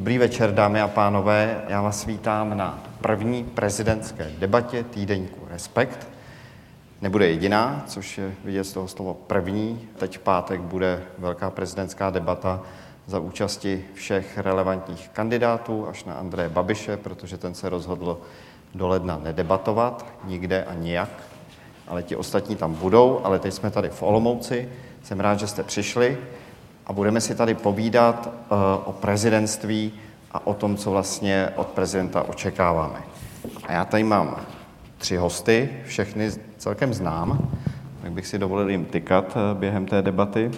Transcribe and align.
Dobrý 0.00 0.18
večer, 0.18 0.54
dámy 0.54 0.80
a 0.80 0.88
pánové. 0.88 1.62
Já 1.68 1.82
vás 1.82 2.06
vítám 2.06 2.56
na 2.56 2.82
první 3.00 3.44
prezidentské 3.44 4.30
debatě 4.38 4.84
týdeníku 4.84 5.40
Respekt. 5.50 6.08
Nebude 7.00 7.28
jediná, 7.28 7.84
což 7.86 8.18
je 8.18 8.32
vidět 8.44 8.64
z 8.64 8.72
toho 8.72 8.88
slovo 8.88 9.14
první. 9.14 9.88
Teď 9.98 10.18
v 10.18 10.20
pátek 10.20 10.60
bude 10.60 11.02
velká 11.18 11.50
prezidentská 11.50 12.10
debata 12.10 12.62
za 13.06 13.18
účasti 13.18 13.84
všech 13.94 14.38
relevantních 14.38 15.08
kandidátů 15.08 15.88
až 15.88 16.04
na 16.04 16.14
Andreje 16.14 16.48
Babiše, 16.48 16.96
protože 16.96 17.38
ten 17.38 17.54
se 17.54 17.68
rozhodl 17.68 18.18
do 18.74 18.88
ledna 18.88 19.20
nedebatovat 19.22 20.06
nikde 20.24 20.64
a 20.64 20.74
nijak, 20.74 21.10
ale 21.88 22.02
ti 22.02 22.16
ostatní 22.16 22.56
tam 22.56 22.74
budou, 22.74 23.20
ale 23.24 23.38
teď 23.38 23.54
jsme 23.54 23.70
tady 23.70 23.88
v 23.88 24.02
Olomouci. 24.02 24.68
Jsem 25.02 25.20
rád, 25.20 25.38
že 25.38 25.46
jste 25.46 25.62
přišli 25.62 26.18
a 26.86 26.92
budeme 26.92 27.20
si 27.20 27.34
tady 27.34 27.54
povídat 27.54 28.26
uh, 28.26 28.58
o 28.84 28.92
prezidentství 28.92 29.92
a 30.32 30.46
o 30.46 30.54
tom, 30.54 30.76
co 30.76 30.90
vlastně 30.90 31.48
od 31.56 31.66
prezidenta 31.66 32.22
očekáváme. 32.22 33.02
A 33.66 33.72
já 33.72 33.84
tady 33.84 34.04
mám 34.04 34.36
tři 34.98 35.16
hosty, 35.16 35.70
všechny 35.86 36.30
celkem 36.58 36.94
znám, 36.94 37.50
tak 38.02 38.12
bych 38.12 38.26
si 38.26 38.38
dovolil 38.38 38.70
jim 38.70 38.84
tykat 38.84 39.36
uh, 39.36 39.58
během 39.58 39.86
té 39.86 40.02
debaty. 40.02 40.50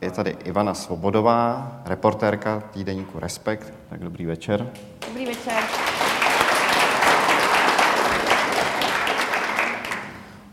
Je 0.00 0.10
tady 0.10 0.36
Ivana 0.44 0.74
Svobodová, 0.74 1.72
reportérka 1.84 2.62
týdeníku 2.72 3.18
Respekt. 3.18 3.72
Tak 3.88 4.00
dobrý 4.00 4.26
večer. 4.26 4.70
Dobrý 5.08 5.26
večer. 5.26 5.62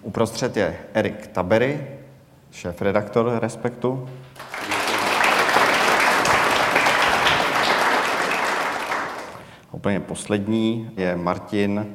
Uprostřed 0.02 0.58
je 0.58 0.78
Erik 0.94 1.28
Tabery, 1.28 1.88
šéf-redaktor 2.52 3.40
Respektu. 3.42 4.10
Úplně 9.86 10.00
poslední 10.00 10.90
je 10.98 11.16
Martin 11.16 11.86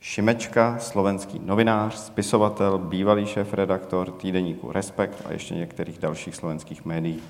Šimečka, 0.00 0.78
slovenský 0.78 1.40
novinář, 1.44 1.94
spisovatel, 1.94 2.78
bývalý 2.78 3.26
šéf-redaktor 3.26 4.10
týdeníku 4.10 4.72
Respekt 4.72 5.22
a 5.24 5.32
ještě 5.32 5.54
některých 5.54 5.98
dalších 5.98 6.34
slovenských 6.34 6.84
médií. 6.84 7.22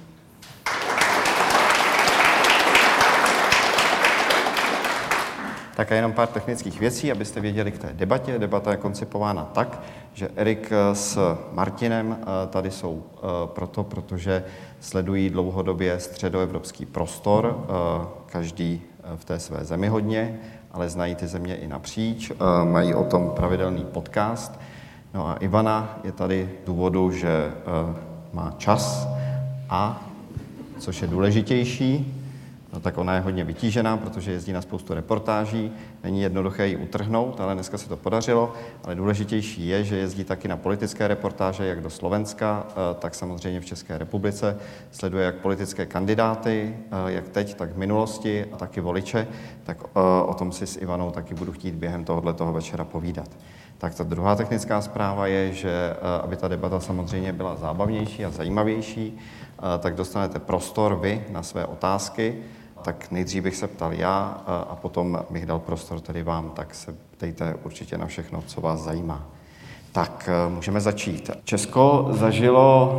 Tak 5.76 5.92
a 5.92 5.94
jenom 5.94 6.12
pár 6.12 6.28
technických 6.28 6.80
věcí, 6.80 7.12
abyste 7.12 7.40
věděli 7.40 7.72
k 7.72 7.78
té 7.78 7.90
debatě. 7.92 8.38
Debata 8.38 8.70
je 8.70 8.76
koncipována 8.76 9.44
tak, 9.44 9.82
že 10.14 10.28
Erik 10.36 10.72
s 10.92 11.18
Martinem 11.52 12.18
eh, 12.20 12.46
tady 12.46 12.70
jsou 12.70 13.02
eh, 13.16 13.18
proto, 13.46 13.84
protože 13.84 14.44
sledují 14.80 15.30
dlouhodobě 15.30 16.00
středoevropský 16.00 16.86
prostor, 16.86 17.64
eh, 17.64 18.06
každý 18.26 18.82
v 19.16 19.24
té 19.24 19.38
své 19.38 19.64
zemi 19.64 19.88
hodně, 19.88 20.40
ale 20.72 20.88
znají 20.88 21.14
ty 21.14 21.26
země 21.26 21.56
i 21.56 21.68
napříč, 21.68 22.32
mají 22.64 22.94
o 22.94 23.04
tom 23.04 23.32
pravidelný 23.36 23.84
podcast. 23.84 24.60
No 25.14 25.28
a 25.28 25.34
Ivana 25.34 25.98
je 26.04 26.12
tady 26.12 26.50
důvodu, 26.66 27.10
že 27.10 27.52
má 28.32 28.54
čas 28.58 29.08
a, 29.70 30.06
což 30.78 31.02
je 31.02 31.08
důležitější, 31.08 32.15
no 32.76 32.80
tak 32.80 32.98
ona 32.98 33.14
je 33.14 33.20
hodně 33.20 33.44
vytížená, 33.44 33.96
protože 33.96 34.32
jezdí 34.32 34.52
na 34.52 34.62
spoustu 34.62 34.94
reportáží. 34.94 35.72
Není 36.04 36.22
jednoduché 36.22 36.66
ji 36.66 36.76
utrhnout, 36.76 37.40
ale 37.40 37.54
dneska 37.54 37.78
se 37.78 37.88
to 37.88 37.96
podařilo. 37.96 38.52
Ale 38.84 38.94
důležitější 38.94 39.68
je, 39.68 39.84
že 39.84 39.96
jezdí 39.96 40.24
taky 40.24 40.48
na 40.48 40.56
politické 40.56 41.08
reportáže, 41.08 41.66
jak 41.66 41.80
do 41.80 41.90
Slovenska, 41.90 42.66
eh, 42.68 42.74
tak 42.98 43.14
samozřejmě 43.14 43.60
v 43.60 43.64
České 43.64 43.98
republice. 43.98 44.58
Sleduje 44.90 45.24
jak 45.24 45.34
politické 45.34 45.86
kandidáty, 45.86 46.76
eh, 46.76 47.12
jak 47.12 47.28
teď, 47.28 47.54
tak 47.54 47.72
v 47.72 47.76
minulosti, 47.76 48.44
a 48.52 48.56
taky 48.56 48.80
voliče. 48.80 49.28
Tak 49.64 49.84
eh, 49.84 50.00
o 50.26 50.34
tom 50.34 50.52
si 50.52 50.66
s 50.66 50.76
Ivanou 50.76 51.10
taky 51.10 51.34
budu 51.34 51.52
chtít 51.52 51.74
během 51.74 52.04
tohohle 52.04 52.34
toho 52.34 52.52
večera 52.52 52.84
povídat. 52.84 53.28
Tak 53.78 53.94
ta 53.94 54.04
druhá 54.04 54.36
technická 54.36 54.80
zpráva 54.80 55.26
je, 55.26 55.52
že 55.52 55.96
aby 56.22 56.36
ta 56.36 56.48
debata 56.48 56.80
samozřejmě 56.80 57.32
byla 57.32 57.56
zábavnější 57.56 58.24
a 58.24 58.30
zajímavější, 58.30 59.18
tak 59.78 59.94
dostanete 59.94 60.38
prostor 60.38 60.94
vy 60.94 61.24
na 61.30 61.42
své 61.42 61.66
otázky 61.66 62.34
tak 62.86 63.10
nejdřív 63.10 63.42
bych 63.42 63.56
se 63.56 63.68
ptal 63.68 63.92
já 63.92 64.42
a 64.46 64.76
potom 64.76 65.20
bych 65.30 65.46
dal 65.46 65.58
prostor 65.58 66.00
tedy 66.00 66.22
vám, 66.22 66.50
tak 66.50 66.74
se 66.74 66.96
ptejte 67.10 67.54
určitě 67.64 67.98
na 67.98 68.06
všechno, 68.06 68.42
co 68.42 68.60
vás 68.60 68.80
zajímá. 68.80 69.26
Tak 69.92 70.28
e, 70.28 70.50
můžeme 70.50 70.80
začít. 70.80 71.30
Česko 71.44 72.08
zažilo, 72.10 72.92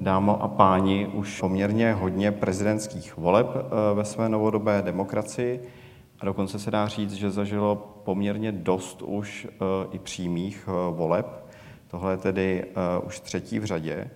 dámo 0.00 0.42
a 0.42 0.48
páni, 0.48 1.06
už 1.06 1.40
poměrně 1.40 1.92
hodně 1.92 2.32
prezidentských 2.32 3.16
voleb 3.16 3.46
e, 3.56 3.94
ve 3.94 4.04
své 4.04 4.28
novodobé 4.28 4.82
demokracii 4.82 5.60
a 6.20 6.24
dokonce 6.24 6.58
se 6.58 6.70
dá 6.70 6.88
říct, 6.88 7.12
že 7.12 7.30
zažilo 7.30 8.00
poměrně 8.04 8.52
dost 8.52 9.02
už 9.02 9.48
i 9.92 9.98
přímých 9.98 10.68
voleb. 10.90 11.26
Tohle 11.88 12.12
je 12.12 12.16
tedy 12.16 12.64
už 13.06 13.20
třetí 13.20 13.58
v 13.58 13.64
řadě. 13.64 14.10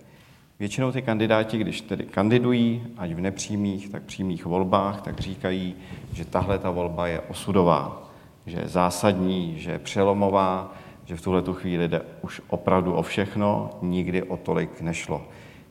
Většinou 0.59 0.91
ty 0.91 1.01
kandidáti, 1.01 1.57
když 1.57 1.81
tedy 1.81 2.03
kandidují, 2.03 2.83
ať 2.97 3.11
v 3.11 3.21
nepřímých, 3.21 3.89
tak 3.89 4.03
přímých 4.03 4.45
volbách, 4.45 5.01
tak 5.01 5.19
říkají, 5.19 5.75
že 6.13 6.25
tahle 6.25 6.59
ta 6.59 6.71
volba 6.71 7.07
je 7.07 7.19
osudová, 7.19 8.09
že 8.45 8.59
je 8.59 8.67
zásadní, 8.67 9.59
že 9.59 9.71
je 9.71 9.79
přelomová, 9.79 10.73
že 11.05 11.15
v 11.15 11.21
tuhle 11.21 11.41
tu 11.41 11.53
chvíli 11.53 11.87
jde 11.87 12.01
už 12.21 12.41
opravdu 12.47 12.93
o 12.93 13.01
všechno, 13.01 13.69
nikdy 13.81 14.23
o 14.23 14.37
tolik 14.37 14.81
nešlo. 14.81 15.25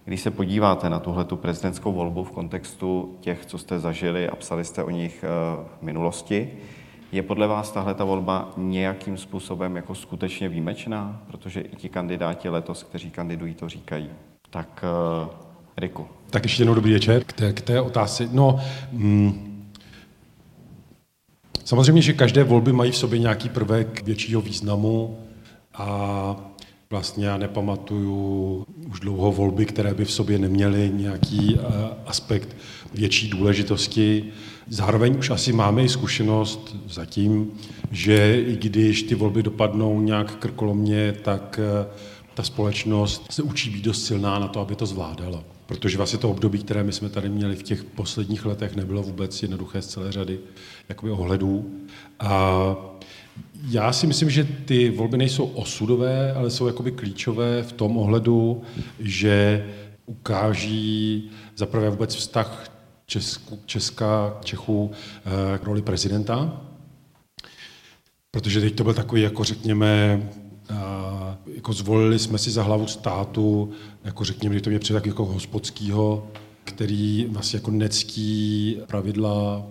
Když 0.05 0.21
se 0.21 0.31
podíváte 0.31 0.91
na 0.91 0.99
tuhle 0.99 1.25
tu 1.25 1.37
prezidentskou 1.37 1.93
volbu 1.93 2.25
v 2.25 2.31
kontextu 2.31 3.17
těch, 3.21 3.47
co 3.47 3.59
jste 3.59 3.79
zažili 3.79 4.29
a 4.29 4.37
psali 4.37 4.65
jste 4.65 4.85
o 4.85 4.91
nich 4.91 5.25
eh, 5.25 5.29
v 5.79 5.83
minulosti, 5.83 6.53
je 7.13 7.23
podle 7.23 7.47
vás 7.47 7.73
tahle 7.73 7.95
ta 7.95 8.05
volba 8.05 8.53
nějakým 8.57 9.17
způsobem 9.17 9.77
jako 9.77 9.95
skutečně 9.95 10.49
výjimečná? 10.49 11.23
Protože 11.27 11.61
i 11.61 11.77
ti 11.77 11.89
kandidáti 11.89 12.49
letos, 12.49 12.83
kteří 12.83 13.11
kandidují, 13.11 13.55
to 13.55 13.69
říkají. 13.69 14.11
Tak 14.51 14.85
uh, 15.25 15.29
Riku. 15.77 16.07
Tak 16.31 16.43
ještě 16.43 16.63
jednou 16.63 16.75
dobrý 16.75 16.93
večer 16.93 17.25
k 17.25 17.33
té, 17.33 17.53
k 17.53 17.61
té 17.61 17.81
otázce. 17.81 18.29
No, 18.33 18.61
mm, 18.93 19.71
samozřejmě, 21.65 22.03
že 22.03 22.13
každé 22.13 22.45
volby 22.45 22.73
mají 22.73 22.91
v 22.91 22.97
sobě 22.97 23.19
nějaký 23.19 23.49
prvek 23.49 24.03
většího 24.03 24.41
významu 24.41 25.19
a 25.75 26.37
vlastně 26.91 27.27
já 27.27 27.37
nepamatuju 27.37 28.67
už 28.91 29.01
dlouho 29.01 29.33
volby, 29.33 29.67
které 29.67 29.95
by 29.95 30.05
v 30.05 30.13
sobě 30.13 30.39
neměly 30.39 30.91
nějaký 30.95 31.55
uh, 31.55 31.61
aspekt 32.07 32.57
větší 32.95 33.29
důležitosti. 33.29 34.25
Zároveň 34.69 35.19
už 35.19 35.31
asi 35.31 35.53
máme 35.53 35.83
i 35.83 35.89
zkušenost 35.89 36.77
zatím, 36.89 37.51
že 37.91 38.41
i 38.41 38.57
když 38.57 39.03
ty 39.03 39.15
volby 39.15 39.43
dopadnou 39.43 40.01
nějak 40.01 40.37
krkolomně, 40.37 41.13
tak 41.23 41.61
uh, 41.83 41.87
ta 42.37 42.43
společnost 42.43 43.33
se 43.33 43.43
učí 43.43 43.71
být 43.71 43.85
dost 43.85 44.07
silná 44.07 44.39
na 44.39 44.49
to, 44.49 44.61
aby 44.61 44.77
to 44.77 44.87
zvládala. 44.87 45.45
Protože 45.67 45.97
vlastně 45.97 46.19
to 46.19 46.31
období, 46.31 46.59
které 46.59 46.85
my 46.85 46.93
jsme 46.93 47.09
tady 47.09 47.29
měli 47.29 47.57
v 47.57 47.63
těch 47.63 47.85
posledních 47.85 48.47
letech, 48.47 48.77
nebylo 48.77 49.03
vůbec 49.03 49.43
jednoduché 49.43 49.83
z 49.83 49.87
celé 49.87 50.13
řady 50.13 50.39
jakoby 50.89 51.13
ohledů. 51.13 51.71
A 52.21 52.77
já 53.69 53.93
si 53.93 54.07
myslím, 54.07 54.31
že 54.31 54.45
ty 54.45 54.91
volby 54.91 55.17
nejsou 55.19 55.45
osudové, 55.47 56.33
ale 56.33 56.51
jsou 56.51 56.67
jakoby 56.67 56.93
klíčové 56.93 57.63
v 57.63 57.73
tom 57.73 57.97
ohledu, 57.97 58.63
že 58.99 59.67
ukáží 60.07 61.31
zaprvé 61.57 61.91
vůbec 61.91 62.15
vztah 62.15 62.71
Česku, 63.07 63.59
Česka, 63.67 64.37
Čechů 64.45 64.91
eh, 64.93 65.59
k 65.59 65.65
roli 65.65 65.83
prezidenta, 65.83 66.63
protože 68.31 68.61
teď 68.61 68.75
to 68.75 68.85
byl 68.85 68.95
takový, 68.95 69.23
jako 69.23 69.45
řekněme, 69.45 70.23
a 70.75 71.16
jako 71.55 71.73
zvolili 71.73 72.19
jsme 72.19 72.39
si 72.39 72.51
za 72.51 72.63
hlavu 72.63 72.87
státu, 72.87 73.71
jako 74.05 74.25
řekněme, 74.25 74.55
že 74.55 74.61
to 74.61 74.71
mě 74.71 74.79
přijde 74.79 75.01
tak 75.01 75.07
jako 75.07 75.25
hospodskýho, 75.25 76.27
který 76.65 77.27
vlastně 77.31 77.57
jako 77.57 77.71
necký 77.71 78.79
pravidla 78.87 79.67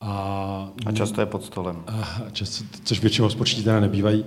a... 0.00 0.72
A 0.86 0.92
často 0.92 1.20
je 1.20 1.26
pod 1.26 1.44
stolem. 1.44 1.76
A 1.86 2.22
často, 2.32 2.64
což 2.84 3.00
většinou 3.00 3.26
hospodští 3.26 3.62
teda 3.62 3.80
nebývají. 3.80 4.24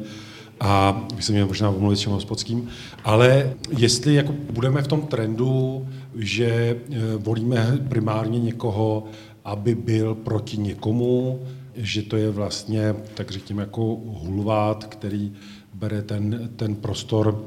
A 0.59 1.01
bych 1.15 1.25
se 1.25 1.31
měl 1.31 1.47
možná 1.47 1.69
omluvit 1.69 1.95
s 1.95 2.05
hospodským. 2.05 2.67
Ale 3.03 3.53
jestli 3.77 4.13
jako 4.13 4.33
budeme 4.51 4.81
v 4.81 4.87
tom 4.87 5.01
trendu, 5.01 5.87
že 6.15 6.45
e, 6.45 6.77
volíme 7.17 7.77
primárně 7.89 8.39
někoho, 8.39 9.03
aby 9.45 9.75
byl 9.75 10.15
proti 10.15 10.57
někomu, 10.57 11.39
že 11.75 12.01
to 12.01 12.17
je 12.17 12.29
vlastně, 12.29 12.95
tak 13.13 13.31
řekněme, 13.31 13.61
jako 13.61 13.81
hulvát, 14.05 14.83
který 14.85 15.33
bere 15.79 16.01
ten, 16.01 16.49
ten 16.55 16.75
prostor 16.75 17.45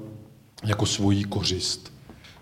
jako 0.64 0.86
svoji 0.86 1.24
kořist. 1.24 1.92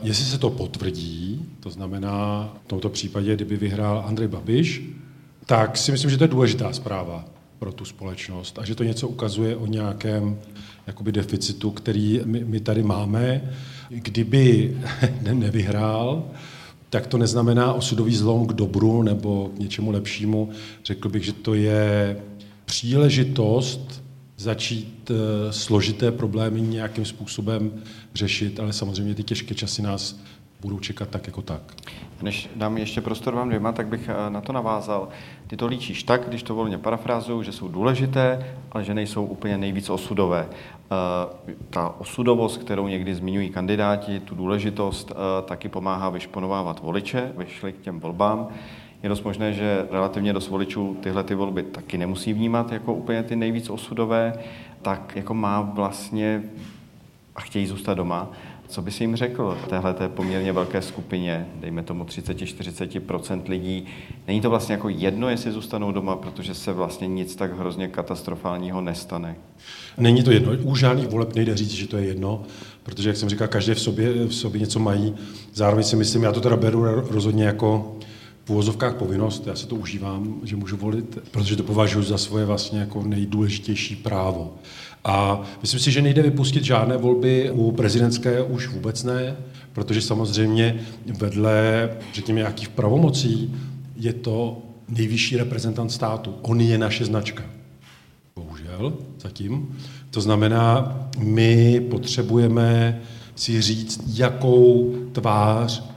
Jestli 0.03 0.25
se 0.25 0.39
to 0.39 0.51
potvrdí, 0.51 1.45
to 1.61 1.71
znamená 1.71 2.49
v 2.65 2.69
tomto 2.69 2.89
případě, 2.89 3.35
kdyby 3.35 3.57
vyhrál 3.57 4.05
Andrej 4.07 4.29
Babiš, 4.29 4.83
tak 5.47 5.77
si 5.77 5.93
myslím, 5.93 6.11
že 6.11 6.19
to 6.19 6.25
je 6.25 6.29
důležitá 6.29 6.73
zpráva 6.73 7.25
pro 7.59 7.73
tu 7.73 7.85
společnost 7.85 8.59
a 8.59 8.65
že 8.65 8.75
to 8.75 8.85
něco 8.85 9.09
ukazuje 9.09 9.57
o 9.57 9.67
nějakém 9.67 10.39
jakoby 10.87 11.13
deficitu, 11.13 11.71
který 11.71 12.21
my, 12.25 12.45
my 12.45 12.61
tady 12.61 12.83
máme. 12.83 13.55
Kdyby 13.89 14.77
nevyhrál, 15.33 16.25
tak 16.91 17.07
to 17.07 17.19
neznamená 17.19 17.73
osudový 17.73 18.17
zlom 18.17 18.47
k 18.47 18.53
dobru 18.53 19.03
nebo 19.03 19.51
k 19.57 19.59
něčemu 19.59 19.91
lepšímu. 19.91 20.51
Řekl 20.85 21.09
bych, 21.09 21.25
že 21.25 21.33
to 21.33 21.55
je 21.55 22.17
příležitost 22.65 24.03
začít 24.41 25.11
eh, 25.11 25.53
složité 25.53 26.13
problémy 26.13 26.61
nějakým 26.61 27.05
způsobem 27.05 27.73
řešit, 28.15 28.61
ale 28.61 28.73
samozřejmě 28.73 29.15
ty 29.15 29.23
těžké 29.23 29.55
časy 29.55 29.83
nás 29.83 30.21
budou 30.61 30.79
čekat 30.79 31.09
tak 31.09 31.27
jako 31.27 31.43
tak. 31.43 31.61
Než 32.23 32.51
dám 32.57 32.79
ještě 32.79 33.01
prostor 33.01 33.35
vám 33.35 33.49
dvěma, 33.49 33.73
tak 33.73 33.87
bych 33.87 34.09
eh, 34.09 34.31
na 34.31 34.41
to 34.41 34.53
navázal. 34.53 35.09
Ty 35.47 35.57
to 35.57 35.67
líčíš 35.67 36.03
tak, 36.03 36.29
když 36.29 36.43
to 36.43 36.55
volně 36.55 36.79
parafrázuju, 36.79 37.43
že 37.43 37.53
jsou 37.53 37.69
důležité, 37.69 38.55
ale 38.73 38.85
že 38.85 38.95
nejsou 38.95 39.25
úplně 39.25 39.59
nejvíc 39.59 39.91
osudové. 39.91 40.49
Eh, 40.49 41.55
ta 41.71 41.95
osudovost, 41.99 42.61
kterou 42.61 42.89
někdy 42.89 43.15
zmiňují 43.15 43.51
kandidáti, 43.51 44.21
tu 44.21 44.35
důležitost 44.35 45.13
taky 45.45 45.69
pomáhá 45.69 46.11
vyšponovávat 46.11 46.83
voliče, 46.83 47.33
vyšli 47.37 47.73
k 47.73 47.81
těm 47.81 48.01
volbám. 48.01 48.49
Je 49.03 49.09
dost 49.09 49.23
možné, 49.23 49.53
že 49.53 49.87
relativně 49.91 50.33
dost 50.33 50.49
voličů 50.49 50.97
tyhle 51.03 51.25
ty 51.25 51.35
volby 51.35 51.63
taky 51.63 51.99
nemusí 51.99 52.33
vnímat 52.33 52.73
jako 52.73 52.95
úplně 52.95 53.23
ty 53.23 53.37
nejvíc 53.37 53.71
osudové, 53.71 54.33
tak 54.83 55.13
jako 55.17 55.35
má 55.35 55.61
vlastně 55.61 56.43
a 57.37 57.41
chtějí 57.41 57.67
zůstat 57.67 57.95
doma, 57.95 58.31
co 58.69 58.83
by 58.83 58.91
si 58.91 59.05
jim 59.05 59.17
řekl 59.17 59.59
téhle 59.69 59.95
té 59.95 60.09
poměrně 60.09 60.53
velké 60.53 60.83
skupině, 60.83 61.47
dejme 61.61 61.83
tomu 61.83 62.05
30-40% 62.05 63.43
lidí? 63.49 63.87
Není 64.27 64.41
to 64.41 64.51
vlastně 64.51 64.73
jako 64.73 64.89
jedno, 64.89 65.29
jestli 65.29 65.53
zůstanou 65.53 65.93
doma, 65.93 66.17
protože 66.17 66.55
se 66.55 66.73
vlastně 66.73 67.09
nic 67.09 67.37
tak 67.37 67.59
hrozně 67.59 67.89
katastrofálního 67.89 68.81
nestane? 68.81 69.37
Není 69.99 70.23
to 70.23 70.31
jedno. 70.31 70.53
U 70.63 70.77
žádných 70.77 71.09
voleb 71.09 71.35
nejde 71.35 71.57
říct, 71.57 71.71
že 71.71 71.87
to 71.87 71.97
je 71.97 72.05
jedno, 72.05 72.43
protože, 72.83 73.09
jak 73.09 73.17
jsem 73.17 73.29
říkal, 73.29 73.49
každý 73.49 73.73
v 73.73 73.81
sobě, 73.81 74.13
v 74.13 74.35
sobě 74.35 74.61
něco 74.61 74.79
mají. 74.79 75.15
Zároveň 75.55 75.85
si 75.85 75.97
myslím, 75.97 76.23
já 76.23 76.33
to 76.33 76.41
teda 76.41 76.57
beru 76.57 76.85
rozhodně 76.85 77.45
jako 77.45 77.97
v 78.51 78.53
úvozovkách 78.53 78.95
povinnost, 78.95 79.47
já 79.47 79.57
se 79.57 79.67
to 79.67 79.77
užívám, 79.77 80.41
že 80.45 80.57
můžu 80.57 80.77
volit, 80.77 81.19
protože 81.31 81.57
to 81.57 81.63
považuji 81.63 82.03
za 82.03 82.19
svoje 82.19 82.45
vlastně 82.45 82.81
jako 82.81 83.03
nejdůležitější 83.03 83.97
právo. 83.97 84.55
A 85.05 85.43
myslím 85.63 85.81
si, 85.81 85.91
že 85.91 86.03
nejde 86.03 86.23
vypustit 86.23 86.65
žádné 86.65 86.97
volby 86.97 87.51
u 87.51 87.73
prezidentské 87.73 88.43
už 88.43 88.69
vůbec 88.69 89.05
ne, 89.05 89.37
protože 89.73 90.03
samozřejmě 90.03 90.81
vedle, 91.19 91.91
řekněme, 92.15 92.41
nějakých 92.41 92.69
pravomocí 92.69 93.55
je 93.97 94.13
to 94.13 94.59
nejvyšší 94.89 95.37
reprezentant 95.37 95.93
státu. 95.93 96.35
On 96.43 96.61
je 96.61 96.79
naše 96.79 97.05
značka. 97.05 97.43
Bohužel, 98.37 98.93
zatím. 99.21 99.79
To 100.11 100.21
znamená, 100.21 100.99
my 101.19 101.81
potřebujeme 101.91 103.01
si 103.35 103.63
říct, 103.63 104.01
jakou 104.07 104.95
tvář 105.13 105.91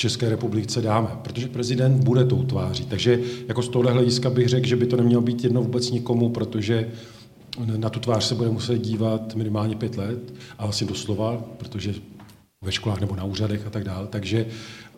České 0.00 0.28
republice 0.28 0.82
dáme, 0.82 1.08
protože 1.22 1.48
prezident 1.48 2.04
bude 2.04 2.24
tou 2.24 2.42
tváří. 2.42 2.84
Takže 2.84 3.20
jako 3.48 3.62
z 3.62 3.68
tohohle 3.68 3.92
hlediska 3.92 4.30
bych 4.30 4.48
řekl, 4.48 4.66
že 4.66 4.76
by 4.76 4.86
to 4.86 4.96
nemělo 4.96 5.22
být 5.22 5.44
jedno 5.44 5.62
vůbec 5.62 5.90
nikomu, 5.90 6.28
protože 6.28 6.88
na 7.76 7.90
tu 7.90 8.00
tvář 8.00 8.24
se 8.24 8.34
bude 8.34 8.50
muset 8.50 8.78
dívat 8.78 9.34
minimálně 9.34 9.76
pět 9.76 9.96
let 9.96 10.34
a 10.58 10.64
vlastně 10.64 10.86
doslova, 10.86 11.44
protože 11.56 11.94
ve 12.64 12.72
školách 12.72 13.00
nebo 13.00 13.16
na 13.16 13.24
úřadech 13.24 13.66
a 13.66 13.70
tak 13.70 13.84
dále. 13.84 14.06
Takže 14.06 14.46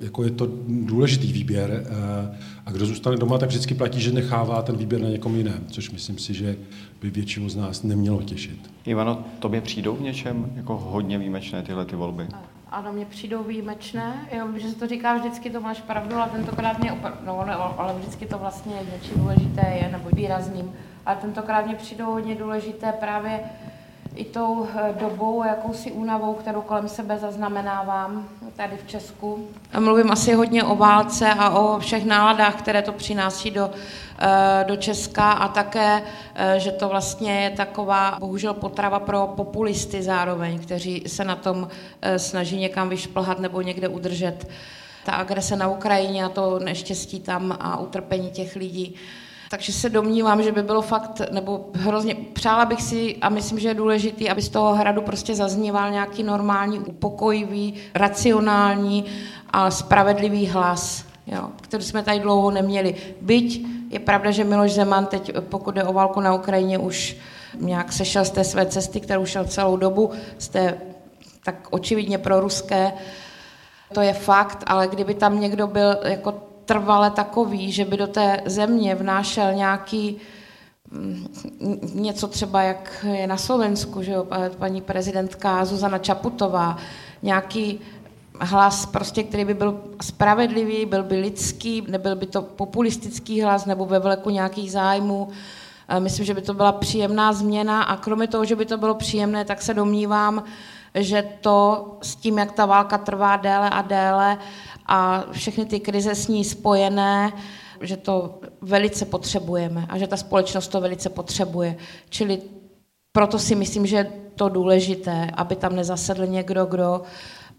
jako 0.01 0.25
je 0.25 0.31
to 0.31 0.49
důležitý 0.69 1.33
výběr 1.33 1.87
eh, 1.87 2.39
a 2.67 2.71
kdo 2.73 2.87
zůstane 2.87 3.17
doma, 3.17 3.39
tak 3.39 3.49
vždycky 3.49 3.75
platí, 3.75 4.01
že 4.01 4.13
nechává 4.13 4.63
ten 4.63 4.77
výběr 4.77 5.01
na 5.01 5.09
někom 5.09 5.37
jiném, 5.37 5.67
což 5.71 5.91
myslím 5.91 6.19
si, 6.19 6.35
že 6.35 6.57
by 7.01 7.11
většinu 7.11 7.49
z 7.49 7.57
nás 7.57 7.83
nemělo 7.83 8.23
těšit. 8.23 8.71
Ivano, 8.87 9.25
tobě 9.39 9.61
přijdou 9.61 9.97
v 9.97 10.01
něčem 10.01 10.53
jako 10.57 10.77
hodně 10.77 11.19
výjimečné 11.19 11.63
tyhle 11.63 11.85
ty 11.85 11.97
volby? 11.97 12.27
Mě 12.93 13.07
přijdou 13.07 13.43
výjimečné, 13.43 14.29
jo, 14.33 14.47
že 14.57 14.69
se 14.69 14.77
to 14.77 14.87
říká 14.87 15.15
vždycky, 15.15 15.51
to 15.51 15.61
máš 15.61 15.81
pravdu, 15.81 16.17
ale 16.17 16.31
tentokrát 16.31 16.79
mě 16.79 16.93
opr- 16.93 17.17
no, 17.25 17.45
ne, 17.45 17.55
ale 17.55 17.95
vždycky 17.95 18.27
to 18.27 18.39
vlastně 18.39 18.75
něčím 18.93 19.15
důležité 19.17 19.79
je, 19.83 19.89
nebo 19.93 20.09
výrazným 20.13 20.73
ale 21.07 21.17
tentokrát 21.17 21.67
mě 21.67 21.75
přijdou 21.75 22.05
hodně 22.05 22.35
důležité 22.35 22.93
právě 22.93 23.41
i 24.15 24.25
tou 24.25 24.67
eh, 24.77 24.95
dobou, 25.01 25.45
jakousi 25.45 25.93
únavou, 25.93 26.35
kterou 26.35 26.63
kolem 26.63 26.89
sebe 26.89 27.19
zaznamenávám 27.19 28.29
tady 28.57 28.77
v 28.77 28.89
Česku. 28.89 29.49
Mluvím 29.79 30.11
asi 30.11 30.35
hodně 30.35 30.65
o 30.65 30.77
válce 30.77 31.35
a 31.35 31.51
o 31.51 31.79
všech 31.79 32.05
náladách, 32.05 32.55
které 32.55 32.83
to 32.83 32.93
přináší 32.93 33.51
do, 33.51 33.71
do 34.67 34.77
Česka 34.77 35.33
a 35.33 35.49
také, 35.49 36.03
eh, 36.35 36.55
že 36.61 36.73
to 36.73 36.89
vlastně 36.89 37.41
je 37.41 37.51
taková 37.51 38.17
bohužel 38.21 38.55
potrava 38.55 39.01
pro 39.01 39.27
populisty 39.37 40.03
zároveň, 40.03 40.59
kteří 40.59 41.05
se 41.07 41.25
na 41.25 41.37
tom 41.37 41.69
snaží 42.17 42.57
někam 42.57 42.89
vyšplhat 42.89 43.39
nebo 43.39 43.63
někde 43.63 43.89
udržet. 43.89 44.49
Ta 45.05 45.13
agrese 45.13 45.57
na 45.57 45.69
Ukrajině 45.69 46.25
a 46.25 46.29
to 46.29 46.59
neštěstí 46.59 47.21
tam 47.21 47.57
a 47.61 47.81
utrpení 47.81 48.31
těch 48.31 48.57
lidí 48.57 48.97
takže 49.53 49.73
se 49.73 49.89
domnívám, 49.89 50.43
že 50.43 50.53
by 50.53 50.63
bylo 50.63 50.83
fakt, 50.83 51.21
nebo 51.31 51.71
hrozně, 51.75 52.15
přála 52.33 52.65
bych 52.65 52.83
si 52.83 53.17
a 53.17 53.29
myslím, 53.29 53.59
že 53.59 53.69
je 53.69 53.75
důležitý, 53.75 54.31
aby 54.31 54.43
z 54.43 54.49
toho 54.49 54.75
hradu 54.75 55.03
prostě 55.03 55.35
zazníval 55.35 55.91
nějaký 55.91 56.23
normální, 56.23 56.79
upokojivý, 56.79 57.75
racionální 57.95 59.05
a 59.51 59.71
spravedlivý 59.71 60.47
hlas, 60.47 61.05
jo, 61.27 61.49
který 61.61 61.85
jsme 61.85 62.03
tady 62.03 62.21
dlouho 62.21 62.51
neměli. 62.51 62.95
Byť 63.21 63.67
je 63.93 64.01
pravda, 64.01 64.31
že 64.31 64.45
Miloš 64.45 64.73
Zeman 64.73 65.07
teď, 65.07 65.33
pokud 65.41 65.75
jde 65.75 65.85
o 65.85 65.93
válku 65.93 66.21
na 66.21 66.35
Ukrajině, 66.35 66.79
už 66.79 67.17
nějak 67.61 67.93
sešel 67.93 68.25
z 68.25 68.31
té 68.31 68.45
své 68.45 68.67
cesty, 68.67 69.01
kterou 69.01 69.27
šel 69.27 69.45
celou 69.45 69.77
dobu, 69.77 70.11
té 70.53 70.79
tak 71.45 71.69
očividně 71.71 72.19
proruské, 72.19 72.93
to 73.93 74.01
je 74.01 74.13
fakt, 74.13 74.65
ale 74.67 74.89
kdyby 74.89 75.15
tam 75.15 75.41
někdo 75.41 75.67
byl 75.67 75.97
jako 76.05 76.35
trvale 76.65 77.11
takový, 77.11 77.73
že 77.73 77.85
by 77.85 77.97
do 77.97 78.07
té 78.07 78.41
země 78.45 78.95
vnášel 78.95 79.53
nějaký 79.55 80.17
mm, 80.91 81.27
něco 81.95 82.29
třeba, 82.29 82.63
jak 82.63 83.07
je 83.13 83.27
na 83.27 83.37
Slovensku, 83.37 84.03
že 84.03 84.13
jo, 84.13 84.27
paní 84.59 84.81
prezidentka 84.81 85.65
Zuzana 85.65 85.99
Čaputová, 85.99 86.77
nějaký 87.23 87.81
hlas, 88.41 88.87
prostě, 88.87 89.23
který 89.23 89.45
by 89.45 89.55
byl 89.55 89.81
spravedlivý, 90.03 90.87
byl 90.87 91.03
by 91.03 91.17
lidský, 91.21 91.85
nebyl 91.89 92.17
by 92.17 92.27
to 92.27 92.43
populistický 92.43 93.43
hlas 93.43 93.67
nebo 93.67 93.87
ve 93.87 93.99
vleku 93.99 94.31
nějakých 94.31 94.73
zájmů. 94.73 95.29
Myslím, 95.99 96.27
že 96.27 96.35
by 96.35 96.43
to 96.43 96.55
byla 96.55 96.73
příjemná 96.73 97.33
změna 97.33 97.83
a 97.83 97.97
kromě 97.97 98.27
toho, 98.27 98.45
že 98.45 98.57
by 98.57 98.67
to 98.67 98.79
bylo 98.79 98.95
příjemné, 98.95 99.45
tak 99.45 99.63
se 99.63 99.75
domnívám, 99.75 100.45
že 100.95 101.25
to 101.41 101.87
s 102.03 102.17
tím, 102.17 102.39
jak 102.39 102.53
ta 102.53 102.67
válka 102.67 102.99
trvá 102.99 103.37
déle 103.37 103.71
a 103.71 103.83
déle, 103.83 104.39
a 104.87 105.25
všechny 105.31 105.65
ty 105.65 105.81
krize 105.81 106.15
s 106.15 106.29
ní 106.29 106.45
spojené, 106.45 107.33
že 107.81 107.97
to 107.97 108.41
velice 108.61 109.05
potřebujeme 109.05 109.87
a 109.89 109.99
že 109.99 110.07
ta 110.07 110.17
společnost 110.17 110.69
to 110.69 110.81
velice 110.81 111.09
potřebuje. 111.09 111.77
Čili 112.09 112.43
proto 113.13 113.39
si 113.39 113.55
myslím, 113.55 113.87
že 113.87 113.97
je 113.97 114.13
to 114.37 114.49
důležité, 114.49 115.31
aby 115.35 115.57
tam 115.57 115.77
nezasedl 115.77 116.27
někdo, 116.27 116.67
kdo 116.67 117.03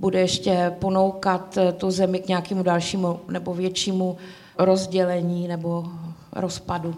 bude 0.03 0.19
ještě 0.19 0.75
ponoukat 0.79 1.57
tu 1.77 1.91
zemi 1.91 2.19
k 2.19 2.27
nějakému 2.27 2.63
dalšímu 2.63 3.19
nebo 3.29 3.53
většímu 3.53 4.17
rozdělení 4.57 5.47
nebo 5.47 5.85
rozpadu. 6.31 6.95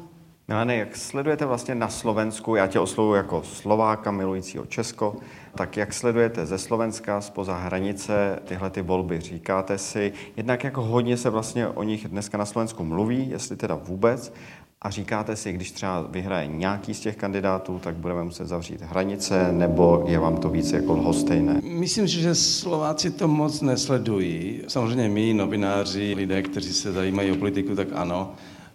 Milane, 0.48 0.76
jak 0.76 0.96
sledujete 0.96 1.46
vlastně 1.46 1.76
na 1.76 1.88
Slovensku, 1.88 2.56
já 2.56 2.68
tě 2.68 2.80
oslovuji 2.80 3.14
jako 3.14 3.44
Slováka 3.44 4.12
milujícího 4.12 4.66
Česko, 4.66 5.16
tak 5.56 5.78
jak 5.78 5.94
sledujete 5.94 6.46
ze 6.46 6.58
Slovenska 6.58 7.22
spoza 7.22 7.58
hranice 7.58 8.40
tyhle 8.46 8.70
ty 8.70 8.82
volby? 8.82 9.22
Říkáte 9.22 9.78
si, 9.78 10.14
jednak 10.38 10.64
jako 10.64 10.82
hodně 10.82 11.18
se 11.18 11.30
vlastně 11.30 11.68
o 11.68 11.84
nich 11.84 12.08
dneska 12.08 12.38
na 12.38 12.46
Slovensku 12.46 12.84
mluví, 12.84 13.30
jestli 13.30 13.56
teda 13.56 13.76
vůbec, 13.76 14.34
a 14.86 14.89
říkáte 14.89 15.36
si, 15.36 15.54
když 15.54 15.72
třeba 15.72 16.01
vyhraje 16.01 16.48
nějaký 16.48 16.94
z 16.94 17.00
těch 17.00 17.15
kandidátů, 17.15 17.80
tak 17.84 17.96
budeme 17.96 18.24
muset 18.24 18.48
zavřít 18.48 18.82
hranice, 18.82 19.51
nebo 19.51 20.04
je 20.08 20.20
vám 20.20 20.38
to 20.38 20.50
více 20.50 20.75
jako 20.75 20.94
lhostejné? 20.94 21.62
Myslím 21.63 22.08
že 22.08 22.36
Slováci 22.36 23.12
to 23.12 23.27
moc 23.27 23.62
nesledují. 23.62 24.62
Samozřejmě 24.68 25.10
my, 25.10 25.34
novináři, 25.34 26.13
lidé, 26.18 26.42
kteří 26.42 26.74
se 26.74 26.92
zajímají 26.92 27.32
o 27.32 27.36
politiku, 27.36 27.75
tak 27.75 27.88
ano 27.94 28.34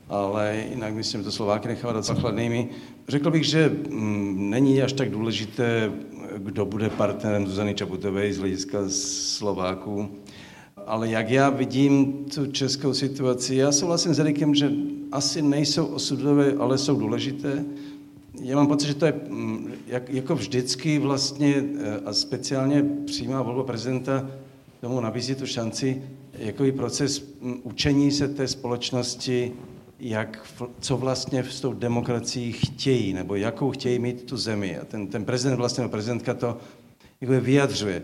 ale 0.09 0.65
jinak 0.71 0.95
myslím, 0.95 1.21
že 1.21 1.25
to 1.25 1.33
Slováky 1.33 1.69
nechává 1.69 1.93
docela 1.93 2.21
chladnými. 2.21 2.69
Řekl 3.09 3.31
bych, 3.31 3.45
že 3.45 3.73
mm, 3.91 4.51
není 4.51 4.83
až 4.83 4.93
tak 4.93 5.11
důležité, 5.11 5.93
kdo 6.39 6.65
bude 6.65 6.91
partnerem 6.91 7.47
Zuzany 7.47 7.75
Čaputové 7.75 8.33
z 8.33 8.39
hlediska 8.39 8.79
Slováků, 8.89 10.09
ale 10.87 11.09
jak 11.09 11.31
já 11.31 11.51
vidím 11.51 12.25
tu 12.35 12.47
českou 12.47 12.95
situaci, 12.95 13.55
já 13.55 13.73
souhlasím 13.73 14.15
s 14.15 14.19
Erikem, 14.19 14.55
že 14.55 14.71
asi 15.13 15.43
nejsou 15.43 15.87
osudové, 15.87 16.53
ale 16.53 16.79
jsou 16.79 16.97
důležité. 16.97 17.65
Já 18.43 18.57
mám 18.57 18.67
pocit, 18.67 18.87
že 18.87 18.95
to 18.95 19.07
je 19.07 19.15
mm, 19.29 19.73
jak, 19.87 20.11
jako 20.11 20.35
vždycky 20.35 20.99
vlastně 20.99 21.55
eh, 21.79 22.01
a 22.05 22.13
speciálně 22.13 22.85
přímá 23.07 23.43
volba 23.43 23.65
prezidenta 23.65 24.31
tomu 24.81 25.01
nabízí 25.01 25.35
tu 25.35 25.47
šanci, 25.47 26.03
jako 26.33 26.65
proces 26.77 27.25
mm, 27.41 27.61
učení 27.63 28.13
se 28.13 28.29
té 28.29 28.49
společnosti 28.49 29.53
jak, 30.01 30.47
co 30.81 30.97
vlastně 30.97 31.45
s 31.45 31.61
tou 31.61 31.73
demokracií 31.73 32.53
chtějí, 32.53 33.13
nebo 33.13 33.35
jakou 33.35 33.71
chtějí 33.71 33.99
mít 33.99 34.23
tu 34.23 34.37
zemi. 34.37 34.79
A 34.79 34.85
ten, 34.85 35.07
ten 35.07 35.25
prezident, 35.25 35.57
vlastně 35.57 35.89
prezidentka 35.89 36.35
to 36.35 36.57
jako 37.21 37.33
vyjadřuje. 37.41 38.03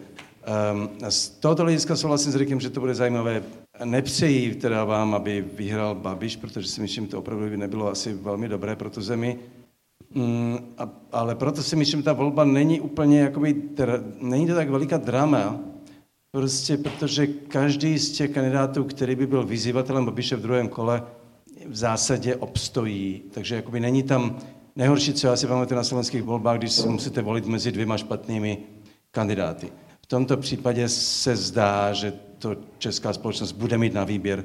Um, 0.72 0.88
z 1.08 1.28
tohoto 1.28 1.62
hlediska 1.62 1.96
souhlasím 1.96 2.32
s 2.32 2.36
Rikem, 2.36 2.60
že 2.60 2.70
to 2.70 2.80
bude 2.80 2.94
zajímavé. 2.94 3.42
Nepřeji 3.84 4.54
teda 4.54 4.84
vám, 4.84 5.14
aby 5.14 5.44
vyhrál 5.52 5.94
Babiš, 5.94 6.36
protože 6.36 6.68
si 6.68 6.80
myslím, 6.80 7.04
že 7.04 7.10
to 7.10 7.18
opravdu 7.18 7.50
by 7.50 7.56
nebylo 7.56 7.88
asi 7.88 8.14
velmi 8.14 8.48
dobré 8.48 8.76
pro 8.76 8.90
tu 8.90 9.02
zemi. 9.02 9.38
Mm, 10.14 10.58
a, 10.78 10.90
ale 11.12 11.34
proto 11.34 11.62
si 11.62 11.76
myslím, 11.76 12.00
že 12.00 12.04
ta 12.04 12.12
volba 12.12 12.44
není 12.44 12.80
úplně, 12.80 13.20
jakoby, 13.20 13.52
dra, 13.52 13.94
není 14.20 14.46
to 14.46 14.54
tak 14.54 14.70
veliká 14.70 14.96
drama, 14.96 15.60
prostě 16.30 16.76
protože 16.76 17.26
každý 17.26 17.98
z 17.98 18.12
těch 18.12 18.30
kandidátů, 18.30 18.84
který 18.84 19.16
by 19.16 19.26
byl 19.26 19.44
vyzývatelem 19.44 20.04
Babiše 20.04 20.36
v 20.36 20.42
druhém 20.42 20.68
kole, 20.68 21.02
v 21.66 21.76
zásadě 21.76 22.36
obstojí. 22.36 23.22
Takže 23.30 23.54
jakoby 23.54 23.80
není 23.80 24.02
tam 24.02 24.38
nejhorší, 24.76 25.12
co 25.12 25.26
já 25.26 25.36
si 25.36 25.46
pamatuju 25.46 25.76
na 25.76 25.84
slovenských 25.84 26.22
volbách, 26.22 26.58
když 26.58 26.72
si 26.72 26.88
musíte 26.88 27.22
volit 27.22 27.46
mezi 27.46 27.72
dvěma 27.72 27.96
špatnými 27.96 28.58
kandidáty. 29.10 29.72
V 30.02 30.06
tomto 30.06 30.36
případě 30.36 30.88
se 30.88 31.36
zdá, 31.36 31.92
že 31.92 32.12
to 32.38 32.56
česká 32.78 33.12
společnost 33.12 33.52
bude 33.52 33.78
mít 33.78 33.94
na 33.94 34.04
výběr 34.04 34.44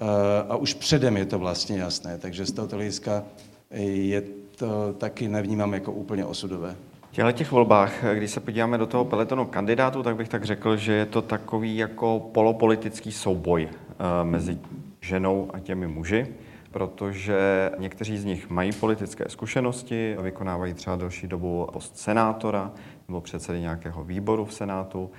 eh, 0.00 0.04
a 0.48 0.56
už 0.56 0.74
předem 0.74 1.16
je 1.16 1.26
to 1.26 1.38
vlastně 1.38 1.78
jasné, 1.78 2.18
takže 2.18 2.46
z 2.46 2.52
tohoto 2.52 2.76
hlediska 2.76 3.24
je 3.70 4.22
to 4.56 4.94
taky 4.98 5.28
nevnímám 5.28 5.74
jako 5.74 5.92
úplně 5.92 6.24
osudové. 6.24 6.76
V 7.12 7.32
těch 7.32 7.52
volbách, 7.52 8.04
když 8.14 8.30
se 8.30 8.40
podíváme 8.40 8.78
do 8.78 8.86
toho 8.86 9.04
peletonu 9.04 9.44
kandidátů, 9.44 10.02
tak 10.02 10.16
bych 10.16 10.28
tak 10.28 10.44
řekl, 10.44 10.76
že 10.76 10.92
je 10.92 11.06
to 11.06 11.22
takový 11.22 11.76
jako 11.76 12.30
polopolitický 12.32 13.12
souboj 13.12 13.68
eh, 13.70 14.24
mezi 14.24 14.58
ženou 15.00 15.50
a 15.52 15.60
těmi 15.60 15.86
muži, 15.86 16.26
protože 16.70 17.70
někteří 17.78 18.18
z 18.18 18.24
nich 18.24 18.50
mají 18.50 18.72
politické 18.72 19.24
zkušenosti, 19.28 20.16
vykonávají 20.20 20.74
třeba 20.74 20.96
delší 20.96 21.26
dobu 21.26 21.68
post 21.72 21.98
senátora 21.98 22.72
nebo 23.08 23.20
předsedy 23.20 23.60
nějakého 23.60 24.04
výboru 24.04 24.44
v 24.44 24.54
Senátu. 24.54 25.10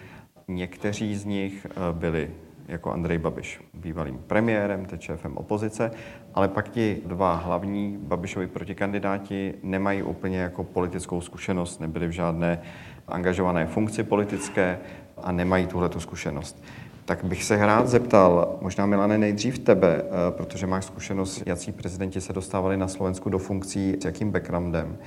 Někteří 0.48 1.16
z 1.16 1.26
nich 1.26 1.68
eh, 1.70 1.74
byli 1.92 2.32
jako 2.68 2.92
Andrej 2.92 3.18
Babiš, 3.18 3.62
bývalým 3.74 4.18
premiérem, 4.28 4.86
teď 4.86 5.02
šéfem 5.02 5.38
opozice, 5.38 5.92
ale 6.34 6.48
pak 6.48 6.70
ti 6.70 7.02
dva 7.06 7.36
hlavní 7.36 7.98
Babišovi 8.02 8.48
protikandidáti 8.48 9.54
nemají 9.64 10.04
úplně 10.04 10.38
jako 10.38 10.64
politickou 10.64 11.22
zkušenost, 11.22 11.82
nebyli 11.82 12.08
v 12.08 12.12
žádné 12.12 12.62
angažované 13.08 13.66
funkci 13.66 14.04
politické 14.04 14.80
a 15.18 15.32
nemají 15.32 15.68
tuhletu 15.68 16.00
zkušenost. 16.00 16.64
Tak 17.06 17.24
bych 17.24 17.44
se 17.44 17.66
rád 17.66 17.88
zeptal, 17.88 18.58
možná 18.62 18.86
Milane 18.86 19.18
nejdřív 19.18 19.60
tebe, 19.60 20.02
eh, 20.02 20.32
protože 20.32 20.68
máš 20.68 20.86
zkušenost, 20.86 21.44
jaký 21.46 21.72
prezidenti 21.72 22.22
se 22.22 22.34
dostávali 22.34 22.78
na 22.78 22.88
Slovensku 22.88 23.30
do 23.30 23.40
funkcí, 23.40 23.96
s 24.02 24.06
jakým 24.06 24.32
backgroundem. 24.32 24.98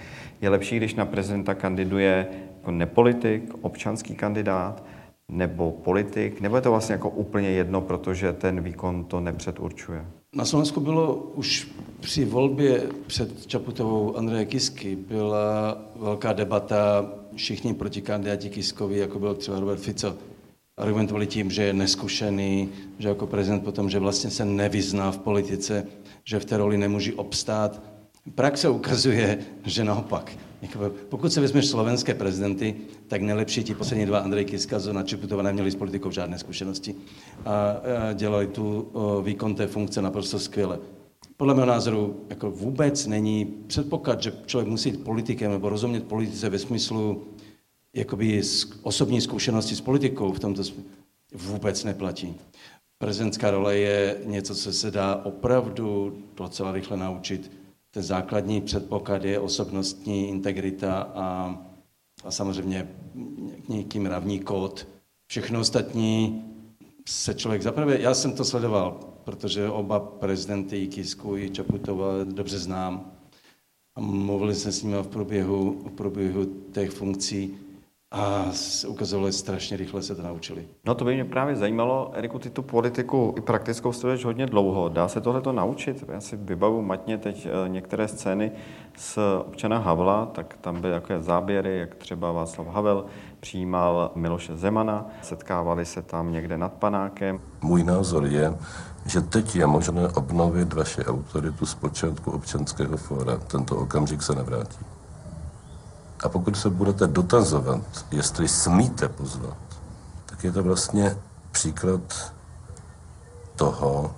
Je 0.40 0.49
lepší, 0.49 0.76
když 0.76 0.95
na 0.95 1.07
prezidenta 1.07 1.54
kandiduje 1.54 2.26
jako 2.59 2.71
nepolitik, 2.71 3.54
občanský 3.61 4.14
kandidát, 4.14 4.83
nebo 5.32 5.70
politik, 5.70 6.40
nebo 6.40 6.56
je 6.56 6.62
to 6.62 6.70
vlastně 6.70 6.92
jako 6.92 7.11
úplně 7.11 7.50
jedno, 7.50 7.80
protože 7.80 8.32
ten 8.32 8.61
výkon 8.61 9.04
to 9.04 9.20
nepředurčuje? 9.20 10.06
Na 10.35 10.44
Slovensku 10.44 10.80
bylo 10.80 11.14
už 11.14 11.68
při 12.00 12.25
volbě 12.25 12.82
před 13.06 13.47
Čaputovou 13.47 14.16
Andreje 14.16 14.44
Kisky 14.44 14.97
byla 14.97 15.78
velká 15.97 16.32
debata, 16.32 17.11
všichni 17.35 17.75
protikandidáti 17.75 18.50
Kiskovi, 18.50 18.99
jako 18.99 19.18
byl 19.18 19.35
třeba 19.35 19.61
Robert 19.61 19.80
Fico, 19.80 20.16
argumentovali 20.76 21.26
tím, 21.26 21.50
že 21.50 21.62
je 21.62 21.73
neskušený, 21.73 22.68
že 22.99 23.08
jako 23.08 23.26
prezident 23.26 23.61
potom, 23.61 23.90
že 23.90 23.99
vlastně 23.99 24.30
se 24.30 24.44
nevyzná 24.44 25.11
v 25.12 25.18
politice, 25.18 25.87
že 26.25 26.38
v 26.40 26.44
té 26.44 26.56
roli 26.56 26.78
nemůže 26.78 27.14
obstát. 27.14 27.82
Praxe 28.35 28.68
ukazuje, 28.68 29.38
že 29.64 29.85
naopak. 29.85 30.32
Pokud 31.08 31.32
se 31.32 31.40
vezmeš 31.40 31.66
slovenské 31.66 32.14
prezidenty, 32.14 32.74
tak 33.06 33.22
nejlepší 33.22 33.64
ti 33.64 33.74
poslední 33.74 34.06
dva, 34.06 34.18
Andrej 34.18 34.44
Kiska, 34.44 34.78
Zona 34.78 35.02
Čeputova, 35.02 35.42
neměli 35.42 35.70
s 35.70 35.74
politikou 35.74 36.10
žádné 36.10 36.38
zkušenosti 36.38 36.94
a 37.46 37.76
dělali 38.14 38.46
tu 38.46 38.92
výkon 39.22 39.54
té 39.54 39.66
funkce 39.66 40.02
naprosto 40.02 40.38
skvěle. 40.38 40.78
Podle 41.36 41.54
mého 41.54 41.66
názoru 41.66 42.24
jako 42.30 42.50
vůbec 42.50 43.06
není 43.06 43.44
předpoklad, 43.66 44.22
že 44.22 44.32
člověk 44.46 44.68
musí 44.68 44.90
být 44.90 45.04
politikem 45.04 45.52
nebo 45.52 45.68
rozumět 45.68 46.04
politice 46.04 46.48
ve 46.48 46.58
smyslu 46.58 47.24
jakoby 47.94 48.42
osobní 48.82 49.20
zkušenosti 49.20 49.76
s 49.76 49.80
politikou 49.80 50.32
v 50.32 50.38
tomto 50.38 50.62
vůbec 51.34 51.84
neplatí. 51.84 52.34
Prezidentská 52.98 53.50
role 53.50 53.76
je 53.76 54.16
něco, 54.24 54.54
co 54.54 54.72
se 54.72 54.90
dá 54.90 55.20
opravdu 55.24 56.18
docela 56.36 56.72
rychle 56.72 56.96
naučit 56.96 57.50
ten 57.90 58.02
základní 58.02 58.61
předpoklad 58.61 59.25
je 59.25 59.40
osobnostní 59.40 60.28
integrita 60.28 61.00
a, 61.14 61.59
a 62.25 62.30
samozřejmě 62.30 62.88
nějaký 63.68 63.99
mravní 64.00 64.40
kód. 64.40 64.88
Všechno 65.26 65.61
ostatní 65.61 66.45
se 67.09 67.35
člověk 67.35 67.62
zaprvé, 67.62 68.00
já 68.00 68.14
jsem 68.14 68.33
to 68.33 68.45
sledoval, 68.45 69.00
protože 69.25 69.68
oba 69.68 70.00
prezidenty, 70.00 70.83
i 70.83 70.88
Kisku, 70.88 71.37
i 71.37 71.50
Čaputova 71.50 72.25
dobře 72.25 72.59
znám. 72.59 73.12
A 73.97 74.00
mluvili 74.00 74.54
jsme 74.54 74.73
s 74.73 74.83
nimi 74.83 74.97
v 75.02 75.07
průběhu, 75.09 75.83
v 75.88 75.92
průběhu 75.92 76.45
těch 76.73 76.90
funkcí 76.90 77.59
a 78.12 78.44
ukazovalo, 78.88 79.28
že 79.28 79.32
strašně 79.32 79.76
rychle 79.76 80.02
se 80.02 80.14
to 80.14 80.22
naučili. 80.22 80.68
No 80.84 80.94
to 80.94 81.04
by 81.04 81.14
mě 81.14 81.24
právě 81.24 81.56
zajímalo, 81.56 82.10
Eriku, 82.14 82.38
ty 82.38 82.50
tu 82.50 82.62
politiku 82.62 83.34
i 83.38 83.40
praktickou 83.40 83.92
studuješ 83.92 84.24
hodně 84.24 84.46
dlouho. 84.46 84.88
Dá 84.88 85.08
se 85.08 85.20
tohle 85.20 85.40
to 85.40 85.52
naučit? 85.52 86.04
Já 86.08 86.20
si 86.20 86.36
vybavu 86.36 86.82
matně 86.82 87.18
teď 87.18 87.46
eh, 87.46 87.68
některé 87.68 88.08
scény 88.08 88.52
z 88.96 89.18
občana 89.46 89.78
Havla, 89.78 90.26
tak 90.26 90.56
tam 90.60 90.80
byly 90.80 90.92
takové 90.92 91.22
záběry, 91.22 91.78
jak 91.78 91.94
třeba 91.94 92.32
Václav 92.32 92.66
Havel 92.66 93.04
přijímal 93.40 94.12
Miloše 94.14 94.56
Zemana, 94.56 95.06
setkávali 95.22 95.84
se 95.86 96.02
tam 96.02 96.32
někde 96.32 96.58
nad 96.58 96.72
panákem. 96.72 97.40
Můj 97.62 97.84
názor 97.84 98.26
je, 98.26 98.58
že 99.06 99.20
teď 99.20 99.56
je 99.56 99.66
možné 99.66 100.08
obnovit 100.08 100.72
vaši 100.72 101.04
autoritu 101.04 101.66
z 101.66 101.74
počátku 101.74 102.30
občanského 102.30 102.96
fóra. 102.96 103.36
Tento 103.36 103.76
okamžik 103.76 104.22
se 104.22 104.34
nevrátí. 104.34 104.97
A 106.25 106.28
pokud 106.28 106.56
se 106.56 106.70
budete 106.70 107.06
dotazovat, 107.06 107.80
jestli 108.10 108.48
smíte 108.48 109.08
pozvat, 109.08 109.56
tak 110.26 110.44
je 110.44 110.52
to 110.52 110.62
vlastně 110.62 111.16
příklad 111.50 112.32
toho, 113.56 114.14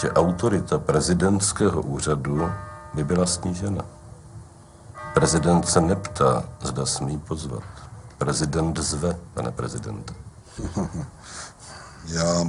že 0.00 0.12
autorita 0.12 0.78
prezidentského 0.78 1.82
úřadu 1.82 2.50
by 2.94 3.04
byla 3.04 3.26
snížena. 3.26 3.84
Prezident 5.14 5.68
se 5.68 5.80
neptá, 5.80 6.44
zda 6.60 6.86
smí 6.86 7.18
pozvat. 7.18 7.62
Prezident 8.18 8.78
zve, 8.78 9.18
pane 9.34 9.52
prezidente. 9.52 10.14
Já 12.06 12.46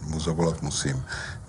mu 0.00 0.20
zavolat 0.20 0.62
musím. 0.62 1.04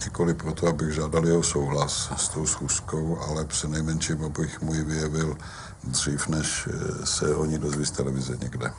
Nikoli 0.06 0.34
proto, 0.34 0.68
abych 0.68 0.94
žádal 0.94 1.26
jeho 1.26 1.44
souhlas 1.44 2.12
s 2.18 2.30
tou 2.30 2.46
schůzkou, 2.46 3.20
ale 3.28 3.48
nejmenším, 3.68 4.24
abych 4.24 4.62
mu 4.62 4.74
ji 4.74 4.84
vyjevil 4.84 5.38
dřív, 5.84 6.28
než 6.28 6.68
eh, 6.72 7.06
se 7.06 7.36
o 7.36 7.46
ní 7.46 7.58
dozví 7.58 7.86
z 7.86 7.92
televize 7.92 8.38
někde. 8.42 8.74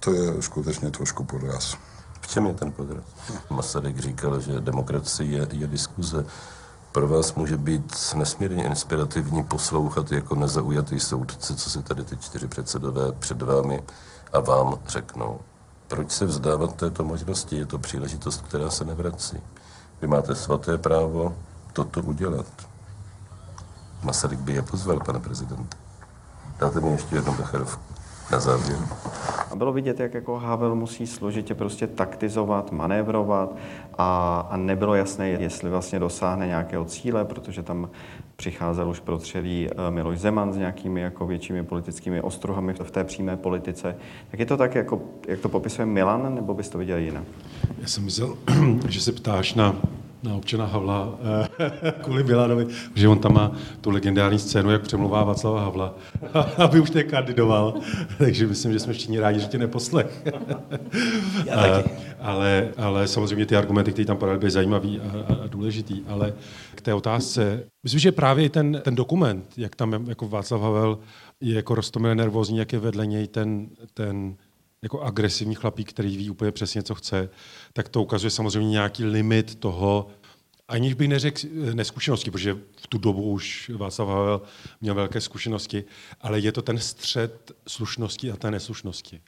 To 0.00 0.12
je 0.12 0.42
skutečně 0.42 0.90
trošku 0.90 1.24
podraz. 1.24 1.76
V 2.20 2.26
čem 2.26 2.46
je 2.46 2.54
ten 2.54 2.72
podraz? 2.72 3.04
Masaryk 3.50 3.98
říkal, 3.98 4.40
že 4.40 4.60
demokracie 4.60 5.30
je, 5.30 5.48
je 5.52 5.66
diskuze. 5.66 6.26
Pro 6.92 7.08
vás 7.08 7.34
může 7.34 7.56
být 7.56 8.14
nesmírně 8.16 8.64
inspirativní 8.64 9.44
poslouchat 9.44 10.12
jako 10.12 10.34
nezaujatý 10.34 11.00
soudce, 11.00 11.56
co 11.56 11.70
si 11.70 11.82
tady 11.82 12.04
ty 12.04 12.16
čtyři 12.16 12.48
předsedové 12.48 13.12
před 13.12 13.42
vámi 13.42 13.82
a 14.32 14.40
vám 14.40 14.78
řeknou. 14.86 15.40
Proč 15.92 16.10
se 16.10 16.24
vzdávat 16.26 16.74
této 16.74 17.04
možnosti? 17.04 17.56
Je 17.56 17.66
to 17.66 17.78
příležitost, 17.78 18.42
která 18.48 18.70
se 18.70 18.84
nevrací. 18.84 19.36
Vy 20.00 20.08
máte 20.08 20.34
svaté 20.34 20.78
právo 20.78 21.36
toto 21.72 22.00
udělat. 22.00 22.46
Masaryk 24.02 24.40
by 24.40 24.52
je 24.52 24.62
pozval, 24.62 25.00
pane 25.00 25.20
prezident. 25.20 25.76
Dáte 26.58 26.80
mi 26.80 26.90
ještě 26.90 27.16
jednu 27.16 27.34
becherovku 27.34 27.91
na 28.32 28.40
závěr. 28.40 28.78
A 29.50 29.56
bylo 29.56 29.72
vidět, 29.72 30.00
jak 30.00 30.14
jako 30.14 30.38
Havel 30.38 30.74
musí 30.74 31.06
složitě 31.06 31.54
prostě 31.54 31.86
taktizovat, 31.86 32.72
manévrovat 32.72 33.56
a, 33.98 34.40
a 34.50 34.56
nebylo 34.56 34.94
jasné, 34.94 35.28
jestli 35.28 35.70
vlastně 35.70 35.98
dosáhne 35.98 36.46
nějakého 36.46 36.84
cíle, 36.84 37.24
protože 37.24 37.62
tam 37.62 37.90
přicházel 38.36 38.88
už 38.88 39.00
protřelý 39.00 39.68
eh, 39.70 39.90
Miloš 39.90 40.18
Zeman 40.18 40.52
s 40.52 40.56
nějakými 40.56 41.00
jako 41.00 41.26
většími 41.26 41.64
politickými 41.64 42.20
ostruhami 42.20 42.74
v 42.82 42.90
té 42.90 43.04
přímé 43.04 43.36
politice. 43.36 43.96
Tak 44.30 44.40
je 44.40 44.46
to 44.46 44.56
tak, 44.56 44.74
jako, 44.74 45.00
jak 45.28 45.40
to 45.40 45.48
popisuje 45.48 45.86
Milan, 45.86 46.34
nebo 46.34 46.54
bys 46.54 46.68
to 46.68 46.78
viděl 46.78 46.98
jinak? 46.98 47.24
Já 47.78 47.88
jsem 47.88 48.04
myslel, 48.04 48.36
že 48.88 49.00
se 49.00 49.12
ptáš 49.12 49.54
na 49.54 49.76
na 50.22 50.34
občana 50.34 50.66
Havla 50.66 51.18
eh, 51.60 51.92
kvůli 52.02 52.24
Milanovi, 52.24 52.66
že 52.94 53.08
on 53.08 53.18
tam 53.18 53.34
má 53.34 53.52
tu 53.80 53.90
legendární 53.90 54.38
scénu, 54.38 54.70
jak 54.70 54.82
přemluvá 54.82 55.24
Václava 55.24 55.60
Havla, 55.60 55.94
aby 56.58 56.80
už 56.80 56.90
nekandidoval. 56.90 57.74
Takže 58.18 58.46
myslím, 58.46 58.72
že 58.72 58.78
jsme 58.78 58.92
všichni 58.92 59.20
rádi, 59.20 59.40
že 59.40 59.46
tě 59.46 59.58
neposlech. 59.58 60.22
Já 61.46 61.82
ale, 62.22 62.68
ale 62.76 63.08
samozřejmě 63.08 63.46
ty 63.46 63.56
argumenty, 63.56 63.92
které 63.92 64.06
tam 64.06 64.16
padaly, 64.16 64.38
byly 64.38 64.50
zajímavý 64.50 65.00
a, 65.00 65.32
a, 65.32 65.46
důležitý. 65.46 66.02
Ale 66.08 66.34
k 66.74 66.80
té 66.80 66.94
otázce, 66.94 67.64
myslím, 67.82 68.00
že 68.00 68.12
právě 68.12 68.50
ten, 68.50 68.80
ten 68.84 68.94
dokument, 68.94 69.44
jak 69.56 69.76
tam 69.76 70.06
jako 70.08 70.28
Václav 70.28 70.62
Havel 70.62 70.98
je 71.40 71.54
jako 71.54 71.74
roztomilé 71.74 72.14
nervózní, 72.14 72.58
jak 72.58 72.72
je 72.72 72.78
vedle 72.78 73.06
něj 73.06 73.26
ten, 73.26 73.68
ten 73.94 74.36
jako 74.82 75.00
agresivní 75.00 75.54
chlapík, 75.54 75.90
který 75.90 76.16
ví 76.16 76.30
úplně 76.30 76.50
přesně, 76.50 76.82
co 76.82 76.94
chce, 76.94 77.28
tak 77.72 77.88
to 77.88 78.02
ukazuje 78.02 78.30
samozřejmě 78.30 78.70
nějaký 78.70 79.04
limit 79.04 79.54
toho, 79.54 80.08
aniž 80.68 80.94
bych 80.94 81.08
neřekl 81.08 81.40
eh, 81.46 81.74
neskušenosti, 81.74 82.30
protože 82.30 82.54
v 82.54 82.86
tu 82.86 82.98
dobu 82.98 83.22
už 83.22 83.70
Václav 83.76 84.08
Havel 84.08 84.42
měl 84.80 84.94
velké 84.94 85.20
zkušenosti, 85.20 85.84
ale 86.20 86.40
je 86.40 86.52
to 86.52 86.62
ten 86.62 86.78
střed 86.78 87.52
slušnosti 87.68 88.30
a 88.30 88.36
té 88.36 88.50
neslušnosti. 88.50 89.20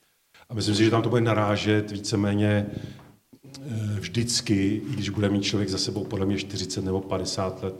A 0.48 0.54
myslím 0.54 0.74
si, 0.74 0.84
že 0.84 0.90
tam 0.90 1.02
to 1.02 1.08
bude 1.08 1.20
narážet 1.20 1.90
víceméně 1.90 2.66
eh, 2.66 4.00
vždycky, 4.00 4.82
i 4.88 4.92
když 4.92 5.08
bude 5.08 5.28
mít 5.28 5.42
člověk 5.42 5.68
za 5.68 5.78
sebou 5.78 6.04
podle 6.04 6.26
mě 6.26 6.38
40 6.38 6.84
nebo 6.84 7.00
50 7.00 7.62
let 7.62 7.74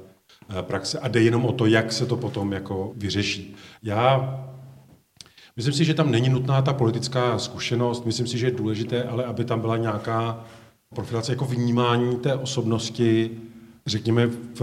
eh, 0.49 0.63
praxe 0.63 0.99
a 0.99 1.09
jde 1.09 1.23
jenom 1.23 1.45
o 1.45 1.53
to, 1.53 1.67
jak 1.67 1.93
se 1.93 2.07
to 2.07 2.17
potom 2.17 2.53
jako 2.53 2.93
vyřeší. 2.97 3.57
Já 3.83 4.54
Myslím 5.57 5.75
si, 5.75 5.85
že 5.85 5.95
tam 5.95 6.11
není 6.11 6.29
nutná 6.29 6.63
ta 6.63 6.73
politická 6.73 7.39
zkušenost, 7.39 8.07
myslím 8.07 8.27
si, 8.27 8.39
že 8.39 8.47
je 8.47 8.51
důležité, 8.51 9.05
ale 9.05 9.25
aby 9.25 9.45
tam 9.45 9.61
byla 9.61 9.77
nějaká 9.77 10.45
profilace 10.95 11.33
jako 11.33 11.45
vnímání 11.45 12.17
té 12.17 12.35
osobnosti, 12.35 13.31
řekněme, 13.87 14.27
v 14.55 14.63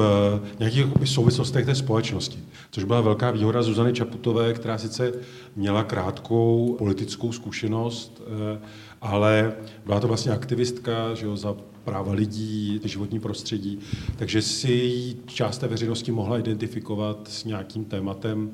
nějakých 0.59 0.85
souvislostech 1.05 1.65
té 1.65 1.75
společnosti. 1.75 2.39
Což 2.71 2.83
byla 2.83 3.01
velká 3.01 3.31
výhoda 3.31 3.63
Zuzany 3.63 3.93
Čaputové, 3.93 4.53
která 4.53 4.77
sice 4.77 5.13
měla 5.55 5.83
krátkou 5.83 6.75
politickou 6.77 7.31
zkušenost, 7.31 8.21
eh, 8.21 8.61
ale 9.01 9.53
byla 9.85 9.99
to 9.99 10.07
vlastně 10.07 10.31
aktivistka 10.31 11.13
že 11.15 11.25
jo, 11.25 11.37
za 11.37 11.55
práva 11.83 12.13
lidí, 12.13 12.81
životní 12.83 13.19
prostředí, 13.19 13.79
takže 14.15 14.41
si 14.41 15.15
část 15.25 15.57
té 15.57 15.67
veřejnosti 15.67 16.11
mohla 16.11 16.39
identifikovat 16.39 17.27
s 17.27 17.43
nějakým 17.43 17.85
tématem, 17.85 18.51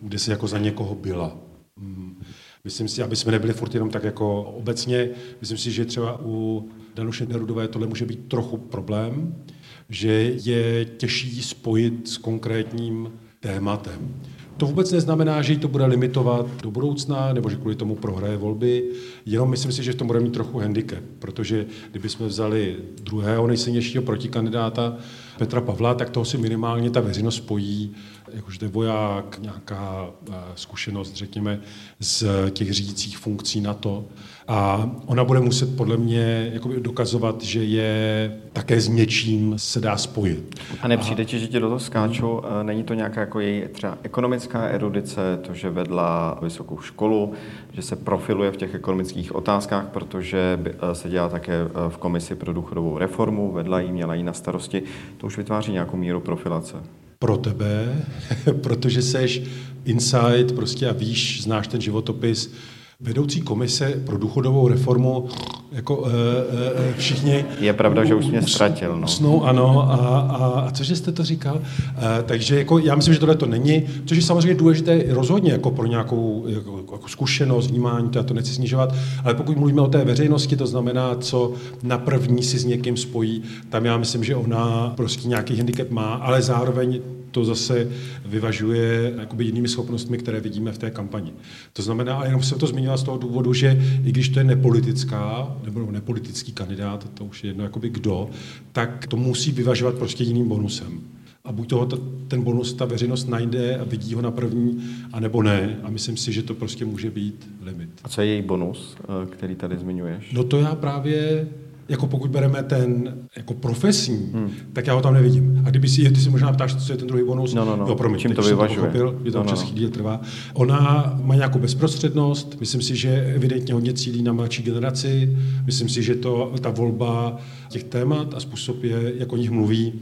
kde 0.00 0.18
se 0.18 0.30
jako 0.30 0.46
za 0.46 0.58
někoho 0.58 0.94
byla. 0.94 1.49
Hmm. 1.80 2.22
Myslím 2.64 2.88
si, 2.88 3.02
aby 3.02 3.16
jsme 3.16 3.32
nebyli 3.32 3.52
furt 3.52 3.74
jenom 3.74 3.90
tak 3.90 4.04
jako 4.04 4.42
obecně, 4.42 5.10
myslím 5.40 5.58
si, 5.58 5.70
že 5.70 5.84
třeba 5.84 6.20
u 6.24 6.68
Danuše 6.94 7.26
Nerudové 7.26 7.68
tohle 7.68 7.86
může 7.86 8.06
být 8.06 8.28
trochu 8.28 8.56
problém, 8.56 9.44
že 9.88 10.12
je 10.44 10.84
těžší 10.84 11.42
spojit 11.42 12.08
s 12.08 12.16
konkrétním 12.18 13.12
tématem. 13.40 14.14
To 14.60 14.66
vůbec 14.66 14.92
neznamená, 14.92 15.42
že 15.42 15.52
jí 15.52 15.58
to 15.58 15.68
bude 15.68 15.86
limitovat 15.86 16.46
do 16.62 16.70
budoucna, 16.70 17.32
nebo 17.32 17.50
že 17.50 17.56
kvůli 17.56 17.74
tomu 17.74 17.94
prohraje 17.94 18.36
volby, 18.36 18.84
jenom 19.26 19.50
myslím 19.50 19.72
si, 19.72 19.82
že 19.82 19.92
v 19.92 19.94
tom 19.94 20.06
bude 20.06 20.20
mít 20.20 20.32
trochu 20.32 20.58
handicap, 20.58 20.98
protože 21.18 21.66
kdybychom 21.90 22.26
vzali 22.26 22.76
druhého 23.02 23.46
nejsilnějšího 23.46 24.02
protikandidáta 24.02 24.96
Petra 25.38 25.60
Pavla, 25.60 25.94
tak 25.94 26.10
toho 26.10 26.24
si 26.24 26.38
minimálně 26.38 26.90
ta 26.90 27.00
veřejnost 27.00 27.36
spojí 27.36 27.94
jakože 28.32 28.68
voják, 28.68 29.38
nějaká 29.42 30.10
eh, 30.30 30.34
zkušenost, 30.54 31.16
řekněme, 31.16 31.60
z 32.00 32.24
těch 32.50 32.72
řídících 32.72 33.18
funkcí 33.18 33.60
na 33.60 33.74
to. 33.74 34.04
A 34.52 34.90
ona 35.06 35.24
bude 35.24 35.40
muset 35.40 35.76
podle 35.76 35.96
mě 35.96 36.52
dokazovat, 36.78 37.42
že 37.42 37.64
je 37.64 38.32
také 38.52 38.80
s 38.80 38.88
něčím 38.88 39.54
se 39.56 39.80
dá 39.80 39.96
spojit. 39.96 40.60
A 40.80 40.88
nepřijde 40.88 41.24
ti, 41.24 41.38
že 41.38 41.46
ti 41.46 41.60
do 41.60 41.66
toho 41.66 41.78
skáču, 41.78 42.40
eh, 42.44 42.64
není 42.64 42.82
to 42.82 42.94
nějaká 42.94 43.20
jako 43.20 43.40
její 43.40 43.64
třeba 43.72 43.98
ekonomická 44.02 44.62
erudice, 44.62 45.38
to, 45.42 45.54
že 45.54 45.70
vedla 45.70 46.38
vysokou 46.42 46.80
školu, 46.80 47.32
že 47.72 47.82
se 47.82 47.96
profiluje 47.96 48.52
v 48.52 48.56
těch 48.56 48.74
ekonomických 48.74 49.34
otázkách, 49.34 49.86
protože 49.86 50.60
eh, 50.64 50.94
se 50.94 51.08
dělá 51.08 51.28
také 51.28 51.54
v 51.88 51.96
komisi 51.96 52.34
pro 52.34 52.52
důchodovou 52.52 52.98
reformu, 52.98 53.52
vedla 53.52 53.80
jí, 53.80 53.92
měla 53.92 54.14
jí 54.14 54.22
na 54.22 54.32
starosti, 54.32 54.82
to 55.16 55.26
už 55.26 55.36
vytváří 55.36 55.72
nějakou 55.72 55.96
míru 55.96 56.20
profilace. 56.20 56.76
Pro 57.18 57.36
tebe, 57.36 58.04
protože 58.62 59.02
seš 59.02 59.42
inside 59.84 60.54
prostě 60.54 60.88
a 60.88 60.92
víš, 60.92 61.42
znáš 61.42 61.68
ten 61.68 61.80
životopis, 61.80 62.54
vedoucí 63.00 63.40
komise 63.40 64.02
pro 64.06 64.18
důchodovou 64.18 64.68
reformu, 64.68 65.28
jako 65.72 66.06
e, 66.06 66.90
e, 66.90 66.94
všichni... 66.98 67.44
Je 67.60 67.72
pravda, 67.72 68.02
u, 68.02 68.04
že 68.04 68.14
už 68.14 68.26
mě 68.26 68.42
ztratil. 68.42 68.96
No. 68.96 69.08
Snou, 69.08 69.44
ano. 69.44 69.90
A, 69.90 69.94
a, 69.94 70.60
a 70.60 70.70
cože 70.70 70.96
jste 70.96 71.12
to 71.12 71.24
říkal? 71.24 71.60
E, 71.60 72.22
takže 72.22 72.58
jako, 72.58 72.78
já 72.78 72.94
myslím, 72.94 73.14
že 73.14 73.20
tohle 73.20 73.36
to 73.36 73.46
není, 73.46 73.82
což 74.04 74.16
je 74.16 74.22
samozřejmě 74.22 74.54
důležité 74.54 75.02
rozhodně 75.08 75.52
jako 75.52 75.70
pro 75.70 75.86
nějakou 75.86 76.44
jako, 76.48 76.84
jako 76.92 77.08
zkušenost, 77.08 77.66
vnímání, 77.66 78.08
to 78.08 78.18
já 78.18 78.22
to 78.22 78.34
nechci 78.34 78.52
snižovat, 78.52 78.94
ale 79.24 79.34
pokud 79.34 79.56
mluvíme 79.56 79.80
o 79.80 79.88
té 79.88 80.04
veřejnosti, 80.04 80.56
to 80.56 80.66
znamená, 80.66 81.14
co 81.14 81.52
na 81.82 81.98
první 81.98 82.42
si 82.42 82.58
s 82.58 82.64
někým 82.64 82.96
spojí, 82.96 83.42
tam 83.68 83.84
já 83.84 83.96
myslím, 83.96 84.24
že 84.24 84.36
ona 84.36 84.92
prostě 84.96 85.28
nějaký 85.28 85.56
handicap 85.56 85.90
má, 85.90 86.14
ale 86.14 86.42
zároveň 86.42 87.00
to 87.30 87.44
zase 87.44 87.88
vyvažuje 88.26 89.14
jakoby 89.18 89.44
jinými 89.44 89.68
schopnostmi, 89.68 90.18
které 90.18 90.40
vidíme 90.40 90.72
v 90.72 90.78
té 90.78 90.90
kampani. 90.90 91.32
To 91.72 91.82
znamená, 91.82 92.16
a 92.16 92.24
jenom 92.24 92.42
jsem 92.42 92.58
to 92.58 92.66
zmínila 92.66 92.96
z 92.96 93.02
toho 93.02 93.18
důvodu, 93.18 93.54
že 93.54 93.82
i 94.04 94.08
když 94.10 94.28
to 94.28 94.38
je 94.38 94.44
nepolitická, 94.44 95.56
nebo 95.64 95.92
nepolitický 95.92 96.52
kandidát, 96.52 97.10
to 97.14 97.24
už 97.24 97.44
je 97.44 97.50
jedno 97.50 97.64
jakoby 97.64 97.88
kdo, 97.88 98.30
tak 98.72 99.06
to 99.06 99.16
musí 99.16 99.52
vyvažovat 99.52 99.94
prostě 99.94 100.24
jiným 100.24 100.48
bonusem. 100.48 101.00
A 101.44 101.52
buď 101.52 101.68
toho 101.68 101.86
ten 102.28 102.42
bonus 102.42 102.72
ta 102.72 102.84
veřejnost 102.84 103.28
najde 103.28 103.78
a 103.78 103.84
vidí 103.84 104.14
ho 104.14 104.22
na 104.22 104.30
první, 104.30 104.82
anebo 105.12 105.42
ne. 105.42 105.78
A 105.82 105.90
myslím 105.90 106.16
si, 106.16 106.32
že 106.32 106.42
to 106.42 106.54
prostě 106.54 106.84
může 106.84 107.10
být 107.10 107.48
limit. 107.62 107.90
A 108.04 108.08
co 108.08 108.20
je 108.20 108.26
její 108.26 108.42
bonus, 108.42 108.96
eh, 109.00 109.26
který 109.26 109.54
tady 109.54 109.78
zmiňuješ? 109.78 110.32
No 110.32 110.44
to 110.44 110.58
já 110.58 110.74
právě 110.74 111.48
jako 111.90 112.06
pokud 112.06 112.30
bereme 112.30 112.62
ten 112.62 113.14
jako 113.36 113.54
profesní, 113.54 114.30
hmm. 114.34 114.50
tak 114.72 114.86
já 114.86 114.94
ho 114.94 115.00
tam 115.00 115.14
nevidím. 115.14 115.62
A 115.66 115.70
kdyby 115.70 115.88
si, 115.88 116.10
ty 116.10 116.20
si 116.20 116.30
možná 116.30 116.52
ptáš, 116.52 116.74
co 116.86 116.92
je 116.92 116.96
ten 116.96 117.08
druhý 117.08 117.24
bonus, 117.24 117.54
no, 117.54 117.64
no, 117.64 117.76
no. 117.76 117.86
jo, 117.88 117.94
promiň, 117.94 118.20
Čím 118.20 118.34
to 118.34 118.42
vyvažuje? 118.42 118.76
To 118.76 118.82
pochopil, 118.82 119.20
je 119.24 119.32
to 119.32 119.38
no, 119.38 119.44
občas 119.44 119.60
no. 119.60 119.66
chvíli 119.66 119.90
trvá. 119.90 120.20
Ona 120.54 121.12
má 121.22 121.34
nějakou 121.34 121.58
bezprostřednost, 121.58 122.60
myslím 122.60 122.82
si, 122.82 122.96
že 122.96 123.32
evidentně 123.34 123.74
hodně 123.74 123.92
cílí 123.92 124.22
na 124.22 124.32
mladší 124.32 124.62
generaci, 124.62 125.36
myslím 125.66 125.88
si, 125.88 126.02
že 126.02 126.14
to, 126.14 126.54
ta 126.60 126.70
volba 126.70 127.38
těch 127.68 127.84
témat 127.84 128.34
a 128.34 128.40
způsob, 128.40 128.84
je, 128.84 129.12
jak 129.16 129.32
o 129.32 129.36
nich 129.36 129.50
mluví, 129.50 129.92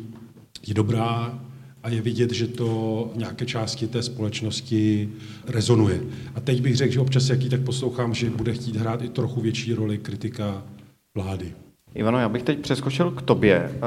je 0.67 0.75
dobrá, 0.75 1.39
a 1.83 1.89
je 1.89 2.01
vidět, 2.01 2.33
že 2.33 2.47
to 2.47 3.11
nějaké 3.15 3.47
části 3.47 3.87
té 3.87 4.03
společnosti 4.03 5.09
rezonuje. 5.47 6.01
A 6.35 6.41
teď 6.41 6.63
bych 6.63 6.77
řekl, 6.77 6.93
že 6.93 7.01
občas, 7.01 7.31
jaký 7.31 7.49
tak 7.49 7.61
poslouchám, 7.61 8.15
že 8.15 8.31
bude 8.31 8.53
chtít 8.53 8.77
hrát 8.77 9.03
i 9.03 9.09
trochu 9.09 9.41
větší 9.41 9.75
roli 9.75 9.99
kritika 9.99 10.63
vlády. 11.15 11.53
Ivano, 11.95 12.19
já 12.19 12.29
bych 12.29 12.43
teď 12.43 12.59
přeskočil 12.59 13.11
k 13.11 13.23
tobě. 13.23 13.71
Eh, 13.75 13.79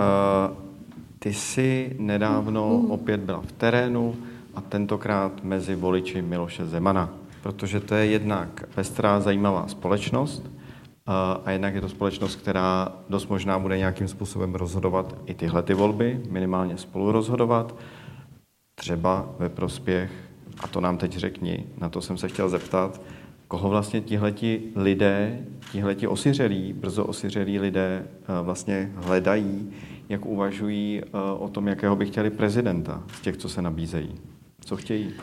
ty 1.19 1.33
jsi 1.33 1.95
nedávno 1.99 2.77
opět 2.89 3.21
byla 3.21 3.41
v 3.41 3.51
terénu 3.51 4.15
a 4.55 4.61
tentokrát 4.61 5.43
mezi 5.43 5.75
voliči 5.75 6.21
Miloše 6.21 6.65
Zemana, 6.65 7.09
protože 7.43 7.79
to 7.79 7.95
je 7.95 8.05
jednak 8.05 8.63
pestrá 8.75 9.19
zajímavá 9.19 9.67
společnost 9.67 10.43
eh, 10.45 11.11
a 11.45 11.51
jednak 11.51 11.75
je 11.75 11.81
to 11.81 11.89
společnost, 11.89 12.35
která 12.35 12.91
dost 13.09 13.29
možná 13.29 13.59
bude 13.59 13.77
nějakým 13.77 14.07
způsobem 14.07 14.55
rozhodovat 14.55 15.15
i 15.25 15.33
tyhle 15.33 15.63
ty 15.63 15.73
volby, 15.73 16.21
minimálně 16.29 16.77
spolu 16.77 17.11
rozhodovat, 17.11 17.75
třeba 18.75 19.29
ve 19.39 19.49
prospěch, 19.49 20.11
a 20.59 20.67
to 20.67 20.81
nám 20.81 20.97
teď 20.97 21.17
řekni, 21.17 21.65
na 21.77 21.89
to 21.89 22.01
jsem 22.01 22.17
se 22.17 22.27
chtěl 22.27 22.49
zeptat, 22.49 23.01
koho 23.51 23.69
vlastně 23.69 24.01
tihleti 24.01 24.61
lidé, 24.75 25.39
tihleti 25.71 26.07
osiřelí, 26.07 26.73
brzo 26.73 27.05
osiřelí 27.05 27.59
lidé 27.59 28.03
eh, 28.05 28.41
vlastně 28.41 28.91
hledají, 28.95 29.71
jak 30.09 30.25
uvažují 30.25 31.01
eh, 31.01 31.09
o 31.39 31.49
tom, 31.49 31.67
jakého 31.67 31.95
by 31.95 32.05
chtěli 32.05 32.29
prezidenta 32.29 33.03
z 33.13 33.21
těch, 33.21 33.37
co 33.37 33.49
se 33.49 33.61
nabízejí. 33.61 34.11
Co 34.65 34.75
chtějí? 34.75 35.13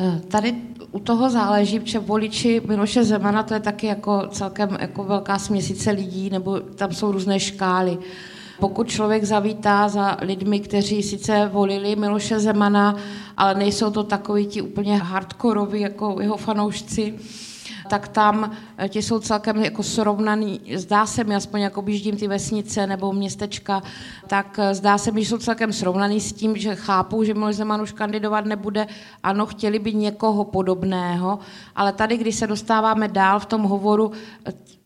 Eh, 0.00 0.20
tady 0.28 0.54
u 0.90 0.98
toho 0.98 1.30
záleží, 1.30 1.80
protože 1.80 1.98
voliči 1.98 2.62
Miloše 2.68 3.04
Zemana 3.04 3.42
to 3.42 3.54
je 3.54 3.60
taky 3.60 3.86
jako 3.86 4.26
celkem 4.30 4.76
jako 4.80 5.04
velká 5.04 5.38
směsice 5.38 5.90
lidí, 5.90 6.30
nebo 6.30 6.60
tam 6.60 6.92
jsou 6.92 7.12
různé 7.12 7.40
škály. 7.40 7.98
Pokud 8.60 8.88
člověk 8.88 9.24
zavítá 9.24 9.88
za 9.88 10.16
lidmi, 10.22 10.60
kteří 10.60 11.02
sice 11.02 11.50
volili 11.52 11.96
Miloše 11.96 12.40
Zemana, 12.40 12.96
ale 13.36 13.54
nejsou 13.54 13.90
to 13.90 14.02
takoví 14.02 14.46
ti 14.46 14.62
úplně 14.62 14.96
hardkoroví 14.96 15.80
jako 15.80 16.16
jeho 16.20 16.36
fanoušci, 16.36 17.14
tak 17.90 18.08
tam 18.08 18.56
eh, 18.78 18.88
ti 18.88 19.02
jsou 19.02 19.20
celkem 19.20 19.56
jako 19.56 19.82
srovnaný, 19.82 20.60
zdá 20.74 21.06
se 21.06 21.24
mi, 21.24 21.36
aspoň 21.36 21.60
jako 21.60 21.82
běždím 21.82 22.16
ty 22.16 22.28
vesnice 22.28 22.86
nebo 22.86 23.12
městečka, 23.12 23.82
tak 24.26 24.58
eh, 24.58 24.74
zdá 24.74 24.98
se 24.98 25.10
mi, 25.10 25.24
že 25.24 25.28
jsou 25.28 25.38
celkem 25.38 25.72
srovnaný 25.72 26.20
s 26.20 26.32
tím, 26.32 26.56
že 26.56 26.74
chápou, 26.74 27.24
že 27.24 27.34
Miloš 27.34 27.56
Zeman 27.56 27.82
už 27.82 27.92
kandidovat 27.92 28.44
nebude. 28.44 28.86
Ano, 29.22 29.46
chtěli 29.46 29.78
by 29.78 29.94
někoho 29.94 30.44
podobného, 30.44 31.38
ale 31.76 31.92
tady, 31.92 32.16
když 32.16 32.36
se 32.36 32.46
dostáváme 32.46 33.08
dál 33.08 33.40
v 33.40 33.46
tom 33.46 33.62
hovoru, 33.62 34.12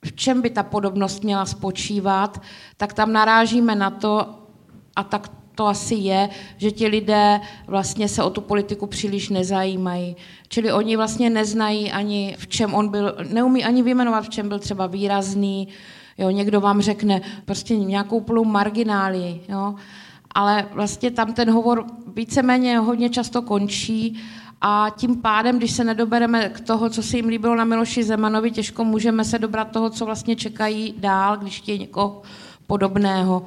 v 0.04 0.12
čem 0.12 0.42
by 0.42 0.50
ta 0.50 0.62
podobnost 0.62 1.24
měla 1.24 1.46
spočívat, 1.46 2.42
tak 2.76 2.92
tam 2.92 3.12
narážíme 3.12 3.74
na 3.74 3.90
to, 3.90 4.34
a 4.96 5.04
tak 5.04 5.30
to 5.56 5.66
asi 5.66 5.94
je, 5.94 6.28
že 6.56 6.70
ti 6.70 6.86
lidé 6.86 7.40
vlastně 7.66 8.08
se 8.08 8.22
o 8.22 8.30
tu 8.30 8.40
politiku 8.40 8.86
příliš 8.86 9.28
nezajímají. 9.28 10.16
Čili 10.48 10.72
oni 10.72 10.96
vlastně 10.96 11.30
neznají 11.30 11.92
ani 11.92 12.36
v 12.38 12.46
čem 12.46 12.74
on 12.74 12.88
byl, 12.88 13.16
neumí 13.28 13.64
ani 13.64 13.82
vyjmenovat, 13.82 14.24
v 14.24 14.28
čem 14.28 14.48
byl 14.48 14.58
třeba 14.58 14.86
výrazný, 14.86 15.68
jo, 16.18 16.30
někdo 16.30 16.60
vám 16.60 16.80
řekne 16.80 17.20
prostě 17.44 17.76
nějakou 17.76 18.20
plnou 18.20 18.44
margináli, 18.44 19.40
jo, 19.48 19.74
ale 20.34 20.68
vlastně 20.72 21.10
tam 21.10 21.32
ten 21.32 21.50
hovor 21.50 21.84
víceméně 22.14 22.78
hodně 22.78 23.10
často 23.10 23.42
končí 23.42 24.20
a 24.60 24.86
tím 24.96 25.16
pádem, 25.16 25.58
když 25.58 25.72
se 25.72 25.84
nedobereme 25.84 26.48
k 26.48 26.60
toho, 26.60 26.90
co 26.90 27.02
se 27.02 27.16
jim 27.16 27.28
líbilo 27.28 27.56
na 27.56 27.64
Miloši 27.64 28.04
Zemanovi, 28.04 28.50
těžko 28.50 28.84
můžeme 28.84 29.24
se 29.24 29.38
dobrat 29.38 29.70
toho, 29.70 29.90
co 29.90 30.04
vlastně 30.04 30.36
čekají 30.36 30.94
dál, 30.98 31.36
když 31.36 31.58
chtějí 31.58 31.78
někoho 31.78 32.22
podobného. 32.66 33.46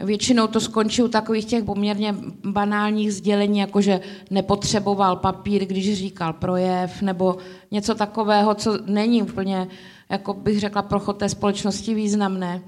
Většinou 0.00 0.46
to 0.46 0.60
skončí 0.60 1.02
u 1.02 1.08
takových 1.08 1.44
těch 1.44 1.64
poměrně 1.64 2.14
banálních 2.44 3.14
sdělení, 3.14 3.58
jako 3.58 3.80
že 3.80 4.00
nepotřeboval 4.30 5.16
papír, 5.16 5.64
když 5.64 5.98
říkal 5.98 6.32
projev, 6.32 7.02
nebo 7.02 7.36
něco 7.70 7.94
takového, 7.94 8.54
co 8.54 8.78
není 8.86 9.22
úplně, 9.22 9.68
jako 10.08 10.34
bych 10.34 10.60
řekla, 10.60 10.82
pro 10.82 11.00
chod 11.00 11.16
té 11.16 11.28
společnosti 11.28 11.94
významné. 11.94 12.62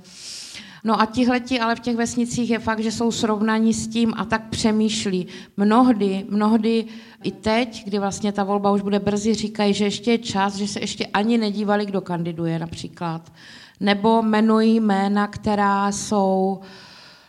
No 0.85 1.01
a 1.01 1.07
tihleti 1.07 1.61
ale 1.61 1.75
v 1.75 1.81
těch 1.81 1.97
vesnicích 1.97 2.51
je 2.51 2.59
fakt, 2.59 2.81
že 2.81 2.93
jsou 2.93 3.13
srovnaní 3.13 3.75
s 3.75 3.89
tím 3.89 4.15
a 4.17 4.25
tak 4.25 4.49
přemýšlí. 4.49 5.27
Mnohdy, 5.57 6.25
mnohdy 6.29 6.85
i 7.23 7.31
teď, 7.31 7.85
kdy 7.85 7.99
vlastně 7.99 8.33
ta 8.33 8.45
volba 8.45 8.71
už 8.71 8.83
bude 8.83 8.99
brzy, 8.99 9.35
říkají, 9.35 9.75
že 9.75 9.85
ještě 9.85 10.11
je 10.11 10.19
čas, 10.19 10.57
že 10.57 10.69
se 10.69 10.81
ještě 10.81 11.07
ani 11.07 11.39
nedívali, 11.39 11.87
kdo 11.87 12.01
kandiduje 12.01 12.59
například. 12.59 13.33
Nebo 13.81 14.23
jmenují 14.23 14.81
jména, 14.81 15.27
která 15.27 15.93
jsou 15.93 16.61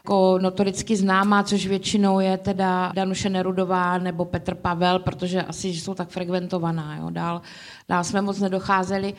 jako 0.05 0.37
notoricky 0.41 0.95
známá, 0.95 1.43
což 1.43 1.67
většinou 1.67 2.19
je 2.19 2.37
teda 2.37 2.91
Danuše 2.95 3.29
Nerudová 3.29 3.97
nebo 3.97 4.25
Petr 4.25 4.55
Pavel, 4.55 4.99
protože 4.99 5.41
asi 5.41 5.67
jsou 5.67 5.93
tak 5.93 6.09
frekventovaná. 6.09 6.97
Jo. 6.97 7.09
Dál, 7.09 7.41
dál 7.89 8.03
jsme 8.03 8.21
moc 8.21 8.39
nedocházeli. 8.39 9.13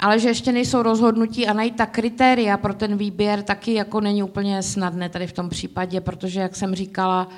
Ale 0.00 0.18
že 0.18 0.28
ještě 0.28 0.52
nejsou 0.52 0.82
rozhodnutí 0.82 1.46
a 1.46 1.52
najít 1.52 1.76
ta 1.76 1.86
kritéria 1.86 2.56
pro 2.56 2.74
ten 2.74 2.96
výběr 2.96 3.42
taky 3.42 3.74
jako 3.74 4.00
není 4.00 4.22
úplně 4.22 4.62
snadné 4.62 5.08
tady 5.08 5.26
v 5.26 5.32
tom 5.32 5.48
případě, 5.48 6.00
protože, 6.00 6.40
jak 6.40 6.56
jsem 6.56 6.74
říkala, 6.74 7.28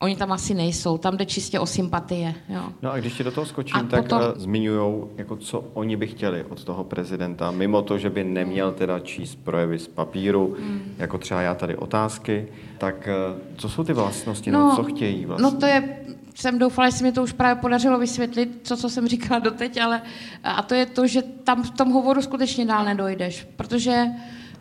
Oni 0.00 0.16
tam 0.16 0.32
asi 0.32 0.54
nejsou, 0.54 0.98
tam 0.98 1.16
jde 1.16 1.26
čistě 1.26 1.60
o 1.60 1.66
sympatie. 1.66 2.34
Jo. 2.48 2.62
No 2.82 2.92
a 2.92 2.98
když 2.98 3.14
ti 3.14 3.24
do 3.24 3.30
toho 3.30 3.46
skočím, 3.46 3.76
a 3.76 3.82
tak 3.82 4.02
potom... 4.02 4.22
Eh, 4.22 4.40
zmiňují, 4.40 5.04
jako 5.16 5.36
co 5.36 5.64
oni 5.74 5.96
by 5.96 6.06
chtěli 6.06 6.44
od 6.44 6.64
toho 6.64 6.84
prezidenta, 6.84 7.50
mimo 7.50 7.82
to, 7.82 7.98
že 7.98 8.10
by 8.10 8.24
neměl 8.24 8.72
teda 8.72 8.98
číst 8.98 9.34
projevy 9.34 9.78
z 9.78 9.88
papíru, 9.88 10.56
hmm. 10.58 10.94
jako 10.98 11.18
třeba 11.18 11.40
já 11.40 11.54
tady 11.54 11.76
otázky, 11.76 12.48
tak 12.78 13.08
eh, 13.08 13.40
co 13.56 13.68
jsou 13.68 13.84
ty 13.84 13.92
vlastnosti, 13.92 14.50
no, 14.50 14.60
no 14.60 14.76
co 14.76 14.84
chtějí 14.84 15.26
vlastně? 15.26 15.42
No 15.42 15.60
to 15.60 15.66
je, 15.66 15.98
jsem 16.34 16.58
doufala, 16.58 16.90
že 16.90 16.96
se 16.96 17.04
mi 17.04 17.12
to 17.12 17.22
už 17.22 17.32
právě 17.32 17.60
podařilo 17.60 17.98
vysvětlit, 17.98 18.60
co, 18.62 18.76
co 18.76 18.90
jsem 18.90 19.08
říkala 19.08 19.38
doteď, 19.38 19.80
ale 19.80 20.02
a 20.44 20.62
to 20.62 20.74
je 20.74 20.86
to, 20.86 21.06
že 21.06 21.22
tam 21.22 21.62
v 21.62 21.70
tom 21.70 21.90
hovoru 21.90 22.22
skutečně 22.22 22.66
dál 22.66 22.84
nedojdeš, 22.84 23.48
protože 23.56 24.04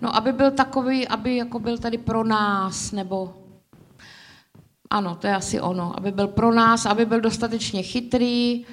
no, 0.02 0.16
aby 0.16 0.34
byl 0.34 0.52
takový, 0.52 1.08
aby 1.08 1.38
jako 1.38 1.60
byl 1.60 1.78
tady 1.78 1.98
pro 1.98 2.24
nás, 2.24 2.92
nebo 2.92 3.34
ano, 4.90 5.16
to 5.16 5.28
je 5.28 5.36
asi 5.36 5.62
ono. 5.62 5.98
Aby 5.98 6.12
byl 6.12 6.28
pro 6.28 6.54
nás, 6.54 6.86
aby 6.86 7.06
byl 7.06 7.22
dostatečně 7.22 7.84
chytrý. 7.84 8.66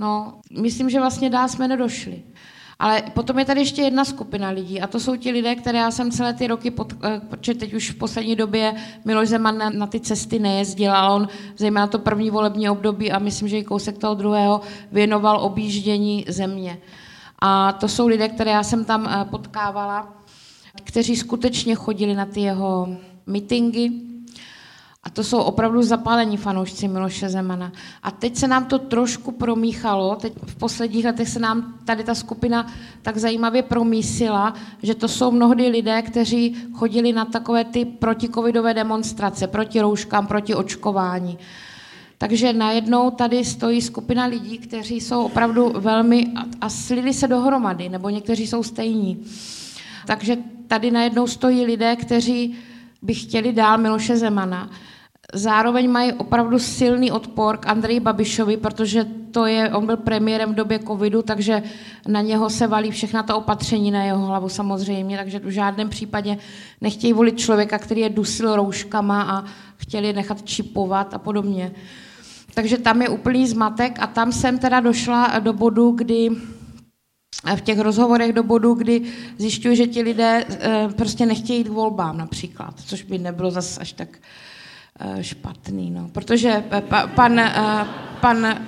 No, 0.00 0.40
myslím, 0.60 0.90
že 0.90 1.00
vlastně 1.00 1.30
dál 1.30 1.48
jsme 1.48 1.68
nedošli. 1.68 2.22
Ale 2.78 3.02
potom 3.14 3.38
je 3.38 3.44
tady 3.44 3.60
ještě 3.60 3.82
jedna 3.82 4.04
skupina 4.04 4.48
lidí 4.48 4.80
a 4.80 4.86
to 4.86 5.00
jsou 5.00 5.16
ti 5.16 5.30
lidé, 5.30 5.54
které 5.54 5.78
já 5.78 5.90
jsem 5.90 6.10
celé 6.10 6.34
ty 6.34 6.46
roky, 6.46 6.70
pod, 6.70 6.92
eh, 7.04 7.20
protože 7.30 7.54
teď 7.54 7.74
už 7.74 7.90
v 7.90 7.94
poslední 7.98 8.36
době 8.36 8.74
Miloš 9.04 9.28
Zeman 9.28 9.58
na, 9.58 9.70
na 9.70 9.86
ty 9.86 10.00
cesty 10.00 10.38
nejezdil, 10.38 10.92
ale 10.92 11.14
on 11.14 11.28
zejména 11.56 11.86
to 11.86 11.98
první 11.98 12.30
volební 12.30 12.70
období 12.70 13.12
a 13.12 13.18
myslím, 13.18 13.48
že 13.48 13.58
i 13.58 13.64
kousek 13.64 13.98
toho 13.98 14.14
druhého 14.14 14.60
věnoval 14.92 15.40
objíždění 15.40 16.24
země. 16.28 16.78
A 17.38 17.72
to 17.72 17.88
jsou 17.88 18.06
lidé, 18.06 18.28
které 18.28 18.50
já 18.50 18.62
jsem 18.62 18.84
tam 18.84 19.06
eh, 19.06 19.24
potkávala, 19.24 20.14
kteří 20.84 21.16
skutečně 21.16 21.74
chodili 21.74 22.14
na 22.14 22.26
ty 22.26 22.40
jeho 22.40 22.88
mitingy, 23.26 24.11
a 25.04 25.10
to 25.10 25.24
jsou 25.24 25.38
opravdu 25.38 25.82
zapálení 25.82 26.36
fanoušci 26.36 26.88
Miloše 26.88 27.28
Zemana. 27.28 27.72
A 28.02 28.10
teď 28.10 28.36
se 28.36 28.48
nám 28.48 28.64
to 28.64 28.78
trošku 28.78 29.32
promíchalo, 29.32 30.16
teď 30.16 30.32
v 30.46 30.54
posledních 30.56 31.04
letech 31.04 31.28
se 31.28 31.38
nám 31.38 31.74
tady 31.84 32.04
ta 32.04 32.14
skupina 32.14 32.66
tak 33.02 33.16
zajímavě 33.16 33.62
promísila, 33.62 34.54
že 34.82 34.94
to 34.94 35.08
jsou 35.08 35.30
mnohdy 35.30 35.68
lidé, 35.68 36.02
kteří 36.02 36.56
chodili 36.74 37.12
na 37.12 37.24
takové 37.24 37.64
ty 37.64 37.84
protikovidové 37.84 38.74
demonstrace, 38.74 39.46
proti 39.46 39.80
rouškám, 39.80 40.26
proti 40.26 40.54
očkování. 40.54 41.38
Takže 42.18 42.52
najednou 42.52 43.10
tady 43.10 43.44
stojí 43.44 43.82
skupina 43.82 44.24
lidí, 44.24 44.58
kteří 44.58 45.00
jsou 45.00 45.24
opravdu 45.24 45.72
velmi 45.76 46.26
a 46.60 46.68
slili 46.68 47.14
se 47.14 47.28
dohromady, 47.28 47.88
nebo 47.88 48.08
někteří 48.08 48.46
jsou 48.46 48.62
stejní. 48.62 49.24
Takže 50.06 50.36
tady 50.66 50.90
najednou 50.90 51.26
stojí 51.26 51.64
lidé, 51.64 51.96
kteří 51.96 52.56
by 53.02 53.14
chtěli 53.14 53.52
dál 53.52 53.78
Miloše 53.78 54.16
Zemana 54.16 54.70
zároveň 55.32 55.90
mají 55.90 56.12
opravdu 56.12 56.58
silný 56.58 57.12
odpor 57.12 57.56
k 57.56 57.66
Andreji 57.66 58.00
Babišovi, 58.00 58.56
protože 58.56 59.04
to 59.30 59.46
je, 59.46 59.70
on 59.72 59.86
byl 59.86 59.96
premiérem 59.96 60.52
v 60.52 60.54
době 60.54 60.78
covidu, 60.78 61.22
takže 61.22 61.62
na 62.08 62.20
něho 62.20 62.50
se 62.50 62.66
valí 62.66 62.90
všechna 62.90 63.22
ta 63.22 63.36
opatření 63.36 63.90
na 63.90 64.04
jeho 64.04 64.26
hlavu 64.26 64.48
samozřejmě, 64.48 65.16
takže 65.16 65.38
v 65.38 65.48
žádném 65.48 65.88
případě 65.88 66.38
nechtějí 66.80 67.12
volit 67.12 67.38
člověka, 67.38 67.78
který 67.78 68.00
je 68.00 68.08
dusil 68.08 68.56
rouškama 68.56 69.22
a 69.22 69.44
chtěli 69.76 70.12
nechat 70.12 70.42
čipovat 70.42 71.14
a 71.14 71.18
podobně. 71.18 71.72
Takže 72.54 72.78
tam 72.78 73.02
je 73.02 73.08
úplný 73.08 73.46
zmatek 73.46 73.98
a 73.98 74.06
tam 74.06 74.32
jsem 74.32 74.58
teda 74.58 74.80
došla 74.80 75.38
do 75.38 75.52
bodu, 75.52 75.90
kdy 75.90 76.30
v 77.56 77.60
těch 77.60 77.78
rozhovorech 77.78 78.32
do 78.32 78.42
bodu, 78.42 78.74
kdy 78.74 79.02
zjišťuji, 79.38 79.76
že 79.76 79.86
ti 79.86 80.02
lidé 80.02 80.44
eh, 80.48 80.88
prostě 80.96 81.26
nechtějí 81.26 81.58
jít 81.58 81.68
k 81.68 81.72
volbám 81.72 82.18
například, 82.18 82.74
což 82.86 83.02
by 83.02 83.18
nebylo 83.18 83.50
zase 83.50 83.80
až 83.80 83.92
tak 83.92 84.08
špatný, 85.20 85.90
no. 85.90 86.08
Protože 86.12 86.64
eh, 86.70 86.80
pa, 86.80 87.06
pan, 87.06 87.38
eh, 87.38 87.86
pan, 88.20 88.58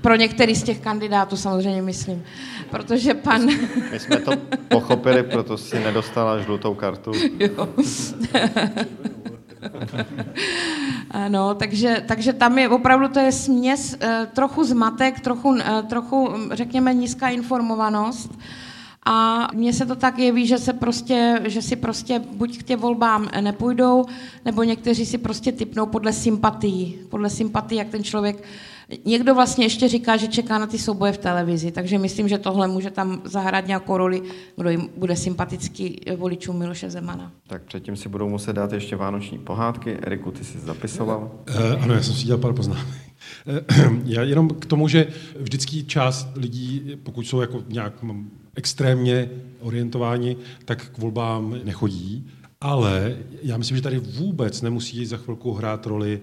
pro 0.00 0.16
některý 0.16 0.54
z 0.54 0.62
těch 0.62 0.80
kandidátů 0.80 1.36
samozřejmě 1.36 1.82
myslím, 1.82 2.24
protože 2.70 3.14
pan... 3.14 3.46
My 3.90 3.98
jsme 3.98 4.16
to 4.16 4.32
pochopili, 4.68 5.22
proto 5.22 5.58
si 5.58 5.80
nedostala 5.80 6.40
žlutou 6.40 6.74
kartu. 6.74 7.12
Jo. 7.38 7.68
No, 11.28 11.54
takže, 11.54 12.02
takže 12.08 12.32
tam 12.32 12.58
je 12.58 12.68
opravdu 12.68 13.08
to 13.08 13.20
je 13.20 13.32
směs, 13.32 13.96
trochu 14.34 14.64
zmatek, 14.64 15.20
trochu, 15.20 15.56
trochu 15.88 16.28
řekněme 16.52 16.94
nízká 16.94 17.28
informovanost 17.28 18.38
a 19.06 19.48
mně 19.54 19.72
se 19.72 19.86
to 19.86 19.96
tak 19.96 20.18
jeví, 20.18 20.46
že, 20.46 20.58
se 20.58 20.72
prostě, 20.72 21.40
že 21.44 21.62
si 21.62 21.76
prostě 21.76 22.18
buď 22.18 22.58
k 22.58 22.62
těm 22.62 22.80
volbám 22.80 23.28
nepůjdou, 23.40 24.04
nebo 24.44 24.62
někteří 24.62 25.06
si 25.06 25.18
prostě 25.18 25.52
typnou 25.52 25.86
podle 25.86 26.12
sympatií. 26.12 26.98
Podle 27.08 27.30
sympatií, 27.30 27.78
jak 27.78 27.88
ten 27.88 28.04
člověk... 28.04 28.42
Někdo 29.04 29.34
vlastně 29.34 29.64
ještě 29.64 29.88
říká, 29.88 30.16
že 30.16 30.28
čeká 30.28 30.58
na 30.58 30.66
ty 30.66 30.78
souboje 30.78 31.12
v 31.12 31.18
televizi, 31.18 31.72
takže 31.72 31.98
myslím, 31.98 32.28
že 32.28 32.38
tohle 32.38 32.68
může 32.68 32.90
tam 32.90 33.22
zahrát 33.24 33.66
nějakou 33.66 33.96
roli, 33.96 34.22
kdo 34.56 34.70
jim 34.70 34.88
bude 34.96 35.16
sympatický 35.16 36.00
voličům 36.16 36.58
Miloše 36.58 36.90
Zemana. 36.90 37.32
Tak 37.46 37.62
předtím 37.62 37.96
si 37.96 38.08
budou 38.08 38.28
muset 38.28 38.52
dát 38.52 38.72
ještě 38.72 38.96
vánoční 38.96 39.38
pohádky. 39.38 39.98
Eriku, 40.02 40.30
ty 40.30 40.44
jsi 40.44 40.58
zapisoval? 40.58 41.30
Uh, 41.50 41.82
ano, 41.82 41.94
já 41.94 42.02
jsem 42.02 42.14
si 42.14 42.26
dělal 42.26 42.40
pár 42.40 42.52
poznámek. 42.52 42.86
Uh, 43.78 43.98
já 44.04 44.22
jenom 44.22 44.48
k 44.48 44.66
tomu, 44.66 44.88
že 44.88 45.06
vždycky 45.40 45.84
část 45.84 46.28
lidí, 46.36 46.96
pokud 47.02 47.26
jsou 47.26 47.40
jako 47.40 47.62
nějak 47.68 48.02
extrémně 48.60 49.30
orientováni, 49.60 50.36
tak 50.64 50.90
k 50.90 50.98
volbám 50.98 51.56
nechodí. 51.64 52.28
Ale 52.60 53.16
já 53.42 53.56
myslím, 53.56 53.76
že 53.76 53.82
tady 53.82 53.98
vůbec 53.98 54.62
nemusí 54.62 55.06
za 55.06 55.16
chvilku 55.16 55.52
hrát 55.52 55.86
roli 55.86 56.20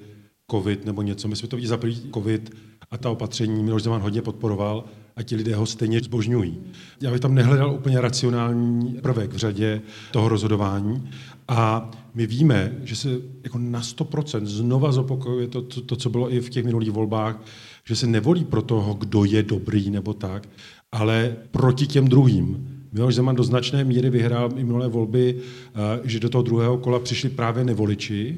covid 0.51 0.85
nebo 0.85 1.01
něco. 1.01 1.27
My 1.27 1.35
jsme 1.35 1.47
to 1.47 1.55
viděli 1.55 1.69
za 1.69 1.77
první 1.77 2.11
covid 2.13 2.55
a 2.91 2.97
ta 2.97 3.09
opatření 3.09 3.63
Miloš 3.63 3.83
Zeman 3.83 4.01
hodně 4.01 4.21
podporoval 4.21 4.83
a 5.15 5.23
ti 5.23 5.35
lidé 5.35 5.55
ho 5.55 5.65
stejně 5.65 5.99
zbožňují. 5.99 6.59
Já 7.01 7.11
bych 7.11 7.19
tam 7.19 7.35
nehledal 7.35 7.73
úplně 7.73 8.01
racionální 8.01 8.93
prvek 9.01 9.33
v 9.33 9.37
řadě 9.37 9.81
toho 10.11 10.29
rozhodování 10.29 11.09
a 11.47 11.91
my 12.13 12.27
víme, 12.27 12.75
že 12.83 12.95
se 12.95 13.09
jako 13.43 13.57
na 13.57 13.81
100% 13.81 14.45
znova 14.45 14.91
zopakuje 14.91 15.47
to, 15.47 15.61
to, 15.61 15.81
to, 15.81 15.95
co 15.95 16.09
bylo 16.09 16.33
i 16.33 16.39
v 16.39 16.49
těch 16.49 16.65
minulých 16.65 16.91
volbách, 16.91 17.41
že 17.87 17.95
se 17.95 18.07
nevolí 18.07 18.45
pro 18.45 18.61
toho, 18.61 18.93
kdo 18.93 19.25
je 19.25 19.43
dobrý 19.43 19.89
nebo 19.89 20.13
tak, 20.13 20.49
ale 20.91 21.35
proti 21.51 21.87
těm 21.87 22.07
druhým. 22.07 22.73
Miloš 22.91 23.15
Zeman 23.15 23.35
do 23.35 23.43
značné 23.43 23.83
míry 23.83 24.09
vyhrál 24.09 24.49
i 24.55 24.63
minulé 24.63 24.87
volby, 24.87 25.35
eh, 25.37 25.99
že 26.03 26.19
do 26.19 26.29
toho 26.29 26.41
druhého 26.41 26.77
kola 26.77 26.99
přišli 26.99 27.29
právě 27.29 27.63
nevoliči 27.63 28.37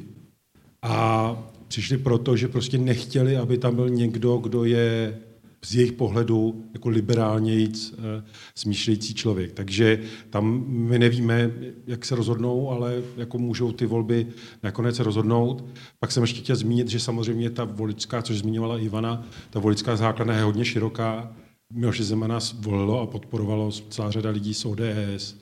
a 0.81 1.35
přišli 1.67 1.97
proto, 1.97 2.37
že 2.37 2.47
prostě 2.47 2.77
nechtěli, 2.77 3.37
aby 3.37 3.57
tam 3.57 3.75
byl 3.75 3.89
někdo, 3.89 4.37
kdo 4.37 4.63
je 4.63 5.17
z 5.65 5.75
jejich 5.75 5.91
pohledu 5.91 6.65
jako 6.73 6.89
liberálnějíc 6.89 7.95
smýšlející 8.55 9.13
člověk. 9.13 9.51
Takže 9.51 9.99
tam 10.29 10.63
my 10.67 10.99
nevíme, 10.99 11.51
jak 11.87 12.05
se 12.05 12.15
rozhodnou, 12.15 12.69
ale 12.71 13.01
jako 13.17 13.37
můžou 13.37 13.71
ty 13.71 13.85
volby 13.85 14.27
nakonec 14.63 14.99
rozhodnout. 14.99 15.65
Pak 15.99 16.11
jsem 16.11 16.23
ještě 16.23 16.41
chtěl 16.41 16.55
zmínit, 16.55 16.87
že 16.87 16.99
samozřejmě 16.99 17.49
ta 17.49 17.63
voličská, 17.63 18.21
což 18.21 18.37
zmiňovala 18.37 18.79
Ivana, 18.79 19.27
ta 19.49 19.59
voličská 19.59 19.95
základna 19.95 20.35
je 20.35 20.43
hodně 20.43 20.65
široká. 20.65 21.35
Miloše 21.73 22.03
Zemana 22.03 22.39
volilo 22.59 23.01
a 23.01 23.07
podporovalo 23.07 23.71
celá 23.71 24.11
řada 24.11 24.29
lidí 24.29 24.53
z 24.53 24.65
ODS, 24.65 25.35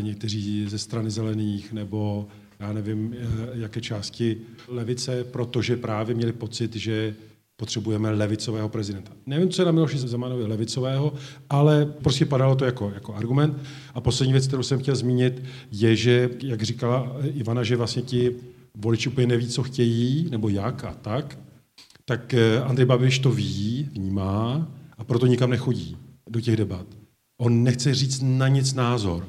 někteří 0.00 0.68
ze 0.68 0.78
strany 0.78 1.10
zelených 1.10 1.72
nebo 1.72 2.28
já 2.60 2.72
nevím, 2.72 3.14
eh, 3.18 3.26
jaké 3.52 3.80
části 3.80 4.36
levice, 4.68 5.24
protože 5.24 5.76
právě 5.76 6.14
měli 6.14 6.32
pocit, 6.32 6.76
že 6.76 7.14
potřebujeme 7.56 8.10
levicového 8.10 8.68
prezidenta. 8.68 9.12
Nevím, 9.26 9.48
co 9.48 9.62
je 9.62 9.66
na 9.66 9.72
Miloši 9.72 9.98
Zemanovi 9.98 10.44
levicového, 10.44 11.14
ale 11.50 11.86
prostě 11.86 12.26
padalo 12.26 12.54
to 12.54 12.64
jako, 12.64 12.90
jako 12.94 13.14
argument. 13.14 13.56
A 13.94 14.00
poslední 14.00 14.32
věc, 14.32 14.46
kterou 14.46 14.62
jsem 14.62 14.78
chtěl 14.78 14.96
zmínit, 14.96 15.42
je, 15.72 15.96
že, 15.96 16.30
jak 16.42 16.62
říkala 16.62 17.16
Ivana, 17.34 17.62
že 17.62 17.76
vlastně 17.76 18.02
ti 18.02 18.36
voliči 18.74 19.08
úplně 19.08 19.26
neví, 19.26 19.48
co 19.48 19.62
chtějí, 19.62 20.28
nebo 20.30 20.48
jak 20.48 20.84
a 20.84 20.94
tak, 20.94 21.38
tak 22.04 22.34
eh, 22.34 22.60
Andrej 22.60 22.86
Babiš 22.86 23.18
to 23.18 23.30
ví, 23.30 23.88
vnímá 23.92 24.68
a 25.02 25.04
proto 25.04 25.26
nikam 25.26 25.50
nechodí 25.50 25.96
do 26.30 26.40
těch 26.40 26.56
debat. 26.56 26.86
On 27.40 27.62
nechce 27.62 27.94
říct 27.94 28.20
na 28.22 28.48
nic 28.48 28.74
názor, 28.74 29.28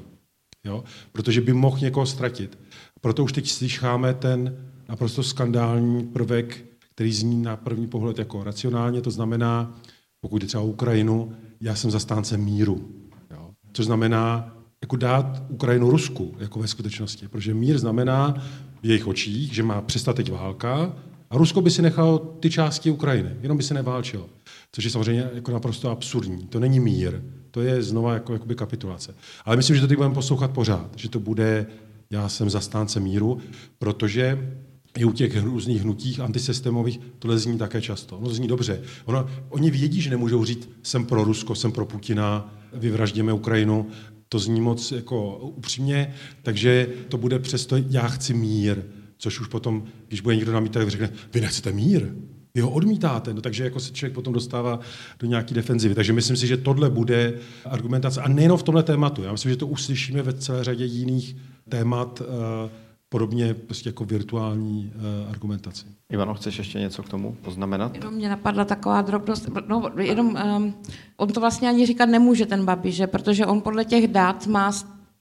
jo? 0.64 0.84
protože 1.12 1.42
by 1.42 1.54
mohl 1.54 1.78
někoho 1.80 2.06
ztratit. 2.06 2.60
Proto 3.02 3.24
už 3.24 3.32
teď 3.32 3.50
slyšáme 3.50 4.14
ten 4.14 4.58
naprosto 4.90 5.24
skandální 5.24 6.04
prvek, 6.04 6.66
který 6.94 7.14
zní 7.14 7.42
na 7.42 7.56
první 7.58 7.88
pohled 7.88 8.20
jako 8.20 8.44
racionálně, 8.44 9.02
to 9.02 9.12
znamená, 9.12 9.80
pokud 10.22 10.42
je 10.42 10.48
třeba 10.48 10.64
o 10.64 10.68
Ukrajinu, 10.68 11.36
já 11.62 11.76
jsem 11.76 11.92
zastánce 11.92 12.38
míru. 12.38 12.92
Jo? 13.32 13.52
Což 13.74 13.86
znamená 13.86 14.56
jako 14.82 14.96
dát 14.96 15.44
Ukrajinu 15.50 15.90
Rusku, 15.90 16.36
jako 16.40 16.60
ve 16.60 16.68
skutečnosti. 16.68 17.28
Protože 17.28 17.54
mír 17.54 17.78
znamená 17.78 18.44
v 18.82 18.86
jejich 18.86 19.08
očích, 19.08 19.54
že 19.54 19.64
má 19.64 19.82
přestat 19.82 20.16
teď 20.16 20.32
válka 20.32 20.96
a 21.34 21.38
Rusko 21.38 21.62
by 21.62 21.72
si 21.72 21.82
nechalo 21.82 22.20
ty 22.20 22.50
části 22.50 22.92
Ukrajiny, 22.92 23.30
jenom 23.42 23.58
by 23.58 23.64
se 23.64 23.74
neválčilo. 23.74 24.30
Což 24.72 24.84
je 24.84 24.92
samozřejmě 24.92 25.30
jako 25.34 25.52
naprosto 25.52 25.90
absurdní. 25.90 26.48
To 26.48 26.60
není 26.60 26.80
mír, 26.80 27.22
to 27.52 27.62
je 27.62 27.84
znova 27.84 28.14
jako 28.14 28.34
jakoby 28.34 28.56
kapitulace. 28.56 29.16
Ale 29.46 29.56
myslím, 29.56 29.76
že 29.76 29.82
to 29.82 29.88
teď 29.88 29.98
budeme 29.98 30.16
poslouchat 30.16 30.52
pořád, 30.52 30.90
že 30.96 31.10
to 31.10 31.20
bude 31.20 31.66
já 32.10 32.30
jsem 32.30 32.50
zastánce 32.50 33.00
míru, 33.00 33.38
protože 33.80 34.56
i 34.98 35.06
u 35.06 35.12
těch 35.12 35.44
různých 35.44 35.82
hnutích 35.82 36.20
antisystémových 36.20 37.00
tohle 37.20 37.40
zní 37.40 37.58
také 37.58 37.82
často. 37.82 38.20
No 38.22 38.30
zní 38.30 38.48
dobře. 38.48 38.82
Ono, 39.06 39.28
oni 39.50 39.72
vědí, 39.72 40.02
že 40.02 40.10
nemůžou 40.10 40.46
říct, 40.46 40.70
jsem 40.84 41.06
pro 41.06 41.24
Rusko, 41.24 41.56
jsem 41.56 41.72
pro 41.72 41.86
Putina, 41.86 42.56
vyvražděme 42.74 43.34
Ukrajinu. 43.34 43.88
To 44.30 44.40
zní 44.40 44.62
moc 44.62 44.92
jako 44.92 45.38
upřímně, 45.38 46.14
takže 46.44 46.88
to 47.10 47.18
bude 47.18 47.40
přesto, 47.40 47.76
já 47.90 48.08
chci 48.08 48.34
mír. 48.34 48.84
Což 49.24 49.40
už 49.40 49.48
potom, 49.48 49.84
když 50.08 50.22
bude 50.22 50.36
někdo 50.36 50.54
namítat, 50.54 50.80
tak 50.80 50.90
řekne, 50.90 51.10
vy 51.34 51.42
nechcete 51.42 51.72
mír, 51.72 52.14
vy 52.56 52.62
ho 52.62 52.70
odmítáte, 52.70 53.34
no 53.34 53.42
takže 53.42 53.64
jako 53.64 53.80
se 53.80 53.94
člověk 53.94 54.14
potom 54.14 54.34
dostává 54.34 54.80
do 55.20 55.28
nějaké 55.28 55.54
defenzivy. 55.54 55.96
Takže 55.96 56.14
myslím 56.14 56.38
si, 56.38 56.48
že 56.48 56.58
tohle 56.58 56.90
bude 56.90 57.34
argumentace. 57.66 58.22
A 58.22 58.28
nejenom 58.28 58.58
v 58.58 58.64
tomhle 58.64 58.84
tématu. 58.84 59.24
Já 59.24 59.32
myslím, 59.32 59.52
že 59.52 59.58
to 59.58 59.68
uslyšíme 59.68 60.22
ve 60.22 60.34
celé 60.34 60.64
řadě 60.64 60.86
jiných 60.86 61.36
témat, 61.70 62.22
eh, 62.22 62.70
podobně 63.10 63.54
prostě 63.54 63.90
jako 63.90 64.06
virtuální 64.06 64.92
eh, 64.96 65.30
argumentaci. 65.32 65.86
Ivano, 66.12 66.34
chceš 66.34 66.58
ještě 66.58 66.80
něco 66.80 67.04
k 67.04 67.10
tomu 67.10 67.38
poznamenat? 67.42 67.96
Jenom 67.96 68.14
mě 68.14 68.30
napadla 68.30 68.66
taková 68.66 69.02
drobnost, 69.02 69.50
no, 69.68 69.92
jenom 70.00 70.38
um, 70.58 70.74
on 71.18 71.30
to 71.30 71.40
vlastně 71.40 71.70
ani 71.70 71.86
říkat 71.86 72.06
nemůže, 72.06 72.46
ten 72.46 72.66
Babiš, 72.66 72.96
že? 72.96 73.08
protože 73.08 73.46
on 73.46 73.62
podle 73.62 73.86
těch 73.86 74.08
dat 74.08 74.48
má 74.48 74.72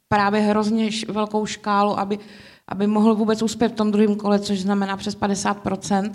právě 0.09 0.41
hrozně 0.41 0.91
velkou 1.09 1.47
škálu, 1.47 1.99
aby, 1.99 2.19
aby 2.69 2.87
mohl 2.87 3.15
vůbec 3.15 3.43
uspět 3.43 3.69
v 3.69 3.75
tom 3.75 3.91
druhém 3.91 4.17
kole, 4.17 4.39
což 4.39 4.61
znamená 4.61 4.97
přes 4.97 5.19
50%. 5.19 6.13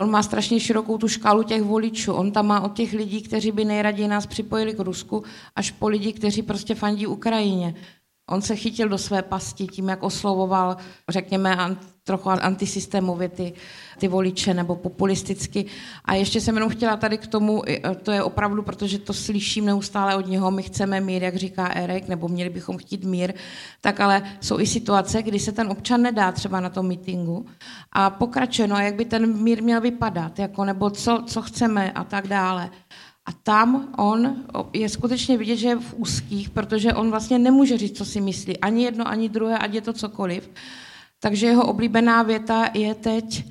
On 0.00 0.10
má 0.10 0.22
strašně 0.22 0.60
širokou 0.60 0.98
tu 0.98 1.08
škálu 1.08 1.42
těch 1.42 1.62
voličů. 1.62 2.12
On 2.12 2.32
tam 2.32 2.46
má 2.46 2.60
od 2.60 2.72
těch 2.72 2.92
lidí, 2.92 3.22
kteří 3.22 3.52
by 3.52 3.64
nejraději 3.64 4.08
nás 4.08 4.26
připojili 4.26 4.74
k 4.74 4.80
Rusku, 4.80 5.24
až 5.56 5.70
po 5.70 5.88
lidi, 5.88 6.12
kteří 6.12 6.42
prostě 6.42 6.74
fandí 6.74 7.06
Ukrajině. 7.06 7.74
On 8.30 8.42
se 8.42 8.56
chytil 8.56 8.88
do 8.88 8.98
své 8.98 9.22
pasti 9.22 9.66
tím, 9.66 9.88
jak 9.88 10.02
oslovoval, 10.02 10.76
řekněme, 11.08 11.56
trochu 12.04 12.30
antisystémově 12.30 13.28
ty, 13.28 13.52
ty 13.98 14.08
voliče 14.08 14.54
nebo 14.54 14.76
populisticky. 14.76 15.64
A 16.04 16.14
ještě 16.14 16.40
jsem 16.40 16.54
jenom 16.54 16.70
chtěla 16.70 16.96
tady 16.96 17.18
k 17.18 17.26
tomu, 17.26 17.62
to 18.02 18.12
je 18.12 18.22
opravdu, 18.22 18.62
protože 18.62 18.98
to 18.98 19.12
slyším 19.12 19.66
neustále 19.66 20.16
od 20.16 20.26
něho, 20.26 20.50
my 20.50 20.62
chceme 20.62 21.00
mír, 21.00 21.22
jak 21.22 21.36
říká 21.36 21.66
Erek, 21.66 22.08
nebo 22.08 22.28
měli 22.28 22.50
bychom 22.50 22.78
chtít 22.78 23.04
mír, 23.04 23.34
tak 23.80 24.00
ale 24.00 24.22
jsou 24.40 24.60
i 24.60 24.66
situace, 24.66 25.22
kdy 25.22 25.38
se 25.38 25.52
ten 25.52 25.70
občan 25.70 26.02
nedá 26.02 26.32
třeba 26.32 26.60
na 26.60 26.70
tom 26.70 26.86
mítingu 26.86 27.46
a 27.92 28.10
pokračuje, 28.10 28.68
no 28.68 28.76
a 28.76 28.82
jak 28.82 28.94
by 28.94 29.04
ten 29.04 29.42
mír 29.42 29.62
měl 29.62 29.80
vypadat, 29.80 30.38
jako, 30.38 30.64
nebo 30.64 30.90
co, 30.90 31.22
co 31.26 31.42
chceme 31.42 31.92
a 31.92 32.04
tak 32.04 32.28
dále. 32.28 32.70
A 33.26 33.32
tam 33.32 33.94
on 33.98 34.36
je 34.72 34.88
skutečně 34.88 35.38
vidět, 35.38 35.56
že 35.56 35.68
je 35.68 35.76
v 35.76 35.94
úzkých, 35.96 36.50
protože 36.50 36.94
on 36.94 37.10
vlastně 37.10 37.38
nemůže 37.38 37.78
říct, 37.78 37.98
co 37.98 38.04
si 38.04 38.20
myslí. 38.20 38.58
Ani 38.58 38.84
jedno, 38.84 39.08
ani 39.08 39.28
druhé, 39.28 39.58
ať 39.58 39.74
je 39.74 39.80
to 39.80 39.92
cokoliv. 39.92 40.50
Takže 41.22 41.46
jeho 41.46 41.66
oblíbená 41.66 42.22
věta 42.22 42.68
je 42.74 42.94
teď, 42.94 43.44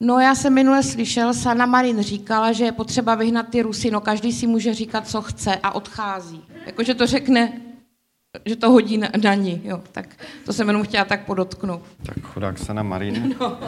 no 0.00 0.18
já 0.18 0.34
jsem 0.34 0.54
minule 0.54 0.82
slyšel, 0.82 1.34
Sana 1.34 1.66
Marin 1.66 2.02
říkala, 2.02 2.52
že 2.52 2.64
je 2.64 2.72
potřeba 2.72 3.14
vyhnat 3.14 3.48
ty 3.48 3.62
Rusy, 3.62 3.90
no 3.90 4.00
každý 4.00 4.32
si 4.32 4.46
může 4.46 4.74
říkat, 4.74 5.08
co 5.08 5.22
chce 5.22 5.56
a 5.62 5.74
odchází. 5.74 6.44
Jakože 6.66 6.94
to 6.94 7.06
řekne 7.06 7.52
že 8.44 8.56
to 8.56 8.70
hodí 8.70 8.98
na, 8.98 9.08
na 9.22 9.34
ní, 9.34 9.60
jo. 9.64 9.80
Tak 9.92 10.16
to 10.44 10.52
jsem 10.52 10.68
jenom 10.68 10.82
chtěla 10.82 11.04
tak 11.04 11.24
podotknout. 11.24 11.82
Tak 12.06 12.20
chudák 12.22 12.58
Sana 12.58 12.82
Marín. 12.82 13.34
No. 13.40 13.58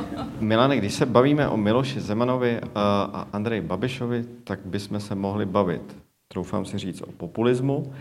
Milane, 0.40 0.76
když 0.76 0.94
se 0.94 1.06
bavíme 1.06 1.48
o 1.48 1.56
Miloši 1.56 2.00
Zemanovi 2.00 2.60
a 2.74 3.28
Andreji 3.32 3.60
Babišovi, 3.60 4.24
tak 4.44 4.60
bychom 4.64 5.00
se 5.00 5.14
mohli 5.14 5.46
bavit, 5.46 5.96
troufám 6.28 6.64
si 6.64 6.78
říct, 6.78 7.02
o 7.02 7.12
populismu. 7.12 7.92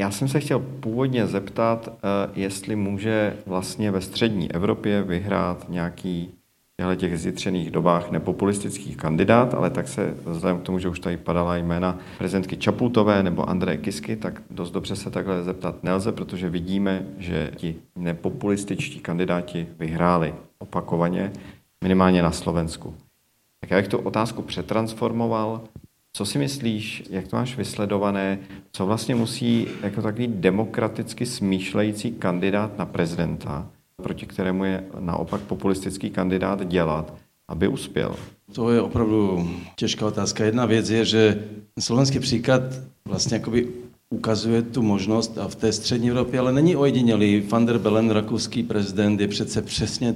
Já 0.00 0.10
jsem 0.10 0.28
se 0.28 0.40
chtěl 0.40 0.58
původně 0.58 1.26
zeptat, 1.26 1.88
eh, 1.88 2.30
jestli 2.34 2.76
může 2.76 3.36
vlastně 3.46 3.90
ve 3.90 4.00
střední 4.00 4.52
Evropě 4.52 5.02
vyhrát 5.02 5.66
nějaký 5.68 6.34
těchto 6.76 6.94
těch 6.94 7.18
zjitřených 7.18 7.70
dobách 7.70 8.10
nepopulistických 8.10 8.96
kandidát, 8.96 9.54
ale 9.54 9.70
tak 9.70 9.88
se 9.88 10.14
vzhledem 10.26 10.60
k 10.60 10.62
tomu, 10.62 10.78
že 10.78 10.88
už 10.88 11.00
tady 11.00 11.16
padala 11.16 11.56
jména 11.56 11.98
prezidentky 12.18 12.56
Čaputové 12.56 13.22
nebo 13.22 13.48
Andreje 13.48 13.78
Kisky, 13.78 14.16
tak 14.16 14.42
dost 14.50 14.70
dobře 14.70 14.96
se 14.96 15.10
takhle 15.10 15.44
zeptat 15.44 15.84
nelze, 15.84 16.12
protože 16.12 16.50
vidíme, 16.50 17.02
že 17.18 17.50
ti 17.56 17.76
nepopulističtí 17.96 19.00
kandidáti 19.00 19.66
vyhráli 19.78 20.34
opakovaně, 20.58 21.32
minimálně 21.84 22.22
na 22.22 22.32
Slovensku. 22.32 22.94
Tak 23.60 23.70
já 23.70 23.76
bych 23.76 23.88
tu 23.88 23.98
otázku 23.98 24.42
přetransformoval. 24.42 25.60
Co 26.12 26.26
si 26.26 26.38
myslíš, 26.38 27.04
jak 27.10 27.28
to 27.28 27.36
máš 27.36 27.56
vysledované, 27.56 28.38
co 28.72 28.86
vlastně 28.86 29.14
musí 29.14 29.66
jako 29.82 30.02
takový 30.02 30.26
demokraticky 30.26 31.26
smýšlející 31.26 32.12
kandidát 32.12 32.78
na 32.78 32.86
prezidenta, 32.86 33.70
proti 34.02 34.26
kterému 34.26 34.64
je 34.64 34.84
naopak 35.00 35.40
populistický 35.40 36.10
kandidát 36.10 36.68
dělat, 36.68 37.14
aby 37.48 37.68
uspěl? 37.68 38.16
To 38.52 38.70
je 38.70 38.80
opravdu 38.80 39.50
těžká 39.76 40.06
otázka. 40.06 40.44
Jedna 40.44 40.66
věc 40.66 40.90
je, 40.90 41.04
že 41.04 41.44
slovenský 41.80 42.18
příklad 42.18 42.62
vlastně 43.04 43.36
jakoby 43.36 43.68
ukazuje 44.10 44.62
tu 44.62 44.82
možnost 44.82 45.38
a 45.38 45.48
v 45.48 45.54
té 45.54 45.72
střední 45.72 46.10
Evropě, 46.10 46.40
ale 46.40 46.52
není 46.52 46.76
ojedinělý. 46.76 47.40
Van 47.40 47.66
der 47.66 47.78
Bellen, 47.78 48.10
rakouský 48.10 48.62
prezident, 48.62 49.20
je 49.20 49.28
přece 49.28 49.62
přesně 49.62 50.14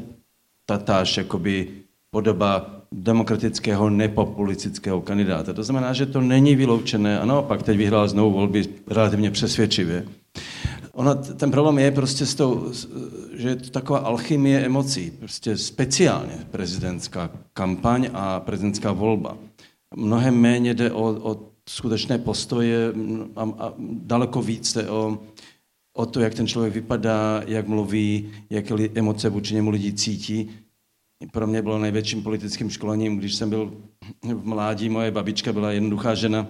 tatáž 0.67 1.17
jakoby 1.17 1.69
podoba 2.11 2.84
demokratického 2.95 3.91
nepopulistického 3.91 5.01
kandidáta. 5.01 5.53
To 5.53 5.65
znamená, 5.65 5.93
že 5.93 6.07
to 6.07 6.21
není 6.21 6.57
vyloučené 6.57 7.21
a 7.21 7.25
naopak 7.25 7.63
teď 7.63 7.77
vyhrál 7.77 8.09
znovu 8.09 8.31
volby 8.31 8.65
relativně 8.87 9.31
přesvědčivě. 9.31 10.07
Ona, 10.93 11.15
ten 11.15 11.51
problém 11.51 11.79
je 11.79 11.91
prostě 11.91 12.27
s 12.27 12.35
tou, 12.35 12.73
že 13.35 13.49
je 13.49 13.57
to 13.57 13.71
taková 13.71 13.99
alchymie 13.99 14.61
emocí, 14.61 15.11
prostě 15.11 15.57
speciálně 15.57 16.39
prezidentská 16.51 17.31
kampaň 17.53 18.09
a 18.13 18.41
prezidentská 18.41 18.93
volba. 18.93 19.37
Mnohem 19.97 20.35
méně 20.35 20.75
jde 20.75 20.93
o, 20.93 21.31
o 21.33 21.41
skutečné 21.69 22.19
postoje 22.19 22.93
a, 23.37 23.43
a 23.59 23.73
daleko 23.79 24.43
víc 24.43 24.75
jde 24.75 24.91
o, 24.91 25.19
o 25.97 26.07
to, 26.07 26.21
jak 26.21 26.35
ten 26.35 26.47
člověk 26.47 26.75
vypadá, 26.75 27.43
jak 27.47 27.69
mluví, 27.69 28.29
jaké 28.51 28.75
emoce 28.95 29.29
vůči 29.29 29.55
němu 29.55 29.71
lidi 29.71 29.93
cítí. 29.93 30.51
Pro 31.33 31.47
mě 31.47 31.63
bylo 31.63 31.79
největším 31.79 32.23
politickým 32.23 32.71
školením, 32.71 33.19
když 33.19 33.35
jsem 33.35 33.51
byl 33.51 33.83
v 34.23 34.45
mládí, 34.47 34.89
moje 34.89 35.11
babička 35.11 35.53
byla 35.53 35.73
jednoduchá 35.73 36.15
žena 36.15 36.47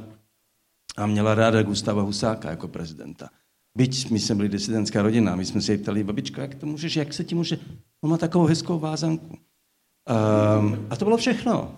a 0.96 1.06
měla 1.06 1.34
ráda 1.34 1.62
Gustava 1.62 2.02
Husáka 2.02 2.50
jako 2.50 2.68
prezidenta. 2.68 3.30
Byť 3.76 4.10
my 4.10 4.20
jsme 4.20 4.34
byli 4.34 4.48
disidentská 4.48 5.02
rodina, 5.02 5.36
my 5.36 5.44
jsme 5.44 5.60
se 5.60 5.72
jí 5.72 5.78
ptali, 5.78 6.04
babičko, 6.04 6.40
jak 6.40 6.54
to 6.54 6.66
můžeš, 6.66 6.96
jak 6.96 7.12
se 7.12 7.24
ti 7.24 7.34
může, 7.34 7.58
on 8.00 8.10
má 8.10 8.16
takovou 8.16 8.44
hezkou 8.46 8.78
vázanku. 8.78 9.38
Um, 10.58 10.86
a 10.90 10.96
to 10.96 11.04
bylo 11.04 11.16
všechno. 11.16 11.76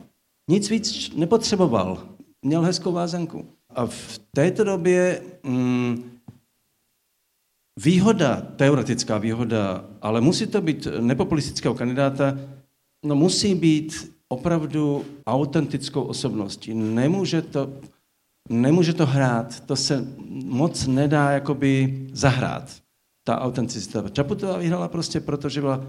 Nic 0.51 0.71
víc 0.71 1.15
nepotřeboval. 1.17 2.09
Měl 2.43 2.63
hezkou 2.63 2.93
vázanku. 2.93 3.47
A 3.71 3.87
v 3.87 4.21
této 4.35 4.65
době 4.65 5.23
mm, 5.43 6.11
výhoda, 7.85 8.41
teoretická 8.41 9.19
výhoda, 9.19 9.85
ale 10.03 10.21
musí 10.21 10.47
to 10.47 10.61
být 10.61 10.89
nepopulistického 11.01 11.75
kandidáta, 11.75 12.39
no 13.07 13.15
musí 13.15 13.55
být 13.55 14.13
opravdu 14.29 15.05
autentickou 15.27 16.03
osobností. 16.03 16.75
Nemůže 16.75 17.43
to, 17.43 17.73
nemůže 18.49 18.93
to 18.93 19.07
hrát, 19.07 19.61
to 19.61 19.77
se 19.77 20.05
moc 20.45 20.87
nedá 20.87 21.31
jakoby 21.31 22.01
zahrát, 22.13 22.77
ta 23.25 23.41
autenticita. 23.41 24.09
Čaputová 24.09 24.59
vyhrála 24.59 24.89
prostě 24.89 25.21
proto, 25.21 25.49
že 25.49 25.61
byla 25.61 25.85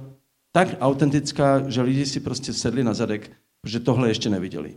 tak 0.51 0.77
autentická, 0.79 1.69
že 1.69 1.81
lidi 1.81 2.05
si 2.05 2.19
prostě 2.19 2.53
sedli 2.53 2.83
na 2.83 2.93
zadek, 2.93 3.31
protože 3.61 3.79
tohle 3.79 4.07
ještě 4.09 4.29
neviděli. 4.29 4.75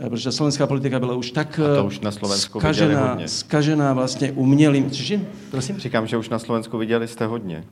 Eh, 0.00 0.10
protože 0.10 0.32
slovenská 0.32 0.66
politika 0.66 0.98
byla 1.00 1.14
už 1.14 1.30
tak 1.30 1.58
A 1.58 1.76
to 1.76 1.86
už 1.86 2.00
na 2.00 2.10
Slovensku 2.10 2.60
skažená, 2.60 3.08
hodně. 3.08 3.28
skažená 3.28 3.92
vlastně 3.92 4.32
umělým... 4.32 4.90
Čiže, 4.90 5.26
prosím? 5.50 5.78
Říkám, 5.78 6.06
že 6.06 6.16
už 6.16 6.28
na 6.28 6.38
Slovensku 6.38 6.78
viděli 6.78 7.08
jste 7.08 7.26
hodně. 7.26 7.64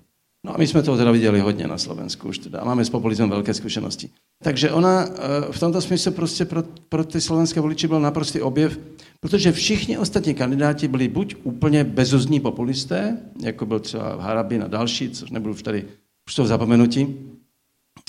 No 0.44 0.54
a 0.54 0.58
my 0.58 0.66
jsme 0.66 0.82
toho 0.82 0.96
teda 0.96 1.10
viděli 1.10 1.40
hodně 1.40 1.66
na 1.66 1.78
Slovensku 1.78 2.28
už 2.28 2.38
teda. 2.38 2.64
Máme 2.64 2.84
s 2.84 2.90
populismem 2.90 3.30
velké 3.30 3.54
zkušenosti. 3.54 4.10
Takže 4.42 4.70
ona 4.70 5.06
eh, 5.06 5.52
v 5.52 5.60
tomto 5.60 5.80
smyslu 5.80 6.12
prostě 6.12 6.44
pro, 6.44 6.62
pro 6.88 7.04
ty 7.04 7.20
slovenské 7.20 7.60
voliči 7.60 7.88
byl 7.88 8.00
naprostý 8.00 8.40
objev, 8.40 8.78
protože 9.20 9.52
všichni 9.52 9.98
ostatní 9.98 10.34
kandidáti 10.34 10.88
byli 10.88 11.08
buď 11.08 11.36
úplně 11.42 11.84
bezuzní 11.84 12.40
populisté, 12.40 13.18
jako 13.42 13.66
byl 13.66 13.80
třeba 13.80 14.16
Harabin 14.22 14.62
a 14.62 14.68
další, 14.68 15.10
což 15.10 15.30
nebudu 15.30 15.54
už 15.54 15.62
tady, 15.62 15.84
už 16.28 16.34
to 16.34 16.44
v 16.44 16.46
zapomenutí, 16.46 17.16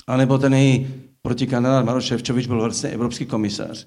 anebo 0.06 0.38
ten 0.38 0.54
její 0.54 0.88
protikandidát 1.22 1.84
Maroš 1.84 2.04
Ševčovič 2.04 2.46
byl 2.46 2.60
vlastně 2.60 2.90
evropský 2.90 3.26
komisař. 3.26 3.86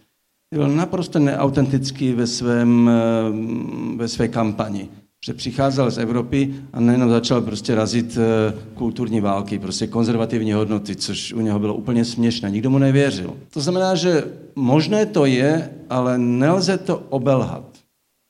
Byl 0.53 0.67
naprosto 0.67 1.19
neautentický 1.19 2.13
ve, 2.13 2.27
svém, 2.27 2.89
eh, 2.89 3.95
ve 3.95 4.07
své 4.07 4.27
kampani 4.27 4.89
že 5.25 5.33
přicházel 5.33 5.91
z 5.91 5.97
Evropy 5.97 6.55
a 6.73 6.79
nejenom 6.79 7.09
začal 7.09 7.41
prostě 7.41 7.75
razit 7.75 8.17
eh, 8.17 8.53
kulturní 8.73 9.21
války, 9.21 9.59
prostě 9.59 9.87
konzervativní 9.87 10.53
hodnoty, 10.53 10.95
což 10.95 11.33
u 11.33 11.41
něho 11.41 11.59
bylo 11.59 11.75
úplně 11.75 12.05
směšné, 12.05 12.51
nikdo 12.51 12.69
mu 12.69 12.77
nevěřil. 12.77 13.37
To 13.49 13.61
znamená, 13.61 13.95
že 13.95 14.23
možné 14.55 15.05
to 15.05 15.25
je, 15.25 15.69
ale 15.89 16.17
nelze 16.17 16.77
to 16.77 16.97
obelhat. 16.97 17.77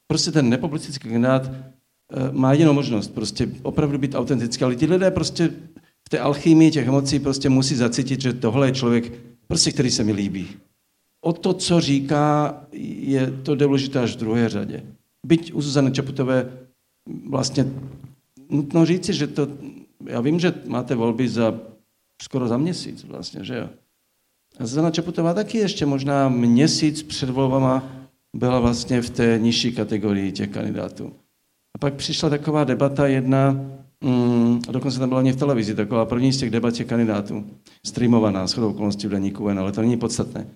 Prostě 0.07 0.31
ten 0.31 0.49
nepopulistický 0.49 1.09
kandidát 1.09 1.51
eh, 1.51 2.29
má 2.31 2.51
jedinou 2.51 2.73
možnost, 2.73 3.13
prostě 3.13 3.49
opravdu 3.63 3.97
být 3.97 4.15
autentický, 4.15 4.63
ale 4.63 4.75
ti 4.75 4.85
lidé 4.85 5.11
prostě 5.11 5.49
v 6.07 6.09
té 6.09 6.19
alchymii 6.19 6.71
těch 6.71 6.87
emocí 6.87 7.19
prostě 7.19 7.49
musí 7.49 7.75
zacítit, 7.75 8.21
že 8.21 8.33
tohle 8.33 8.67
je 8.67 8.71
člověk, 8.71 9.13
prostě, 9.47 9.71
který 9.71 9.91
se 9.91 10.03
mi 10.03 10.11
líbí. 10.11 10.47
O 11.21 11.33
to, 11.33 11.53
co 11.53 11.81
říká, 11.81 12.57
je 13.01 13.31
to 13.43 13.55
důležité 13.55 13.99
až 13.99 14.15
v 14.15 14.19
druhé 14.19 14.49
řadě. 14.49 14.83
Byť 15.25 15.53
u 15.53 15.61
Zuzany 15.61 15.91
Čaputové 15.91 16.49
vlastně 17.29 17.65
nutno 18.49 18.85
říci, 18.85 19.13
že 19.13 19.27
to, 19.27 19.47
já 20.05 20.21
vím, 20.21 20.39
že 20.39 20.53
máte 20.67 20.95
volby 20.95 21.29
za 21.29 21.59
skoro 22.21 22.47
za 22.47 22.57
měsíc 22.57 23.03
vlastně, 23.03 23.43
že 23.43 23.57
jo. 23.57 23.69
A 24.59 24.65
Zuzana 24.65 24.91
Čaputová 24.91 25.33
taky 25.33 25.57
ještě 25.57 25.85
možná 25.85 26.29
měsíc 26.29 27.03
před 27.03 27.29
volbama 27.29 27.83
byla 28.35 28.59
vlastně 28.59 29.01
v 29.01 29.09
té 29.09 29.39
nižší 29.41 29.71
kategorii 29.71 30.31
těch 30.31 30.49
kandidátů. 30.49 31.13
A 31.75 31.77
pak 31.79 31.93
přišla 31.93 32.29
taková 32.29 32.63
debata 32.63 33.07
jedna, 33.07 33.51
mm, 34.01 34.59
a 34.69 34.71
dokonce 34.71 34.99
tam 34.99 35.09
byla 35.09 35.21
mě 35.21 35.33
v 35.33 35.35
televizi, 35.35 35.75
taková 35.75 36.05
první 36.05 36.33
z 36.33 36.37
těch 36.37 36.49
debat 36.49 36.73
těch 36.73 36.87
kandidátů, 36.87 37.45
streamovaná, 37.85 38.47
s 38.47 38.53
chodou 38.53 38.69
okolností 38.69 39.07
v 39.07 39.09
deníku 39.09 39.49
N, 39.49 39.59
ale 39.59 39.71
to 39.71 39.81
není 39.81 39.97
podstatné, 39.97 40.47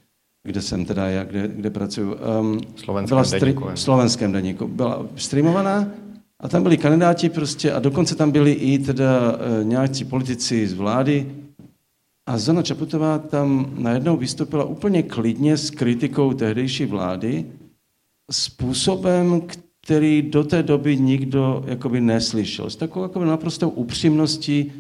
kde 0.44 0.62
jsem 0.62 0.86
teda 0.86 1.08
já, 1.08 1.24
kde, 1.24 1.48
kde 1.48 1.70
pracuji. 1.70 2.16
Um, 2.42 2.60
slovenském 2.76 3.16
byla 3.16 3.24
stri- 3.24 3.40
deníku 3.40 3.68
N. 3.68 3.78
slovenském 3.78 4.32
deníku. 4.32 4.68
Byla 4.68 5.06
streamovaná 5.16 5.88
a 6.40 6.48
tam 6.48 6.64
byli 6.64 6.78
kandidáti 6.78 7.30
prostě 7.30 7.72
a 7.72 7.80
dokonce 7.80 8.16
tam 8.16 8.32
byli 8.32 8.52
i 8.52 8.80
teda 8.80 9.38
e, 9.62 9.64
nějací 9.64 10.06
politici 10.06 10.68
z 10.68 10.74
vlády. 10.74 11.36
A 12.26 12.38
Zona 12.38 12.62
Čaputová 12.62 13.18
tam 13.18 13.74
najednou 13.78 14.18
vystoupila 14.18 14.64
úplně 14.64 15.04
klidně 15.04 15.58
s 15.58 15.70
kritikou 15.70 16.34
tehdejší 16.34 16.86
vlády 16.86 17.46
způsobem, 18.32 19.42
který 19.82 20.22
do 20.22 20.44
té 20.44 20.64
doby 20.64 20.98
nikdo 20.98 21.64
jakoby 21.68 22.02
neslyšel. 22.02 22.70
S 22.70 22.76
takovou 22.76 23.06
jakoby 23.06 23.26
naprostou 23.26 23.70
upřímností 23.70 24.72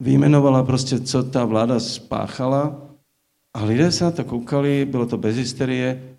vyjmenovala 0.00 0.62
prostě, 0.62 1.00
co 1.00 1.22
ta 1.22 1.44
vláda 1.44 1.80
spáchala 1.80 2.82
a 3.54 3.64
lidé 3.64 3.92
se 3.92 4.04
na 4.04 4.10
to 4.10 4.24
koukali, 4.24 4.84
bylo 4.84 5.06
to 5.06 5.18
bez 5.18 5.36
hysterie 5.36 6.11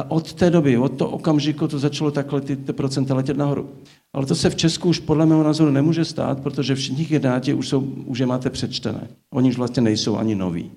a 0.00 0.10
od 0.10 0.32
té 0.32 0.50
doby, 0.50 0.78
od 0.78 0.92
toho 0.92 1.10
okamžiku 1.10 1.68
to 1.68 1.78
začalo 1.78 2.10
takhle 2.10 2.40
ty, 2.40 2.56
ty 2.56 2.72
procenta 2.72 3.14
letět 3.14 3.36
nahoru. 3.36 3.70
Ale 4.12 4.26
to 4.26 4.34
se 4.34 4.50
v 4.50 4.56
Česku 4.56 4.88
už 4.88 4.98
podle 4.98 5.26
mého 5.26 5.42
názoru 5.42 5.70
nemůže 5.70 6.04
stát, 6.04 6.40
protože 6.40 6.74
všichni 6.74 7.04
kandidáti 7.04 7.54
už, 7.54 7.68
jsou, 7.68 7.80
už 7.80 8.18
je 8.18 8.26
máte 8.26 8.50
přečtené. 8.50 9.08
Oni 9.32 9.48
už 9.48 9.56
vlastně 9.56 9.82
nejsou 9.82 10.16
ani 10.16 10.34
noví. 10.34 10.70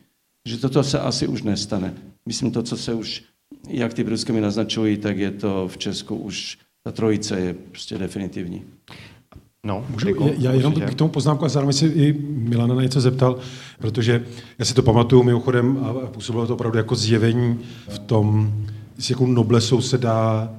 Že 0.47 0.57
toto 0.57 0.83
se 0.83 0.99
asi 0.99 1.27
už 1.27 1.43
nestane. 1.43 1.93
Myslím, 2.25 2.51
to, 2.51 2.63
co 2.63 2.77
se 2.77 2.93
už, 2.93 3.23
jak 3.69 3.93
ty 3.93 4.03
průzkumy 4.03 4.41
naznačují, 4.41 4.97
tak 4.97 5.17
je 5.17 5.31
to 5.31 5.67
v 5.67 5.77
Česku 5.77 6.15
už, 6.15 6.57
ta 6.83 6.91
trojice 6.91 7.39
je 7.39 7.53
prostě 7.53 7.97
definitivní. 7.97 8.61
No, 9.65 9.85
Můžu, 9.89 10.07
já, 10.07 10.33
já 10.37 10.51
jenom 10.51 10.73
k 10.73 10.93
tomu 10.93 11.09
poznámku 11.09 11.45
a 11.45 11.49
zároveň 11.49 11.73
si 11.73 11.85
i 11.85 12.13
Milana 12.29 12.75
na 12.75 12.81
něco 12.81 13.01
zeptal, 13.01 13.37
protože 13.79 14.25
já 14.59 14.65
si 14.65 14.73
to 14.73 14.83
pamatuju 14.83 15.23
mimochodem 15.23 15.77
a 15.83 16.07
působilo 16.07 16.47
to 16.47 16.53
opravdu 16.53 16.77
jako 16.77 16.95
zjevení 16.95 17.59
v 17.87 17.99
tom, 17.99 18.53
s 18.97 19.09
jakou 19.09 19.27
noblesou 19.27 19.81
se 19.81 19.97
dá 19.97 20.53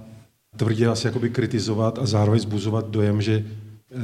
tvrdě 0.57 0.87
asi 0.87 1.07
jakoby 1.07 1.31
kritizovat 1.31 1.99
a 1.99 2.07
zároveň 2.07 2.41
zbuzovat 2.41 2.91
dojem, 2.91 3.23
že 3.23 3.45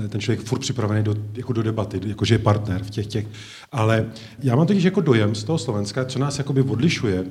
eh, 0.04 0.08
ten 0.08 0.20
člověk 0.20 0.40
furt 0.40 0.58
připravený 0.58 1.02
do, 1.02 1.14
jako 1.34 1.52
do 1.52 1.62
debaty, 1.62 2.00
jako 2.06 2.24
že 2.24 2.34
je 2.34 2.38
partner 2.38 2.84
v 2.84 2.90
těch 2.90 3.06
těch. 3.06 3.26
Ale 3.72 4.10
já 4.42 4.56
mám 4.56 4.66
totiž 4.66 4.84
jako 4.84 5.00
dojem 5.00 5.34
z 5.34 5.44
toho 5.44 5.58
Slovenska, 5.58 6.04
co 6.04 6.18
nás 6.18 6.38
jakoby 6.38 6.62
odlišuje, 6.62 7.24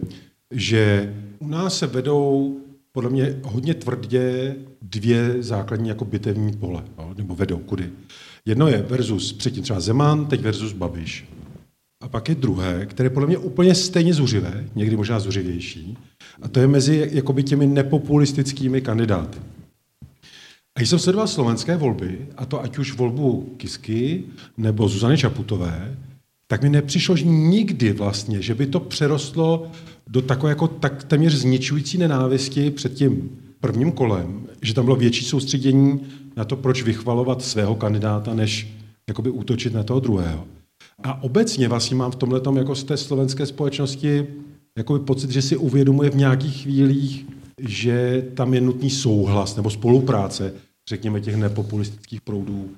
že 0.51 1.13
u 1.39 1.47
nás 1.47 1.77
se 1.77 1.87
vedou 1.87 2.57
podle 2.91 3.09
mě 3.09 3.39
hodně 3.43 3.73
tvrdě 3.73 4.55
dvě 4.81 5.35
základní 5.39 5.89
jako 5.89 6.05
bitevní 6.05 6.57
pole, 6.57 6.83
nebo 7.17 7.35
vedou 7.35 7.57
kudy. 7.57 7.89
Jedno 8.45 8.67
je 8.67 8.85
versus 8.89 9.33
předtím 9.33 9.63
třeba 9.63 9.79
Zeman, 9.79 10.25
teď 10.25 10.41
versus 10.41 10.73
Babiš. 10.73 11.27
A 12.01 12.07
pak 12.07 12.29
je 12.29 12.35
druhé, 12.35 12.85
které 12.85 13.05
je 13.05 13.09
podle 13.09 13.27
mě 13.27 13.37
úplně 13.37 13.75
stejně 13.75 14.13
zuřivé, 14.13 14.69
někdy 14.75 14.95
možná 14.95 15.19
zuřivější, 15.19 15.97
a 16.41 16.47
to 16.47 16.59
je 16.59 16.67
mezi 16.67 17.09
jakoby 17.11 17.43
těmi 17.43 17.67
nepopulistickými 17.67 18.81
kandidáty. 18.81 19.39
A 20.75 20.79
když 20.79 20.89
jsem 20.89 20.99
sledoval 20.99 21.27
slovenské 21.27 21.77
volby, 21.77 22.27
a 22.37 22.45
to 22.45 22.63
ať 22.63 22.77
už 22.77 22.95
volbu 22.95 23.53
Kisky 23.57 24.23
nebo 24.57 24.87
Zuzany 24.87 25.17
Čaputové, 25.17 25.97
tak 26.47 26.63
mi 26.63 26.69
nepřišlo 26.69 27.15
že 27.15 27.25
nikdy 27.25 27.93
vlastně, 27.93 28.41
že 28.41 28.55
by 28.55 28.65
to 28.65 28.79
přerostlo 28.79 29.71
do 30.07 30.21
takové 30.21 30.51
jako 30.51 30.67
tak 30.67 31.03
téměř 31.03 31.33
zničující 31.33 31.97
nenávisti 31.97 32.71
před 32.71 32.93
tím 32.93 33.29
prvním 33.59 33.91
kolem, 33.91 34.47
že 34.61 34.73
tam 34.73 34.85
bylo 34.85 34.95
větší 34.95 35.25
soustředění 35.25 35.99
na 36.35 36.45
to, 36.45 36.55
proč 36.55 36.83
vychvalovat 36.83 37.41
svého 37.41 37.75
kandidáta, 37.75 38.33
než 38.33 38.73
jakoby 39.07 39.29
útočit 39.29 39.73
na 39.73 39.83
toho 39.83 39.99
druhého. 39.99 40.47
A 41.03 41.23
obecně 41.23 41.67
vlastně 41.67 41.95
mám 41.95 42.11
v 42.11 42.15
tomhle 42.15 42.41
jako 42.55 42.75
z 42.75 42.83
té 42.83 42.97
slovenské 42.97 43.45
společnosti 43.45 44.27
jakoby 44.77 44.99
pocit, 44.99 45.31
že 45.31 45.41
si 45.41 45.57
uvědomuje 45.57 46.09
v 46.09 46.15
nějakých 46.15 46.63
chvílích, 46.63 47.25
že 47.61 48.25
tam 48.33 48.53
je 48.53 48.61
nutný 48.61 48.89
souhlas 48.89 49.55
nebo 49.55 49.69
spolupráce, 49.69 50.53
řekněme, 50.89 51.21
těch 51.21 51.35
nepopulistických 51.35 52.21
proudů. 52.21 52.69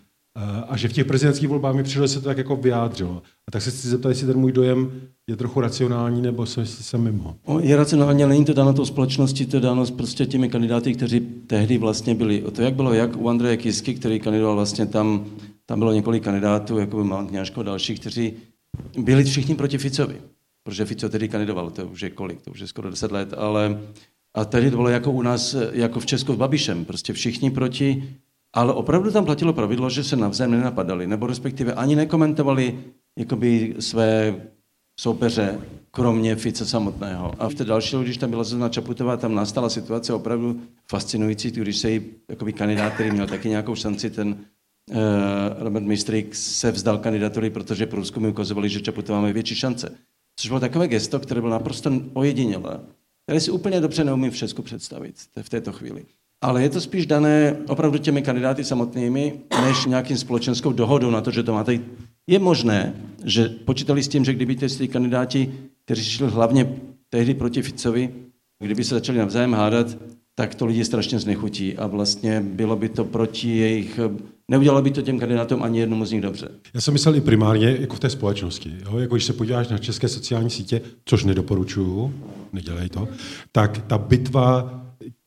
A 0.67 0.77
že 0.77 0.87
v 0.87 0.93
těch 0.93 1.05
prezidentských 1.05 1.49
volbách 1.49 1.75
mi 1.75 1.83
přišlo, 1.83 2.01
že 2.01 2.07
se 2.07 2.19
to 2.19 2.25
tak 2.25 2.37
jako 2.37 2.55
vyjádřilo. 2.55 3.21
A 3.47 3.51
tak 3.51 3.61
se 3.61 3.71
chci 3.71 3.87
zeptat, 3.87 4.09
jestli 4.09 4.27
ten 4.27 4.37
můj 4.37 4.51
dojem 4.51 4.91
je 5.29 5.35
trochu 5.35 5.61
racionální, 5.61 6.21
nebo 6.21 6.43
jestli 6.43 6.65
jsem 6.65 7.01
mimo. 7.01 7.35
Je 7.59 7.75
racionální, 7.75 8.23
ale 8.23 8.33
není 8.33 8.45
to 8.45 8.53
dáno 8.53 8.73
tou 8.73 8.85
společností, 8.85 9.45
to 9.45 9.57
je 9.57 9.61
dáno 9.61 9.85
prostě 9.85 10.25
těmi 10.25 10.49
kandidáty, 10.49 10.93
kteří 10.93 11.19
tehdy 11.47 11.77
vlastně 11.77 12.15
byli. 12.15 12.43
To 12.51 12.61
jak 12.61 12.73
bylo, 12.73 12.93
jak 12.93 13.17
u 13.17 13.29
Andreje 13.29 13.57
Kisky, 13.57 13.95
který 13.95 14.19
kandidoval 14.19 14.55
vlastně 14.55 14.85
tam, 14.85 15.25
tam 15.71 15.79
bylo 15.79 15.93
několik 15.93 16.23
kandidátů, 16.23 16.79
jako 16.79 17.03
by 17.03 17.27
Kňažko 17.27 17.59
a 17.59 17.63
další, 17.63 17.95
kteří 17.95 18.33
byli 18.97 19.23
všichni 19.23 19.55
proti 19.55 19.77
Ficovi 19.77 20.21
protože 20.63 20.85
Fico 20.85 21.09
tedy 21.09 21.29
kandidoval, 21.29 21.69
to 21.69 21.87
už 21.87 22.01
je 22.01 22.09
kolik, 22.09 22.41
to 22.41 22.51
už 22.51 22.59
je 22.59 22.67
skoro 22.67 22.89
10 22.89 23.11
let, 23.11 23.33
ale 23.37 23.79
a 24.33 24.45
tady 24.45 24.71
to 24.71 24.77
bylo 24.77 24.89
jako 24.89 25.11
u 25.11 25.21
nás, 25.21 25.55
jako 25.71 25.99
v 25.99 26.05
Česku 26.05 26.33
s 26.33 26.37
Babišem, 26.37 26.85
prostě 26.85 27.13
všichni 27.13 27.51
proti, 27.51 28.17
ale 28.53 28.73
opravdu 28.73 29.11
tam 29.11 29.25
platilo 29.25 29.53
pravidlo, 29.53 29.89
že 29.89 30.03
se 30.03 30.15
navzájem 30.15 30.51
nenapadali, 30.51 31.07
nebo 31.07 31.27
respektive 31.27 31.73
ani 31.73 31.95
nekomentovali 31.95 32.79
jakoby 33.17 33.75
své 33.79 34.41
soupeře, 34.99 35.59
kromě 35.91 36.35
Fice 36.35 36.65
samotného. 36.65 37.33
A 37.39 37.49
v 37.49 37.53
té 37.53 37.65
další, 37.65 37.97
když 38.03 38.17
tam 38.17 38.29
byla 38.29 38.43
Zuzana 38.43 38.69
Čaputová, 38.69 39.17
tam 39.17 39.35
nastala 39.35 39.69
situace 39.69 40.13
opravdu 40.13 40.61
fascinující, 40.89 41.51
když 41.51 41.77
se 41.77 41.91
jí 41.91 42.01
jakoby 42.29 42.53
kandidát, 42.53 42.93
který 42.93 43.11
měl 43.11 43.27
taky 43.27 43.49
nějakou 43.49 43.75
šanci, 43.75 44.09
ten 44.09 44.45
Robert 45.59 45.85
Mistrik 45.85 46.35
se 46.35 46.71
vzdal 46.71 46.97
kandidatury, 46.97 47.49
protože 47.49 47.85
průzkumy 47.85 48.27
ukazovaly, 48.27 48.69
že 48.69 48.81
Čaputová 48.81 49.21
má 49.21 49.31
větší 49.31 49.55
šance. 49.55 49.97
Což 50.35 50.47
bylo 50.47 50.59
takové 50.59 50.87
gesto, 50.87 51.19
které 51.19 51.41
bylo 51.41 51.51
naprosto 51.51 52.01
ojedinělé, 52.13 52.79
které 53.25 53.39
si 53.39 53.51
úplně 53.51 53.81
dobře 53.81 54.03
neumím 54.03 54.31
v 54.31 54.35
Česku 54.35 54.61
představit 54.61 55.15
v 55.41 55.49
této 55.49 55.71
chvíli. 55.71 56.05
ale 56.41 56.63
je 56.63 56.69
to 56.69 56.81
spíš 56.81 57.05
dané 57.05 57.57
opravdu 57.67 57.97
těmi 57.97 58.21
kandidáty 58.21 58.63
samotnými, 58.63 59.33
než 59.61 59.85
nějakým 59.85 60.17
společenskou 60.17 60.71
dohodou 60.71 61.09
na 61.09 61.21
to, 61.21 61.31
že 61.31 61.43
to 61.43 61.53
máte. 61.53 61.79
Je 62.27 62.39
možné, 62.39 62.93
že 63.23 63.49
počítali 63.49 64.03
s 64.03 64.07
tím, 64.07 64.25
že 64.25 64.33
kdyby 64.33 64.55
ty 64.55 64.87
kandidáti, 64.87 65.53
kteří 65.85 66.03
šli 66.03 66.27
hlavně 66.27 66.75
tehdy 67.09 67.33
proti 67.33 67.61
Ficovi, 67.61 68.13
kdyby 68.59 68.83
se 68.83 68.95
začali 68.95 69.17
navzájem 69.17 69.53
hádat, 69.53 69.97
tak 70.35 70.55
to 70.55 70.65
lidi 70.65 70.85
strašně 70.85 71.19
znechutí 71.19 71.77
a 71.77 71.87
vlastně 71.87 72.41
bylo 72.41 72.75
by 72.75 72.89
to 72.89 73.05
proti 73.05 73.57
jejich 73.57 73.99
neudělalo 74.51 74.81
by 74.81 74.91
to 74.91 75.01
těm 75.01 75.19
kandidátům 75.19 75.63
ani 75.63 75.79
jednomu 75.79 76.05
z 76.05 76.11
nich 76.11 76.21
dobře. 76.21 76.49
Já 76.73 76.81
jsem 76.81 76.93
myslel 76.93 77.15
i 77.15 77.21
primárně 77.21 77.77
jako 77.79 77.95
v 77.95 77.99
té 77.99 78.09
společnosti. 78.09 78.73
Jo? 78.85 78.97
Jako 78.97 79.15
když 79.15 79.25
se 79.25 79.33
podíváš 79.33 79.67
na 79.67 79.77
české 79.77 80.07
sociální 80.07 80.49
sítě, 80.49 80.81
což 81.05 81.23
nedoporučuju, 81.23 82.13
nedělej 82.53 82.89
to, 82.89 83.07
tak 83.51 83.81
ta 83.87 83.97
bitva 83.97 84.77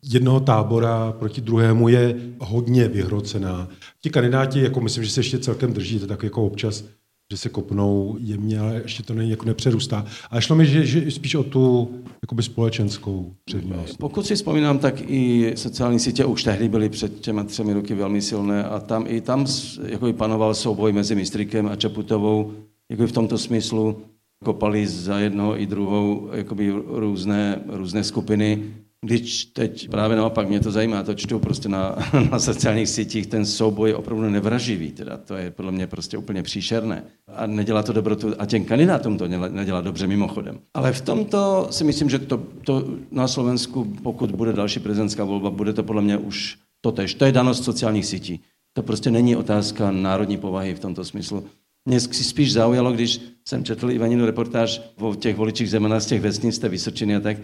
jednoho 0.02 0.40
tábora 0.40 1.12
proti 1.18 1.40
druhému 1.40 1.88
je 1.88 2.14
hodně 2.38 2.88
vyhrocená. 2.88 3.68
Ti 4.00 4.11
kandidáti, 4.11 4.61
jako 4.61 4.80
myslím, 4.80 5.05
že 5.05 5.11
se 5.11 5.20
ještě 5.20 5.38
celkem 5.38 5.72
drží, 5.72 5.98
to 5.98 6.07
tak 6.07 6.22
jako 6.22 6.46
občas 6.46 6.84
že 7.33 7.37
se 7.37 7.49
kopnou 7.49 8.16
jemně, 8.20 8.59
ale 8.59 8.81
ještě 8.83 9.03
to 9.03 9.14
není, 9.14 9.31
jako 9.31 9.45
nepřerůstá. 9.45 10.07
A 10.31 10.41
šlo 10.41 10.57
mi, 10.57 10.66
že, 10.66 10.87
že 10.87 11.11
spíš 11.11 11.35
o 11.35 11.45
tu 11.45 11.91
jakoby 12.22 12.43
společenskou 12.43 13.35
přednost. 13.45 13.97
Pokud 13.97 14.27
si 14.27 14.35
vzpomínám, 14.35 14.79
tak 14.79 14.95
i 15.07 15.53
sociální 15.57 15.99
sítě 15.99 16.25
už 16.25 16.43
tehdy 16.45 16.68
byly 16.68 16.89
před 16.89 17.20
těma 17.20 17.45
třemi 17.45 17.72
roky 17.72 17.95
velmi 17.95 18.22
silné 18.22 18.64
a 18.64 18.81
tam 18.81 19.05
i 19.09 19.20
tam 19.20 19.47
jakoby 19.87 20.12
panoval 20.12 20.55
souboj 20.55 20.93
mezi 20.93 21.14
Mistrikem 21.14 21.66
a 21.66 21.77
Čaputovou, 21.77 22.53
jako 22.91 23.07
v 23.07 23.12
tomto 23.12 23.39
smyslu 23.39 24.03
kopali 24.45 24.87
za 24.87 25.18
jednou 25.18 25.57
i 25.57 25.66
druhou 25.66 26.29
jakoby 26.33 26.70
různé, 26.87 27.61
různé 27.66 28.05
skupiny 28.05 28.62
když 29.05 29.44
teď 29.44 29.88
právě 29.88 30.16
naopak 30.16 30.48
mě 30.48 30.61
to 30.61 30.70
zajímá, 30.70 31.02
to 31.02 31.14
čtu 31.14 31.38
prostě 31.38 31.68
na, 31.68 31.96
na 32.30 32.38
sociálních 32.38 32.88
sítích, 32.88 33.26
ten 33.26 33.46
souboj 33.46 33.90
je 33.90 33.96
opravdu 33.96 34.30
nevraživý, 34.30 34.90
teda 34.90 35.16
to 35.16 35.34
je 35.34 35.50
podle 35.50 35.72
mě 35.72 35.86
prostě 35.86 36.18
úplně 36.18 36.42
příšerné. 36.42 37.05
A 37.28 37.46
nedělá 37.46 37.82
to 37.82 37.92
dobrotu, 37.92 38.34
a 38.38 38.46
těm 38.46 38.64
kandidátům 38.64 39.18
to 39.18 39.28
nedělá 39.28 39.80
dobře 39.80 40.07
mimochodem. 40.07 40.59
Ale 40.74 40.92
v 40.92 41.00
tomto 41.00 41.68
si 41.70 41.84
myslím, 41.84 42.11
že 42.11 42.18
to, 42.18 42.42
to 42.64 42.84
na 43.11 43.28
Slovensku, 43.28 43.84
pokud 44.02 44.30
bude 44.30 44.52
další 44.52 44.80
prezidentská 44.80 45.24
volba, 45.24 45.50
bude 45.50 45.72
to 45.72 45.82
podle 45.82 46.02
mě 46.02 46.16
už 46.18 46.59
to 46.80 46.92
tež. 46.92 47.14
To 47.14 47.24
je 47.24 47.32
danost 47.32 47.64
sociálních 47.64 48.07
sítí. 48.07 48.40
To 48.72 48.82
prostě 48.82 49.11
není 49.11 49.36
otázka 49.36 49.90
národní 49.90 50.36
povahy 50.36 50.74
v 50.74 50.80
tomto 50.80 51.05
smyslu. 51.05 51.44
Mě 51.88 52.00
si 52.00 52.24
spíš 52.24 52.52
zaujalo, 52.52 52.92
když 52.92 53.20
jsem 53.48 53.64
četl 53.64 53.90
Ivaninu 53.90 54.26
reportáž 54.26 54.80
o 55.00 55.14
těch 55.14 55.36
voličích 55.36 55.70
Zemana 55.70 56.00
z 56.00 56.07
těch 56.07 56.20
vesnic, 56.20 56.59
té 56.59 56.68
Vysočiny 56.68 57.16
a 57.16 57.20
tak, 57.20 57.36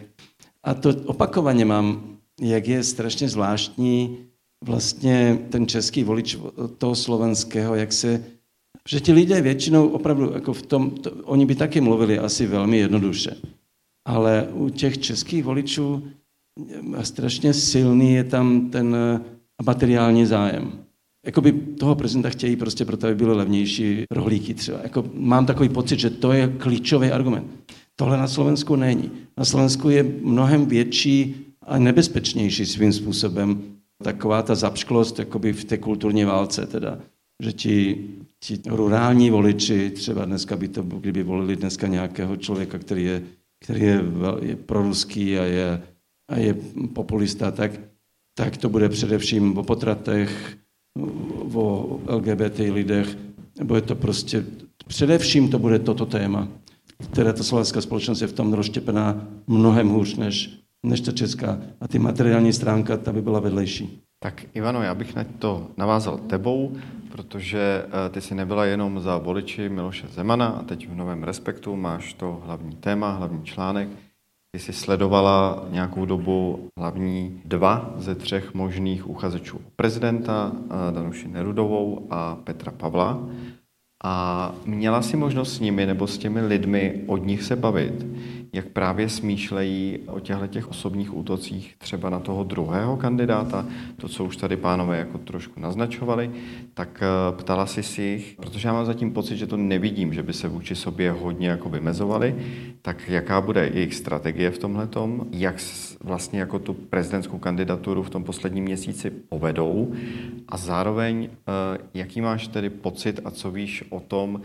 a 0.65 0.75
to 0.75 0.91
opakovaně 1.05 1.65
mám, 1.65 2.17
jak 2.41 2.69
je 2.69 2.85
strašně 2.85 3.29
zvláštní 3.29 4.19
vlastně 4.65 5.39
ten 5.51 5.67
český 5.67 6.05
volič 6.05 6.39
toho 6.79 6.95
slovenského, 6.95 7.75
jak 7.75 7.93
se 7.93 8.25
že 8.89 9.01
ti 9.01 9.13
lidé 9.13 9.41
většinou 9.43 9.89
opravdu 9.89 10.33
jako 10.35 10.53
v 10.53 10.63
tom, 10.63 10.91
to, 10.91 11.11
oni 11.11 11.47
by 11.47 11.55
taky 11.55 11.81
mluvili 11.81 12.19
asi 12.19 12.47
velmi 12.47 12.79
jednoduše. 12.79 13.37
Ale 14.09 14.49
u 14.53 14.69
těch 14.69 14.99
českých 14.99 15.45
voličů 15.45 16.09
strašně 17.03 17.55
silný 17.55 18.13
je 18.13 18.25
tam 18.25 18.71
ten 18.71 18.97
materiální 19.67 20.27
zájem. 20.27 20.73
Jakoby 21.27 21.53
toho 21.53 21.95
prezidenta 21.95 22.31
chtějí 22.31 22.57
prostě 22.57 22.85
proto, 22.85 23.07
aby 23.07 23.15
byly 23.15 23.35
levnější 23.35 24.05
rohlíky 24.11 24.55
třeba. 24.55 24.79
Jako 24.83 25.05
mám 25.15 25.47
takový 25.47 25.69
pocit, 25.69 26.01
že 26.01 26.11
to 26.11 26.33
je 26.33 26.49
klíčový 26.49 27.11
argument. 27.11 27.47
Tohle 28.01 28.17
na 28.17 28.29
Slovensku 28.29 28.77
není. 28.77 29.11
Na 29.39 29.45
Slovensku 29.45 29.89
je 29.89 30.03
mnohem 30.03 30.67
větší 30.67 31.37
a 31.63 31.79
nebezpečnější 31.79 32.67
svým 32.67 32.93
způsobem 32.93 33.63
taková 34.05 34.43
ta 34.43 34.55
zapšklost 34.55 35.19
jakoby 35.19 35.53
v 35.53 35.65
té 35.65 35.79
kulturní 35.79 36.25
válce, 36.25 36.67
teda, 36.67 36.99
že 37.43 37.53
ti, 37.53 38.05
ti 38.41 38.61
rurální 38.67 39.31
voliči, 39.31 39.91
třeba 39.91 40.25
dneska 40.25 40.57
by 40.57 40.69
to, 40.69 40.83
kdyby 40.83 41.23
volili 41.23 41.57
dneska 41.57 41.87
nějakého 41.87 42.37
člověka, 42.37 42.79
který 42.79 43.05
je, 43.05 43.23
který 43.65 43.81
je, 43.81 44.05
je 44.43 44.57
proruský 44.57 45.39
a 45.39 45.45
je, 45.45 45.83
a 46.29 46.39
je 46.39 46.55
populista, 46.93 47.51
tak, 47.51 47.73
tak 48.35 48.57
to 48.57 48.69
bude 48.69 48.89
především 48.89 49.59
o 49.59 49.63
potratech, 49.63 50.57
o 51.55 52.01
LGBT 52.09 52.59
lidech, 52.59 53.17
bude 53.65 53.81
to 53.81 53.95
prostě, 53.95 54.45
především 54.87 55.51
to 55.51 55.59
bude 55.59 55.79
toto 55.79 56.07
téma 56.07 56.49
které 57.13 57.33
ta 57.33 57.43
slovenská 57.43 57.81
společnost 57.81 58.21
je 58.21 58.27
v 58.27 58.33
tom 58.33 58.53
rozštěpená 58.53 59.27
mnohem 59.47 59.89
hůř 59.89 60.17
než, 60.17 60.61
než 60.83 61.01
ta 61.01 61.13
česká. 61.13 61.59
A 61.81 61.89
ty 61.89 61.99
materiální 61.99 62.53
stránka, 62.53 62.97
ta 62.97 63.13
by 63.13 63.23
byla 63.23 63.41
vedlejší. 63.41 64.03
Tak 64.23 64.45
Ivano, 64.55 64.83
já 64.83 64.95
bych 64.95 65.15
na 65.15 65.25
to 65.39 65.67
navázal 65.77 66.19
tebou, 66.19 66.77
protože 67.13 67.85
eh, 67.87 68.09
ty 68.09 68.21
si 68.21 68.35
nebyla 68.35 68.65
jenom 68.65 69.01
za 69.01 69.19
voliči 69.19 69.69
Miloše 69.69 70.09
Zemana 70.09 70.47
a 70.47 70.63
teď 70.63 70.89
v 70.89 70.95
Novém 70.95 71.23
Respektu 71.23 71.77
máš 71.77 72.13
to 72.15 72.43
hlavní 72.45 72.77
téma, 72.77 73.13
hlavní 73.13 73.45
článek. 73.45 73.89
Ty 74.53 74.59
jsi 74.59 74.73
sledovala 74.73 75.65
nějakou 75.71 76.07
dobu 76.07 76.69
hlavní 76.79 77.41
dva 77.45 77.95
ze 77.97 78.15
třech 78.15 78.55
možných 78.55 79.11
uchazečů 79.11 79.61
prezidenta, 79.77 80.53
eh, 80.55 80.93
Danuši 80.93 81.29
Nerudovou 81.29 82.07
a 82.11 82.37
Petra 82.45 82.73
Pavla. 82.73 83.29
A 84.05 84.55
měla 84.65 85.03
si 85.03 85.17
možnost 85.17 85.57
s 85.57 85.61
nimi 85.61 85.87
nebo 85.87 86.07
s 86.07 86.19
těmi 86.19 86.41
lidmi 86.41 87.01
od 87.07 87.27
nich 87.27 87.43
se 87.43 87.57
bavit, 87.57 88.07
jak 88.53 88.67
právě 88.67 89.09
smýšlejí 89.09 89.99
o 90.07 90.21
těchto 90.21 90.47
těch 90.47 90.69
osobních 90.69 91.17
útocích 91.17 91.75
třeba 91.79 92.11
na 92.11 92.21
toho 92.21 92.45
druhého 92.45 92.97
kandidáta, 92.97 93.67
to, 93.97 94.09
co 94.09 94.25
už 94.25 94.37
tady 94.37 94.57
pánové 94.57 94.99
jako 94.99 95.19
trošku 95.19 95.61
naznačovali, 95.61 96.31
tak 96.75 97.03
eh, 97.03 97.37
ptala 97.37 97.67
si 97.67 97.83
si 97.83 98.03
jich, 98.03 98.37
protože 98.37 98.69
já 98.69 98.75
mám 98.75 98.87
zatím 98.87 99.13
pocit, 99.13 99.37
že 99.37 99.47
to 99.47 99.57
nevidím, 99.57 100.15
že 100.15 100.23
by 100.23 100.33
se 100.33 100.49
vůči 100.49 100.75
sobě 100.75 101.11
hodně 101.11 101.49
jako 101.49 101.69
vymezovali, 101.69 102.37
tak 102.83 103.09
jaká 103.09 103.41
bude 103.41 103.71
jejich 103.75 103.95
strategie 103.95 104.51
v 104.51 104.59
tomhle 104.59 104.89
jak 105.33 105.57
vlastně 106.05 106.41
jako 106.41 106.59
tu 106.59 106.73
prezidentskou 106.73 107.39
kandidaturu 107.39 108.03
v 108.03 108.11
tom 108.11 108.25
posledním 108.25 108.65
měsíci 108.65 109.11
povedou? 109.11 109.93
A 110.49 110.57
zároveň 110.57 111.29
eh, 111.31 111.79
jaký 111.95 112.21
máš 112.21 112.49
tedy 112.49 112.71
pocit 112.71 113.21
a 113.25 113.31
co 113.31 113.51
víš 113.51 113.85
o 113.91 114.01
tom, 114.01 114.41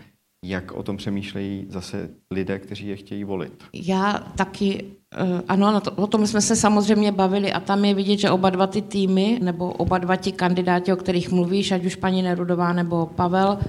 jak 0.45 0.71
o 0.71 0.83
tom 0.83 0.97
přemýšlejí 0.97 1.65
zase 1.69 2.09
lidé, 2.31 2.59
kteří 2.59 2.87
je 2.87 2.95
chtějí 2.95 3.23
volit. 3.23 3.63
Já 3.73 4.13
taky, 4.37 4.85
eh, 5.17 5.41
ano, 5.47 5.81
o 5.95 6.07
tom 6.07 6.27
jsme 6.27 6.41
se 6.41 6.55
samozřejmě 6.55 7.11
bavili 7.11 7.53
a 7.53 7.59
tam 7.59 7.85
je 7.85 7.93
vidět, 7.93 8.17
že 8.17 8.29
oba 8.29 8.49
dva 8.49 8.67
ty 8.67 8.81
týmy, 8.81 9.39
nebo 9.43 9.71
oba 9.71 9.97
dva 9.97 10.15
ti 10.15 10.31
kandidáti, 10.31 10.93
o 10.93 10.95
kterých 10.95 11.31
mluvíš, 11.31 11.71
ať 11.71 11.85
už 11.85 11.95
paní 11.95 12.21
Nerudová 12.21 12.73
nebo 12.73 13.05
Pavel, 13.05 13.59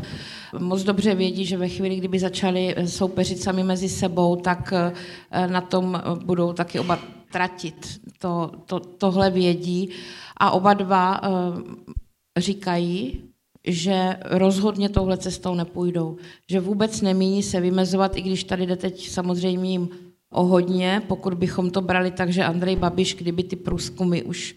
moc 0.59 0.83
dobře 0.83 1.15
vědí, 1.15 1.45
že 1.45 1.57
ve 1.57 1.69
chvíli, 1.69 1.97
kdyby 1.97 2.19
začali 2.19 2.75
soupeřit 2.85 3.39
sami 3.39 3.63
mezi 3.63 3.89
sebou, 3.89 4.37
tak 4.37 4.73
eh, 4.73 5.47
na 5.47 5.61
tom 5.61 6.03
budou 6.25 6.53
taky 6.53 6.81
oba 6.81 6.99
tratit. 7.33 8.01
To, 8.19 8.51
to, 8.67 8.81
tohle 8.81 9.31
vědí 9.31 9.91
a 10.37 10.51
oba 10.51 10.75
dva 10.75 11.21
eh, 11.23 12.41
říkají, 12.41 13.23
že 13.67 14.17
rozhodně 14.25 14.89
touhle 14.89 15.17
cestou 15.17 15.55
nepůjdou. 15.55 16.17
Že 16.51 16.61
vůbec 16.61 17.01
nemíní 17.01 17.43
se 17.43 17.61
vymezovat, 17.61 18.17
i 18.17 18.23
když 18.23 18.45
tady 18.45 18.67
jde 18.67 18.77
teď 18.77 19.09
samozřejmě 19.09 19.71
jim 19.71 19.89
o 20.31 20.45
hodně, 20.45 21.03
pokud 21.07 21.35
bychom 21.35 21.71
to 21.71 21.81
brali 21.81 22.11
tak, 22.11 22.33
že 22.33 22.45
Andrej 22.45 22.77
Babiš, 22.77 23.15
kdyby 23.15 23.43
ty 23.43 23.57
průzkumy 23.57 24.23
už 24.23 24.55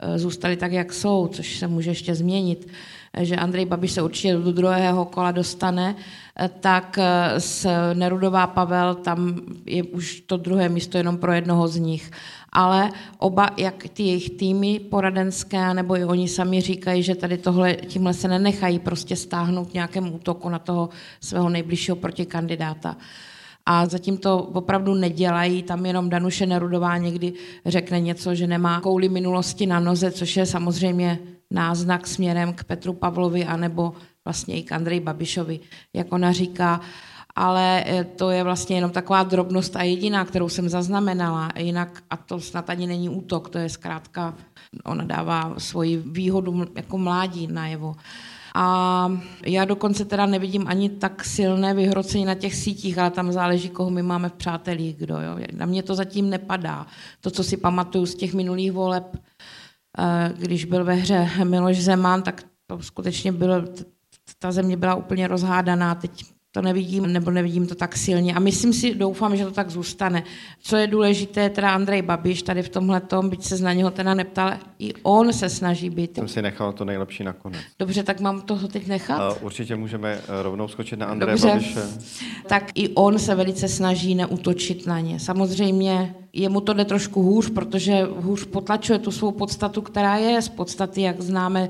eh, 0.00 0.18
zůstaly 0.18 0.56
tak, 0.56 0.72
jak 0.72 0.92
jsou, 0.92 1.28
což 1.28 1.58
se 1.58 1.66
může 1.66 1.90
ještě 1.90 2.14
změnit, 2.14 2.68
eh, 3.14 3.24
že 3.24 3.36
Andrej 3.36 3.64
Babiš 3.64 3.92
se 3.92 4.02
určitě 4.02 4.34
do 4.34 4.52
druhého 4.52 5.04
kola 5.04 5.32
dostane, 5.32 5.96
eh, 6.40 6.50
tak 6.60 6.98
s 7.38 7.66
Nerudová 7.94 8.46
Pavel, 8.46 8.94
tam 8.94 9.40
je 9.66 9.82
už 9.82 10.20
to 10.20 10.36
druhé 10.36 10.68
místo 10.68 10.98
jenom 10.98 11.16
pro 11.18 11.32
jednoho 11.32 11.68
z 11.68 11.76
nich 11.76 12.10
ale 12.56 12.90
oba, 13.18 13.50
jak 13.56 13.88
ty 13.92 14.02
jejich 14.02 14.30
týmy 14.30 14.80
poradenské, 14.80 15.74
nebo 15.74 15.96
i 15.96 16.04
oni 16.04 16.28
sami 16.28 16.60
říkají, 16.60 17.02
že 17.02 17.14
tady 17.14 17.38
tohle, 17.38 17.74
tímhle 17.74 18.14
se 18.14 18.28
nenechají 18.28 18.78
prostě 18.78 19.16
stáhnout 19.16 19.74
nějakému 19.74 20.12
útoku 20.12 20.48
na 20.48 20.58
toho 20.58 20.88
svého 21.20 21.48
nejbližšího 21.48 21.96
protikandidáta. 21.96 22.96
A 23.66 23.86
zatím 23.86 24.16
to 24.16 24.38
opravdu 24.38 24.94
nedělají, 24.94 25.62
tam 25.62 25.86
jenom 25.86 26.10
Danuše 26.10 26.46
Nerudová 26.46 26.96
někdy 26.96 27.32
řekne 27.66 28.00
něco, 28.00 28.34
že 28.34 28.46
nemá 28.46 28.80
kouli 28.80 29.08
minulosti 29.08 29.66
na 29.66 29.80
noze, 29.80 30.10
což 30.10 30.36
je 30.36 30.46
samozřejmě 30.46 31.18
náznak 31.50 32.06
směrem 32.06 32.52
k 32.52 32.64
Petru 32.64 32.92
Pavlovi 32.92 33.44
anebo 33.44 33.92
vlastně 34.24 34.56
i 34.56 34.62
k 34.62 34.72
Andrej 34.72 35.00
Babišovi. 35.00 35.60
Jak 35.94 36.12
ona 36.12 36.32
říká, 36.32 36.80
ale 37.36 37.84
eh, 37.86 38.04
to 38.04 38.30
je 38.30 38.42
vlastně 38.44 38.76
jenom 38.76 38.90
taková 38.90 39.22
drobnost 39.22 39.76
a 39.76 39.82
jediná, 39.82 40.24
kterou 40.24 40.48
jsem 40.48 40.68
zaznamenala. 40.68 41.48
Jinak, 41.58 42.02
a 42.10 42.16
to 42.16 42.40
snad 42.40 42.70
ani 42.70 42.86
není 42.86 43.08
útok, 43.08 43.48
to 43.48 43.58
je 43.58 43.68
zkrátka, 43.68 44.34
ona 44.84 45.04
dává 45.04 45.54
svoji 45.58 45.96
výhodu 45.96 46.64
jako 46.76 46.98
mládí 46.98 47.46
najevo. 47.46 47.94
A 48.54 49.12
já 49.46 49.64
dokonce 49.64 50.04
teda 50.04 50.26
nevidím 50.26 50.64
ani 50.68 50.88
tak 50.88 51.24
silné 51.24 51.74
vyhrocení 51.74 52.24
na 52.24 52.34
těch 52.34 52.54
sítích, 52.54 52.98
ale 52.98 53.10
tam 53.10 53.32
záleží, 53.32 53.68
koho 53.68 53.90
my 53.90 54.02
máme 54.02 54.28
v 54.28 54.32
přátelích, 54.32 54.96
kdo. 54.96 55.20
Jo. 55.20 55.38
Na 55.52 55.66
mě 55.66 55.82
to 55.82 55.94
zatím 55.94 56.30
nepadá. 56.30 56.86
To, 57.20 57.30
co 57.30 57.44
si 57.44 57.56
pamatuju 57.56 58.06
z 58.06 58.14
těch 58.14 58.34
minulých 58.34 58.72
voleb, 58.72 59.16
když 60.38 60.64
byl 60.64 60.84
ve 60.84 60.94
hře 60.94 61.30
Miloš 61.44 61.82
Zeman, 61.82 62.22
tak 62.22 62.44
to 62.66 62.82
skutečně 62.82 63.32
bylo, 63.32 63.54
ta 64.38 64.52
země 64.52 64.76
byla 64.76 64.94
úplně 64.94 65.28
rozhádaná, 65.28 65.94
teď 65.94 66.24
to 66.56 66.62
nevidím, 66.62 67.12
nebo 67.12 67.30
nevidím 67.30 67.66
to 67.66 67.74
tak 67.74 67.96
silně. 67.96 68.34
A 68.34 68.38
myslím 68.38 68.72
si, 68.72 68.94
doufám, 68.94 69.36
že 69.36 69.44
to 69.44 69.50
tak 69.50 69.70
zůstane. 69.70 70.22
Co 70.60 70.76
je 70.76 70.86
důležité, 70.86 71.50
teda 71.50 71.70
Andrej 71.70 72.02
Babiš 72.02 72.42
tady 72.42 72.62
v 72.62 72.68
tomhle 72.68 73.00
tom, 73.00 73.28
byť 73.30 73.44
se 73.44 73.58
na 73.58 73.72
něho 73.72 73.90
teda 73.90 74.14
neptal, 74.14 74.52
i 74.78 74.92
on 75.02 75.32
se 75.32 75.48
snaží 75.48 75.90
být. 75.90 76.14
Jsem 76.14 76.28
si 76.28 76.42
nechal 76.42 76.72
to 76.72 76.84
nejlepší 76.84 77.24
nakonec. 77.24 77.60
Dobře, 77.78 78.02
tak 78.02 78.20
mám 78.20 78.40
toho 78.40 78.68
teď 78.68 78.86
nechat? 78.86 79.32
Uh, 79.32 79.44
určitě 79.46 79.76
můžeme 79.76 80.12
eh, 80.12 80.42
rovnou 80.42 80.68
skočit 80.68 80.98
na 80.98 81.06
Andreje 81.06 81.32
Dobře. 81.32 81.48
Babiše. 81.48 81.80
Tak 82.46 82.70
i 82.74 82.88
on 82.88 83.18
se 83.18 83.34
velice 83.34 83.68
snaží 83.68 84.14
neutočit 84.14 84.86
na 84.86 85.00
ně. 85.00 85.20
Samozřejmě 85.20 86.14
jemu 86.36 86.60
to 86.60 86.72
jde 86.72 86.84
trošku 86.84 87.22
hůř, 87.22 87.50
protože 87.50 88.02
hůř 88.16 88.44
potlačuje 88.44 88.98
tu 88.98 89.10
svou 89.10 89.30
podstatu, 89.30 89.82
která 89.82 90.16
je 90.16 90.42
z 90.42 90.48
podstaty, 90.48 91.02
jak 91.02 91.20
známe 91.20 91.68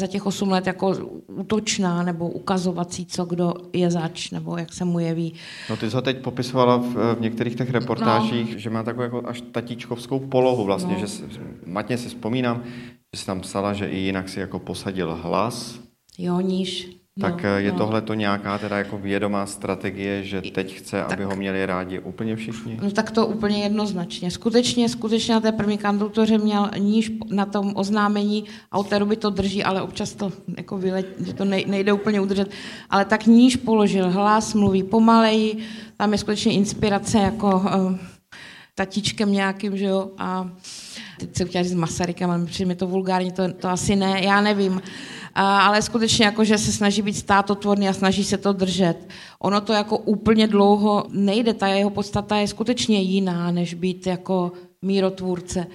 za 0.00 0.06
těch 0.06 0.26
8 0.26 0.50
let 0.50 0.66
jako 0.66 0.96
útočná 1.26 2.02
nebo 2.02 2.28
ukazovací, 2.28 3.06
co 3.06 3.24
kdo 3.24 3.54
je 3.72 3.90
zač, 3.90 4.30
nebo 4.30 4.56
jak 4.56 4.72
se 4.72 4.84
mu 4.84 4.98
jeví. 4.98 5.34
No 5.70 5.76
ty 5.76 5.90
jsi 5.90 5.96
ho 5.96 6.02
teď 6.02 6.18
popisovala 6.18 6.76
v, 6.76 7.14
v 7.14 7.20
některých 7.20 7.56
těch 7.56 7.70
reportážích, 7.70 8.52
no. 8.52 8.58
že 8.58 8.70
má 8.70 8.82
takovou 8.82 9.02
jako 9.02 9.22
až 9.26 9.40
tatíčkovskou 9.52 10.18
polohu 10.18 10.64
vlastně, 10.64 10.96
no. 11.00 11.06
že 11.06 11.40
matně 11.66 11.98
si 11.98 12.08
vzpomínám, 12.08 12.62
že 13.14 13.20
jsi 13.20 13.26
tam 13.26 13.40
psala, 13.40 13.72
že 13.72 13.88
i 13.88 13.98
jinak 13.98 14.28
si 14.28 14.40
jako 14.40 14.58
posadil 14.58 15.18
hlas. 15.22 15.80
Jo, 16.18 16.40
níž. 16.40 16.96
Tak 17.20 17.42
no, 17.42 17.48
je 17.48 17.72
no. 17.72 17.78
tohle 17.78 18.02
to 18.02 18.14
nějaká 18.14 18.58
teda 18.58 18.78
jako 18.78 18.98
vědomá 18.98 19.46
strategie, 19.46 20.24
že 20.24 20.42
teď 20.42 20.74
chce, 20.74 20.96
tak, 20.96 21.12
aby 21.12 21.24
ho 21.24 21.36
měli 21.36 21.66
rádi 21.66 21.98
úplně 21.98 22.36
všichni? 22.36 22.78
No 22.82 22.90
tak 22.90 23.10
to 23.10 23.26
úplně 23.26 23.62
jednoznačně. 23.62 24.30
Skutečně, 24.30 24.88
skutečně 24.88 25.34
na 25.34 25.40
té 25.40 25.52
první 25.52 25.78
kandidatuře 25.78 26.38
měl 26.38 26.70
níž 26.78 27.12
na 27.30 27.46
tom 27.46 27.72
oznámení 27.74 28.44
a 28.72 28.78
od 28.78 28.88
té 28.88 28.98
doby 28.98 29.16
to 29.16 29.30
drží, 29.30 29.64
ale 29.64 29.82
občas 29.82 30.14
to 30.14 30.32
jako 30.56 30.78
vylet, 30.78 31.06
že 31.26 31.34
to 31.34 31.44
nejde 31.44 31.92
úplně 31.92 32.20
udržet, 32.20 32.50
ale 32.90 33.04
tak 33.04 33.26
níž 33.26 33.56
položil 33.56 34.10
hlas, 34.10 34.54
mluví 34.54 34.82
pomaleji, 34.82 35.58
tam 35.96 36.12
je 36.12 36.18
skutečně 36.18 36.52
inspirace 36.52 37.18
jako 37.18 37.56
uh, 37.56 37.96
tatíčkem 38.74 39.32
nějakým, 39.32 39.76
že 39.76 39.84
jo, 39.84 40.10
a 40.18 40.50
teď 41.20 41.36
se 41.36 41.44
chtěla 41.44 41.64
říct 41.64 41.74
Masarykem, 41.74 42.30
ale 42.30 42.46
přijde 42.46 42.68
mi 42.68 42.74
to 42.74 42.86
vulgární, 42.86 43.32
to, 43.32 43.52
to 43.52 43.68
asi 43.68 43.96
ne, 43.96 44.24
já 44.24 44.40
nevím 44.40 44.80
ale 45.36 45.82
skutečně 45.82 46.24
jako, 46.24 46.44
že 46.44 46.58
se 46.58 46.72
snaží 46.72 47.02
být 47.02 47.16
státotvorný 47.16 47.88
a 47.88 47.92
snaží 47.92 48.24
se 48.24 48.38
to 48.38 48.52
držet. 48.52 49.08
Ono 49.38 49.60
to 49.60 49.72
jako 49.72 49.98
úplně 49.98 50.46
dlouho 50.46 51.04
nejde, 51.10 51.54
ta 51.54 51.66
jeho 51.66 51.90
podstata 51.90 52.36
je 52.36 52.48
skutečně 52.48 53.00
jiná, 53.00 53.50
než 53.50 53.74
být 53.74 54.06
jako 54.06 54.52
mírotvůrce. 54.82 55.66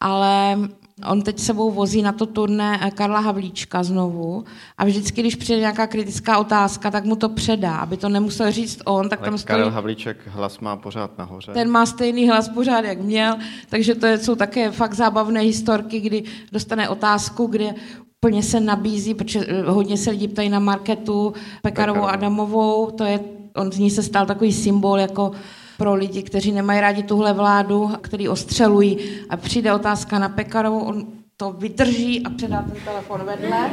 Ale 0.00 0.58
on 1.06 1.22
teď 1.22 1.38
sebou 1.38 1.70
vozí 1.70 2.02
na 2.02 2.12
to 2.12 2.26
turné 2.26 2.90
Karla 2.94 3.20
Havlíčka 3.20 3.82
znovu 3.82 4.44
a 4.78 4.84
vždycky, 4.84 5.20
když 5.20 5.34
přijde 5.34 5.60
nějaká 5.60 5.86
kritická 5.86 6.38
otázka, 6.38 6.90
tak 6.90 7.04
mu 7.04 7.16
to 7.16 7.28
předá, 7.28 7.76
aby 7.76 7.96
to 7.96 8.08
nemusel 8.08 8.52
říct 8.52 8.82
on. 8.84 9.08
Tak 9.08 9.18
Ale 9.18 9.30
tam 9.30 9.38
stojí... 9.38 9.46
Karel 9.46 9.70
Havlíček 9.70 10.16
hlas 10.26 10.58
má 10.58 10.76
pořád 10.76 11.18
nahoře. 11.18 11.52
Ten 11.52 11.70
má 11.70 11.86
stejný 11.86 12.28
hlas 12.28 12.48
pořád, 12.48 12.84
jak 12.84 13.00
měl, 13.00 13.36
takže 13.68 13.94
to 13.94 14.06
jsou 14.06 14.34
také 14.34 14.70
fakt 14.70 14.94
zábavné 14.94 15.40
historky, 15.40 16.00
kdy 16.00 16.22
dostane 16.52 16.88
otázku, 16.88 17.46
kde 17.46 17.74
plně 18.20 18.42
se 18.42 18.60
nabízí, 18.60 19.14
protože 19.14 19.46
eh, 19.48 19.62
hodně 19.62 19.96
se 19.96 20.10
lidi 20.10 20.28
ptají 20.28 20.48
na 20.48 20.58
marketu 20.58 21.32
Pekarovou 21.62 22.02
Adamovou, 22.02 22.90
to 22.90 23.04
je, 23.04 23.20
on 23.56 23.72
z 23.72 23.78
ní 23.78 23.90
se 23.90 24.02
stal 24.02 24.26
takový 24.26 24.52
symbol 24.52 24.98
jako 24.98 25.32
pro 25.76 25.94
lidi, 25.94 26.22
kteří 26.22 26.52
nemají 26.52 26.80
rádi 26.80 27.02
tuhle 27.02 27.32
vládu, 27.32 27.90
který 28.00 28.28
ostřelují. 28.28 28.98
A 29.30 29.36
přijde 29.36 29.74
otázka 29.74 30.18
na 30.18 30.28
Pekarovou, 30.28 30.80
on 30.80 31.06
to 31.36 31.52
vydrží 31.52 32.26
a 32.26 32.30
předá 32.30 32.62
ten 32.62 32.82
telefon 32.84 33.20
vedle 33.24 33.70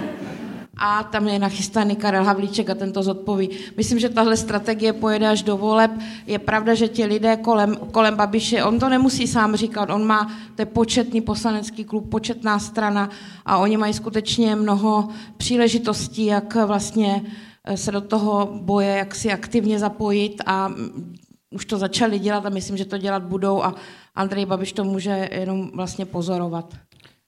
a 0.77 1.03
tam 1.03 1.27
je 1.27 1.39
nachystaný 1.39 1.95
Karel 1.95 2.23
Havlíček 2.23 2.69
a 2.69 2.75
tento 2.75 3.03
zodpoví. 3.03 3.49
Myslím, 3.77 3.99
že 3.99 4.09
tahle 4.09 4.37
strategie 4.37 4.93
pojede 4.93 5.27
až 5.27 5.43
do 5.43 5.57
voleb. 5.57 5.91
Je 6.27 6.39
pravda, 6.39 6.73
že 6.73 6.87
ti 6.87 7.05
lidé 7.05 7.37
kolem, 7.37 7.75
kolem 7.91 8.15
Babiše, 8.15 8.63
on 8.63 8.79
to 8.79 8.89
nemusí 8.89 9.27
sám 9.27 9.55
říkat, 9.55 9.89
on 9.89 10.05
má, 10.07 10.31
to 10.55 10.61
je 10.61 10.65
početný 10.65 11.21
poslanecký 11.21 11.83
klub, 11.83 12.09
početná 12.09 12.59
strana 12.59 13.09
a 13.45 13.57
oni 13.57 13.77
mají 13.77 13.93
skutečně 13.93 14.55
mnoho 14.55 15.09
příležitostí, 15.37 16.25
jak 16.25 16.55
vlastně 16.55 17.23
eh, 17.63 17.77
se 17.77 17.91
do 17.91 18.01
toho 18.01 18.49
boje, 18.61 18.97
jak 18.97 19.15
si 19.15 19.31
aktivně 19.31 19.79
zapojit 19.79 20.41
a 20.45 20.67
mm, 20.67 21.15
už 21.51 21.65
to 21.65 21.77
začali 21.77 22.19
dělat 22.19 22.45
a 22.45 22.49
myslím, 22.49 22.77
že 22.77 22.85
to 22.85 22.97
dělat 22.97 23.23
budou 23.23 23.63
a 23.63 23.75
Andrej 24.15 24.45
Babiš 24.45 24.73
to 24.73 24.83
může 24.83 25.29
jenom 25.31 25.71
vlastně 25.73 26.05
pozorovat. 26.05 26.73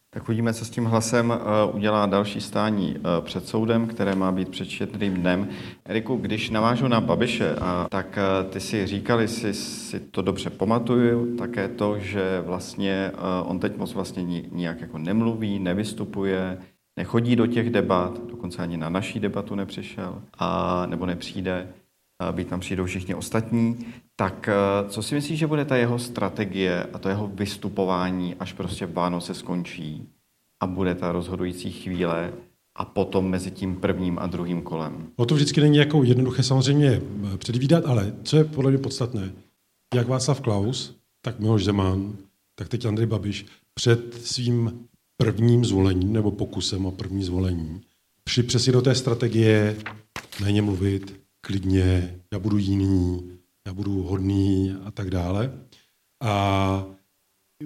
Tak 0.10 0.30
uvidíme, 0.30 0.53
co 0.53 0.66
s 0.66 0.70
tím 0.70 0.86
hlasem 0.86 1.34
eh, 1.34 1.72
udělá 1.74 2.05
další 2.05 2.41
stání 2.41 2.95
eh, 2.97 3.22
před 3.22 3.47
soudem, 3.47 3.88
které 3.88 4.16
má 4.16 4.32
být 4.32 4.49
před 4.49 4.66
čtyřným 4.66 5.14
dnem. 5.14 5.49
Eriku, 5.86 6.16
když 6.16 6.49
navážu 6.49 6.88
na 6.88 7.01
Babiše, 7.01 7.55
tak 7.89 8.18
eh, 8.18 8.43
ty 8.49 8.60
si 8.60 8.88
říkali, 8.88 9.28
si, 9.28 9.53
si 9.53 9.99
to 9.99 10.22
dobře 10.22 10.49
pamatuju, 10.49 11.36
také 11.36 11.68
to, 11.68 11.99
že 11.99 12.43
vlastně 12.45 13.12
on 13.45 13.60
teď 13.60 13.78
moc 13.78 13.93
vlastně 13.93 14.24
nijak 14.51 14.82
jako 14.82 14.97
nemluví, 14.97 15.60
nevystupuje, 15.60 16.58
nechodí 16.97 17.36
do 17.36 17.47
těch 17.47 17.70
debat, 17.70 18.28
dokonce 18.28 18.62
ani 18.62 18.78
na 18.78 18.89
naší 18.89 19.20
debatu 19.20 19.55
nepřišel, 19.55 20.22
a, 20.39 20.86
nebo 20.86 21.05
nepřijde 21.05 21.68
být 22.32 22.47
tam 22.47 22.59
přijdou 22.59 22.86
všichni 22.86 23.15
ostatní, 23.15 23.86
tak 24.15 24.49
eh, 24.49 24.89
co 24.89 25.03
si 25.03 25.15
myslíš, 25.15 25.39
že 25.39 25.47
bude 25.47 25.65
ta 25.65 25.76
jeho 25.76 25.99
strategie 25.99 26.84
a 26.84 26.99
to 26.99 27.09
jeho 27.09 27.28
vystupování, 27.28 28.36
až 28.36 28.53
prostě 28.53 28.86
Vánoce 28.86 29.34
skončí 29.34 30.09
a 30.63 30.68
bude 30.68 30.95
ta 30.95 31.11
rozhodující 31.11 31.72
chvíle 31.72 32.34
a 32.76 32.86
potom 32.86 33.30
mezi 33.30 33.51
tím 33.51 33.76
prvním 33.76 34.20
a 34.20 34.28
druhým 34.28 34.61
kolem? 34.61 35.07
O 35.15 35.26
to 35.26 35.36
vždycky 35.36 35.61
není 35.61 35.78
jako 35.78 36.03
jednoduché 36.03 36.43
samozřejmě 36.43 37.01
eh, 37.34 37.38
předvídat, 37.38 37.86
ale 37.86 38.13
co 38.24 38.38
je 38.38 38.43
podle 38.43 38.72
mě 38.72 38.80
podstatné, 38.80 39.32
jak 39.95 40.07
Václav 40.07 40.41
Klaus, 40.41 40.97
tak 41.22 41.39
Miloš 41.39 41.63
Zeman, 41.63 42.18
tak 42.55 42.70
teď 42.70 42.86
Andrej 42.86 43.07
Babiš 43.07 43.45
před 43.74 44.26
svým 44.26 44.88
prvním 45.18 45.65
zvolením 45.65 46.13
nebo 46.13 46.32
pokusem 46.32 46.86
o 46.86 46.91
první 46.91 47.24
zvolení 47.24 47.82
při 48.28 48.43
přesně 48.43 48.74
do 48.74 48.82
té 48.82 48.95
strategie 48.95 49.78
méně 50.41 50.61
mluvit, 50.61 51.20
klidně, 51.48 52.20
já 52.34 52.39
budu 52.39 52.58
jiný, 52.58 53.22
já 53.68 53.74
budu 53.74 54.04
hodný 54.04 54.76
a 54.86 54.91
tak 54.91 55.10
dále. 55.10 55.54
A 56.24 56.86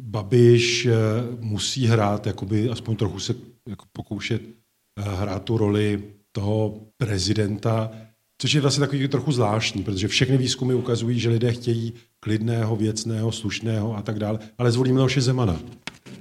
Babiš 0.01 0.85
eh, 0.85 0.93
musí 1.39 1.87
hrát, 1.87 2.27
jakoby 2.27 2.69
aspoň 2.69 2.95
trochu 2.95 3.19
se 3.19 3.35
jako 3.67 3.85
pokoušet 3.91 4.41
eh, 4.41 5.01
hrát 5.01 5.43
tu 5.43 5.57
roli 5.57 6.03
toho 6.31 6.81
prezidenta, 6.97 7.91
což 8.37 8.53
je 8.53 8.61
vlastně 8.61 8.79
takový 8.79 9.07
trochu 9.07 9.31
zvláštní, 9.31 9.83
protože 9.83 10.07
všechny 10.07 10.37
výzkumy 10.37 10.73
ukazují, 10.73 11.19
že 11.19 11.29
lidé 11.29 11.53
chtějí 11.53 11.93
klidného, 12.19 12.75
věcného, 12.75 13.31
slušného 13.31 13.97
a 13.97 14.01
tak 14.01 14.19
dále, 14.19 14.39
ale 14.57 14.71
zvolí 14.71 14.91
Miloše 14.93 15.21
Zemana. 15.21 15.59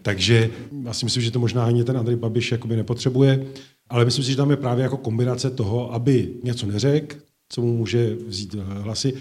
Takže 0.03 0.51
já 0.85 0.93
si 0.93 1.05
myslím, 1.07 1.23
že 1.23 1.31
to 1.31 1.39
možná 1.39 1.65
ani 1.65 1.85
ten 1.85 1.97
Andrej 1.97 2.17
Babiš 2.17 2.53
jakoby 2.53 2.77
nepotřebuje, 2.77 3.47
ale 3.89 4.05
myslím 4.05 4.25
si, 4.25 4.31
že 4.31 4.37
tam 4.37 4.51
je 4.51 4.57
právě 4.57 4.83
jako 4.83 4.97
kombinace 4.97 5.51
toho, 5.51 5.93
aby 5.93 6.35
něco 6.43 6.67
neřekl, 6.67 7.17
co 7.53 7.63
mu 7.63 7.77
může 7.77 8.15
vzít 8.15 8.55
hlasy, 8.55 9.15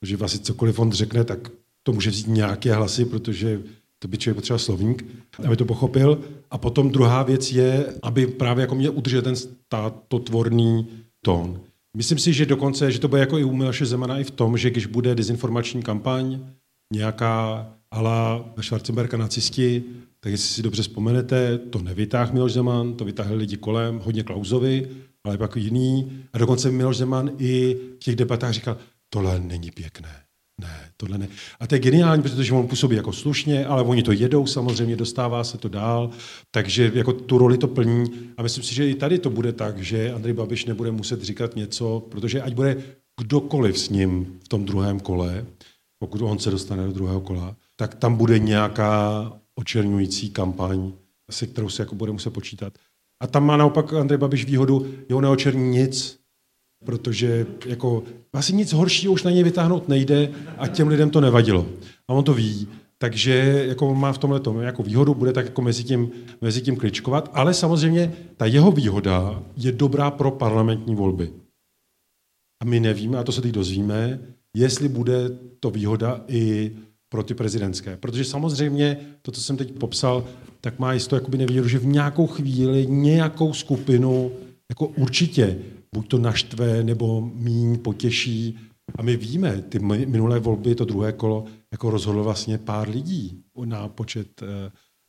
protože 0.00 0.16
vlastně 0.16 0.40
cokoliv 0.40 0.78
on 0.78 0.92
řekne, 0.92 1.24
tak 1.24 1.48
to 1.82 1.92
může 1.92 2.10
vzít 2.10 2.26
nějaké 2.26 2.74
hlasy, 2.74 3.04
protože 3.04 3.62
to 3.98 4.08
by 4.08 4.18
člověk 4.18 4.36
potřeba 4.36 4.58
slovník, 4.58 5.06
aby 5.46 5.56
to 5.56 5.64
pochopil. 5.64 6.20
A 6.50 6.58
potom 6.58 6.90
druhá 6.90 7.22
věc 7.22 7.52
je, 7.52 7.94
aby 8.02 8.26
právě 8.26 8.62
jako 8.62 8.74
měl 8.74 8.92
udržet 8.94 9.22
ten 9.22 9.36
státotvorný 9.36 10.86
tón. 11.24 11.60
Myslím 11.96 12.18
si, 12.18 12.32
že 12.32 12.46
dokonce, 12.46 12.92
že 12.92 12.98
to 12.98 13.08
bude 13.08 13.20
jako 13.20 13.38
i 13.38 13.44
u 13.44 13.54
Miloše 13.54 13.86
Zemana 13.86 14.18
i 14.18 14.24
v 14.24 14.30
tom, 14.30 14.56
že 14.56 14.70
když 14.70 14.86
bude 14.86 15.14
dezinformační 15.14 15.82
kampaň, 15.82 16.40
nějaká 16.92 17.66
ala 17.90 18.44
Schwarzenberga 18.60 19.18
nacisti, 19.18 19.84
tak 20.20 20.32
jestli 20.32 20.48
si 20.48 20.62
dobře 20.62 20.82
vzpomenete, 20.82 21.58
to 21.58 21.82
nevytáhl 21.82 22.32
Miloš 22.32 22.52
Zeman, 22.52 22.94
to 22.94 23.04
vytáhli 23.04 23.36
lidi 23.36 23.56
kolem, 23.56 24.00
hodně 24.04 24.22
Klauzovi, 24.22 24.88
ale 25.24 25.38
pak 25.38 25.56
jiný. 25.56 26.22
A 26.32 26.38
dokonce 26.38 26.70
Miloš 26.70 26.96
Zeman 26.96 27.30
i 27.38 27.76
v 27.94 27.98
těch 27.98 28.16
debatách 28.16 28.52
říkal, 28.52 28.76
tohle 29.10 29.40
není 29.40 29.70
pěkné. 29.70 30.22
Ne, 30.60 30.90
tohle 30.96 31.18
ne. 31.18 31.28
A 31.60 31.66
to 31.66 31.74
je 31.74 31.78
geniální, 31.78 32.22
protože 32.22 32.52
on 32.52 32.68
působí 32.68 32.96
jako 32.96 33.12
slušně, 33.12 33.66
ale 33.66 33.82
oni 33.82 34.02
to 34.02 34.12
jedou, 34.12 34.46
samozřejmě 34.46 34.96
dostává 34.96 35.44
se 35.44 35.58
to 35.58 35.68
dál, 35.68 36.10
takže 36.50 36.92
jako 36.94 37.12
tu 37.12 37.38
roli 37.38 37.58
to 37.58 37.68
plní. 37.68 38.04
A 38.36 38.42
myslím 38.42 38.64
si, 38.64 38.74
že 38.74 38.90
i 38.90 38.94
tady 38.94 39.18
to 39.18 39.30
bude 39.30 39.52
tak, 39.52 39.78
že 39.78 40.12
Andrej 40.12 40.32
Babiš 40.32 40.64
nebude 40.64 40.90
muset 40.90 41.22
říkat 41.22 41.56
něco, 41.56 42.02
protože 42.10 42.42
ať 42.42 42.54
bude 42.54 42.82
kdokoliv 43.20 43.78
s 43.78 43.88
ním 43.88 44.38
v 44.44 44.48
tom 44.48 44.64
druhém 44.64 45.00
kole, 45.00 45.46
pokud 45.98 46.22
on 46.22 46.38
se 46.38 46.50
dostane 46.50 46.86
do 46.86 46.92
druhého 46.92 47.20
kola, 47.20 47.56
tak 47.76 47.94
tam 47.94 48.16
bude 48.16 48.38
nějaká 48.38 49.32
očernující 49.54 50.30
kampaň, 50.30 50.92
se 51.30 51.46
kterou 51.46 51.68
se 51.68 51.82
jako 51.82 51.94
bude 51.94 52.12
muset 52.12 52.30
počítat. 52.30 52.72
A 53.22 53.26
tam 53.26 53.46
má 53.46 53.56
naopak 53.56 53.92
Andrej 53.92 54.18
Babiš 54.18 54.44
výhodu, 54.44 54.86
jeho 55.08 55.20
neočerní 55.20 55.70
nic, 55.70 56.18
protože 56.84 57.46
jako 57.66 58.02
asi 58.32 58.52
nic 58.52 58.72
horšího 58.72 59.12
už 59.12 59.22
na 59.22 59.30
něj 59.30 59.42
vytáhnout 59.42 59.88
nejde 59.88 60.30
a 60.58 60.68
těm 60.68 60.88
lidem 60.88 61.10
to 61.10 61.20
nevadilo. 61.20 61.66
A 62.08 62.12
on 62.12 62.24
to 62.24 62.34
ví. 62.34 62.68
takže 62.98 63.64
jako 63.68 63.94
má 63.94 64.12
v 64.12 64.18
tomhle 64.18 64.40
tom 64.40 64.60
jako 64.60 64.82
výhodu, 64.82 65.14
bude 65.14 65.32
tak 65.32 65.44
jako 65.46 65.62
mezi 65.62 65.84
tím, 65.84 66.10
mezi 66.40 66.62
tím 66.62 66.76
kličkovat, 66.76 67.30
ale 67.32 67.54
samozřejmě 67.54 68.12
ta 68.36 68.46
jeho 68.46 68.72
výhoda 68.72 69.42
je 69.56 69.72
dobrá 69.72 70.10
pro 70.10 70.30
parlamentní 70.30 70.94
volby. 70.94 71.32
A 72.62 72.64
my 72.64 72.80
nevíme, 72.80 73.18
a 73.18 73.24
to 73.24 73.32
se 73.32 73.42
teď 73.42 73.52
dozvíme, 73.52 74.20
jestli 74.56 74.88
bude 74.88 75.30
to 75.60 75.70
výhoda 75.70 76.24
i 76.28 76.72
pro 77.12 77.22
ty 77.22 77.34
prezidentské. 77.34 77.96
Protože 77.96 78.24
samozřejmě 78.24 78.96
to, 79.22 79.30
co 79.32 79.40
jsem 79.40 79.56
teď 79.56 79.72
popsal, 79.72 80.24
tak 80.60 80.78
má 80.78 80.92
jisto 80.92 81.16
jakoby 81.16 81.38
nevýhodu, 81.38 81.68
že 81.68 81.78
v 81.78 81.86
nějakou 81.86 82.26
chvíli 82.26 82.86
nějakou 82.86 83.52
skupinu 83.52 84.32
jako 84.70 84.86
určitě 84.86 85.58
buď 85.94 86.08
to 86.08 86.18
naštve 86.18 86.82
nebo 86.82 87.30
míň 87.34 87.78
potěší. 87.78 88.58
A 88.96 89.02
my 89.02 89.16
víme, 89.16 89.62
ty 89.68 89.78
minulé 90.06 90.38
volby, 90.38 90.74
to 90.74 90.84
druhé 90.84 91.12
kolo, 91.12 91.44
jako 91.72 91.90
rozhodlo 91.90 92.24
vlastně 92.24 92.58
pár 92.58 92.88
lidí 92.88 93.42
na 93.64 93.88
počet 93.88 94.42
uh, 94.42 94.48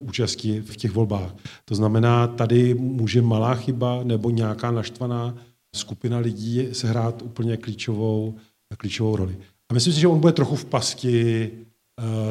účastí 0.10 0.60
v 0.60 0.78
těch 0.78 0.92
volbách. 0.92 1.36
To 1.66 1.76
znamená, 1.76 2.28
tady 2.28 2.74
může 2.74 3.22
malá 3.22 3.56
chyba 3.56 4.04
nebo 4.04 4.30
nějaká 4.30 4.72
naštvaná 4.72 5.36
skupina 5.76 6.18
lidí 6.18 6.68
sehrát 6.72 7.22
úplně 7.22 7.58
klíčovou, 7.58 8.36
klíčovou 8.78 9.16
roli. 9.16 9.38
A 9.72 9.74
myslím 9.74 9.94
si, 9.94 10.00
že 10.00 10.08
on 10.08 10.20
bude 10.20 10.34
trochu 10.34 10.56
v 10.56 10.66
pasti 10.66 11.52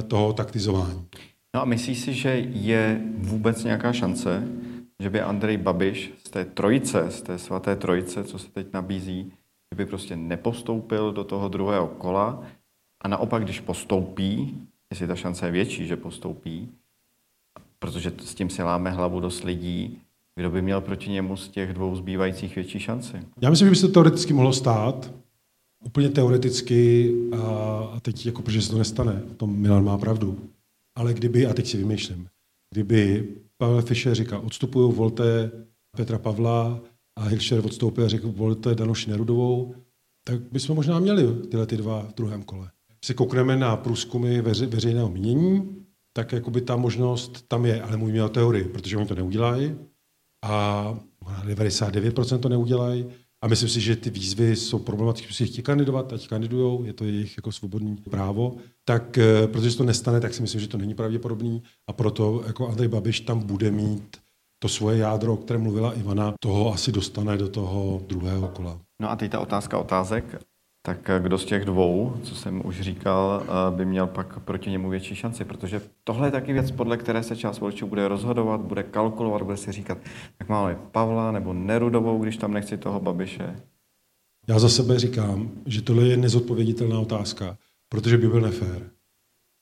toho 0.08 0.32
taktizování. 0.32 1.06
No 1.54 1.62
a 1.62 1.64
myslíš 1.64 1.98
si, 1.98 2.14
že 2.14 2.28
je 2.52 3.00
vůbec 3.18 3.64
nějaká 3.64 3.92
šance, 3.92 4.48
že 5.00 5.10
by 5.10 5.20
Andrej 5.20 5.56
Babiš 5.56 6.12
z 6.24 6.30
té 6.30 6.44
trojice, 6.44 7.10
z 7.10 7.22
té 7.22 7.38
svaté 7.38 7.76
trojice, 7.76 8.24
co 8.24 8.38
se 8.38 8.48
teď 8.48 8.72
nabízí, 8.72 9.32
že 9.72 9.76
by 9.76 9.86
prostě 9.86 10.16
nepostoupil 10.16 11.12
do 11.12 11.24
toho 11.24 11.48
druhého 11.48 11.88
kola 11.88 12.42
a 13.04 13.08
naopak, 13.08 13.44
když 13.44 13.60
postoupí, 13.60 14.60
jestli 14.90 15.06
ta 15.06 15.16
šance 15.16 15.46
je 15.46 15.52
větší, 15.52 15.86
že 15.86 15.96
postoupí, 15.96 16.68
protože 17.78 18.12
s 18.24 18.34
tím 18.34 18.50
si 18.50 18.62
láme 18.62 18.90
hlavu 18.90 19.20
dost 19.20 19.44
lidí, 19.44 19.98
kdo 20.36 20.50
by 20.50 20.62
měl 20.62 20.80
proti 20.80 21.10
němu 21.10 21.36
z 21.36 21.48
těch 21.48 21.72
dvou 21.72 21.96
zbývajících 21.96 22.54
větší 22.54 22.80
šanci? 22.80 23.16
Já 23.40 23.50
myslím, 23.50 23.66
že 23.66 23.70
by 23.70 23.76
se 23.76 23.86
to 23.86 23.92
teoreticky 23.92 24.32
mohlo 24.32 24.52
stát. 24.52 25.10
Úplně 25.84 26.08
teoreticky, 26.08 27.12
a 27.92 28.00
teď 28.00 28.26
jako, 28.26 28.42
protože 28.42 28.62
se 28.62 28.70
to 28.70 28.78
nestane, 28.78 29.12
v 29.12 29.34
tom 29.34 29.56
Milan 29.56 29.84
má 29.84 29.98
pravdu. 29.98 30.38
Ale 30.98 31.14
kdyby, 31.14 31.46
a 31.46 31.54
teď 31.54 31.66
si 31.66 31.76
vymýšlím, 31.76 32.28
kdyby 32.74 33.28
Pavel 33.56 33.82
Fischer 33.82 34.14
říkal, 34.14 34.42
odstupuju, 34.44 34.92
volte 34.92 35.50
Petra 35.96 36.18
Pavla 36.18 36.80
a 37.18 37.22
Hilšer 37.22 37.64
odstoupil 37.64 38.04
a 38.04 38.08
řekl, 38.08 38.32
volte 38.32 38.74
Danoši 38.74 39.10
Nerudovou, 39.10 39.74
tak 40.26 40.40
bychom 40.52 40.76
možná 40.76 40.98
měli 40.98 41.34
tyhle 41.48 41.66
ty 41.66 41.76
dva 41.76 42.02
v 42.02 42.14
druhém 42.14 42.42
kole. 42.42 42.70
Když 42.88 43.06
se 43.06 43.14
koukneme 43.14 43.56
na 43.56 43.76
průzkumy 43.76 44.40
veře, 44.40 44.66
veřejného 44.66 45.08
mínění, 45.08 45.76
tak 46.16 46.32
jakoby 46.32 46.60
ta 46.60 46.76
možnost 46.76 47.48
tam 47.48 47.66
je, 47.66 47.82
ale 47.82 47.96
můj 47.96 48.12
měl 48.12 48.28
teorii, 48.28 48.64
protože 48.64 48.96
oni 48.96 49.06
to 49.06 49.14
neudělají 49.14 49.76
a 50.44 50.98
99% 51.44 52.38
to 52.38 52.48
neudělají. 52.48 53.06
A 53.42 53.48
myslím 53.48 53.68
si, 53.68 53.80
že 53.80 53.96
ty 53.96 54.10
výzvy 54.10 54.56
jsou 54.56 54.78
problematické, 54.78 55.32
si 55.32 55.46
chtějí 55.46 55.62
kandidovat, 55.62 56.12
ať 56.12 56.28
kandidují, 56.28 56.86
je 56.86 56.92
to 56.92 57.04
jejich 57.04 57.36
jako 57.36 57.52
svobodný 57.52 57.96
právo. 57.96 58.56
Tak 58.84 59.18
eh, 59.18 59.46
protože 59.46 59.70
se 59.70 59.76
to 59.76 59.84
nestane, 59.84 60.20
tak 60.20 60.34
si 60.34 60.42
myslím, 60.42 60.60
že 60.60 60.68
to 60.68 60.78
není 60.78 60.94
pravděpodobný 60.94 61.62
a 61.88 61.92
proto 61.92 62.42
jako 62.46 62.68
Andrej 62.68 62.88
Babiš 62.88 63.20
tam 63.20 63.40
bude 63.40 63.70
mít 63.70 64.16
to 64.62 64.68
svoje 64.68 64.98
jádro, 64.98 65.34
o 65.34 65.36
kterém 65.36 65.62
mluvila 65.62 65.92
Ivana, 65.92 66.34
toho 66.40 66.74
asi 66.74 66.92
dostane 66.92 67.36
do 67.36 67.48
toho 67.48 68.02
druhého 68.06 68.48
kola. 68.48 68.80
No 69.00 69.10
a 69.10 69.16
teď 69.16 69.30
ta 69.30 69.40
otázka 69.40 69.78
otázek. 69.78 70.42
Tak 70.84 71.10
eh, 71.10 71.20
kdo 71.20 71.38
z 71.38 71.44
těch 71.44 71.64
dvou, 71.64 72.16
co 72.22 72.34
jsem 72.34 72.66
už 72.66 72.80
říkal, 72.80 73.42
eh, 73.44 73.76
by 73.76 73.84
měl 73.84 74.06
pak 74.06 74.38
proti 74.38 74.70
němu 74.70 74.90
větší 74.90 75.14
šanci? 75.14 75.44
Protože 75.44 75.80
tohle 76.04 76.28
je 76.28 76.32
taky 76.32 76.52
věc, 76.52 76.70
podle 76.70 76.96
které 76.96 77.22
se 77.22 77.36
část 77.36 77.58
voličů 77.58 77.86
bude 77.86 78.08
rozhodovat, 78.08 78.60
bude 78.60 78.82
kalkulovat, 78.82 79.42
bude 79.42 79.56
si 79.56 79.72
říkat, 79.72 79.98
tak 80.38 80.48
máme 80.48 80.78
Pavla 80.92 81.32
nebo 81.32 81.52
Nerudovou, 81.52 82.22
když 82.22 82.36
tam 82.36 82.52
nechci 82.52 82.78
toho 82.78 83.00
Babiše. 83.00 83.56
Já 84.48 84.58
za 84.58 84.68
sebe 84.68 84.98
říkám, 84.98 85.50
že 85.66 85.82
tohle 85.82 86.06
je 86.06 86.16
nezodpověditelná 86.16 87.00
otázka, 87.00 87.58
protože 87.88 88.18
by 88.18 88.28
byl 88.28 88.40
nefér. 88.40 88.90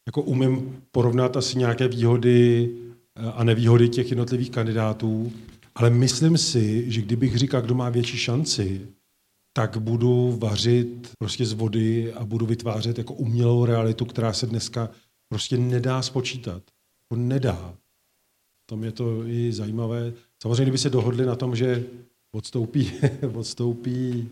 Jako 0.08 0.22
umím 0.22 0.82
porovnat 0.90 1.36
asi 1.36 1.58
nějaké 1.58 1.88
výhody 1.88 2.70
eh, 3.16 3.32
a 3.34 3.44
nevýhody 3.44 3.88
těch 3.88 4.10
jednotlivých 4.10 4.50
kandidátů, 4.50 5.32
ale 5.74 5.90
myslím 5.90 6.38
si, 6.38 6.90
že 6.90 7.02
kdybych 7.02 7.36
říkal, 7.36 7.62
kdo 7.62 7.74
má 7.74 7.88
větší 7.88 8.18
šanci, 8.18 8.86
tak 9.52 9.76
budu 9.76 10.36
vařit 10.40 11.10
prostě 11.18 11.46
z 11.46 11.52
vody 11.52 12.12
a 12.12 12.24
budu 12.24 12.46
vytvářet 12.46 12.98
jako 12.98 13.14
umělou 13.14 13.64
realitu, 13.64 14.04
která 14.04 14.32
se 14.32 14.46
dneska 14.46 14.90
prostě 15.28 15.56
nedá 15.56 16.02
spočítat. 16.02 16.62
To 17.08 17.16
nedá. 17.16 17.74
Tam 18.66 18.84
je 18.84 18.92
to 18.92 19.26
i 19.26 19.52
zajímavé. 19.52 20.12
Samozřejmě, 20.42 20.64
kdyby 20.64 20.78
se 20.78 20.90
dohodli 20.90 21.26
na 21.26 21.36
tom, 21.36 21.56
že 21.56 21.84
odstoupí, 22.32 22.92
odstoupí 23.34 24.28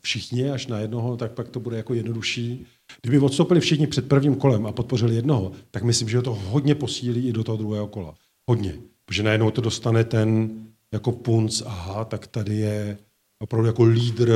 všichni 0.00 0.50
až 0.50 0.66
na 0.66 0.78
jednoho, 0.78 1.16
tak 1.16 1.32
pak 1.32 1.48
to 1.48 1.60
bude 1.60 1.76
jako 1.76 1.94
jednodušší. 1.94 2.66
Kdyby 3.02 3.18
odstoupili 3.18 3.60
všichni 3.60 3.86
před 3.86 4.08
prvním 4.08 4.34
kolem 4.34 4.66
a 4.66 4.72
podpořili 4.72 5.14
jednoho, 5.14 5.52
tak 5.70 5.82
myslím, 5.82 6.08
že 6.08 6.22
to 6.22 6.34
hodně 6.34 6.74
posílí 6.74 7.28
i 7.28 7.32
do 7.32 7.44
toho 7.44 7.56
druhého 7.56 7.86
kola. 7.86 8.14
Hodně. 8.46 8.74
Protože 9.04 9.22
najednou 9.22 9.50
to 9.50 9.60
dostane 9.60 10.04
ten 10.04 10.50
jako 10.92 11.12
punc, 11.12 11.62
aha, 11.66 12.04
tak 12.04 12.26
tady 12.26 12.56
je 12.56 12.98
opravdu 13.42 13.66
jako 13.66 13.84
lídr, 13.84 14.32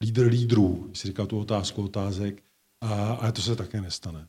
lídr 0.00 0.26
lídrů, 0.26 0.84
když 0.86 0.98
si 0.98 1.08
říkal 1.08 1.26
tu 1.26 1.38
otázku 1.38 1.84
otázek, 1.84 2.42
a, 2.80 3.12
ale 3.12 3.32
to 3.32 3.42
se 3.42 3.56
také 3.56 3.80
nestane. 3.80 4.26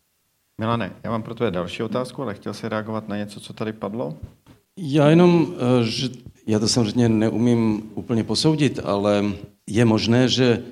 Milane, 0.57 0.95
já 1.03 1.09
mám 1.09 1.24
pro 1.24 1.36
tebe 1.36 1.51
další 1.51 1.84
otázku, 1.84 2.22
ale 2.22 2.34
chtěl 2.34 2.53
si 2.53 2.70
reagovat 2.70 3.09
na 3.09 3.17
něco, 3.17 3.39
co 3.39 3.53
tady 3.53 3.74
padlo? 3.74 4.17
Já 4.78 5.09
jenom, 5.09 5.53
eh, 5.55 5.84
že 5.84 6.09
já 6.47 6.59
to 6.59 6.67
samozřejmě 6.67 7.09
neumím 7.09 7.91
úplně 7.95 8.24
posoudit, 8.24 8.80
ale 8.84 9.26
je 9.70 9.86
možné, 9.86 10.30
že 10.30 10.63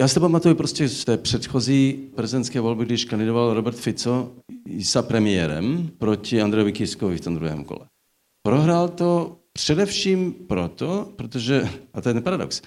já 0.00 0.08
si 0.08 0.14
to 0.14 0.20
pamatuju 0.20 0.54
prostě 0.54 0.88
z 0.88 1.04
té 1.04 1.16
předchozí 1.16 2.10
prezidentské 2.14 2.60
volby, 2.60 2.84
když 2.84 3.04
kandidoval 3.04 3.54
Robert 3.54 3.76
Fico 3.76 4.32
za 4.78 5.02
premiérem 5.02 5.90
proti 5.98 6.42
Andrejovi 6.42 6.72
Kiskovi 6.72 7.16
v 7.16 7.20
tom 7.20 7.34
druhém 7.34 7.64
kole. 7.64 7.86
Prohrál 8.42 8.88
to 8.88 9.37
Především 9.58 10.32
proto, 10.32 11.08
protože, 11.16 11.68
a 11.94 12.00
to 12.00 12.08
je 12.08 12.14
ten 12.14 12.22
paradox, 12.22 12.62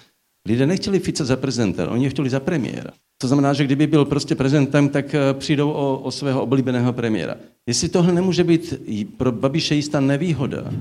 lidé 0.48 0.68
nechtěli 0.68 1.00
Fica 1.00 1.26
za 1.26 1.36
prezidenta, 1.36 1.92
oni 1.92 2.10
chtěli 2.10 2.30
za 2.30 2.39
premiéra. 2.39 2.92
To 3.22 3.28
znamená, 3.28 3.54
že 3.54 3.64
kdyby 3.64 3.88
byl 3.88 4.06
prostě 4.06 4.36
prezidentem, 4.36 4.89
tak 4.89 5.16
eh, 5.16 5.34
přijdou 5.34 5.72
o, 5.72 5.98
o 5.98 6.12
svého 6.12 6.44
oblíbeného 6.44 6.94
premiéra. 6.94 7.36
Jestli 7.68 7.89
tohle 7.89 8.14
nemůže 8.14 8.44
být 8.44 8.74
pro 9.18 9.32
Babiše 9.32 9.76
jistá 9.76 10.00
nevýhoda, 10.00 10.72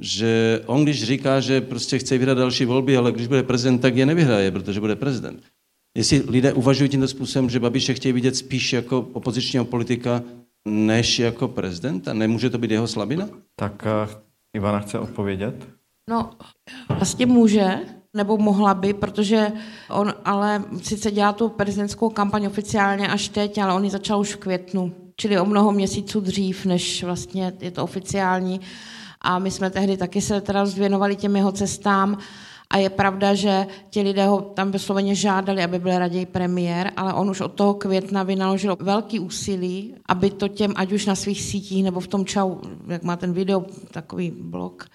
že 0.00 0.62
on 0.66 0.82
když 0.82 1.04
říká, 1.04 1.40
že 1.40 1.60
prostě 1.60 1.98
chce 1.98 2.18
vyhrát 2.18 2.38
další 2.38 2.64
volby, 2.64 2.96
ale 2.96 3.12
když 3.12 3.26
bude 3.26 3.42
prezident, 3.42 3.78
tak 3.78 3.96
je 3.96 4.06
nevyhraje, 4.06 4.50
protože 4.50 4.80
bude 4.80 4.96
prezident. 4.96 5.42
Jestli 5.96 6.22
lidé 6.28 6.52
uvažují 6.52 6.90
tímto 6.90 7.08
způsobem, 7.08 7.50
že 7.50 7.60
Babiše 7.60 7.94
chtějí 7.94 8.12
vidět 8.12 8.36
spíš 8.36 8.72
jako 8.72 9.08
opozičního 9.12 9.64
politika, 9.64 10.22
než 10.68 11.18
jako 11.18 11.48
prezidenta, 11.48 12.12
nemůže 12.12 12.50
to 12.50 12.58
být 12.58 12.70
jeho 12.70 12.86
slabina? 12.86 13.28
Tak 13.56 13.86
eh, 13.86 14.29
Ivana 14.56 14.78
chce 14.78 14.98
odpovědět? 14.98 15.68
No, 16.10 16.30
vlastně 16.88 17.26
může, 17.26 17.78
nebo 18.16 18.38
mohla 18.38 18.74
by, 18.74 18.94
protože 18.94 19.52
on 19.90 20.14
ale 20.24 20.64
sice 20.82 21.10
dělá 21.10 21.32
tu 21.32 21.48
prezidentskou 21.48 22.10
kampaň 22.10 22.46
oficiálně 22.46 23.08
až 23.08 23.28
teď, 23.28 23.58
ale 23.58 23.74
on 23.74 23.84
ji 23.84 23.90
začal 23.90 24.20
už 24.20 24.34
v 24.34 24.36
květnu, 24.36 24.94
čili 25.16 25.40
o 25.40 25.44
mnoho 25.44 25.72
měsíců 25.72 26.20
dřív, 26.20 26.66
než 26.66 27.04
vlastně 27.04 27.52
je 27.60 27.70
to 27.70 27.84
oficiální. 27.84 28.60
A 29.20 29.38
my 29.38 29.50
jsme 29.50 29.70
tehdy 29.70 29.96
taky 29.96 30.20
se 30.20 30.40
teda 30.40 30.64
věnovali 30.64 31.16
těm 31.16 31.36
jeho 31.36 31.52
cestám 31.52 32.18
a 32.70 32.78
je 32.78 32.90
pravda, 32.90 33.34
že 33.34 33.66
ti 33.90 34.02
lidé 34.02 34.26
ho 34.26 34.40
tam 34.40 34.70
vysloveně 34.70 35.14
žádali, 35.14 35.62
aby 35.62 35.78
byl 35.78 35.98
raději 35.98 36.26
premiér, 36.26 36.92
ale 36.96 37.14
on 37.14 37.30
už 37.30 37.40
od 37.40 37.52
toho 37.52 37.74
května 37.74 38.22
vynaložil 38.22 38.76
velký 38.80 39.18
úsilí, 39.18 39.94
aby 40.06 40.30
to 40.30 40.48
těm, 40.48 40.72
ať 40.76 40.92
už 40.92 41.06
na 41.06 41.14
svých 41.14 41.42
sítích 41.42 41.84
nebo 41.84 42.00
v 42.00 42.06
tom 42.06 42.24
čau, 42.24 42.56
jak 42.86 43.02
má 43.02 43.16
ten 43.16 43.32
video, 43.32 43.64
takový 43.90 44.30
blog, 44.30 44.86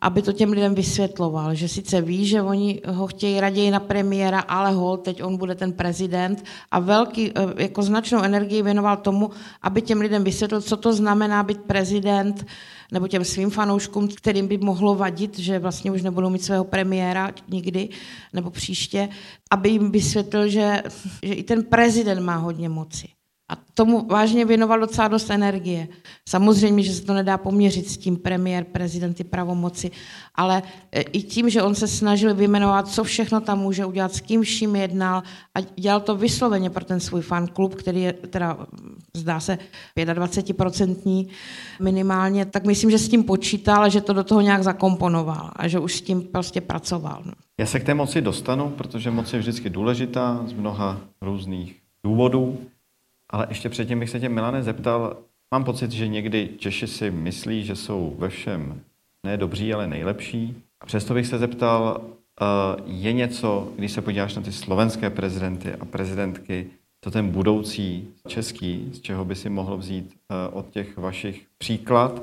aby 0.00 0.22
to 0.22 0.32
těm 0.32 0.50
lidem 0.50 0.74
vysvětloval, 0.74 1.54
že 1.54 1.68
sice 1.68 2.00
ví, 2.00 2.26
že 2.26 2.42
oni 2.42 2.80
ho 2.86 3.06
chtějí 3.06 3.40
raději 3.40 3.70
na 3.70 3.80
premiéra, 3.80 4.40
ale 4.40 4.72
hol, 4.72 4.96
teď 4.96 5.22
on 5.22 5.36
bude 5.36 5.54
ten 5.54 5.72
prezident. 5.72 6.44
A 6.70 6.78
velký, 6.78 7.30
eh, 7.30 7.62
jako 7.62 7.82
značnou 7.82 8.22
energii 8.22 8.62
věnoval 8.62 8.96
tomu, 8.96 9.30
aby 9.62 9.82
těm 9.82 10.00
lidem 10.00 10.24
vysvětlil, 10.24 10.60
co 10.60 10.76
to 10.76 10.92
znamená 10.92 11.42
být 11.42 11.60
prezident, 11.60 12.46
nebo 12.92 13.08
těm 13.08 13.24
svým 13.24 13.50
fanouškům, 13.50 14.08
kterým 14.08 14.48
by 14.48 14.58
mohlo 14.58 14.94
vadit, 14.94 15.38
že 15.38 15.58
vlastně 15.58 15.92
už 15.92 16.02
nebudou 16.02 16.30
mít 16.30 16.44
svého 16.44 16.64
premiéra 16.64 17.30
nikdy 17.48 17.88
nebo 18.32 18.50
příště, 18.50 19.08
aby 19.50 19.68
jim 19.68 19.90
vysvětlil, 19.90 20.48
že, 20.48 20.82
že 21.22 21.34
i 21.34 21.42
ten 21.42 21.64
prezident 21.64 22.20
má 22.20 22.36
hodně 22.36 22.68
moci 22.68 23.08
A 23.50 23.56
tomu 23.74 24.06
vážně 24.06 24.44
věnoval 24.44 24.80
docela 24.80 25.08
dost 25.08 25.30
energie. 25.30 25.88
Samozřejmě, 26.28 26.82
že 26.82 26.92
se 26.92 27.02
to 27.02 27.14
nedá 27.14 27.38
poměřit 27.38 27.88
s 27.88 27.96
tím 27.96 28.16
premiér, 28.16 28.64
prezidenty 28.64 29.24
pravomoci, 29.24 29.90
ale 30.34 30.62
e, 30.92 31.00
i 31.00 31.22
tím, 31.22 31.50
že 31.50 31.62
on 31.62 31.74
se 31.74 31.88
snažil 31.88 32.34
vyjmenovat, 32.34 32.88
co 32.88 33.04
všechno 33.04 33.40
tam 33.40 33.58
může 33.58 33.84
udělat, 33.84 34.14
s 34.14 34.20
kým 34.20 34.42
vším 34.42 34.76
jednal 34.76 35.22
a 35.54 35.60
dělal 35.60 36.00
to 36.00 36.16
vysloveně 36.16 36.70
pro 36.70 36.84
ten 36.84 37.00
svůj 37.00 37.22
fanklub, 37.22 37.74
který 37.74 38.02
je 38.02 38.12
teda, 38.12 38.66
zdá 39.16 39.40
se, 39.40 39.58
25% 39.96 41.28
minimálně, 41.80 42.44
tak 42.44 42.64
myslím, 42.64 42.90
že 42.90 42.98
s 42.98 43.08
tím 43.08 43.24
počítal 43.24 43.82
a 43.82 43.88
že 43.88 44.00
to 44.00 44.12
do 44.12 44.24
toho 44.24 44.40
nějak 44.40 44.62
zakomponoval 44.62 45.50
a 45.56 45.68
že 45.68 45.78
už 45.78 45.94
s 45.94 46.00
tím 46.00 46.22
prostě 46.22 46.60
pracoval. 46.60 47.22
No. 47.24 47.32
Já 47.58 47.66
se 47.66 47.80
k 47.80 47.84
té 47.84 47.94
moci 47.94 48.20
dostanu, 48.20 48.68
protože 48.68 49.10
moc 49.10 49.32
je 49.32 49.38
vždycky 49.38 49.70
důležitá 49.70 50.44
z 50.46 50.52
mnoha 50.52 51.00
různých 51.22 51.80
důvodů. 52.04 52.58
Ale 53.30 53.46
ještě 53.48 53.68
předtím 53.68 54.00
bych 54.00 54.10
se 54.10 54.20
tě, 54.20 54.28
Milane, 54.28 54.62
zeptal, 54.62 55.16
mám 55.54 55.64
pocit, 55.64 55.90
že 55.90 56.08
někdy 56.08 56.48
Češi 56.58 56.86
si 56.86 57.10
myslí, 57.10 57.64
že 57.64 57.76
jsou 57.76 58.16
ve 58.18 58.28
všem 58.28 58.80
ne 59.26 59.36
dobří, 59.36 59.74
ale 59.74 59.86
nejlepší. 59.86 60.62
A 60.80 60.86
přesto 60.86 61.14
bych 61.14 61.26
se 61.26 61.38
zeptal, 61.38 62.00
eh, 62.40 62.44
je 62.86 63.12
něco, 63.12 63.72
když 63.76 63.92
se 63.92 64.02
podíváš 64.02 64.34
na 64.34 64.42
ty 64.42 64.52
slovenské 64.52 65.10
prezidenty 65.10 65.74
a 65.74 65.84
prezidentky, 65.84 66.66
to 67.00 67.10
ten 67.10 67.28
budoucí 67.28 68.08
český, 68.28 68.90
z 68.92 69.00
čeho 69.00 69.24
by 69.24 69.34
si 69.34 69.50
mohl 69.50 69.76
vzít 69.76 70.14
eh, 70.14 70.48
od 70.52 70.70
těch 70.70 70.96
vašich 70.96 71.46
příklad 71.58 72.22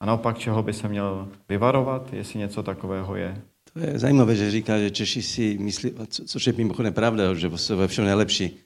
a 0.00 0.06
naopak 0.06 0.38
čeho 0.38 0.62
by 0.62 0.72
se 0.72 0.88
měl 0.88 1.28
vyvarovat, 1.48 2.12
jestli 2.12 2.38
něco 2.38 2.62
takového 2.62 3.16
je? 3.16 3.42
To 3.72 3.78
je 3.78 3.98
zajímavé, 3.98 4.36
že 4.36 4.50
říká, 4.50 4.78
že 4.78 4.90
Češi 4.90 5.22
si 5.22 5.58
myslí, 5.60 5.90
což 6.08 6.46
je 6.46 6.52
mimochodem 6.52 6.92
pravda, 6.92 7.34
že 7.34 7.50
jsou 7.56 7.76
ve 7.76 7.88
všem 7.88 8.04
nejlepší. 8.04 8.58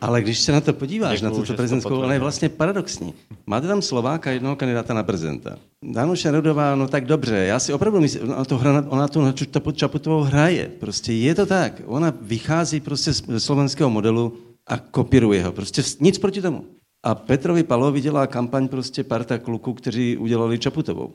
Ale 0.00 0.22
když 0.22 0.38
se 0.38 0.52
na 0.52 0.60
to 0.60 0.72
podíváš, 0.72 1.20
Děkuju, 1.20 1.38
na 1.38 1.40
tuto 1.40 1.54
prezidentskou, 1.54 2.00
ona 2.00 2.12
je 2.12 2.18
vlastně 2.18 2.48
paradoxní. 2.48 3.14
Máte 3.46 3.66
tam 3.66 3.82
Slováka, 3.82 4.30
jednoho 4.30 4.56
kandidáta 4.56 4.94
na 4.94 5.02
prezidenta. 5.02 5.56
Danuše 5.82 6.32
Nerudová, 6.32 6.74
no 6.74 6.88
tak 6.88 7.04
dobře, 7.04 7.36
já 7.36 7.58
si 7.58 7.72
opravdu 7.72 8.00
myslím, 8.00 8.30
ona 8.30 8.44
to, 8.44 8.58
hra, 8.58 8.84
ona 8.88 9.08
na 9.16 9.32
Čaputovou 9.72 10.20
hraje. 10.20 10.70
Prostě 10.80 11.12
je 11.12 11.34
to 11.34 11.46
tak. 11.46 11.82
Ona 11.86 12.12
vychází 12.20 12.80
prostě 12.80 13.12
ze 13.12 13.40
slovenského 13.40 13.90
modelu 13.90 14.36
a 14.66 14.78
kopíruje 14.78 15.44
ho. 15.44 15.52
Prostě 15.52 15.82
nic 16.00 16.18
proti 16.18 16.42
tomu. 16.42 16.64
A 17.04 17.14
Petrovi 17.14 17.62
Palovi 17.62 18.00
dělá 18.00 18.26
kampaň 18.26 18.68
prostě 18.68 19.04
parta 19.04 19.38
kluků, 19.38 19.72
kteří 19.72 20.16
udělali 20.16 20.58
Čaputovou. 20.58 21.14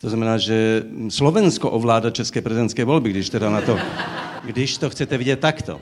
To 0.00 0.08
znamená, 0.08 0.38
že 0.38 0.82
Slovensko 1.08 1.70
ovládá 1.70 2.10
české 2.10 2.40
prezidentské 2.40 2.84
volby, 2.84 3.10
když 3.10 3.30
teda 3.30 3.50
na 3.50 3.60
to, 3.60 3.78
když 4.44 4.78
to 4.78 4.90
chcete 4.90 5.18
vidět 5.18 5.40
takto. 5.40 5.80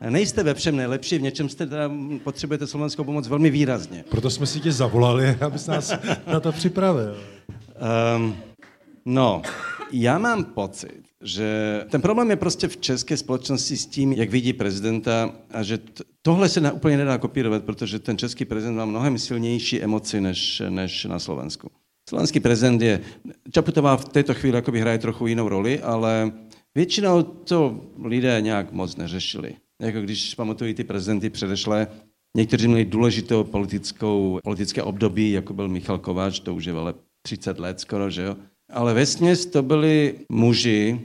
Nejste 0.00 0.42
ve 0.42 0.54
všem 0.54 0.76
nejlepší, 0.76 1.18
v 1.18 1.22
něčem 1.22 1.48
jste 1.48 1.66
teda 1.66 1.90
potřebujete 2.24 2.66
slovenskou 2.66 3.04
pomoc 3.04 3.28
velmi 3.28 3.50
výrazně. 3.50 4.04
Proto 4.08 4.30
jsme 4.30 4.46
si 4.46 4.60
tě 4.60 4.72
zavolali, 4.72 5.28
abys 5.40 5.66
nás 5.66 5.92
na 6.26 6.40
to 6.40 6.52
připravil. 6.52 7.16
Um, 8.16 8.36
no, 9.04 9.42
já 9.92 10.18
mám 10.18 10.44
pocit, 10.44 11.02
že 11.22 11.80
ten 11.90 12.02
problém 12.02 12.30
je 12.30 12.36
prostě 12.36 12.68
v 12.68 12.76
české 12.76 13.16
společnosti 13.16 13.76
s 13.76 13.86
tím, 13.86 14.12
jak 14.12 14.30
vidí 14.30 14.52
prezidenta 14.52 15.34
a 15.50 15.62
že 15.62 15.78
tohle 16.22 16.48
se 16.48 16.60
na, 16.60 16.72
úplně 16.72 16.96
nedá 16.96 17.18
kopírovat, 17.18 17.64
protože 17.64 17.98
ten 17.98 18.18
český 18.18 18.44
prezident 18.44 18.76
má 18.76 18.84
mnohem 18.84 19.18
silnější 19.18 19.82
emoci 19.82 20.20
než, 20.20 20.62
než 20.68 21.04
na 21.04 21.18
Slovensku. 21.18 21.70
Slovenský 22.08 22.40
prezident 22.40 22.82
je, 22.82 23.00
Čaputová 23.50 23.96
v 23.96 24.08
této 24.08 24.34
chvíli 24.34 24.80
hraje 24.80 24.98
trochu 24.98 25.26
jinou 25.26 25.48
roli, 25.48 25.80
ale 25.80 26.32
většinou 26.74 27.22
to 27.22 27.80
lidé 28.04 28.40
nějak 28.40 28.72
moc 28.72 28.96
neřešili 28.96 29.54
jako 29.82 30.00
když 30.00 30.34
pamatují 30.34 30.74
ty 30.74 30.84
prezidenty 30.84 31.30
předešlé, 31.30 31.86
někteří 32.36 32.68
měli 32.68 32.84
důležitou 32.84 33.44
politickou, 33.44 34.40
politické 34.44 34.82
období, 34.82 35.32
jako 35.32 35.54
byl 35.54 35.68
Michal 35.68 35.98
Kováč, 35.98 36.40
to 36.40 36.54
už 36.54 36.64
je 36.64 36.72
ale 36.72 36.94
30 37.22 37.58
let 37.58 37.80
skoro, 37.80 38.10
že 38.10 38.22
jo. 38.22 38.36
Ale 38.72 38.94
ve 38.94 39.06
to 39.36 39.62
byli 39.62 40.18
muži, 40.28 41.00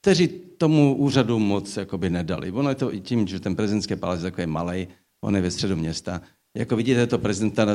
kteří 0.00 0.28
tomu 0.58 0.96
úřadu 0.96 1.38
moc 1.38 1.76
jakoby 1.76 2.10
nedali. 2.10 2.52
Ono 2.52 2.68
je 2.68 2.74
to 2.74 2.94
i 2.94 3.00
tím, 3.00 3.26
že 3.26 3.40
ten 3.40 3.56
prezidentský 3.56 3.96
palác 3.96 4.18
je 4.18 4.30
takový 4.30 4.46
malý, 4.46 4.88
on 5.24 5.36
je 5.36 5.42
ve 5.42 5.50
středu 5.50 5.76
města. 5.76 6.22
Jako 6.56 6.76
vidíte 6.76 7.06
to 7.06 7.18
prezidenta, 7.18 7.66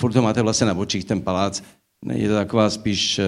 furt 0.00 0.12
to 0.12 0.22
máte 0.22 0.42
vlastně 0.42 0.66
na 0.66 0.74
očích, 0.74 1.04
ten 1.04 1.20
palác. 1.22 1.62
Je 2.12 2.28
to 2.28 2.34
taková 2.34 2.70
spíš 2.70 3.20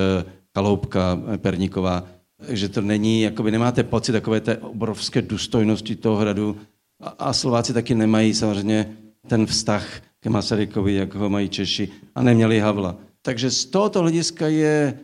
kaloupka 0.52 1.22
eh, 1.34 1.38
perníková 1.38 2.08
že 2.48 2.68
to 2.68 2.80
není, 2.80 3.22
jakoby 3.22 3.50
nemáte 3.50 3.82
pocit 3.82 4.12
takové 4.12 4.40
té 4.40 4.56
obrovské 4.56 5.22
důstojnosti 5.22 5.96
toho 5.96 6.16
hradu 6.16 6.56
a, 7.00 7.08
a 7.08 7.32
Slováci 7.32 7.72
taky 7.72 7.94
nemají 7.94 8.34
samozřejmě 8.34 8.96
ten 9.26 9.46
vztah 9.46 10.02
k 10.20 10.26
Masarykovi, 10.26 10.94
jak 10.94 11.14
ho 11.14 11.30
mají 11.30 11.48
Češi 11.48 11.88
a 12.14 12.22
neměli 12.22 12.60
Havla. 12.60 12.96
Takže 13.22 13.50
z 13.50 13.64
tohoto 13.64 14.00
hlediska 14.00 14.48
je 14.48 14.98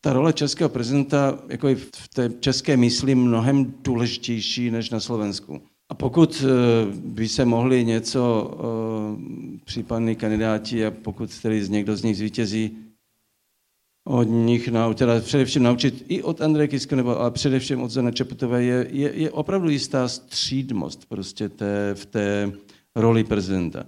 ta 0.00 0.12
role 0.12 0.32
českého 0.32 0.68
prezidenta 0.68 1.38
jako 1.48 1.68
v 1.74 2.08
té 2.14 2.30
české 2.40 2.76
mysli 2.76 3.14
mnohem 3.14 3.74
důležitější 3.84 4.70
než 4.70 4.90
na 4.90 5.00
Slovensku. 5.00 5.62
A 5.88 5.94
pokud 5.94 6.44
eh, 6.44 6.48
by 6.94 7.28
se 7.28 7.44
mohli 7.44 7.84
něco 7.84 8.50
eh, 8.54 9.58
případní 9.64 10.16
kandidáti 10.16 10.86
a 10.86 10.90
pokud 10.90 11.40
tedy 11.40 11.68
někdo 11.68 11.96
z 11.96 12.02
nich 12.02 12.16
zvítězí 12.16 12.76
od 14.04 14.22
nich, 14.22 14.70
teda 14.94 15.20
především 15.20 15.62
naučit 15.62 16.04
i 16.08 16.22
od 16.22 16.40
Andreje 16.40 16.68
Kiska, 16.68 16.96
nebo 16.96 17.20
ale 17.20 17.30
především 17.30 17.82
od 17.82 17.90
Zana 17.90 18.10
Čeputové, 18.10 18.64
je, 18.64 18.86
je, 18.90 19.12
je 19.14 19.30
opravdu 19.30 19.68
jistá 19.68 20.08
střídmost 20.08 21.08
prostě 21.08 21.48
té, 21.48 21.94
v 21.94 22.06
té 22.06 22.52
roli 22.96 23.24
prezidenta. 23.24 23.86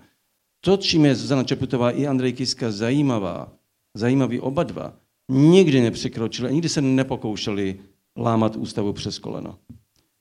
To, 0.60 0.76
čím 0.76 1.04
je 1.04 1.14
Zana 1.14 1.44
Čeputová 1.44 1.90
i 1.90 2.06
Andrej 2.06 2.32
Kiska 2.32 2.70
zajímavá, 2.70 3.52
zajímavý 3.96 4.40
oba 4.40 4.62
dva, 4.62 4.96
nikdy 5.28 5.80
nepřekročili, 5.80 6.52
nikdy 6.52 6.68
se 6.68 6.80
nepokoušeli 6.80 7.80
lámat 8.16 8.56
ústavu 8.56 8.92
přes 8.92 9.18
koleno. 9.18 9.58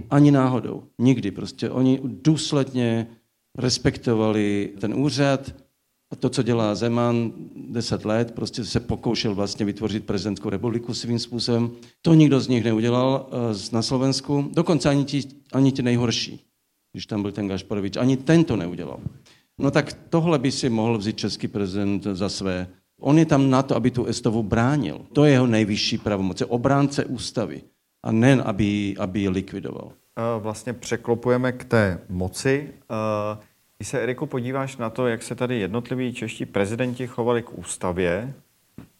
Ani 0.09 0.31
náhodou. 0.31 0.83
Nikdy. 0.99 1.31
Prostě 1.31 1.69
oni 1.69 1.99
důsledně 2.03 3.07
respektovali 3.57 4.73
ten 4.79 4.93
úřad, 4.93 5.55
a 6.13 6.15
to, 6.15 6.29
co 6.29 6.43
dělá 6.43 6.75
Zeman 6.75 7.33
deset 7.55 8.05
let, 8.05 8.31
prostě 8.31 8.65
se 8.65 8.79
pokoušel 8.79 9.35
vlastně 9.35 9.65
vytvořit 9.65 10.05
prezidentskou 10.05 10.49
republiku 10.49 10.93
svým 10.93 11.19
způsobem. 11.19 11.71
To 12.01 12.13
nikdo 12.13 12.39
z 12.39 12.47
nich 12.47 12.63
neudělal 12.63 13.29
eh, 13.29 13.75
na 13.75 13.81
Slovensku, 13.81 14.49
dokonce 14.53 14.89
ani 14.89 15.05
ti, 15.05 15.21
ani 15.53 15.71
ti 15.71 15.81
nejhorší, 15.81 16.45
když 16.91 17.05
tam 17.05 17.21
byl 17.21 17.31
ten 17.31 17.47
Gašparovič, 17.47 17.97
ani 17.97 18.17
ten 18.17 18.43
to 18.43 18.55
neudělal. 18.55 18.99
No 19.57 19.71
tak 19.71 19.93
tohle 20.09 20.39
by 20.39 20.51
si 20.51 20.69
mohl 20.69 20.97
vzít 20.97 21.17
český 21.17 21.47
prezident 21.47 22.03
za 22.03 22.29
své. 22.29 22.67
On 23.01 23.19
je 23.19 23.25
tam 23.25 23.49
na 23.49 23.63
to, 23.63 23.75
aby 23.75 23.91
tu 23.91 24.05
Estovu 24.05 24.43
bránil. 24.43 25.01
To 25.13 25.25
je 25.25 25.31
jeho 25.31 25.47
nejvyšší 25.47 25.97
pravomoc. 25.97 26.39
Je 26.39 26.45
obránce 26.45 27.05
ústavy. 27.05 27.61
A 28.05 28.11
ne, 28.11 28.43
aby, 28.43 28.95
aby 28.99 29.19
ji 29.19 29.29
likvidoval. 29.29 29.91
Eh, 30.19 30.39
vlastně 30.39 30.73
překlopujeme 30.73 31.51
k 31.51 31.63
té 31.63 32.01
moci. 32.09 32.69
Uh 32.89 33.43
když 33.77 33.87
se, 33.87 34.01
Eriku, 34.03 34.25
podíváš 34.25 34.77
na 34.77 34.89
to, 34.89 35.07
jak 35.07 35.23
se 35.23 35.35
tady 35.35 35.59
jednotliví 35.59 36.13
čeští 36.13 36.45
prezidenti 36.45 37.07
chovali 37.07 37.43
k 37.43 37.57
ústavě, 37.57 38.33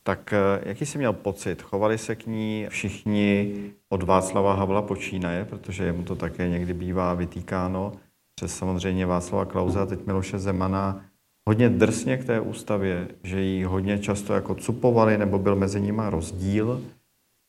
tak 0.04 0.34
eh, 0.34 0.62
jaký 0.70 0.86
jsi 0.86 0.98
měl 0.98 1.14
pocit? 1.14 1.62
Chovali 1.62 1.98
se 1.98 2.16
k 2.16 2.26
ní 2.28 2.66
všichni 2.70 3.54
od 3.90 4.04
Václava 4.04 4.54
Havla 4.54 4.82
počínaje, 4.82 5.46
protože 5.46 5.84
jemu 5.84 6.04
to 6.04 6.16
také 6.16 6.50
někdy 6.50 6.74
bývá 6.74 7.14
vytýkáno, 7.14 7.92
přes 8.36 8.56
samozřejmě 8.56 9.06
Václava 9.06 9.46
Klauze 9.46 9.80
a 9.80 9.86
teď 9.86 10.06
Miloše 10.06 10.40
Zemana, 10.40 11.06
hodně 11.48 11.70
drsně 11.70 12.18
k 12.18 12.26
té 12.26 12.40
ústavě, 12.40 13.08
že 13.24 13.42
ji 13.42 13.64
hodně 13.64 14.00
často 14.00 14.34
jako 14.34 14.56
cupovali, 14.56 15.18
nebo 15.18 15.40
byl 15.40 15.56
mezi 15.56 15.82
nimi 15.82 16.02
rozdíl. 16.06 16.82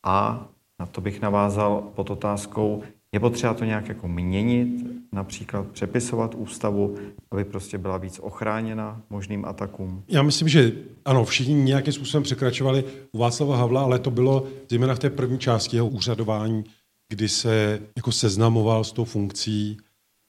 A 0.07 0.49
na 0.81 0.87
to 0.87 1.01
bych 1.01 1.21
navázal 1.21 1.83
pod 1.95 2.11
otázkou, 2.11 2.83
je 3.13 3.21
potřeba 3.21 3.55
to 3.55 3.65
nějak 3.65 3.89
jako 3.89 4.09
měnit, 4.09 4.94
například 5.15 5.67
přepisovat 5.67 6.35
ústavu, 6.35 6.97
aby 7.31 7.45
prostě 7.45 7.79
byla 7.79 7.97
víc 7.97 8.21
ochráněna 8.23 9.03
možným 9.11 9.45
atakům? 9.45 10.03
Já 10.09 10.23
myslím, 10.23 10.49
že 10.49 10.73
ano, 11.05 11.25
všichni 11.25 11.55
nějakým 11.55 11.93
způsobem 11.93 12.23
překračovali 12.23 12.85
u 13.13 13.19
Václava 13.19 13.57
Havla, 13.57 13.83
ale 13.83 13.99
to 13.99 14.11
bylo 14.11 14.47
zejména 14.71 14.95
v 14.95 14.99
té 14.99 15.11
první 15.11 15.39
části 15.39 15.77
jeho 15.77 15.89
úřadování, 15.89 16.65
kdy 17.09 17.29
se 17.29 17.81
jako 17.97 18.13
seznamoval 18.13 18.85
s 18.85 18.93
tou 18.93 19.05
funkcí 19.05 19.77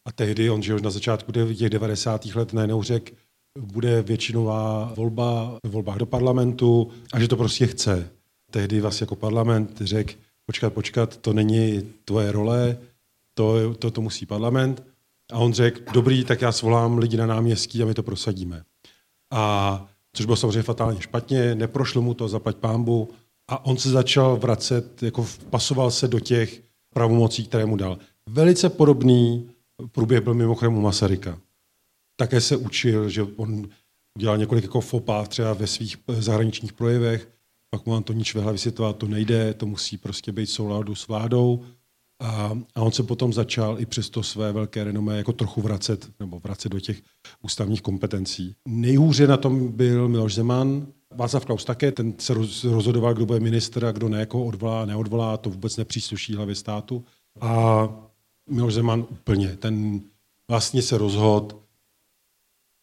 a 0.07 0.11
tehdy 0.11 0.49
on, 0.49 0.61
že 0.61 0.75
už 0.75 0.81
na 0.81 0.89
začátku 0.89 1.31
těch 1.31 1.69
90. 1.69 2.25
let 2.25 2.53
najednou 2.53 2.83
řekl, 2.83 3.13
bude 3.59 4.01
většinová 4.01 4.93
volba 4.95 5.59
v 5.63 5.71
volbách 5.71 5.97
do 5.97 6.05
parlamentu 6.05 6.91
a 7.13 7.19
že 7.19 7.27
to 7.27 7.37
prostě 7.37 7.67
chce. 7.67 8.09
Tehdy 8.51 8.81
vlastně 8.81 9.03
jako 9.03 9.15
parlament 9.15 9.81
řekl, 9.81 10.13
počkat, 10.45 10.73
počkat, 10.73 11.17
to 11.17 11.33
není 11.33 11.81
tvoje 12.05 12.31
role, 12.31 12.77
to, 13.35 13.73
to, 13.73 13.91
to 13.91 14.01
musí 14.01 14.25
parlament. 14.25 14.83
A 15.31 15.37
on 15.37 15.53
řekl, 15.53 15.81
dobrý, 15.93 16.25
tak 16.25 16.41
já 16.41 16.51
svolám 16.51 16.97
lidi 16.97 17.17
na 17.17 17.25
náměstí 17.25 17.83
a 17.83 17.85
my 17.85 17.93
to 17.93 18.03
prosadíme. 18.03 18.63
A 19.31 19.85
což 20.13 20.25
bylo 20.25 20.35
samozřejmě 20.35 20.63
fatálně 20.63 21.01
špatně, 21.01 21.55
neprošlo 21.55 22.01
mu 22.01 22.13
to, 22.13 22.27
zaplať 22.27 22.55
pámbu, 22.55 23.09
a 23.47 23.65
on 23.65 23.77
se 23.77 23.89
začal 23.89 24.37
vracet, 24.37 25.03
jako 25.03 25.27
pasoval 25.49 25.91
se 25.91 26.07
do 26.07 26.19
těch 26.19 26.61
pravomocí, 26.93 27.45
které 27.45 27.65
mu 27.65 27.75
dal. 27.75 27.97
Velice 28.29 28.69
podobný 28.69 29.49
průběh 29.91 30.21
byl 30.21 30.33
mimochodem 30.33 30.77
u 30.77 30.81
Masaryka. 30.81 31.39
také 32.15 32.41
se 32.41 32.57
učil, 32.57 33.09
že 33.09 33.23
on 33.35 33.69
udělal 34.17 34.37
několik 34.37 34.63
jako 34.63 34.81
fopa 34.81 35.25
třeba 35.25 35.53
ve 35.53 35.67
svých 35.67 35.97
zahraničních 36.07 36.73
projevech, 36.73 37.29
pak 37.69 37.85
mu 37.85 37.95
Antonín 37.95 38.23
Švehla 38.23 38.51
vysvětloval, 38.51 38.93
to 38.93 39.07
nejde, 39.07 39.53
to 39.53 39.65
musí 39.65 39.97
prostě 39.97 40.31
být 40.31 40.45
souladu 40.45 40.95
s 40.95 41.07
vládou. 41.07 41.65
A, 42.19 42.57
a 42.75 42.81
on 42.81 42.91
se 42.91 43.03
potom 43.03 43.33
začal 43.33 43.79
i 43.79 43.85
přes 43.85 44.09
to 44.09 44.23
své 44.23 44.51
velké 44.51 44.83
renomé 44.83 45.17
jako 45.17 45.33
trochu 45.33 45.61
vracet, 45.61 46.07
nebo 46.19 46.39
vracet 46.39 46.69
do 46.69 46.79
těch 46.79 47.01
ústavních 47.41 47.81
kompetencí. 47.81 48.55
Nejhůře 48.67 49.27
na 49.27 49.37
tom 49.37 49.67
byl 49.67 50.07
Miloš 50.07 50.35
Zeman, 50.35 50.87
Václav 51.15 51.45
Klaus 51.45 51.65
také, 51.65 51.91
ten 51.91 52.13
se 52.19 52.33
rozhodoval, 52.63 53.13
kdo 53.13 53.25
bude 53.25 53.39
minister 53.39 53.85
a 53.85 53.91
kdo 53.91 54.09
ne, 54.09 54.19
jako 54.19 54.45
odvolá, 54.45 54.85
neodvolá, 54.85 55.37
to 55.37 55.49
vůbec 55.49 55.77
nepřísluší 55.77 56.35
hlavě 56.35 56.55
státu. 56.55 57.05
A 57.41 57.87
Miloš 58.49 58.73
Zeman 58.73 59.05
úplně, 59.09 59.57
ten 59.57 60.01
vlastně 60.47 60.81
se 60.81 60.97
rozhodl, 60.97 61.65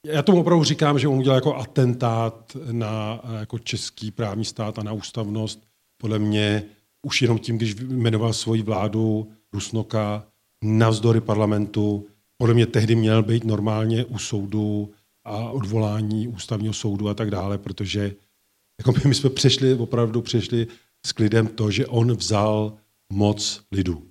já 0.07 0.23
tomu 0.23 0.41
opravdu 0.41 0.65
říkám, 0.65 0.99
že 0.99 1.09
on 1.09 1.19
udělal 1.19 1.37
jako 1.37 1.57
atentát 1.57 2.57
na 2.73 3.21
jako 3.41 3.59
český 3.59 4.11
právní 4.11 4.45
stát 4.45 4.79
a 4.79 4.83
na 4.83 4.93
ústavnost. 4.93 5.63
Podle 5.97 6.19
mě 6.19 6.65
už 7.03 7.23
jenom 7.23 7.39
tím, 7.39 7.57
když 7.57 7.75
jmenoval 7.75 8.33
svoji 8.33 8.63
vládu 8.63 9.29
Rusnoka 9.53 10.25
navzdory 10.65 11.21
parlamentu, 11.21 12.07
podle 12.37 12.55
mě 12.55 12.67
tehdy 12.67 12.95
měl 12.95 13.23
být 13.23 13.45
normálně 13.45 14.05
u 14.05 14.19
soudu 14.19 14.91
a 15.25 15.51
odvolání 15.51 16.29
ústavního 16.29 16.75
soudu 16.75 17.09
a 17.09 17.15
tak 17.15 17.31
dále, 17.31 17.59
protože 17.59 18.15
jako 18.81 18.93
my, 18.93 19.01
my 19.09 19.15
jsme 19.15 19.31
přešli, 19.31 19.75
opravdu 19.75 20.23
přešli 20.23 20.67
s 21.07 21.13
klidem 21.13 21.47
to, 21.47 21.71
že 21.71 21.87
on 21.87 22.13
vzal 22.13 22.73
moc 23.13 23.63
lidu. 23.73 24.03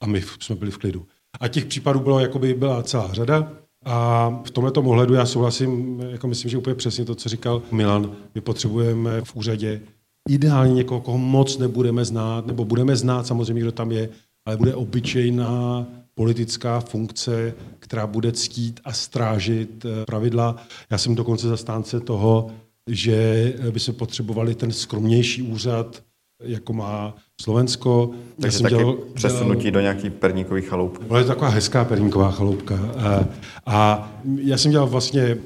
A 0.00 0.06
my 0.06 0.22
jsme 0.40 0.56
byli 0.56 0.70
v 0.70 0.78
klidu. 0.78 1.06
A 1.40 1.48
těch 1.48 1.64
případů 1.64 2.00
bylo, 2.00 2.20
jakoby 2.20 2.54
byla 2.54 2.82
celá 2.82 3.14
řada. 3.14 3.52
A 3.84 4.28
v 4.44 4.50
tomto 4.50 4.82
ohledu 4.82 5.14
já 5.14 5.26
souhlasím, 5.26 6.00
jako 6.00 6.28
myslím, 6.28 6.50
že 6.50 6.58
úplně 6.58 6.74
přesně 6.74 7.04
to, 7.04 7.14
co 7.14 7.28
říkal 7.28 7.62
Milan. 7.72 8.16
My 8.34 8.40
potřebujeme 8.40 9.20
v 9.20 9.36
úřadě 9.36 9.80
ideálně 10.28 10.74
někoho, 10.74 11.00
koho 11.00 11.18
moc 11.18 11.58
nebudeme 11.58 12.04
znát, 12.04 12.46
nebo 12.46 12.64
budeme 12.64 12.96
znát 12.96 13.26
samozřejmě, 13.26 13.62
kdo 13.62 13.72
tam 13.72 13.92
je, 13.92 14.08
ale 14.46 14.56
bude 14.56 14.74
obyčejná 14.74 15.86
politická 16.14 16.80
funkce, 16.80 17.54
která 17.78 18.06
bude 18.06 18.32
ctít 18.32 18.80
a 18.84 18.92
strážit 18.92 19.84
eh, 19.84 20.04
pravidla. 20.04 20.56
Já 20.90 20.98
jsem 20.98 21.14
dokonce 21.14 21.48
zastánce 21.48 22.00
toho, 22.00 22.50
že 22.88 23.54
by 23.70 23.80
se 23.80 23.92
potřebovali 23.92 24.54
ten 24.54 24.72
skromnější 24.72 25.42
úřad, 25.42 26.02
jako 26.42 26.72
má 26.72 27.16
Slovensko. 27.42 28.10
Takže 28.40 28.58
taky 28.62 28.74
dělal, 28.74 28.98
přesunutí 29.14 29.62
dělal, 29.62 29.72
do 29.72 29.80
nějaký 29.80 30.10
perníkový 30.10 30.62
chaloupky. 30.62 31.04
Ale 31.10 31.20
je 31.20 31.24
to 31.24 31.28
taková 31.28 31.48
hezká 31.48 31.84
perníková 31.84 32.30
chaloupka. 32.30 32.74
A, 32.96 33.24
a 33.66 34.10
já 34.36 34.58
jsem 34.58 34.70
dělal 34.70 34.86
vlastně 34.86 35.22
e, 35.22 35.38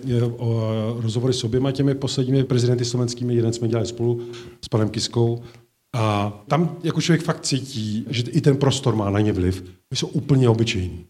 rozhovory 0.98 1.34
s 1.34 1.44
oběma 1.44 1.72
těmi 1.72 1.94
posledními 1.94 2.44
prezidenty 2.44 2.84
slovenskými. 2.84 3.34
Jeden 3.34 3.52
jsme 3.52 3.68
dělali 3.68 3.86
spolu 3.86 4.20
s 4.64 4.68
panem 4.68 4.88
Kiskou. 4.88 5.42
A 5.94 6.32
tam 6.48 6.76
jako 6.82 7.00
člověk 7.00 7.22
fakt 7.22 7.40
cítí, 7.40 8.06
že 8.10 8.22
i 8.22 8.40
ten 8.40 8.56
prostor 8.56 8.96
má 8.96 9.10
na 9.10 9.20
ně 9.20 9.32
vliv. 9.32 9.64
My 9.90 9.96
jsou 9.96 10.06
úplně 10.06 10.48
obyčejní. 10.48 11.06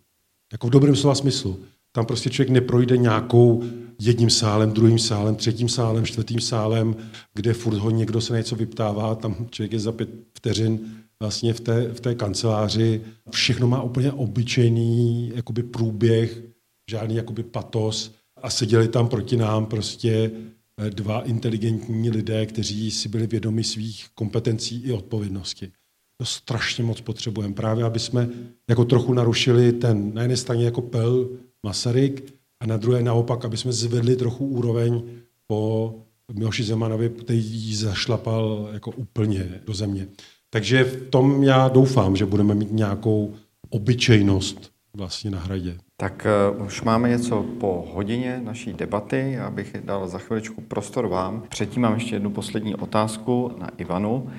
Jako 0.53 0.67
v 0.67 0.71
dobrém 0.71 0.97
slova 0.97 1.15
smyslu. 1.15 1.57
Tam 1.93 2.07
prostě 2.07 2.31
člověk 2.31 2.51
neprojde 2.51 2.97
nějakou 2.97 3.65
jedním 4.01 4.31
sálem, 4.31 4.73
druhým 4.73 4.99
sálem, 4.99 5.37
třetím 5.37 5.69
sálem, 5.69 6.05
čtvrtým 6.05 6.41
sálem, 6.41 6.97
kde 7.35 7.55
furt 7.55 7.77
ho 7.77 7.91
někdo 7.91 8.21
se 8.21 8.37
něco 8.37 8.57
vyptává, 8.57 9.15
tam 9.15 9.47
člověk 9.51 9.73
je 9.73 9.81
za 9.81 9.93
pět 9.93 10.09
vteřin 10.35 10.81
vlastně 11.21 11.55
v 11.55 11.61
té, 11.61 11.89
v 11.89 12.01
té 12.01 12.15
kanceláři. 12.15 13.01
Všechno 13.31 13.69
má 13.69 13.83
úplně 13.83 14.13
obyčejný 14.13 15.33
jakoby 15.35 15.63
průběh, 15.63 16.43
žádný 16.91 17.17
jakoby 17.17 17.43
patos 17.43 18.15
a 18.43 18.51
seděli 18.51 18.89
tam 18.89 19.09
proti 19.09 19.37
nám 19.37 19.67
prostě 19.67 20.31
eh, 20.79 20.91
dva 20.91 21.21
inteligentní 21.21 22.11
lidé, 22.11 22.47
kteří 22.47 22.91
si 22.91 23.09
byli 23.09 23.27
vědomi 23.27 23.65
svých 23.65 24.07
kompetencí 24.15 24.83
i 24.83 24.93
odpovědnosti. 24.93 25.73
To 26.17 26.25
strašně 26.25 26.85
moc 26.85 27.01
potřebujeme, 27.01 27.55
právě 27.55 27.85
aby 27.85 27.99
jsme 27.99 28.29
jako 28.69 28.85
trochu 28.85 29.15
narušili 29.15 29.73
ten 29.73 30.15
na 30.15 30.23
jedné 30.23 30.37
straně 30.37 30.65
jako 30.65 30.83
pel 30.83 31.29
Masaryk 31.67 32.35
a 32.61 32.67
na 32.67 32.77
druhé 32.77 33.03
naopak, 33.03 33.45
aby 33.45 33.57
jsme 33.57 33.73
zvedli 33.73 34.17
trochu 34.17 34.47
úroveň 34.47 35.03
po 35.47 35.95
Miloši 36.33 36.65
Zemanovi, 36.65 37.09
který 37.09 37.45
ji 37.45 37.77
zašlapal 37.77 38.69
jako 38.73 38.91
úplně 38.91 39.61
do 39.67 39.75
země. 39.75 40.09
Takže 40.51 40.85
v 40.85 41.11
tom 41.11 41.43
já 41.43 41.69
doufám, 41.69 42.17
že 42.17 42.27
budeme 42.27 42.55
mít 42.55 42.73
nějakou 42.73 43.35
obyčejnost 43.71 44.73
vlastně 44.97 45.31
na 45.31 45.39
hradě. 45.39 45.77
Tak 45.97 46.27
uh, 46.59 46.67
už 46.67 46.83
máme 46.83 47.09
něco 47.09 47.47
po 47.61 47.89
hodině 47.95 48.41
naší 48.45 48.73
debaty. 48.73 49.33
Já 49.33 49.51
bych 49.51 49.77
dal 49.85 50.09
za 50.09 50.19
chviličku 50.19 50.61
prostor 50.61 51.07
vám. 51.07 51.43
Předtím 51.49 51.83
mám 51.83 51.95
ještě 51.95 52.17
jednu 52.17 52.31
poslední 52.31 52.75
otázku 52.75 53.53
na 53.59 53.69
Ivanu. 53.79 54.31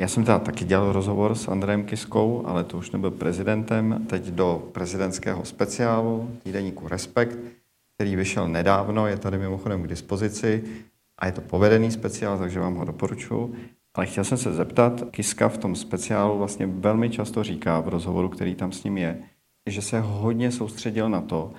Já 0.00 0.08
jsem 0.08 0.24
teda 0.24 0.38
taky 0.38 0.64
dělal 0.64 0.92
rozhovor 0.92 1.34
s 1.34 1.48
Andrejem 1.48 1.84
Kiskou, 1.84 2.42
ale 2.46 2.64
to 2.64 2.78
už 2.78 2.90
nebyl 2.90 3.10
prezidentem. 3.10 4.06
Teď 4.06 4.24
do 4.26 4.68
prezidentského 4.72 5.44
speciálu, 5.44 6.30
týdeníku 6.42 6.88
Respekt, 6.88 7.38
který 7.94 8.16
vyšel 8.16 8.48
nedávno, 8.48 9.06
je 9.06 9.16
tady 9.16 9.38
mimochodem 9.38 9.82
k 9.82 9.88
dispozici 9.88 10.64
a 11.18 11.26
je 11.26 11.32
to 11.32 11.40
povedený 11.40 11.90
speciál, 11.90 12.38
takže 12.38 12.60
vám 12.60 12.74
ho 12.74 12.84
doporučuji. 12.84 13.54
Ale 13.94 14.06
chtěl 14.06 14.24
jsem 14.24 14.38
se 14.38 14.52
zeptat, 14.52 15.02
Kiska 15.10 15.48
v 15.48 15.58
tom 15.58 15.76
speciálu 15.76 16.38
vlastně 16.38 16.66
velmi 16.66 17.10
často 17.10 17.44
říká 17.44 17.80
v 17.80 17.88
rozhovoru, 17.88 18.28
který 18.28 18.54
tam 18.54 18.72
s 18.72 18.84
ním 18.84 18.98
je, 18.98 19.18
že 19.66 19.82
se 19.82 20.00
hodně 20.00 20.52
soustředil 20.52 21.08
na 21.08 21.20
to, 21.20 21.52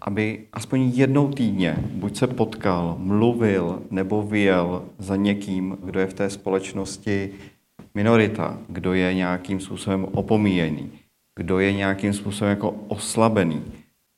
aby 0.00 0.46
aspoň 0.52 0.80
jednou 0.80 1.28
týdně 1.28 1.76
buď 1.92 2.16
se 2.16 2.26
potkal, 2.26 2.96
mluvil 2.98 3.82
nebo 3.90 4.22
vyjel 4.22 4.84
za 4.98 5.16
někým, 5.16 5.78
kdo 5.84 6.00
je 6.00 6.06
v 6.06 6.14
té 6.14 6.30
společnosti 6.30 7.32
minorita, 7.96 8.58
kdo 8.68 8.94
je 8.94 9.14
nějakým 9.14 9.60
způsobem 9.60 10.04
opomíjený, 10.04 10.90
kdo 11.38 11.58
je 11.58 11.72
nějakým 11.72 12.12
způsobem 12.12 12.50
jako 12.50 12.70
oslabený. 12.88 13.62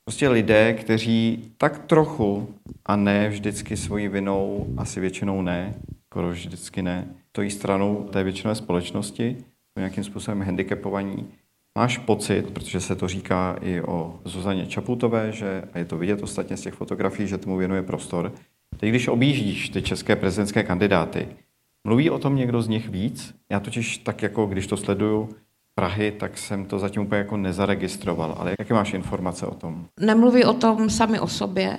Prostě 0.05 0.29
lidé, 0.29 0.73
kteří 0.73 1.43
tak 1.57 1.79
trochu, 1.79 2.53
a 2.85 2.95
ne 2.95 3.29
vždycky 3.29 3.77
svojí 3.77 4.07
vinou, 4.07 4.67
asi 4.77 4.99
většinou 4.99 5.41
ne, 5.41 5.73
skoro 6.05 6.29
vždycky 6.29 6.81
ne, 6.81 7.07
stojí 7.29 7.51
stranou 7.51 8.09
té 8.11 8.23
většinové 8.23 8.55
společnosti, 8.55 9.37
nějakým 9.77 10.03
způsobem 10.03 10.41
handicapovaní. 10.41 11.27
Máš 11.77 11.97
pocit, 11.97 12.51
protože 12.51 12.81
se 12.81 12.95
to 12.95 13.07
říká 13.07 13.57
i 13.61 13.81
o 13.81 14.19
Zuzaně 14.25 14.65
Čaputové, 14.65 15.31
že, 15.31 15.63
a 15.73 15.77
je 15.79 15.85
to 15.85 15.97
vidět 15.97 16.23
ostatně 16.23 16.57
z 16.57 16.61
těch 16.61 16.73
fotografií, 16.73 17.27
že 17.27 17.37
tomu 17.37 17.57
věnuje 17.57 17.83
prostor. 17.83 18.31
Teď, 18.77 18.89
když 18.89 19.07
objíždíš 19.07 19.69
ty 19.69 19.81
české 19.81 20.15
prezidentské 20.15 20.63
kandidáty, 20.63 21.27
mluví 21.87 22.09
o 22.09 22.19
tom 22.19 22.35
někdo 22.35 22.61
z 22.61 22.67
nich 22.67 22.89
víc? 22.89 23.35
Já 23.51 23.59
totiž 23.59 23.97
tak 23.97 24.21
jako, 24.21 24.45
když 24.45 24.67
to 24.67 24.77
sleduju, 24.77 25.29
Prahy, 25.75 26.11
tak 26.11 26.37
jsem 26.37 26.65
to 26.65 26.79
zatím 26.79 27.01
úplně 27.01 27.19
jako 27.19 27.37
nezaregistroval. 27.37 28.35
Ale 28.39 28.55
jaké 28.59 28.73
máš 28.73 28.93
informace 28.93 29.45
o 29.45 29.55
tom? 29.55 29.85
Nemluví 29.99 30.45
o 30.45 30.53
tom 30.53 30.89
sami 30.89 31.19
o 31.19 31.27
sobě, 31.27 31.77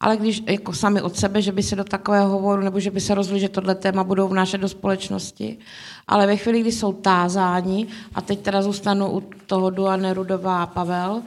ale 0.00 0.16
když 0.16 0.42
jako 0.46 0.72
sami 0.72 1.02
od 1.02 1.16
sebe, 1.16 1.42
že 1.42 1.52
by 1.52 1.62
se 1.62 1.76
do 1.76 1.84
takového 1.84 2.28
hovoru, 2.28 2.62
nebo 2.62 2.80
že 2.80 2.90
by 2.90 3.00
se 3.00 3.14
rozhodli, 3.14 3.40
že 3.40 3.48
tohle 3.48 3.74
téma 3.74 4.04
budou 4.04 4.28
vnášet 4.28 4.58
do 4.58 4.68
společnosti. 4.68 5.58
Ale 6.06 6.26
ve 6.26 6.36
chvíli, 6.36 6.60
kdy 6.60 6.72
jsou 6.72 6.92
tázáni, 6.92 7.86
a 8.14 8.20
teď 8.20 8.40
teda 8.40 8.62
zůstanu 8.62 9.10
u 9.10 9.20
toho 9.46 9.70
Duane 9.70 10.14
Rudová 10.14 10.62
a 10.62 10.66
Pavel, 10.66 11.22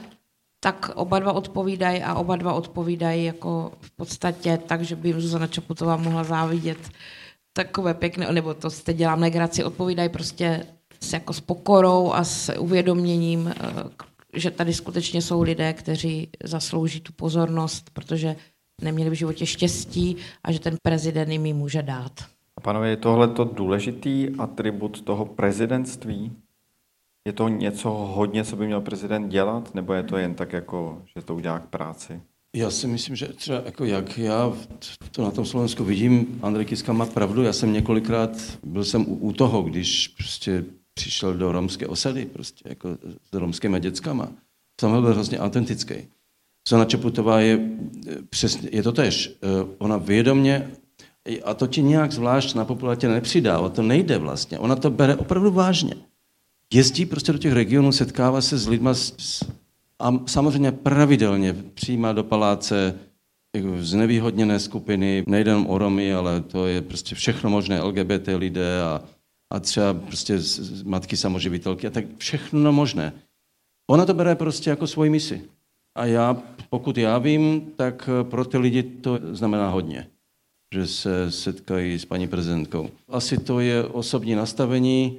tak 0.59 0.91
oba 0.95 1.19
dva 1.19 1.31
odpovídají 1.31 2.03
a 2.03 2.15
oba 2.15 2.35
dva 2.35 2.53
odpovídají 2.53 3.25
jako 3.25 3.71
v 3.81 3.91
podstatě 3.91 4.59
tak, 4.65 4.81
že 4.81 4.95
by 4.95 5.13
Zuzana 5.17 5.47
Čaputová 5.47 5.97
mohla 5.97 6.23
závidět 6.23 6.77
takové 7.57 7.93
pěkné, 7.93 8.31
nebo 8.31 8.53
to 8.53 8.69
jste 8.69 8.93
dělám 8.93 9.19
legraci, 9.19 9.63
odpovídají 9.63 10.09
prostě 10.09 10.65
s, 10.99 11.13
jako 11.13 11.33
s 11.33 11.41
pokorou 11.41 12.11
a 12.13 12.23
s 12.23 12.59
uvědoměním, 12.59 13.47
eh, 13.47 13.53
že 14.33 14.51
tady 14.51 14.73
skutečně 14.73 15.21
jsou 15.21 15.41
lidé, 15.41 15.73
kteří 15.73 16.29
zaslouží 16.43 16.99
tu 16.99 17.13
pozornost, 17.13 17.89
protože 17.93 18.35
neměli 18.81 19.09
v 19.09 19.13
životě 19.13 19.45
štěstí 19.45 20.17
a 20.43 20.51
že 20.51 20.59
ten 20.59 20.77
prezident 20.83 21.31
jim 21.31 21.45
ji 21.45 21.53
může 21.53 21.81
dát. 21.81 22.11
A 22.57 22.61
pánové, 22.61 22.89
je 22.89 22.97
tohle 22.97 23.27
to 23.27 23.43
důležitý 23.43 24.29
atribut 24.39 25.01
toho 25.01 25.25
prezidentství? 25.25 26.31
Je 27.27 27.33
to 27.33 27.47
něco 27.47 27.89
hodně, 27.89 28.43
co 28.43 28.55
by 28.55 28.65
měl 28.65 28.81
prezident 28.81 29.29
dělat, 29.29 29.75
nebo 29.75 29.93
je 29.93 30.03
to 30.03 30.17
jen 30.17 30.35
tak, 30.35 30.53
jako, 30.53 31.01
že 31.15 31.25
to 31.25 31.35
udělá 31.35 31.59
k 31.59 31.67
práci? 31.67 32.21
Já 32.55 32.71
si 32.71 32.87
myslím, 32.87 33.15
že 33.15 33.27
třeba 33.27 33.61
jako 33.65 33.85
jak 33.85 34.17
já 34.17 34.53
to 35.11 35.23
na 35.23 35.31
tom 35.31 35.45
Slovensku 35.45 35.83
vidím, 35.83 36.39
Andrej 36.41 36.65
Kiska 36.65 36.93
má 36.93 37.05
pravdu, 37.05 37.43
já 37.43 37.53
jsem 37.53 37.73
několikrát, 37.73 38.29
byl 38.63 38.83
jsem 38.83 39.01
u, 39.01 39.15
u 39.15 39.33
toho, 39.33 39.61
když 39.61 40.07
prostě 40.07 40.65
přišel 40.93 41.33
do 41.33 41.51
romské 41.51 41.87
osady, 41.87 42.25
prostě 42.25 42.69
jako 42.69 42.97
s 43.31 43.33
romskými 43.33 43.79
dětskama. 43.79 44.31
Samuel 44.81 45.01
byl 45.01 45.13
hrozně 45.13 45.39
autentický. 45.39 45.95
Zana 46.69 46.85
Čaputová 46.85 47.39
je 47.39 47.69
přesně, 48.29 48.69
je 48.71 48.83
to 48.83 48.91
tež. 48.91 49.31
Eh, 49.43 49.65
ona 49.77 49.97
vědomě, 49.97 50.71
a 51.43 51.53
to 51.53 51.67
ti 51.67 51.83
nějak 51.83 52.11
zvlášť 52.11 52.55
na 52.55 52.65
popularitě 52.65 53.07
nepřidá, 53.07 53.59
o 53.59 53.69
to 53.69 53.81
nejde 53.81 54.17
vlastně. 54.17 54.59
Ona 54.59 54.75
to 54.75 54.89
bere 54.89 55.15
opravdu 55.15 55.51
vážně. 55.51 55.93
Jezdí 56.73 57.05
prostě 57.05 57.31
do 57.31 57.37
těch 57.37 57.53
regionů, 57.53 57.91
setkává 57.91 58.41
se 58.41 58.57
s 58.57 58.67
lidma 58.67 58.93
z 58.93 59.43
a 60.01 60.27
samozřejmě 60.27 60.71
pravidelně 60.71 61.53
přijímá 61.53 62.13
do 62.13 62.23
paláce 62.23 62.99
jako 63.55 63.67
znevýhodněné 63.79 64.59
skupiny, 64.59 65.23
nejen 65.27 65.65
o 65.67 65.77
Romy, 65.77 66.13
ale 66.13 66.41
to 66.41 66.67
je 66.67 66.81
prostě 66.81 67.15
všechno 67.15 67.49
možné, 67.49 67.81
LGBT 67.81 68.27
lidé 68.35 68.81
a, 68.81 69.03
a 69.53 69.59
třeba 69.59 69.93
prostě 69.93 70.39
matky 70.83 71.17
samoživitelky 71.17 71.87
a 71.87 71.89
tak 71.89 72.05
všechno 72.17 72.71
možné. 72.71 73.13
Ona 73.89 74.05
to 74.05 74.13
bere 74.13 74.35
prostě 74.35 74.69
jako 74.69 74.87
svoji 74.87 75.09
misi. 75.09 75.41
A 75.97 76.05
já, 76.05 76.43
pokud 76.69 76.97
já 76.97 77.17
vím, 77.17 77.71
tak 77.75 78.09
pro 78.23 78.45
ty 78.45 78.57
lidi 78.57 78.83
to 78.83 79.19
znamená 79.31 79.69
hodně, 79.69 80.07
že 80.73 80.87
se 80.87 81.31
setkají 81.31 81.99
s 81.99 82.05
paní 82.05 82.27
prezidentkou. 82.27 82.89
Asi 83.07 83.37
to 83.37 83.59
je 83.59 83.83
osobní 83.83 84.35
nastavení, 84.35 85.17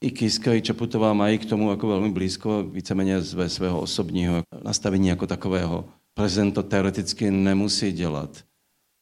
i 0.00 0.10
Kiska, 0.10 0.54
i 0.54 0.62
Čaputová 0.62 1.12
mají 1.12 1.38
k 1.38 1.44
tomu 1.44 1.70
jako 1.70 1.88
velmi 1.88 2.10
blízko, 2.10 2.62
víceméně 2.62 3.20
ze 3.20 3.48
svého 3.48 3.80
osobního 3.80 4.42
nastavení 4.64 5.08
jako 5.08 5.26
takového. 5.26 5.88
Prezident 6.14 6.52
to 6.52 6.62
teoreticky 6.62 7.30
nemusí 7.30 7.92
dělat, 7.92 8.44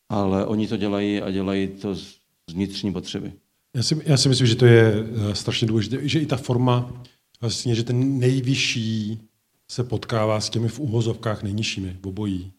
ale 0.09 0.47
oni 0.47 0.68
to 0.68 0.76
dělají 0.76 1.22
a 1.22 1.30
dělají 1.30 1.68
to 1.68 1.94
z 1.94 2.18
vnitřní 2.51 2.92
potřeby. 2.92 3.32
Já 3.76 3.82
si, 3.82 4.03
já 4.05 4.16
si 4.16 4.28
myslím, 4.28 4.47
že 4.47 4.57
to 4.57 4.66
je 4.66 4.94
eh, 4.94 5.34
strašně 5.34 5.68
důležité, 5.68 6.09
že 6.09 6.20
i 6.20 6.26
ta 6.26 6.36
forma, 6.36 7.03
vlastně, 7.40 7.74
že 7.74 7.84
ten 7.84 8.18
nejvyšší 8.18 9.20
se 9.70 9.84
potkává 9.84 10.40
s 10.40 10.51
těmi 10.51 10.68
v 10.68 10.80
úvozovkách 10.80 11.42
nejnižšími, 11.42 11.97
obojí 12.05 12.53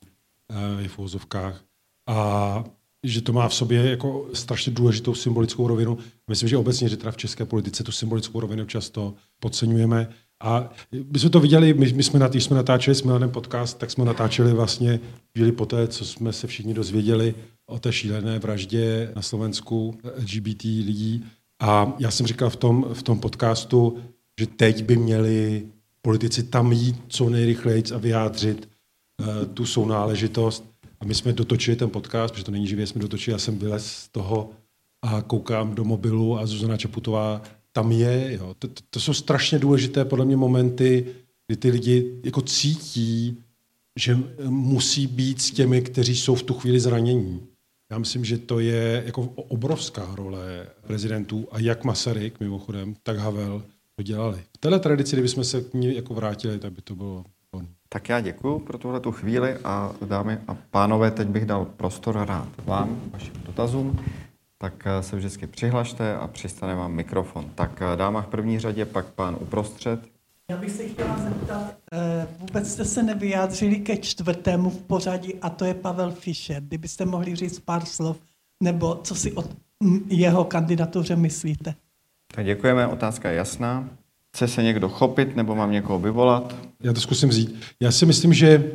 eh, 0.49 0.81
je 0.81 0.87
v 0.87 0.99
úvozovkách. 0.99 1.63
A 2.07 2.63
že 3.03 3.21
to 3.21 3.33
má 3.33 3.47
v 3.47 3.53
sobě 3.53 3.89
jako 3.89 4.29
strašně 4.33 4.71
důležitou 4.71 5.15
symbolickou 5.15 5.67
rovinu. 5.67 5.97
Myslím, 6.29 6.49
že 6.49 6.57
obecně, 6.57 6.89
že 6.89 6.97
teda 6.97 7.11
v 7.11 7.17
české 7.17 7.45
politice 7.45 7.83
tu 7.83 7.91
symbolickou 7.91 8.39
rovinu 8.39 8.65
často 8.65 9.13
podceňujeme. 9.39 10.09
A 10.43 10.69
my 11.11 11.19
jsme 11.19 11.29
to 11.29 11.39
viděli, 11.39 11.73
my, 11.73 11.93
my 11.93 12.03
jsme, 12.03 12.29
když 12.29 12.43
jsme 12.43 12.55
natáčeli 12.55 12.95
s 12.95 13.03
Milanem 13.03 13.31
podcast, 13.31 13.77
tak 13.77 13.91
jsme 13.91 14.05
natáčeli 14.05 14.53
vlastně 14.53 14.99
chvíli 15.31 15.51
poté, 15.51 15.87
co 15.87 16.05
jsme 16.05 16.33
se 16.33 16.47
všichni 16.47 16.73
dozvěděli 16.73 17.35
o 17.69 17.79
té 17.79 17.93
šílené 17.93 18.39
vraždě 18.39 19.11
na 19.15 19.21
Slovensku 19.21 19.97
LGBT 20.03 20.63
lidí. 20.63 21.25
A 21.61 21.93
já 21.99 22.11
jsem 22.11 22.27
říkal 22.27 22.49
v 22.49 22.55
tom, 22.55 22.85
v 22.93 23.03
tom 23.03 23.19
podcastu, 23.19 23.97
že 24.39 24.47
teď 24.47 24.83
by 24.83 24.97
měli 24.97 25.67
politici 26.01 26.43
tam 26.43 26.71
jít 26.71 26.95
co 27.07 27.29
nejrychleji 27.29 27.83
a 27.95 27.97
vyjádřit 27.97 28.69
uh, 29.19 29.45
tu 29.45 29.65
sounáležitost 29.65 30.76
a 30.99 31.05
my 31.05 31.15
jsme 31.15 31.33
dotočili 31.33 31.77
ten 31.77 31.89
podcast, 31.89 32.33
protože 32.33 32.43
to 32.43 32.51
není 32.51 32.67
živě, 32.67 32.87
jsme 32.87 33.01
dotočili, 33.01 33.33
já 33.33 33.39
jsem 33.39 33.59
vylez 33.59 33.85
z 33.85 34.07
toho 34.07 34.49
a 35.01 35.21
koukám 35.21 35.75
do 35.75 35.83
mobilu 35.83 36.39
a 36.39 36.45
Zuzana 36.45 36.77
Čaputová 36.77 37.41
tam 37.71 37.91
je. 37.91 38.33
Jo. 38.33 38.55
To, 38.59 38.67
to, 38.67 38.81
to 38.89 38.99
jsou 38.99 39.13
strašně 39.13 39.59
důležité 39.59 40.05
podle 40.05 40.25
mě 40.25 40.37
momenty, 40.37 41.15
kdy 41.47 41.57
ty 41.57 41.69
lidi 41.69 42.21
jako 42.23 42.41
cítí, 42.41 43.43
že 43.99 44.17
musí 44.49 45.07
být 45.07 45.41
s 45.41 45.51
těmi, 45.51 45.81
kteří 45.81 46.15
jsou 46.15 46.35
v 46.35 46.43
tu 46.43 46.53
chvíli 46.53 46.79
zranění. 46.79 47.41
Já 47.91 47.97
myslím, 47.97 48.25
že 48.25 48.37
to 48.37 48.59
je 48.59 49.03
jako 49.05 49.21
obrovská 49.21 50.15
role 50.15 50.67
prezidentů 50.87 51.47
a 51.51 51.59
jak 51.59 51.83
Masaryk 51.83 52.39
mimochodem, 52.39 52.95
tak 53.03 53.17
Havel 53.17 53.63
to 53.95 54.03
dělali. 54.03 54.43
V 54.55 54.57
této 54.57 54.79
tradici, 54.79 55.15
kdybychom 55.15 55.43
se 55.43 55.61
k 55.61 55.73
ní 55.73 55.95
jako 55.95 56.13
vrátili, 56.13 56.59
tak 56.59 56.73
by 56.73 56.81
to 56.81 56.95
bylo 56.95 57.25
tak 57.89 58.09
já 58.09 58.19
děkuji 58.19 58.59
pro 58.59 58.77
tuhle 58.77 58.99
tu 58.99 59.11
chvíli 59.11 59.57
a 59.63 59.91
dámy 60.05 60.37
a 60.47 60.57
pánové, 60.71 61.11
teď 61.11 61.27
bych 61.27 61.45
dal 61.45 61.65
prostor 61.65 62.25
rád 62.27 62.49
vám, 62.65 63.01
vašim 63.11 63.33
dotazům. 63.45 63.99
Tak 64.57 64.73
eh, 64.85 65.03
se 65.03 65.15
vždycky 65.15 65.47
přihlašte 65.47 66.15
a 66.15 66.27
přistane 66.27 66.75
vám 66.75 66.91
mikrofon. 66.91 67.51
Tak 67.55 67.81
eh, 67.81 67.97
dáma 67.97 68.21
v 68.21 68.27
první 68.27 68.59
řadě, 68.59 68.85
pak 68.85 69.05
pán 69.05 69.37
uprostřed. 69.39 69.99
Já 70.49 70.57
bych 70.57 70.71
se 70.71 70.87
chtěla 70.87 71.17
zeptat, 71.17 71.77
eh, 71.93 72.27
vůbec 72.39 72.71
jste 72.71 72.85
se 72.85 73.03
nevyjádřili 73.03 73.75
ke 73.75 73.97
čtvrtému 73.97 74.69
v 74.69 74.81
pořadí 74.81 75.35
a 75.41 75.49
to 75.49 75.65
je 75.65 75.73
Pavel 75.73 76.11
Fischer. 76.11 76.63
Kdybyste 76.63 77.05
mohli 77.05 77.35
říct 77.35 77.59
pár 77.59 77.85
slov, 77.85 78.17
nebo 78.63 78.95
co 79.03 79.15
si 79.15 79.33
o 79.33 79.43
jeho 80.07 80.43
kandidatuře 80.43 81.15
myslíte? 81.15 81.73
Tak 82.35 82.45
děkujeme, 82.45 82.87
otázka 82.87 83.29
je 83.29 83.35
jasná. 83.35 83.89
Chce 84.37 84.47
se 84.47 84.63
někdo 84.63 84.89
chopit 84.89 85.35
nebo 85.35 85.55
mám 85.55 85.71
někoho 85.71 85.99
vyvolat? 85.99 86.55
Já 86.83 86.93
to 86.93 87.01
zkusím 87.01 87.29
vzít. 87.29 87.55
Já 87.79 87.91
si 87.91 88.05
myslím, 88.05 88.33
že 88.33 88.71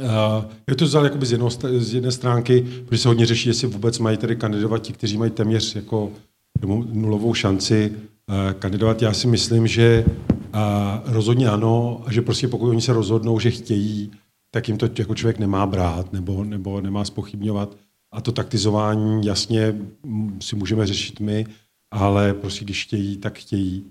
Uh, 0.00 0.44
je 0.68 0.76
to 0.76 0.84
vzal 0.84 1.10
z, 1.22 1.32
jedno, 1.32 1.50
z 1.78 1.94
jedné 1.94 2.12
stránky, 2.12 2.66
protože 2.86 3.02
se 3.02 3.08
hodně 3.08 3.26
řeší, 3.26 3.48
jestli 3.48 3.68
vůbec 3.68 3.98
mají 3.98 4.16
tedy 4.16 4.36
kandidovat 4.36 4.82
ti, 4.82 4.92
kteří 4.92 5.18
mají 5.18 5.30
téměř 5.30 5.76
jako 5.76 6.10
nulovou 6.92 7.34
šanci 7.34 7.92
uh, 7.92 8.52
kandidovat. 8.52 9.02
Já 9.02 9.12
si 9.12 9.26
myslím, 9.26 9.66
že 9.66 10.04
uh, 10.06 10.52
rozhodně 11.04 11.48
ano, 11.48 12.02
a 12.06 12.12
že 12.12 12.22
prostě 12.22 12.48
pokud 12.48 12.68
oni 12.68 12.80
se 12.80 12.92
rozhodnou, 12.92 13.40
že 13.40 13.50
chtějí, 13.50 14.10
tak 14.50 14.68
jim 14.68 14.78
to 14.78 14.88
jako 14.98 15.14
člověk 15.14 15.38
nemá 15.38 15.66
brát 15.66 16.12
nebo, 16.12 16.44
nebo 16.44 16.80
nemá 16.80 17.04
spochybňovat. 17.04 17.76
A 18.12 18.20
to 18.20 18.32
taktizování 18.32 19.26
jasně 19.26 19.74
si 20.40 20.56
můžeme 20.56 20.86
řešit 20.86 21.20
my, 21.20 21.46
ale 21.90 22.34
prostě 22.34 22.64
když 22.64 22.84
chtějí, 22.84 23.16
tak 23.16 23.38
chtějí. 23.38 23.84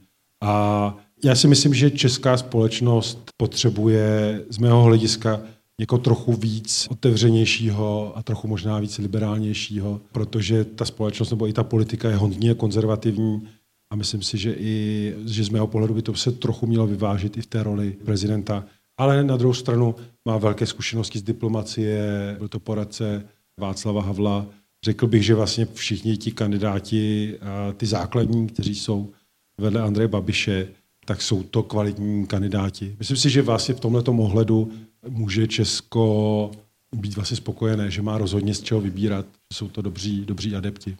A 0.44 0.98
já 1.24 1.36
si 1.36 1.48
myslím, 1.48 1.74
že 1.74 1.92
česká 1.92 2.38
společnost 2.38 3.20
potřebuje 3.38 4.42
z 4.50 4.58
mého 4.58 4.84
hlediska 4.84 5.42
jako 5.80 5.98
trochu 5.98 6.34
víc 6.34 6.88
otevřenějšího 6.92 8.18
a 8.18 8.24
trochu 8.24 8.48
možná 8.48 8.80
víc 8.80 8.98
liberálnějšího, 8.98 10.02
protože 10.12 10.66
ta 10.66 10.86
společnost 10.86 11.30
nebo 11.30 11.48
i 11.48 11.54
ta 11.54 11.64
politika 11.64 12.10
je 12.10 12.16
hodně 12.16 12.54
konzervativní 12.54 13.48
a 13.92 13.96
myslím 13.96 14.22
si, 14.22 14.38
že 14.38 14.56
i 14.58 15.14
že 15.26 15.44
z 15.44 15.50
mého 15.50 15.68
pohledu 15.68 15.94
by 15.94 16.02
to 16.02 16.14
se 16.16 16.32
trochu 16.32 16.68
mělo 16.68 16.88
vyvážit 16.88 17.38
i 17.38 17.42
v 17.42 17.46
té 17.46 17.64
roli 17.64 17.92
prezidenta. 18.06 18.66
Ale 18.98 19.24
na 19.24 19.38
druhou 19.38 19.54
stranu 19.54 19.96
má 20.26 20.38
velké 20.38 20.66
zkušenosti 20.66 21.20
z 21.20 21.24
diplomacie, 21.24 22.36
byl 22.38 22.48
to 22.48 22.60
poradce 22.60 23.26
Václava 23.60 24.02
Havla. 24.02 24.46
Řekl 24.86 25.08
bych, 25.08 25.26
že 25.26 25.36
vlastně 25.36 25.68
všichni 25.74 26.18
ti 26.18 26.32
kandidáti, 26.32 27.36
ty 27.78 27.86
základní, 27.86 28.48
kteří 28.48 28.76
jsou 28.76 29.12
vedle 29.58 29.82
Andreje 29.82 30.08
Babiše, 30.08 30.68
tak 31.06 31.22
jsou 31.22 31.44
to 31.44 31.64
kvalitní 31.64 32.28
kandidáti. 32.28 32.96
Myslím 33.00 33.18
si, 33.18 33.30
že 33.30 33.42
vlastně 33.42 33.76
v 33.76 33.80
tomto 33.80 34.12
ohledu 34.12 34.72
může 35.10 35.48
Česko 35.48 36.52
být 36.96 37.16
vlastně 37.16 37.38
spokojené, 37.38 37.92
že 37.92 38.02
má 38.02 38.18
rozhodně 38.18 38.54
z 38.54 38.62
čeho 38.62 38.82
vybírat, 38.82 39.26
že 39.26 39.58
jsou 39.58 39.68
to 39.68 39.82
dobří, 39.82 40.26
dobří 40.26 40.56
adepti. 40.56 40.98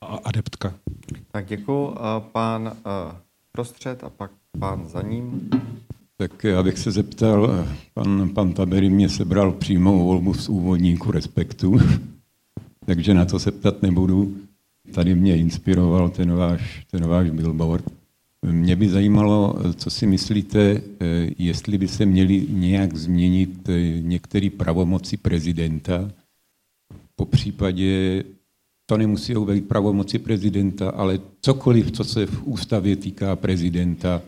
A 0.00 0.06
adeptka. 0.06 0.74
Tak 1.32 1.46
děkuji. 1.46 1.94
Pán 2.18 2.76
prostřed 3.52 4.04
a 4.04 4.10
pak 4.10 4.30
pán 4.58 4.88
za 4.88 5.02
ním. 5.02 5.50
Tak 6.16 6.44
já 6.44 6.62
bych 6.62 6.78
se 6.78 6.90
zeptal, 6.90 7.66
pan, 7.94 8.28
pan 8.28 8.52
Tabery 8.52 8.90
mě 8.90 9.08
sebral 9.08 9.52
přímou 9.52 10.04
volbu 10.04 10.34
z 10.34 10.48
úvodníku 10.48 11.10
respektu, 11.10 11.78
takže 12.86 13.14
na 13.14 13.24
to 13.24 13.38
se 13.38 13.52
ptat 13.52 13.82
nebudu. 13.82 14.36
Tady 14.92 15.14
mě 15.14 15.36
inspiroval 15.36 16.08
ten 16.10 16.32
váš, 16.32 16.86
ten 16.90 17.06
váš 17.06 17.30
billboard. 17.30 17.84
Mě 18.42 18.76
by 18.76 18.88
zajímalo, 18.88 19.54
co 19.76 19.90
si 19.90 20.06
myslíte, 20.06 20.82
jestli 21.38 21.78
by 21.78 21.88
se 21.88 22.06
měly 22.06 22.46
nějak 22.50 22.96
změnit 22.96 23.68
některé 24.00 24.50
pravomoci 24.50 25.16
prezidenta, 25.16 26.10
po 27.16 27.24
případě 27.24 28.24
to 28.86 28.96
nemusí 28.98 29.34
být 29.34 29.68
pravomoci 29.68 30.18
prezidenta, 30.18 30.90
ale 30.90 31.20
cokoliv, 31.40 31.90
co 31.90 32.04
se 32.04 32.26
v 32.26 32.46
ústavě 32.46 32.96
týká 32.96 33.36
prezidenta, 33.36 34.22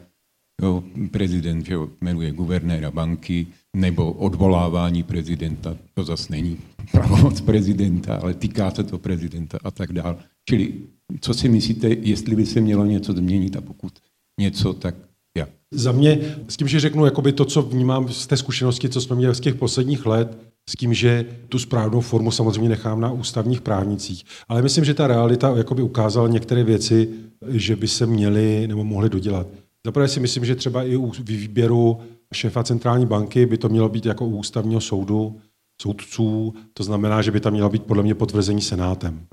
jo, 0.62 0.84
prezident 1.10 1.66
že 1.66 1.74
jmenuje 2.00 2.32
guvernéra 2.32 2.90
banky, 2.90 3.46
nebo 3.76 4.12
odvolávání 4.12 5.02
prezidenta, 5.02 5.76
to 5.94 6.04
zase 6.04 6.32
není 6.32 6.58
pravomoc 6.92 7.40
prezidenta, 7.40 8.16
ale 8.16 8.34
týká 8.34 8.70
se 8.70 8.84
to 8.84 8.98
prezidenta 8.98 9.58
a 9.64 9.70
tak 9.70 9.92
dále. 9.92 10.16
Čili 10.48 10.72
co 11.20 11.34
si 11.34 11.48
myslíte, 11.48 11.88
jestli 11.88 12.36
by 12.36 12.46
se 12.46 12.60
mělo 12.60 12.84
něco 12.84 13.12
změnit 13.12 13.56
a 13.56 13.60
pokud 13.60 13.92
něco, 14.40 14.72
tak 14.72 14.94
jak? 15.36 15.48
Za 15.74 15.92
mě, 15.92 16.36
s 16.48 16.56
tím, 16.56 16.68
že 16.68 16.80
řeknu 16.80 17.04
jakoby 17.04 17.32
to, 17.32 17.44
co 17.44 17.62
vnímám 17.62 18.08
z 18.08 18.26
té 18.26 18.36
zkušenosti, 18.36 18.88
co 18.88 19.00
jsme 19.00 19.16
měli 19.16 19.34
z 19.34 19.40
těch 19.40 19.54
posledních 19.54 20.06
let, 20.06 20.38
s 20.70 20.72
tím, 20.72 20.94
že 20.94 21.26
tu 21.48 21.58
správnou 21.58 22.00
formu 22.00 22.30
samozřejmě 22.30 22.68
nechám 22.68 23.00
na 23.00 23.12
ústavních 23.12 23.60
právnicích. 23.60 24.24
Ale 24.48 24.62
myslím, 24.62 24.84
že 24.84 24.94
ta 24.94 25.06
realita 25.06 25.56
jakoby 25.56 25.82
ukázala 25.82 26.28
některé 26.28 26.64
věci, 26.64 27.08
že 27.48 27.76
by 27.76 27.88
se 27.88 28.06
měly 28.06 28.68
nebo 28.68 28.84
mohly 28.84 29.08
dodělat. 29.08 29.46
Zaprvé 29.86 30.08
si 30.08 30.20
myslím, 30.20 30.44
že 30.44 30.54
třeba 30.54 30.82
i 30.82 30.96
u 30.96 31.12
výběru 31.20 31.98
šéfa 32.34 32.64
centrální 32.64 33.06
banky 33.06 33.46
by 33.46 33.58
to 33.58 33.68
mělo 33.68 33.88
být 33.88 34.06
jako 34.06 34.26
u 34.26 34.36
ústavního 34.36 34.80
soudu, 34.80 35.36
soudců, 35.82 36.54
to 36.74 36.82
znamená, 36.82 37.22
že 37.22 37.30
by 37.30 37.40
tam 37.40 37.52
mělo 37.52 37.68
být 37.68 37.82
podle 37.82 38.02
mě 38.02 38.14
potvrzení 38.14 38.60
senátem. 38.60 39.26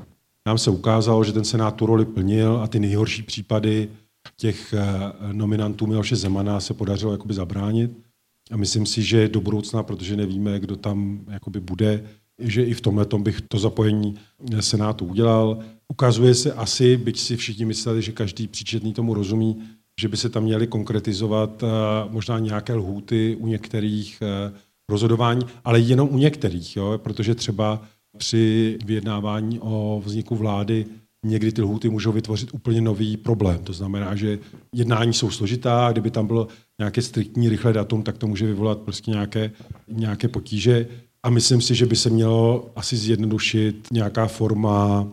Nám 0.47 0.57
se 0.57 0.69
ukázalo, 0.69 1.23
že 1.23 1.33
ten 1.33 1.43
senát 1.43 1.75
tu 1.75 1.85
roli 1.85 2.05
plnil 2.05 2.57
a 2.63 2.67
ty 2.67 2.79
nejhorší 2.79 3.23
případy 3.23 3.89
těch 4.37 4.73
eh, 4.73 4.83
nominantů 5.33 5.87
Miloše 5.87 6.15
Zemana 6.15 6.59
se 6.59 6.73
podařilo 6.73 7.11
jakoby 7.11 7.33
zabránit. 7.33 7.91
A 8.51 8.57
myslím 8.57 8.85
si, 8.85 9.03
že 9.03 9.27
do 9.27 9.41
budoucna, 9.41 9.83
protože 9.83 10.15
nevíme, 10.15 10.59
kdo 10.59 10.75
tam 10.75 11.19
jakoby 11.29 11.59
bude, 11.59 12.03
že 12.39 12.63
i 12.63 12.73
v 12.73 12.81
tomhle 12.81 13.05
bych 13.17 13.41
to 13.41 13.59
zapojení 13.59 14.15
Senátu 14.59 15.05
udělal. 15.05 15.59
Ukazuje 15.87 16.35
se 16.35 16.53
asi, 16.53 16.97
byť 16.97 17.19
si 17.19 17.37
všichni 17.37 17.65
mysleli, 17.65 18.01
že 18.01 18.11
každý 18.11 18.47
příčetný 18.47 18.93
tomu 18.93 19.13
rozumí, 19.13 19.63
že 20.01 20.07
by 20.07 20.17
se 20.17 20.29
tam 20.29 20.43
měly 20.43 20.67
konkretizovat 20.67 21.63
možná 22.09 22.39
nějaké 22.39 22.73
lhůty 22.73 23.37
u 23.39 23.47
některých 23.47 24.23
rozhodování, 24.89 25.45
ale 25.63 25.79
jenom 25.79 26.09
u 26.11 26.17
některých, 26.17 26.75
jo? 26.75 26.99
protože 27.03 27.35
třeba 27.35 27.81
při 28.17 28.77
vyjednávání 28.85 29.59
o 29.59 30.01
vzniku 30.05 30.35
vlády 30.35 30.85
někdy 31.25 31.51
ty 31.51 31.61
lhůty 31.61 31.89
můžou 31.89 32.11
vytvořit 32.11 32.53
úplně 32.53 32.81
nový 32.81 33.17
problém. 33.17 33.57
To 33.63 33.73
znamená, 33.73 34.15
že 34.15 34.39
jednání 34.75 35.13
jsou 35.13 35.31
složitá, 35.31 35.91
kdyby 35.91 36.11
tam 36.11 36.27
bylo 36.27 36.47
nějaké 36.79 37.01
striktní 37.01 37.49
rychlé 37.49 37.73
datum, 37.73 38.03
tak 38.03 38.17
to 38.17 38.27
může 38.27 38.45
vyvolat 38.45 38.79
prostě 38.79 39.11
nějaké, 39.11 39.51
nějaké 39.87 40.27
potíže. 40.27 40.87
A 41.23 41.29
myslím 41.29 41.61
si, 41.61 41.75
že 41.75 41.85
by 41.85 41.95
se 41.95 42.09
mělo 42.09 42.71
asi 42.75 42.97
zjednodušit 42.97 43.87
nějaká 43.91 44.27
forma 44.27 45.07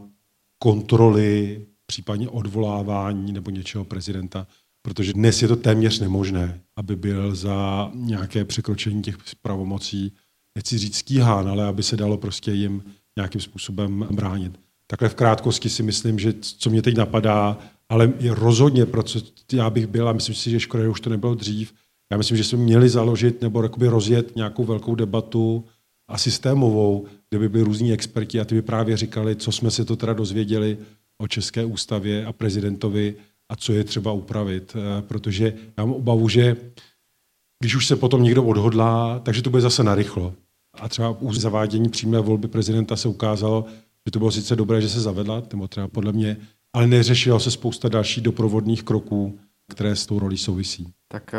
kontroly, 0.58 1.60
případně 1.86 2.28
odvolávání 2.28 3.32
nebo 3.32 3.50
něčeho 3.50 3.84
prezidenta, 3.84 4.46
protože 4.82 5.12
dnes 5.12 5.42
je 5.42 5.48
to 5.48 5.56
téměř 5.56 6.00
nemožné, 6.00 6.60
aby 6.76 6.96
byl 6.96 7.34
za 7.34 7.90
nějaké 7.94 8.44
překročení 8.44 9.02
těch 9.02 9.16
pravomocí, 9.42 10.12
nechci 10.54 10.78
říct 10.78 10.96
stíhán, 10.96 11.48
ale 11.48 11.64
aby 11.64 11.82
se 11.82 11.96
dalo 11.96 12.16
prostě 12.16 12.52
jim 12.52 12.82
nějakým 13.16 13.40
způsobem 13.40 14.06
bránit. 14.10 14.60
Takhle 14.86 15.08
v 15.08 15.14
krátkosti 15.14 15.68
si 15.68 15.82
myslím, 15.82 16.18
že 16.18 16.34
co 16.40 16.70
mě 16.70 16.82
teď 16.82 16.96
napadá, 16.96 17.58
ale 17.88 18.12
rozhodně, 18.28 18.86
pro 18.86 19.02
co 19.02 19.20
já 19.52 19.70
bych 19.70 19.86
byl, 19.86 20.08
a 20.08 20.12
myslím 20.12 20.34
si, 20.34 20.50
že 20.50 20.60
škoda, 20.60 20.82
že 20.82 20.88
už 20.88 21.00
to 21.00 21.10
nebylo 21.10 21.34
dřív, 21.34 21.74
já 22.12 22.18
myslím, 22.18 22.36
že 22.36 22.44
jsme 22.44 22.58
měli 22.58 22.88
založit 22.88 23.42
nebo 23.42 23.68
rozjet 23.78 24.36
nějakou 24.36 24.64
velkou 24.64 24.94
debatu 24.94 25.64
a 26.08 26.18
systémovou, 26.18 27.06
kde 27.30 27.38
by 27.38 27.48
byli 27.48 27.64
různí 27.64 27.92
experti 27.92 28.40
a 28.40 28.44
ty 28.44 28.54
by 28.54 28.62
právě 28.62 28.96
říkali, 28.96 29.36
co 29.36 29.52
jsme 29.52 29.70
se 29.70 29.84
to 29.84 29.96
teda 29.96 30.12
dozvěděli 30.12 30.78
o 31.18 31.28
České 31.28 31.64
ústavě 31.64 32.26
a 32.26 32.32
prezidentovi 32.32 33.14
a 33.48 33.56
co 33.56 33.72
je 33.72 33.84
třeba 33.84 34.12
upravit. 34.12 34.76
Eh, 34.76 35.02
protože 35.02 35.54
já 35.78 35.84
mám 35.84 35.94
obavu, 35.94 36.28
že 36.28 36.56
když 37.60 37.74
už 37.74 37.86
se 37.86 37.96
potom 37.96 38.22
někdo 38.22 38.44
odhodlá, 38.44 39.18
takže 39.18 39.42
to 39.42 39.50
bude 39.50 39.62
zase 39.62 39.84
narychlo. 39.84 40.34
A 40.80 40.88
třeba 40.88 41.10
u 41.10 41.32
zavádění 41.32 41.88
přímé 41.88 42.20
volby 42.20 42.48
prezidenta 42.48 42.96
se 42.96 43.08
ukázalo, 43.08 43.64
že 44.06 44.12
to 44.12 44.18
bylo 44.18 44.30
sice 44.30 44.56
dobré, 44.56 44.80
že 44.80 44.88
se 44.88 45.00
zavedla, 45.00 45.42
nebo 45.52 45.68
třeba 45.68 45.88
podle 45.88 46.12
mě, 46.12 46.36
ale 46.72 46.86
neřešilo 46.86 47.40
se 47.40 47.50
spousta 47.50 47.88
dalších 47.88 48.22
doprovodných 48.22 48.82
kroků, 48.82 49.38
které 49.68 49.96
s 49.96 50.06
tou 50.06 50.18
rolí 50.18 50.38
souvisí. 50.38 50.92
Tak 51.08 51.34
eh, 51.34 51.38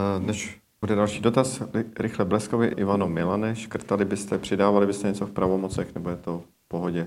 eh, 0.00 0.20
než 0.20 0.58
bude 0.80 0.94
další 0.94 1.20
dotaz, 1.20 1.62
rychle 1.98 2.24
Bleskovi, 2.24 2.66
Ivano 2.66 3.08
Milane, 3.08 3.56
škrtali 3.56 4.04
byste, 4.04 4.38
přidávali 4.38 4.86
byste 4.86 5.08
něco 5.08 5.26
v 5.26 5.30
pravomocech, 5.30 5.94
nebo 5.94 6.10
je 6.10 6.16
to 6.16 6.42
v 6.64 6.68
pohodě? 6.68 7.06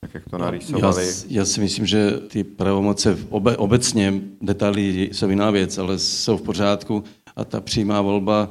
Tak 0.00 0.14
jak 0.14 0.24
to 0.30 0.38
narýsovali? 0.38 1.06
Já, 1.06 1.12
já 1.28 1.44
si 1.44 1.60
myslím, 1.60 1.86
že 1.86 2.10
ty 2.10 2.44
pravomoce 2.44 3.18
obe, 3.28 3.56
obecně, 3.56 4.20
detaily 4.40 5.10
jsou 5.12 5.28
jiná 5.28 5.50
věc, 5.50 5.78
ale 5.78 5.98
jsou 5.98 6.36
v 6.36 6.42
pořádku 6.42 7.04
a 7.40 7.44
ta 7.44 7.60
přímá 7.60 8.00
volba 8.02 8.48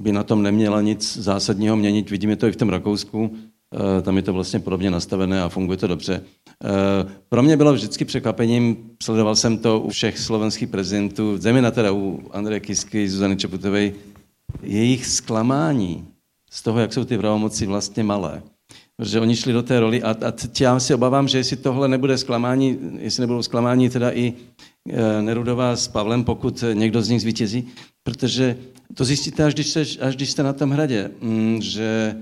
by 0.00 0.12
na 0.12 0.22
tom 0.22 0.42
neměla 0.42 0.80
nic 0.80 1.16
zásadního 1.16 1.76
měnit. 1.76 2.10
Vidíme 2.10 2.36
to 2.36 2.46
i 2.46 2.52
v 2.52 2.56
tom 2.56 2.68
Rakousku, 2.68 3.30
Eh, 3.74 4.02
tam 4.02 4.16
je 4.16 4.22
to 4.22 4.32
vlastně 4.32 4.60
podobně 4.60 4.90
nastavené 4.90 5.42
a 5.42 5.48
funguje 5.48 5.78
to 5.78 5.86
dobře. 5.86 6.22
Eh, 6.64 6.68
pro 7.28 7.42
mě 7.42 7.56
bylo 7.56 7.72
vždycky 7.72 8.04
překvapením, 8.04 8.76
sledoval 9.02 9.36
jsem 9.36 9.58
to 9.58 9.80
u 9.80 9.88
všech 9.88 10.18
slovenských 10.18 10.68
prezidentů, 10.68 11.36
zejména 11.36 11.70
teda 11.70 11.92
u 11.92 12.20
Andreje 12.30 12.60
Kisky, 12.60 13.08
Zuzany 13.08 13.36
Čeputové, 13.36 13.90
jejich 14.62 15.06
zklamání 15.06 16.06
z 16.50 16.62
toho, 16.62 16.80
jak 16.80 16.92
jsou 16.92 17.04
ty 17.04 17.18
pravomoci 17.18 17.66
vlastně 17.66 18.04
malé. 18.04 18.42
Protože 18.96 19.20
oni 19.20 19.36
šli 19.36 19.52
do 19.52 19.62
té 19.62 19.80
roli 19.80 20.02
a, 20.02 20.10
a 20.10 20.32
já 20.60 20.80
si 20.80 20.94
obávám, 20.94 21.28
že 21.28 21.38
jestli 21.38 21.56
tohle 21.56 21.88
nebude 21.88 22.18
zklamání, 22.18 22.78
jestli 22.98 23.20
nebudou 23.20 23.42
zklamání 23.42 23.90
teda 23.90 24.10
i 24.10 24.32
e, 24.90 25.22
Nerudová 25.22 25.76
s 25.76 25.88
Pavlem, 25.88 26.24
pokud 26.24 26.64
někdo 26.72 27.02
z 27.02 27.08
nich 27.08 27.20
zvítězí, 27.20 27.68
protože 28.02 28.56
to 28.94 29.04
zjistíte, 29.04 29.44
až 29.44 29.54
když, 29.54 29.68
se, 29.68 29.80
až 29.80 30.16
když 30.16 30.30
jste 30.30 30.42
na 30.42 30.52
tom 30.52 30.70
hradě, 30.70 31.10
mm, 31.20 31.62
že 31.62 32.16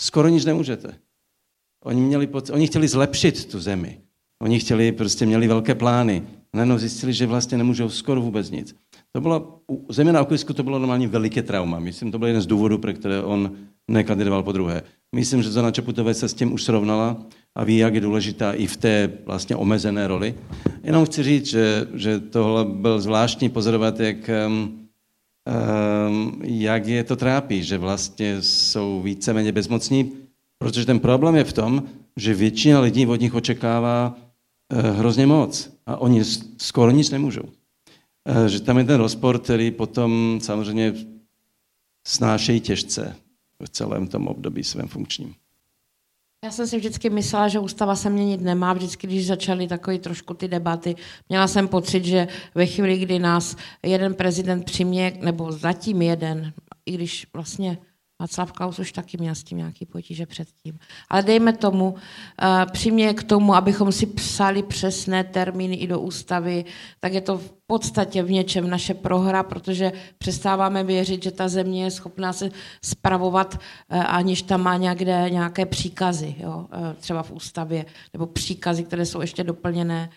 skoro 0.00 0.28
nic 0.28 0.44
nemůžete. 0.44 0.94
Oni, 1.84 2.00
měli, 2.00 2.28
oni 2.52 2.66
chtěli 2.66 2.88
zlepšit 2.88 3.44
tu 3.44 3.60
zemi. 3.60 4.00
Oni 4.42 4.60
chtěli, 4.60 4.92
prostě 4.92 5.26
měli 5.26 5.48
velké 5.48 5.74
plány. 5.74 6.22
Najednou 6.54 6.78
zjistili, 6.78 7.12
že 7.12 7.26
vlastně 7.26 7.58
nemůžou 7.58 7.88
skoro 7.88 8.20
vůbec 8.20 8.50
nic. 8.50 8.76
To 9.12 9.20
bylo, 9.20 9.60
země 9.88 10.12
na 10.12 10.22
okolisku 10.22 10.52
to 10.52 10.62
bylo 10.62 10.78
normálně 10.78 11.08
veliké 11.08 11.42
trauma. 11.42 11.78
Myslím, 11.78 12.12
to 12.12 12.18
byl 12.18 12.28
jeden 12.28 12.42
z 12.42 12.46
důvodů, 12.46 12.78
pro 12.78 12.92
které 12.92 13.22
on 13.22 13.52
nekandidoval 13.88 14.42
po 14.42 14.52
druhé. 14.52 14.82
Myslím, 15.14 15.42
že 15.42 15.50
Zona 15.50 15.70
Čaputové 15.70 16.14
se 16.14 16.28
s 16.28 16.34
tím 16.34 16.52
už 16.52 16.64
srovnala 16.64 17.16
a 17.54 17.64
ví, 17.64 17.76
jak 17.76 17.94
je 17.94 18.00
důležitá 18.00 18.52
i 18.52 18.66
v 18.66 18.76
té 18.76 19.12
vlastně 19.24 19.56
omezené 19.56 20.08
roli. 20.08 20.34
Jenom 20.84 21.04
chci 21.04 21.22
říct, 21.22 21.46
že, 21.46 21.86
že 21.94 22.20
tohle 22.20 22.64
byl 22.64 23.00
zvláštní 23.00 23.48
pozorovat, 23.48 24.00
jak 24.00 24.16
um, 24.46 24.85
jak 26.42 26.86
je 26.86 27.04
to 27.04 27.16
trápí, 27.16 27.62
že 27.62 27.78
vlastně 27.78 28.42
jsou 28.42 29.02
víceméně 29.02 29.52
bezmocní, 29.52 30.12
protože 30.58 30.86
ten 30.86 31.00
problém 31.00 31.36
je 31.36 31.44
v 31.44 31.52
tom, 31.52 31.82
že 32.16 32.34
většina 32.34 32.80
lidí 32.80 33.06
od 33.06 33.20
nich 33.20 33.34
očekává 33.34 34.16
eh, 34.72 34.90
hrozně 34.90 35.26
moc 35.26 35.70
a 35.86 35.96
oni 35.96 36.24
skoro 36.58 36.90
nic 36.90 37.10
nemůžou. 37.10 37.48
Eh, 38.28 38.48
že 38.48 38.60
tam 38.60 38.78
je 38.78 38.84
ten 38.84 38.96
rozpor, 38.96 39.38
který 39.38 39.70
potom 39.70 40.38
samozřejmě 40.42 40.94
snášejí 42.06 42.60
těžce 42.60 43.16
v 43.64 43.68
celém 43.68 44.06
tom 44.06 44.28
období 44.28 44.64
svém 44.64 44.88
funkčním. 44.88 45.34
Já 46.44 46.50
jsem 46.50 46.66
si 46.66 46.76
vždycky 46.76 47.10
myslela, 47.10 47.48
že 47.48 47.58
ústava 47.58 47.96
se 47.96 48.10
měnit 48.10 48.40
nemá. 48.40 48.72
Vždycky, 48.72 49.06
když 49.06 49.26
začaly 49.26 49.68
takové 49.68 49.98
trošku 49.98 50.34
ty 50.34 50.48
debaty, 50.48 50.96
měla 51.28 51.48
jsem 51.48 51.68
pocit, 51.68 52.04
že 52.04 52.28
ve 52.54 52.66
chvíli, 52.66 52.98
kdy 52.98 53.18
nás 53.18 53.56
jeden 53.82 54.14
prezident 54.14 54.64
přimě, 54.64 55.18
nebo 55.20 55.52
zatím 55.52 56.02
jeden, 56.02 56.52
i 56.86 56.92
když 56.92 57.26
vlastně 57.32 57.78
Václav 58.20 58.52
Klaus 58.52 58.78
už 58.78 58.92
taky 58.92 59.16
měl 59.16 59.34
s 59.34 59.44
tím 59.44 59.58
nějaký 59.58 59.86
potíže 59.86 60.26
předtím. 60.26 60.78
Ale 61.08 61.22
dejme 61.22 61.52
tomu, 61.52 61.90
uh, 61.90 61.98
přimě 62.72 63.14
k 63.14 63.22
tomu, 63.22 63.54
abychom 63.54 63.92
si 63.92 64.06
psali 64.06 64.62
přesné 64.62 65.24
termíny 65.24 65.76
i 65.76 65.86
do 65.86 66.00
ústavy, 66.00 66.64
tak 67.00 67.12
je 67.12 67.20
to 67.20 67.38
v 67.38 67.52
podstatě 67.66 68.22
v 68.22 68.30
něčem 68.30 68.70
naše 68.70 68.94
prohra, 68.94 69.42
protože 69.42 69.92
přestáváme 70.18 70.84
věřit, 70.84 71.22
že 71.22 71.30
ta 71.30 71.48
země 71.48 71.84
je 71.84 71.90
schopná 71.90 72.32
se 72.32 72.50
spravovat, 72.84 73.54
uh, 73.54 74.04
aniž 74.06 74.42
tam 74.42 74.62
má 74.62 74.76
někde 74.76 75.30
nějaké 75.30 75.66
příkazy, 75.66 76.34
jo? 76.38 76.56
Uh, 76.56 76.92
třeba 76.92 77.22
v 77.22 77.30
ústavě, 77.30 77.86
nebo 78.12 78.26
příkazy, 78.26 78.84
které 78.84 79.06
jsou 79.06 79.20
ještě 79.20 79.44
doplněné 79.44 80.10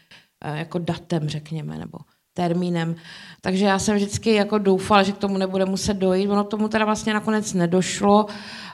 jako 0.53 0.79
datem, 0.79 1.29
řekněme, 1.29 1.77
nebo 1.77 1.97
termínem. 2.33 2.95
Takže 3.41 3.65
já 3.65 3.79
jsem 3.79 3.95
vždycky 3.95 4.33
jako 4.33 4.57
doufala, 4.57 5.03
že 5.03 5.11
k 5.11 5.17
tomu 5.17 5.37
nebude 5.37 5.65
muset 5.65 5.93
dojít. 5.93 6.29
Ono 6.29 6.43
tomu 6.43 6.67
teda 6.67 6.85
vlastně 6.85 7.13
nakonec 7.13 7.53
nedošlo 7.53 8.25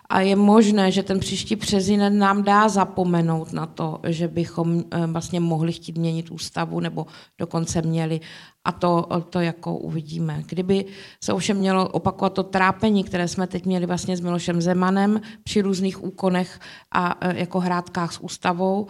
a 0.09 0.21
je 0.21 0.35
možné, 0.35 0.91
že 0.91 1.03
ten 1.03 1.19
příští 1.19 1.55
prezident 1.55 2.17
nám 2.19 2.43
dá 2.43 2.69
zapomenout 2.69 3.53
na 3.53 3.65
to, 3.65 3.99
že 4.07 4.27
bychom 4.27 4.83
eh, 4.91 5.07
vlastně 5.07 5.39
mohli 5.39 5.73
chtít 5.73 5.97
měnit 5.97 6.31
ústavu 6.31 6.79
nebo 6.79 7.05
dokonce 7.37 7.81
měli. 7.81 8.19
A 8.65 8.71
to, 8.71 9.07
to 9.29 9.39
jako 9.39 9.77
uvidíme. 9.77 10.43
Kdyby 10.45 10.85
se 11.23 11.33
ovšem 11.33 11.57
mělo 11.57 11.89
opakovat 11.89 12.33
to 12.33 12.43
trápení, 12.43 13.03
které 13.03 13.27
jsme 13.27 13.47
teď 13.47 13.65
měli 13.65 13.85
vlastně 13.85 14.17
s 14.17 14.21
Milošem 14.21 14.61
Zemanem 14.61 15.21
při 15.43 15.61
různých 15.61 16.03
úkonech 16.03 16.59
a 16.91 17.15
eh, 17.21 17.39
jako 17.39 17.59
hrádkách 17.59 18.13
s 18.13 18.19
ústavou, 18.19 18.87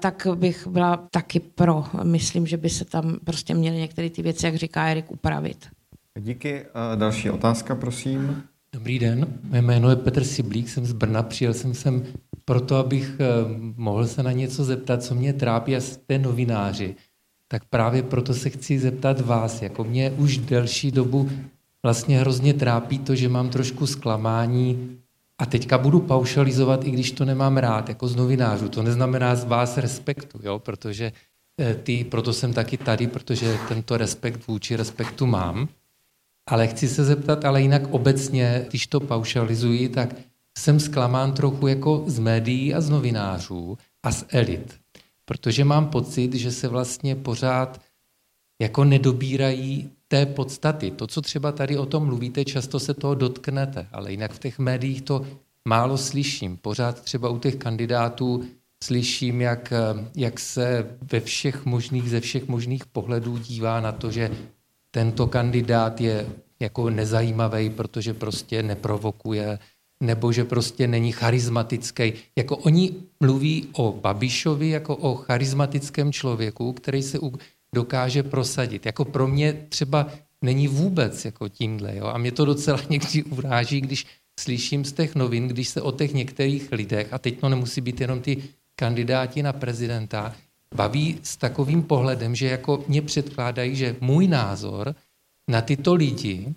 tak 0.00 0.26
bych 0.34 0.66
byla 0.66 0.96
taky 1.10 1.40
pro. 1.40 1.84
Myslím, 2.02 2.46
že 2.46 2.56
by 2.56 2.70
se 2.70 2.84
tam 2.84 3.16
prostě 3.24 3.54
měly 3.54 3.76
některé 3.76 4.10
ty 4.10 4.22
věci, 4.22 4.46
jak 4.46 4.54
říká 4.54 4.86
Erik, 4.86 5.10
upravit. 5.10 5.66
Díky. 6.18 6.64
Další 6.94 7.30
otázka, 7.30 7.74
prosím. 7.74 8.42
Dobrý 8.72 8.98
den, 8.98 9.26
mé 9.42 9.62
jméno 9.62 9.90
je 9.90 9.96
Petr 9.96 10.24
Siblík, 10.24 10.68
jsem 10.68 10.86
z 10.86 10.92
Brna, 10.92 11.22
přijel 11.22 11.54
jsem 11.54 11.74
sem 11.74 12.04
proto, 12.44 12.76
abych 12.76 13.16
eh, 13.20 13.24
mohl 13.76 14.06
se 14.06 14.22
na 14.22 14.32
něco 14.32 14.64
zeptat, 14.64 15.02
co 15.02 15.14
mě 15.14 15.32
trápí 15.32 15.76
a 15.76 15.80
jste 15.80 16.18
novináři. 16.18 16.94
Tak 17.48 17.64
právě 17.64 18.02
proto 18.02 18.34
se 18.34 18.50
chci 18.50 18.78
zeptat 18.78 19.20
vás, 19.20 19.62
jako 19.62 19.84
mě 19.84 20.10
už 20.10 20.38
delší 20.38 20.90
dobu 20.90 21.30
vlastně 21.82 22.20
hrozně 22.20 22.54
trápí 22.54 22.98
to, 22.98 23.14
že 23.14 23.28
mám 23.28 23.48
trošku 23.48 23.86
zklamání 23.86 24.98
a 25.38 25.46
teďka 25.46 25.78
budu 25.78 26.00
paušalizovat, 26.00 26.84
i 26.84 26.90
když 26.90 27.10
to 27.10 27.24
nemám 27.24 27.56
rád, 27.56 27.88
jako 27.88 28.08
z 28.08 28.16
novinářů. 28.16 28.68
To 28.68 28.82
neznamená 28.82 29.36
z 29.36 29.44
vás 29.44 29.76
respektu, 29.76 30.38
jo? 30.42 30.58
protože 30.58 31.12
eh, 31.60 31.74
ty, 31.74 32.04
proto 32.04 32.32
jsem 32.32 32.52
taky 32.52 32.76
tady, 32.76 33.06
protože 33.06 33.58
tento 33.68 33.96
respekt 33.96 34.46
vůči 34.46 34.76
respektu 34.76 35.26
mám. 35.26 35.68
Ale 36.48 36.66
chci 36.66 36.88
se 36.88 37.04
zeptat, 37.04 37.44
ale 37.44 37.62
jinak 37.62 37.82
obecně, 37.90 38.66
když 38.68 38.86
to 38.86 39.00
paušalizuji, 39.00 39.88
tak 39.88 40.14
jsem 40.58 40.80
zklamán 40.80 41.32
trochu 41.32 41.66
jako 41.66 42.04
z 42.06 42.18
médií 42.18 42.74
a 42.74 42.80
z 42.80 42.90
novinářů 42.90 43.78
a 44.02 44.12
z 44.12 44.24
elit. 44.28 44.74
Protože 45.24 45.64
mám 45.64 45.88
pocit, 45.90 46.34
že 46.34 46.52
se 46.52 46.68
vlastně 46.68 47.16
pořád 47.16 47.80
jako 48.62 48.84
nedobírají 48.84 49.90
té 50.08 50.26
podstaty. 50.26 50.90
To, 50.90 51.06
co 51.06 51.22
třeba 51.22 51.52
tady 51.52 51.78
o 51.78 51.86
tom 51.86 52.06
mluvíte, 52.06 52.44
často 52.44 52.80
se 52.80 52.94
toho 52.94 53.14
dotknete, 53.14 53.86
ale 53.92 54.10
jinak 54.10 54.32
v 54.32 54.38
těch 54.38 54.58
médiích 54.58 55.02
to 55.02 55.26
málo 55.68 55.98
slyším. 55.98 56.56
Pořád 56.56 57.00
třeba 57.00 57.28
u 57.28 57.38
těch 57.38 57.56
kandidátů 57.56 58.44
slyším, 58.84 59.40
jak, 59.40 59.72
jak 60.16 60.40
se 60.40 60.96
ve 61.12 61.20
všech 61.20 61.64
možných, 61.64 62.10
ze 62.10 62.20
všech 62.20 62.48
možných 62.48 62.86
pohledů 62.86 63.38
dívá 63.38 63.80
na 63.80 63.92
to, 63.92 64.10
že 64.10 64.30
tento 64.90 65.26
kandidát 65.26 66.00
je 66.00 66.26
jako 66.60 66.90
nezajímavý, 66.90 67.70
protože 67.70 68.14
prostě 68.14 68.62
neprovokuje, 68.62 69.58
nebo 70.00 70.32
že 70.32 70.44
prostě 70.44 70.86
není 70.86 71.12
charismatický. 71.12 72.12
Jako 72.36 72.56
oni 72.56 72.94
mluví 73.20 73.68
o 73.72 73.92
Babišovi 73.92 74.68
jako 74.68 74.96
o 74.96 75.14
charismatickém 75.14 76.12
člověku, 76.12 76.72
který 76.72 77.02
se 77.02 77.18
dokáže 77.74 78.22
prosadit. 78.22 78.86
Jako 78.86 79.04
pro 79.04 79.26
mě 79.28 79.52
třeba 79.68 80.08
není 80.42 80.68
vůbec 80.68 81.24
jako 81.24 81.48
tímhle. 81.48 81.96
Jo? 81.96 82.06
A 82.06 82.18
mě 82.18 82.32
to 82.32 82.44
docela 82.44 82.80
někdy 82.90 83.22
uráží, 83.22 83.80
když 83.80 84.06
slyším 84.40 84.84
z 84.84 84.92
těch 84.92 85.14
novin, 85.14 85.48
když 85.48 85.68
se 85.68 85.82
o 85.82 85.92
těch 85.92 86.14
některých 86.14 86.72
lidech, 86.72 87.12
a 87.12 87.18
teď 87.18 87.40
to 87.40 87.48
nemusí 87.48 87.80
být 87.80 88.00
jenom 88.00 88.20
ty 88.20 88.42
kandidáti 88.76 89.42
na 89.42 89.52
prezidenta, 89.52 90.34
baví 90.74 91.18
s 91.22 91.36
takovým 91.36 91.82
pohledem, 91.82 92.34
že 92.34 92.46
jako 92.46 92.84
mě 92.88 93.02
předkládají, 93.02 93.76
že 93.76 93.96
můj 94.00 94.28
názor 94.28 94.94
na 95.48 95.60
tyto 95.60 95.94
lidi 95.94 96.54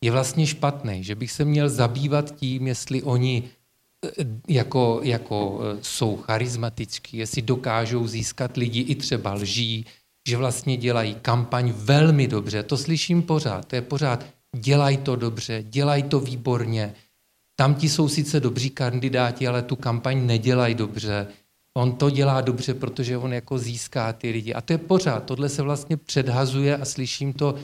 je 0.00 0.10
vlastně 0.10 0.46
špatný, 0.46 1.04
že 1.04 1.14
bych 1.14 1.32
se 1.32 1.44
měl 1.44 1.68
zabývat 1.68 2.36
tím, 2.36 2.66
jestli 2.66 3.02
oni 3.02 3.42
eh, 4.04 4.24
jako, 4.48 5.00
jako 5.02 5.60
eh, 5.62 5.78
jsou 5.82 6.16
charismatičtí, 6.16 7.16
jestli 7.16 7.42
dokážou 7.42 8.06
získat 8.06 8.56
lidi 8.56 8.80
i 8.80 8.94
třeba 8.94 9.34
lží, 9.34 9.86
že 10.30 10.36
vlastně 10.36 10.76
dělají 10.76 11.14
kampaň 11.22 11.72
velmi 11.76 12.28
dobře. 12.28 12.62
To 12.62 12.76
slyším 12.76 13.22
pořád, 13.22 13.64
to 13.64 13.74
je 13.76 13.82
pořád, 13.82 14.26
dělají 14.56 14.96
to 14.96 15.16
dobře, 15.16 15.62
dělají 15.66 16.02
to 16.02 16.20
výborně. 16.20 16.94
Tam 17.56 17.74
ti 17.74 17.88
jsou 17.88 18.08
sice 18.08 18.40
dobří 18.40 18.70
kandidáti, 18.70 19.48
ale 19.48 19.62
tu 19.62 19.76
kampaň 19.76 20.26
nedělají 20.26 20.74
dobře. 20.74 21.26
On 21.76 21.92
to 21.92 22.10
dělá 22.10 22.40
dobře, 22.40 22.74
protože 22.74 23.18
on 23.18 23.32
jako 23.32 23.58
získá 23.58 24.12
ty 24.12 24.30
lidi. 24.30 24.54
A 24.54 24.60
to 24.60 24.72
je 24.72 24.78
pořád, 24.78 25.24
tohle 25.24 25.48
se 25.48 25.62
vlastně 25.62 25.96
předhazuje 25.96 26.76
a 26.76 26.84
slyším 26.84 27.32
to 27.32 27.54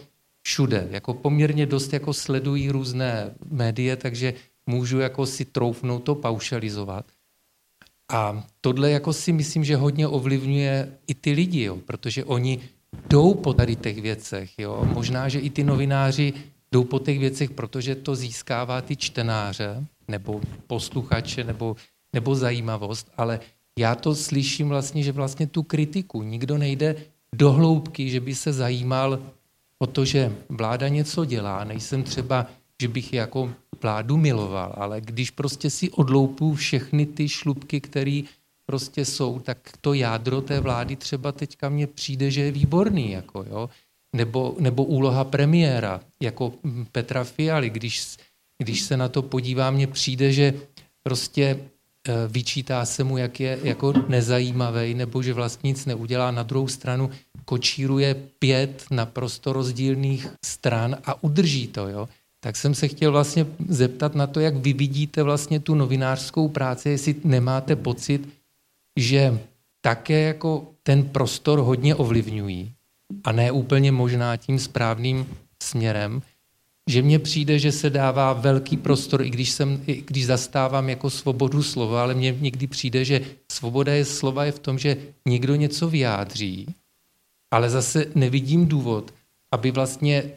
všude. 0.43 0.89
Jako 0.91 1.15
poměrně 1.15 1.67
dost 1.67 1.93
jako 1.93 2.13
sledují 2.13 2.71
různé 2.71 3.35
médie, 3.51 3.97
takže 3.97 4.35
můžu 4.67 4.99
jako 4.99 5.27
si 5.27 5.45
troufnout 5.45 6.03
to 6.03 6.15
paušalizovat. 6.15 7.16
A 8.09 8.47
tohle 8.61 8.91
jako 8.91 9.13
si 9.13 9.33
myslím, 9.33 9.65
že 9.65 9.77
hodně 9.77 10.09
ovlivňuje 10.09 10.93
i 11.07 11.15
ty 11.15 11.33
lidi, 11.33 11.63
jo, 11.63 11.77
protože 11.77 12.25
oni 12.25 12.61
jdou 13.09 13.35
po 13.35 13.53
tady 13.53 13.77
těch 13.77 14.03
věcech. 14.03 14.59
Jo. 14.59 14.89
Možná, 14.95 15.29
že 15.29 15.39
i 15.41 15.51
ty 15.51 15.65
novináři 15.65 16.33
jdou 16.73 16.85
po 16.85 16.99
těch 16.99 17.19
věcech, 17.19 17.51
protože 17.51 17.95
to 17.95 18.17
získává 18.17 18.81
ty 18.81 18.97
čtenáře 18.97 19.87
nebo 20.09 20.41
posluchače 20.67 21.45
nebo, 21.45 21.77
nebo 22.13 22.35
zajímavost, 22.35 23.13
ale 23.17 23.41
já 23.79 23.95
to 23.95 24.15
slyším 24.15 24.69
vlastně, 24.69 25.03
že 25.03 25.13
vlastně 25.13 25.47
tu 25.47 25.63
kritiku 25.63 26.23
nikdo 26.23 26.59
nejde 26.59 26.97
do 27.35 27.53
hloubky, 27.53 28.11
že 28.11 28.21
by 28.21 28.35
se 28.35 28.53
zajímal 28.53 29.19
o 29.79 29.87
to, 29.87 30.05
že 30.05 30.33
vláda 30.49 30.89
něco 30.89 31.25
dělá. 31.25 31.65
Nejsem 31.65 32.03
třeba, 32.03 32.47
že 32.83 32.89
bych 32.89 33.13
jako 33.13 33.53
vládu 33.87 34.17
miloval, 34.17 34.75
ale 34.77 35.01
když 35.01 35.31
prostě 35.31 35.71
si 35.71 35.91
odloupu 35.91 36.55
všechny 36.55 37.07
ty 37.07 37.29
šlubky, 37.29 37.81
které 37.81 38.27
prostě 38.67 39.05
jsou, 39.05 39.39
tak 39.39 39.59
to 39.81 39.95
jádro 39.95 40.43
té 40.43 40.61
vlády 40.61 40.97
třeba 40.97 41.33
teďka 41.33 41.69
mně 41.69 41.87
přijde, 41.87 42.31
že 42.31 42.41
je 42.41 42.51
výborný. 42.51 43.11
Jako, 43.11 43.47
jo? 43.51 43.71
Nebo, 44.11 44.57
nebo 44.59 44.85
úloha 44.85 45.25
premiéra, 45.25 46.01
jako 46.23 46.53
Petra 46.93 47.25
Fialy, 47.25 47.71
když, 47.71 48.17
když 48.59 48.83
se 48.83 48.97
na 48.97 49.09
to 49.09 49.23
podívám, 49.23 49.75
mně 49.75 49.87
přijde, 49.87 50.33
že 50.33 50.55
prostě 51.03 51.71
Eh, 52.09 52.29
vyčítá 52.29 52.85
se 52.85 53.05
mu, 53.05 53.19
jak 53.19 53.41
je 53.41 53.59
jako 53.63 53.93
nezajímavý, 54.09 54.95
nebo 54.95 55.23
že 55.23 55.33
vlastně 55.33 55.69
nic 55.69 55.87
neudělá. 55.87 56.31
Na 56.31 56.43
druhou 56.43 56.69
stranu 56.69 57.11
kočíruje 57.45 58.15
pět 58.39 58.85
naprosto 58.91 59.53
rozdílných 59.53 60.27
stran 60.45 60.97
a 61.05 61.23
udrží 61.23 61.67
to. 61.67 61.89
Jo? 61.89 62.09
Tak 62.47 62.57
jsem 62.57 62.75
se 62.75 62.89
chtěl 62.89 63.13
vlastně 63.13 63.47
zeptat 63.69 64.15
na 64.15 64.27
to, 64.27 64.41
jak 64.41 64.57
vy 64.57 64.73
vidíte 64.73 65.23
vlastně 65.23 65.61
tu 65.61 65.75
novinářskou 65.75 66.49
práci, 66.49 66.89
jestli 66.89 67.15
nemáte 67.25 67.77
pocit, 67.77 68.29
že 68.97 69.39
také 69.81 70.21
jako 70.21 70.67
ten 70.83 71.05
prostor 71.09 71.59
hodně 71.59 71.95
ovlivňují 71.95 72.73
a 73.25 73.33
ne 73.33 73.51
úplně 73.51 73.93
možná 73.93 74.37
tím 74.37 74.59
správným 74.59 75.27
směrem, 75.63 76.23
že 76.91 77.03
mně 77.03 77.19
přijde, 77.19 77.59
že 77.59 77.73
se 77.73 77.91
dává 77.91 78.33
velký 78.33 78.77
prostor, 78.77 79.23
i 79.23 79.31
když, 79.31 79.51
jsem, 79.51 79.83
i 79.87 80.03
když 80.07 80.27
zastávám 80.27 80.89
jako 80.89 81.11
svobodu 81.11 81.63
slova, 81.63 82.03
ale 82.03 82.15
mně 82.15 82.37
někdy 82.41 82.67
přijde, 82.67 83.05
že 83.05 83.21
svoboda 83.53 83.95
je 83.95 84.05
slova 84.05 84.45
je 84.45 84.53
v 84.53 84.59
tom, 84.59 84.79
že 84.79 84.97
někdo 85.29 85.55
něco 85.55 85.89
vyjádří, 85.89 86.67
ale 87.51 87.71
zase 87.71 88.07
nevidím 88.15 88.67
důvod, 88.67 89.15
aby 89.53 89.71
vlastně 89.71 90.31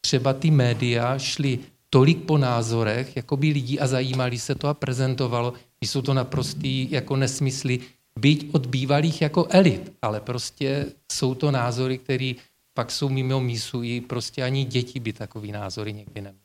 třeba 0.00 0.32
ty 0.32 0.50
média 0.50 1.18
šly 1.18 1.58
tolik 1.90 2.18
po 2.22 2.38
názorech, 2.38 3.16
jako 3.16 3.36
by 3.36 3.48
lidí 3.48 3.80
a 3.80 3.86
zajímali 3.86 4.38
se 4.38 4.54
to 4.54 4.68
a 4.68 4.74
prezentovalo, 4.74 5.52
že 5.82 5.88
jsou 5.88 6.02
to 6.02 6.14
naprostý 6.14 6.90
jako 6.90 7.16
nesmysly, 7.16 7.80
byť 8.18 8.48
od 8.52 8.66
bývalých 8.66 9.22
jako 9.22 9.46
elit, 9.50 9.92
ale 10.02 10.20
prostě 10.20 10.86
jsou 11.12 11.34
to 11.34 11.50
názory, 11.50 11.98
které 11.98 12.32
pak 12.74 12.90
jsou 12.90 13.08
mimo 13.08 13.40
mísu 13.40 13.82
i 13.82 14.00
prostě 14.00 14.42
ani 14.42 14.64
děti 14.64 15.00
by 15.00 15.12
takový 15.12 15.52
názory 15.52 15.92
někdy 15.92 16.20
neměly. 16.20 16.38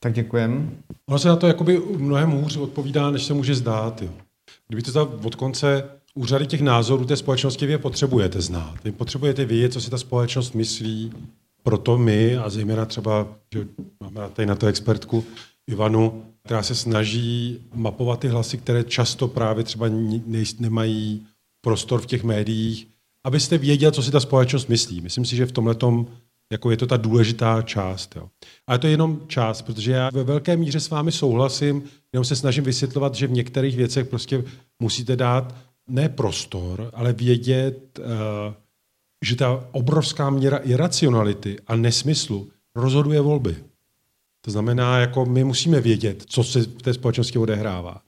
Tak 0.00 0.12
děkujem. 0.12 0.78
Ono 1.06 1.18
se 1.18 1.28
na 1.28 1.36
to 1.36 1.46
jakoby 1.46 1.82
mnohem 1.96 2.30
hůř 2.30 2.56
odpovídá, 2.56 3.10
než 3.10 3.24
se 3.24 3.34
může 3.34 3.54
zdát. 3.54 4.02
Jo. 4.02 4.10
Kdyby 4.68 4.82
to 4.82 5.20
od 5.24 5.34
konce 5.34 5.84
úřady 6.14 6.46
těch 6.46 6.60
názorů 6.60 7.04
té 7.04 7.16
společnosti 7.16 7.66
vy 7.66 7.78
potřebujete 7.78 8.40
znát. 8.40 8.74
Vy 8.84 8.92
potřebujete 8.92 9.44
vědět, 9.44 9.72
co 9.72 9.80
si 9.80 9.90
ta 9.90 9.98
společnost 9.98 10.54
myslí, 10.54 11.12
proto 11.66 11.98
my, 11.98 12.36
a 12.36 12.50
zejména 12.50 12.84
třeba, 12.84 13.26
že 13.54 13.66
máme 14.00 14.28
tady 14.32 14.46
na 14.46 14.54
to 14.54 14.66
expertku 14.66 15.24
Ivanu, 15.66 16.24
která 16.44 16.62
se 16.62 16.74
snaží 16.74 17.58
mapovat 17.74 18.20
ty 18.20 18.28
hlasy, 18.28 18.58
které 18.58 18.84
často 18.84 19.28
právě 19.28 19.64
třeba 19.64 19.86
nemají 20.58 21.26
prostor 21.60 22.00
v 22.00 22.06
těch 22.06 22.24
médiích, 22.24 22.88
abyste 23.24 23.58
věděl, 23.58 23.90
co 23.90 24.02
si 24.02 24.10
ta 24.10 24.20
společnost 24.20 24.68
myslí. 24.68 25.00
Myslím 25.00 25.24
si, 25.24 25.36
že 25.36 25.46
v 25.46 25.52
tomhle 25.52 25.76
jako 26.52 26.70
je 26.70 26.76
to 26.76 26.86
ta 26.86 26.96
důležitá 26.96 27.62
část. 27.62 28.16
Jo. 28.16 28.28
Ale 28.66 28.78
to 28.78 28.86
je 28.86 28.90
jenom 28.90 29.20
část, 29.26 29.62
protože 29.62 29.92
já 29.92 30.10
ve 30.10 30.24
velké 30.24 30.56
míře 30.56 30.80
s 30.80 30.90
vámi 30.90 31.12
souhlasím, 31.12 31.82
jenom 32.12 32.24
se 32.24 32.36
snažím 32.36 32.64
vysvětlovat, 32.64 33.14
že 33.14 33.26
v 33.26 33.32
některých 33.32 33.76
věcech 33.76 34.08
prostě 34.08 34.44
musíte 34.82 35.16
dát 35.16 35.54
ne 35.88 36.08
prostor, 36.08 36.90
ale 36.94 37.12
vědět, 37.12 37.98
eh, 37.98 38.65
že 39.24 39.36
ta 39.36 39.68
obrovská 39.72 40.30
míra 40.30 40.56
iracionality 40.56 41.56
a 41.66 41.76
nesmyslu 41.76 42.50
rozhoduje 42.74 43.20
volby. 43.20 43.56
To 44.40 44.50
znamená, 44.50 44.98
jako 44.98 45.24
my 45.26 45.44
musíme 45.44 45.80
vědět, 45.80 46.24
co 46.26 46.44
se 46.44 46.60
v 46.60 46.82
té 46.82 46.94
společnosti 46.94 47.38
odehrává. 47.38 48.00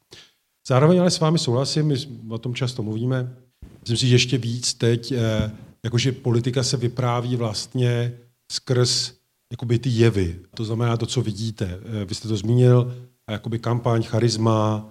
Zároveň 0.68 1.00
ale 1.00 1.10
s 1.10 1.20
vámi 1.20 1.38
souhlasím, 1.38 1.86
my 1.86 1.96
o 2.28 2.38
tom 2.38 2.54
často 2.54 2.82
mluvíme, 2.82 3.36
Myslím 3.80 3.96
si, 3.96 4.08
že 4.08 4.14
ještě 4.14 4.38
víc 4.38 4.74
teď, 4.74 5.12
eh, 5.12 5.52
jakože 5.84 6.12
politika 6.12 6.62
se 6.62 6.76
vypráví 6.76 7.36
vlastně 7.36 8.12
skrz 8.52 9.12
jakoby 9.52 9.78
ty 9.78 9.90
jevy. 9.90 10.40
To 10.54 10.64
znamená 10.64 10.96
to, 10.96 11.06
co 11.06 11.22
vidíte. 11.22 11.80
Eh, 11.84 12.04
vy 12.04 12.14
jste 12.14 12.28
to 12.28 12.36
zmínil, 12.36 12.94
jakoby 13.30 13.58
kampaň, 13.58 14.02
charisma, 14.02 14.88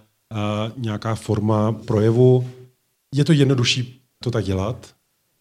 nějaká 0.77 1.15
forma 1.15 1.71
projevu. 1.71 2.49
Je 3.15 3.25
to 3.25 3.31
jednodušší 3.31 4.01
to 4.23 4.31
tak 4.31 4.45
dělat, 4.45 4.95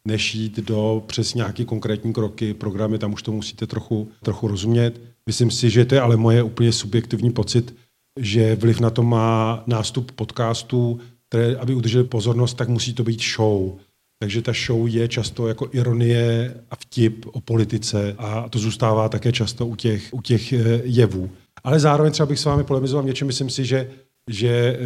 než 0.07 0.35
jít 0.35 0.57
do 0.57 1.03
přes 1.07 1.35
nějaké 1.35 1.65
konkrétní 1.65 2.13
kroky, 2.13 2.55
programy, 2.55 2.99
tam 2.99 3.13
už 3.13 3.23
to 3.23 3.33
musíte 3.33 3.67
trochu, 3.67 4.09
trochu 4.23 4.49
rozumět. 4.49 5.01
Myslím 5.27 5.51
si, 5.51 5.71
že 5.71 5.85
to 5.85 5.95
je 5.95 6.01
ale 6.01 6.17
moje 6.17 6.43
úplně 6.43 6.73
subjektivní 6.73 7.31
pocit, 7.31 7.75
že 8.21 8.57
vliv 8.57 8.81
na 8.81 8.91
to 8.91 9.03
má 9.03 9.63
nástup 9.67 10.13
podcastů, 10.13 11.01
které, 11.29 11.57
aby 11.57 11.75
udrželi 11.75 12.05
pozornost, 12.05 12.55
tak 12.55 12.69
musí 12.69 12.95
to 12.95 13.05
být 13.05 13.23
show. 13.23 13.79
Takže 14.19 14.43
ta 14.43 14.53
show 14.67 14.89
je 14.89 15.09
často 15.09 15.49
jako 15.49 15.69
ironie 15.73 16.55
a 16.71 16.77
vtip 16.77 17.27
o 17.33 17.41
politice 17.41 18.15
a 18.19 18.49
to 18.49 18.59
zůstává 18.59 19.09
také 19.09 19.33
často 19.33 19.67
u 19.67 19.77
těch, 19.77 20.09
u 20.13 20.23
těch 20.23 20.53
eh, 20.53 20.81
jevů. 20.85 21.31
Ale 21.65 21.81
zároveň 21.81 22.13
třeba 22.13 22.27
bych 22.27 22.39
s 22.39 22.45
vámi 22.45 22.65
polemizoval 22.65 23.05
něčem, 23.05 23.27
myslím 23.27 23.51
si, 23.51 23.65
že, 23.65 23.91
že 24.31 24.49
eh, 24.49 24.79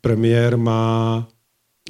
premiér 0.00 0.56
má 0.56 1.28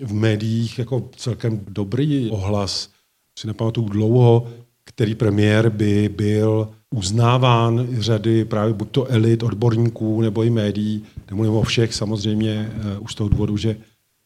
v 0.03 0.13
médiích 0.13 0.79
jako 0.79 1.11
celkem 1.17 1.61
dobrý 1.69 2.31
ohlas. 2.31 2.91
Si 3.39 3.47
nepamatuju 3.47 3.89
dlouho, 3.89 4.49
který 4.85 5.15
premiér 5.15 5.71
by 5.71 6.09
byl 6.09 6.69
uznáván 6.95 7.89
řady 8.01 8.45
právě 8.45 8.75
buď 8.75 8.91
to 8.91 9.07
elit, 9.07 9.43
odborníků 9.43 10.21
nebo 10.21 10.43
i 10.43 10.51
médií, 10.51 11.05
nemluvím 11.31 11.53
o 11.53 11.63
všech 11.63 11.95
samozřejmě, 11.95 12.73
uh, 12.77 13.05
už 13.05 13.13
z 13.13 13.15
toho 13.15 13.29
důvodu, 13.29 13.57
že 13.57 13.77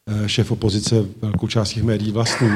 Eh, 0.07 0.29
šéf 0.29 0.51
opozice 0.51 1.05
velkou 1.21 1.47
část 1.47 1.73
těch 1.73 1.83
médií 1.83 2.11
vlastní. 2.11 2.49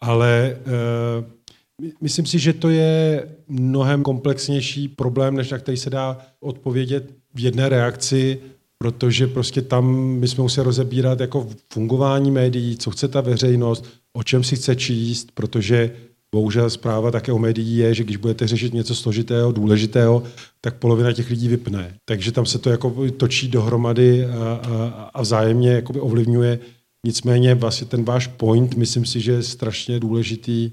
Ale 0.00 0.56
uh, 0.56 1.90
myslím 2.00 2.26
si, 2.26 2.38
že 2.38 2.52
to 2.52 2.68
je 2.68 3.28
mnohem 3.48 4.02
komplexnější 4.02 4.88
problém, 4.88 5.36
než 5.36 5.50
na 5.50 5.58
který 5.58 5.76
se 5.76 5.90
dá 5.90 6.18
odpovědět 6.40 7.10
v 7.34 7.40
jedné 7.40 7.68
reakci, 7.68 8.38
protože 8.78 9.26
prostě 9.26 9.62
tam 9.62 10.18
jsme 10.24 10.42
museli 10.42 10.64
rozebírat 10.64 11.20
jako 11.20 11.48
fungování 11.72 12.30
médií, 12.30 12.76
co 12.76 12.90
chce 12.90 13.08
ta 13.08 13.20
veřejnost, 13.20 13.84
o 14.12 14.22
čem 14.22 14.44
si 14.44 14.56
chce 14.56 14.76
číst, 14.76 15.28
protože 15.34 15.90
bohužel 16.34 16.70
zpráva 16.70 17.10
také 17.10 17.32
o 17.32 17.38
médií 17.38 17.76
je, 17.76 17.94
že 17.94 18.04
když 18.04 18.16
budete 18.16 18.46
řešit 18.46 18.74
něco 18.74 18.94
složitého, 18.94 19.52
důležitého, 19.52 20.22
tak 20.60 20.76
polovina 20.78 21.12
těch 21.12 21.30
lidí 21.30 21.48
vypne. 21.48 21.94
Takže 22.04 22.32
tam 22.32 22.46
se 22.46 22.58
to 22.58 22.70
jako 22.70 22.94
točí 23.16 23.48
dohromady 23.48 24.26
a, 24.26 24.28
a, 24.28 25.10
a 25.14 25.22
vzájemně 25.22 25.70
jakoby 25.70 26.00
ovlivňuje. 26.00 26.58
Nicméně 27.06 27.54
vlastně 27.54 27.86
ten 27.86 28.04
váš 28.04 28.26
point, 28.26 28.74
myslím 28.74 29.04
si, 29.04 29.20
že 29.20 29.32
je 29.32 29.42
strašně 29.42 30.00
důležitý 30.00 30.70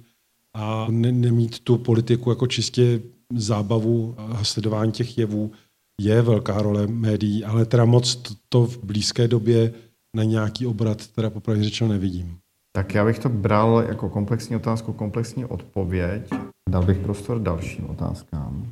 a 0.54 0.88
ne, 0.90 1.12
nemít 1.12 1.60
tu 1.60 1.78
politiku 1.78 2.30
jako 2.30 2.48
čistě 2.48 3.02
zábavu 3.36 4.16
a 4.18 4.44
sledování 4.44 4.92
těch 4.92 5.18
jevů 5.18 5.52
je 6.04 6.22
velká 6.22 6.62
role 6.62 6.88
médií, 6.88 7.44
ale 7.46 7.66
teda 7.66 7.86
moc 7.86 8.36
to 8.50 8.66
v 8.66 8.84
blízké 8.84 9.28
době 9.28 9.74
na 10.16 10.24
nějaký 10.24 10.68
obrat 10.68 11.08
teda 11.08 11.30
popravdě 11.30 11.64
řečeno 11.64 11.90
nevidím. 11.90 12.38
Tak 12.72 12.94
já 12.94 13.06
bych 13.06 13.20
to 13.20 13.30
bral 13.30 13.84
jako 13.88 14.10
komplexní 14.10 14.56
otázku, 14.56 14.94
komplexní 14.94 15.46
odpověď. 15.46 16.30
Dal 16.70 16.84
bych 16.84 16.98
prostor 16.98 17.40
dalším 17.40 17.90
otázkám. 17.90 18.66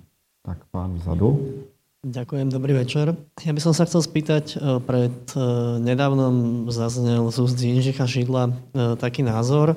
Tak 0.45 0.57
pán 0.71 0.93
vzadu. 0.93 1.53
Ďakujem, 1.99 2.47
dobrý 2.47 2.79
večer. 2.79 3.11
Ja 3.43 3.51
by 3.51 3.59
som 3.59 3.75
sa 3.75 3.83
chcel 3.83 3.99
spýtať, 3.99 4.55
eh, 4.55 4.79
pred 4.79 5.11
eh, 5.35 5.43
nedávnom 5.83 6.63
zaznel 6.71 7.27
z 7.27 7.37
úst 7.43 7.59
Jinžicha 7.59 8.07
Šidla 8.07 8.55
eh, 8.55 8.95
taký 8.95 9.19
názor, 9.19 9.75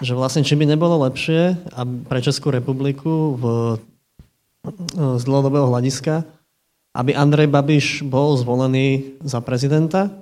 že 0.00 0.16
vlastne 0.16 0.40
či 0.40 0.56
by 0.56 0.64
nebolo 0.64 1.04
lepšie 1.04 1.60
a 1.76 1.84
pre 1.84 2.24
Českú 2.24 2.48
republiku 2.48 3.36
v, 3.36 3.44
z 5.20 5.22
dlhodobého 5.28 5.68
hľadiska, 5.68 6.24
aby 6.92 7.16
Andrej 7.16 7.48
Babiš 7.48 8.04
bol 8.04 8.36
zvolený 8.36 9.16
za 9.24 9.40
prezidenta, 9.40 10.12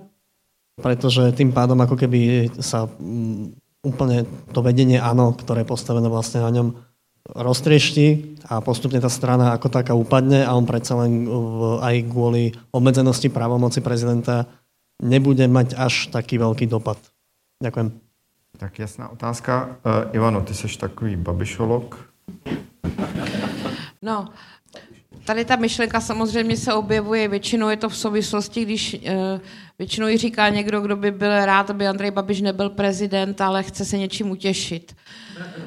pretože 0.78 1.34
tým 1.34 1.50
pádom 1.50 1.76
ako 1.82 1.98
keby 1.98 2.50
sa 2.62 2.86
mm, 2.86 3.58
úplne 3.84 4.24
to 4.54 4.60
vedenie 4.62 4.96
áno, 4.96 5.34
ktoré 5.34 5.66
je 5.66 5.72
postavené 5.72 6.06
vlastne 6.06 6.40
na 6.40 6.50
ňom, 6.50 6.68
roztriešti 7.30 8.38
a 8.48 8.58
postupne 8.64 8.98
tá 8.98 9.12
strana 9.12 9.54
ako 9.54 9.68
taká 9.70 9.92
upadne 9.94 10.42
a 10.42 10.56
on 10.56 10.66
predsa 10.66 10.98
len 11.04 11.28
aj 11.78 12.10
kvôli 12.10 12.56
obmedzenosti 12.74 13.30
právomoci 13.30 13.84
prezidenta 13.84 14.48
nebude 15.00 15.44
mať 15.46 15.78
až 15.78 15.94
taký 16.10 16.40
veľký 16.40 16.66
dopad. 16.66 16.98
Ďakujem. 17.60 17.88
Tak 18.58 18.72
jasná 18.78 19.08
otázka. 19.08 19.80
Uh, 19.84 20.12
Ivano, 20.16 20.40
ty 20.42 20.54
jsi 20.54 20.78
takový 20.78 21.16
babišolog. 21.16 21.96
No, 24.02 24.32
tady 25.24 25.44
ta 25.44 25.56
myšlenka 25.56 26.00
samozřejmě 26.00 26.56
se 26.56 26.74
objevuje, 26.74 27.28
většinou 27.28 27.68
je 27.68 27.76
to 27.76 27.88
v 27.88 27.96
souvislosti, 27.96 28.64
když 28.64 28.94
uh, 28.94 29.40
většinou 29.78 30.06
ji 30.06 30.16
říká 30.16 30.48
někdo, 30.48 30.80
kdo 30.80 30.96
by 30.96 31.10
byl 31.10 31.44
rád, 31.44 31.70
aby 31.70 31.88
Andrej 31.88 32.10
Babiš 32.10 32.40
nebyl 32.40 32.70
prezident, 32.70 33.40
ale 33.40 33.62
chce 33.62 33.84
se 33.84 33.98
něčím 33.98 34.30
utěšit. 34.30 34.96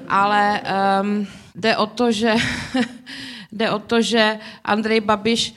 Ale 0.08 0.62
um, 1.02 1.28
jde 1.56 1.78
o 1.78 1.86
to, 1.86 2.12
že 2.12 2.36
jde 3.52 3.72
o 3.72 3.80
to, 3.80 4.02
že 4.02 4.40
Andrej 4.64 5.02
Babiš 5.02 5.54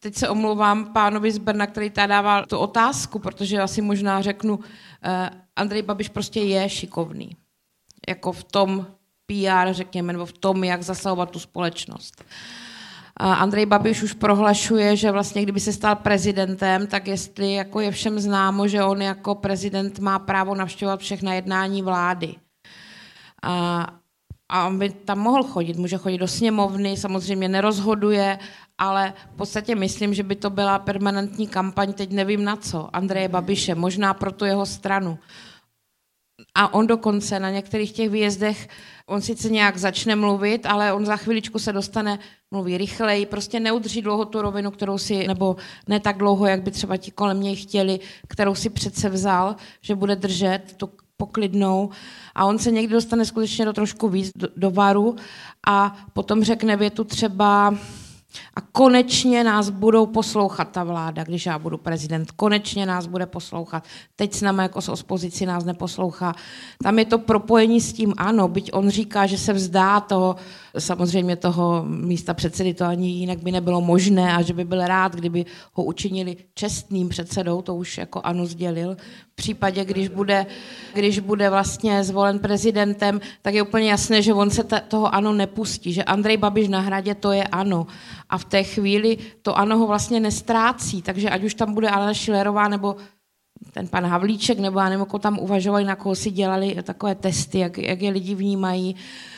teď 0.00 0.14
se 0.14 0.28
omlouvám 0.28 0.92
pánovi 0.92 1.32
z 1.32 1.38
Brna, 1.38 1.66
který 1.66 1.90
tady 1.90 2.08
dával 2.08 2.46
tu 2.46 2.58
otázku, 2.58 3.18
protože 3.18 3.60
asi 3.60 3.82
možná 3.82 4.22
řeknu, 4.22 4.56
uh, 4.56 4.62
Andrej 5.56 5.82
Babiš 5.82 6.08
prostě 6.08 6.40
je 6.40 6.68
šikovný. 6.68 7.36
Jako 8.08 8.32
v 8.32 8.44
tom 8.44 8.86
PR, 9.26 9.72
řekněme, 9.72 10.12
nebo 10.12 10.26
v 10.26 10.32
tom, 10.32 10.64
jak 10.64 10.82
zasahovat 10.82 11.30
tu 11.30 11.38
společnost. 11.38 12.24
Andrej 13.20 13.66
Babiš 13.66 14.02
už 14.02 14.12
prohlašuje, 14.12 14.96
že 14.96 15.10
vlastně 15.10 15.42
kdyby 15.42 15.60
se 15.60 15.72
stal 15.72 15.96
prezidentem, 15.96 16.86
tak 16.86 17.08
jestli 17.08 17.52
jako 17.52 17.80
je 17.80 17.90
všem 17.90 18.20
známo, 18.20 18.68
že 18.68 18.82
on 18.82 19.02
jako 19.02 19.34
prezident 19.34 19.98
má 19.98 20.18
právo 20.18 20.54
navštěvovat 20.54 21.00
všechna 21.00 21.34
jednání 21.34 21.82
vlády. 21.82 22.34
A, 23.42 23.86
a 24.48 24.66
on 24.66 24.78
by 24.78 24.90
tam 24.90 25.18
mohl 25.18 25.42
chodit, 25.42 25.76
může 25.76 25.96
chodit 25.96 26.18
do 26.18 26.28
sněmovny, 26.28 26.96
samozřejmě 26.96 27.48
nerozhoduje, 27.48 28.38
ale 28.78 29.12
v 29.32 29.36
podstatě 29.36 29.74
myslím, 29.74 30.14
že 30.14 30.22
by 30.22 30.36
to 30.36 30.50
byla 30.50 30.78
permanentní 30.78 31.48
kampaň, 31.48 31.92
teď 31.92 32.12
nevím 32.12 32.44
na 32.44 32.56
co, 32.56 32.96
Andreje 32.96 33.28
Babiše, 33.28 33.74
možná 33.74 34.14
pro 34.14 34.32
tu 34.32 34.44
jeho 34.44 34.66
stranu. 34.66 35.18
A 36.54 36.74
on 36.74 36.86
dokonce 36.86 37.40
na 37.40 37.50
některých 37.50 37.92
těch 37.92 38.10
výjezdech, 38.10 38.68
on 39.06 39.20
sice 39.20 39.50
nějak 39.50 39.76
začne 39.76 40.16
mluvit, 40.16 40.66
ale 40.66 40.92
on 40.92 41.06
za 41.06 41.16
chviličku 41.16 41.58
se 41.58 41.72
dostane, 41.72 42.18
mluví 42.50 42.78
rychleji, 42.78 43.26
prostě 43.26 43.60
neudrží 43.60 44.02
dlouho 44.02 44.24
tu 44.24 44.42
rovinu, 44.42 44.70
kterou 44.70 44.98
si, 44.98 45.26
nebo 45.26 45.56
ne 45.88 46.00
tak 46.00 46.16
dlouho, 46.16 46.46
jak 46.46 46.62
by 46.62 46.70
třeba 46.70 46.96
ti 46.96 47.10
kolem 47.10 47.40
něj 47.40 47.56
chtěli, 47.56 48.00
kterou 48.28 48.54
si 48.54 48.70
přece 48.70 49.08
vzal, 49.08 49.56
že 49.80 49.94
bude 49.94 50.16
držet 50.16 50.74
tu 50.76 50.90
poklidnou. 51.16 51.90
A 52.34 52.44
on 52.44 52.58
se 52.58 52.70
někdy 52.70 52.92
dostane 52.92 53.24
skutečně 53.24 53.64
do 53.64 53.72
trošku 53.72 54.08
víc 54.08 54.30
do, 54.36 54.48
do 54.56 54.70
varu 54.70 55.16
a 55.66 55.96
potom 56.12 56.44
řekne 56.44 56.76
větu 56.76 57.04
třeba 57.04 57.74
a 58.54 58.60
konečně 58.60 59.44
nás 59.44 59.70
budou 59.70 60.06
poslouchat 60.06 60.68
ta 60.70 60.84
vláda, 60.84 61.24
když 61.24 61.46
já 61.46 61.58
budu 61.58 61.78
prezident. 61.78 62.30
Konečně 62.30 62.86
nás 62.86 63.06
bude 63.06 63.26
poslouchat. 63.26 63.84
Teď 64.16 64.34
s 64.34 64.42
námi 64.42 64.62
jako 64.62 64.80
s 64.80 64.88
opozici 64.88 65.46
nás 65.46 65.64
neposlouchá. 65.64 66.34
Tam 66.82 66.98
je 66.98 67.04
to 67.04 67.18
propojení 67.18 67.80
s 67.80 67.92
tím, 67.92 68.14
ano, 68.16 68.48
byť 68.48 68.70
on 68.72 68.90
říká, 68.90 69.26
že 69.26 69.38
se 69.38 69.52
vzdá 69.52 70.00
toho, 70.00 70.36
samozřejmě 70.78 71.36
toho 71.36 71.84
místa 71.86 72.34
předsedy, 72.34 72.74
to 72.74 72.84
ani 72.84 73.10
jinak 73.10 73.38
by 73.38 73.52
nebylo 73.52 73.80
možné 73.80 74.36
a 74.36 74.42
že 74.42 74.52
by 74.52 74.64
byl 74.64 74.86
rád, 74.86 75.14
kdyby 75.14 75.44
ho 75.72 75.84
učinili 75.84 76.36
čestným 76.54 77.08
předsedou, 77.08 77.62
to 77.62 77.74
už 77.74 77.98
jako 77.98 78.20
ano 78.24 78.46
sdělil. 78.46 78.96
V 79.32 79.36
případě, 79.36 79.84
když 79.84 80.08
bude, 80.08 80.46
když 80.94 81.18
bude 81.18 81.50
vlastně 81.50 82.04
zvolen 82.04 82.38
prezidentem, 82.38 83.20
tak 83.42 83.54
je 83.54 83.62
úplně 83.62 83.90
jasné, 83.90 84.22
že 84.22 84.34
on 84.34 84.50
se 84.50 84.64
toho 84.88 85.14
ano 85.14 85.32
nepustí, 85.32 85.92
že 85.92 86.04
Andrej 86.04 86.36
Babiš 86.36 86.68
na 86.68 86.80
hradě 86.80 87.14
to 87.14 87.32
je 87.32 87.44
ano. 87.44 87.86
A 88.28 88.38
v 88.38 88.44
té 88.44 88.62
chvíli 88.62 89.18
to 89.42 89.58
ano 89.58 89.78
ho 89.78 89.86
vlastně 89.86 90.20
nestrácí, 90.20 91.02
takže 91.02 91.30
ať 91.30 91.44
už 91.44 91.54
tam 91.54 91.74
bude 91.74 91.90
Alena 91.90 92.14
Šilerová 92.14 92.68
nebo 92.68 92.96
ten 93.72 93.88
pan 93.88 94.06
Havlíček, 94.06 94.58
nebo 94.58 94.78
já 94.78 94.88
nevím, 94.88 95.06
tam 95.20 95.38
uvažovali, 95.38 95.84
na 95.84 95.96
koho 95.96 96.14
si 96.14 96.30
dělali 96.30 96.76
takové 96.82 97.14
testy, 97.14 97.58
jak, 97.58 97.78
jak 97.78 98.02
je 98.02 98.10
lidi 98.10 98.34
vnímají, 98.34 98.96
eh, 98.96 99.35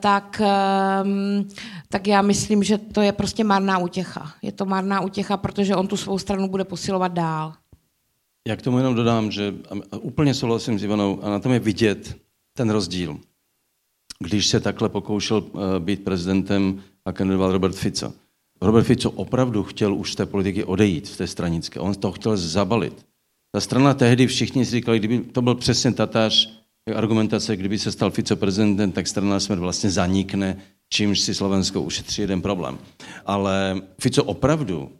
tak, 0.00 0.40
ehm, 0.44 1.48
tak 1.88 2.06
já 2.06 2.22
myslím, 2.22 2.62
že 2.62 2.78
to 2.78 3.00
je 3.00 3.12
prostě 3.12 3.44
marná 3.44 3.78
útěcha. 3.78 4.32
Je 4.42 4.52
to 4.52 4.66
marná 4.66 5.00
útěcha, 5.00 5.36
protože 5.36 5.76
on 5.76 5.86
tu 5.86 5.96
svou 5.96 6.18
stranu 6.18 6.48
bude 6.48 6.64
posilovat 6.64 7.12
dál. 7.12 7.52
Já 8.48 8.56
k 8.56 8.62
tomu 8.62 8.78
jenom 8.78 8.94
dodám, 8.94 9.30
že 9.30 9.54
úplně 10.00 10.34
souhlasím 10.34 10.78
s 10.78 10.84
Ivanou 10.84 11.22
a 11.22 11.30
na 11.30 11.38
tom 11.38 11.52
je 11.52 11.58
vidět 11.58 12.16
ten 12.56 12.70
rozdíl. 12.70 13.18
Když 14.18 14.46
se 14.46 14.60
takhle 14.60 14.88
pokoušel 14.88 15.44
eh, 15.44 15.80
být 15.80 16.04
prezidentem 16.04 16.82
a 17.04 17.12
kandidoval 17.12 17.52
Robert 17.52 17.74
Fico. 17.76 18.12
Robert 18.60 18.84
Fico 18.84 19.10
opravdu 19.10 19.62
chtěl 19.62 19.94
už 19.94 20.12
z 20.12 20.16
té 20.16 20.26
politiky 20.26 20.64
odejít, 20.64 21.06
z 21.06 21.16
té 21.16 21.26
stranické. 21.26 21.80
On 21.80 21.94
to 21.94 22.12
chtěl 22.12 22.36
zabalit. 22.36 23.06
Ta 23.52 23.60
strana 23.60 23.94
tehdy 23.94 24.26
všichni 24.26 24.64
si 24.64 24.70
říkali, 24.70 24.98
kdyby 24.98 25.18
to 25.18 25.42
byl 25.42 25.54
přesně 25.54 25.92
tatáž 25.92 26.48
argumentace, 26.96 27.56
kdyby 27.56 27.78
se 27.78 27.92
stal 27.92 28.10
Fico 28.10 28.36
prezidentem, 28.36 28.92
tak 28.92 29.06
strana 29.06 29.40
Smer 29.40 29.58
vlastně 29.58 29.90
zanikne, 29.90 30.56
čímž 30.88 31.20
si 31.20 31.34
Slovensko 31.34 31.82
ušetří 31.82 32.22
jeden 32.22 32.42
problém. 32.42 32.78
Ale 33.26 33.80
Fico 34.00 34.24
opravdu 34.24 34.92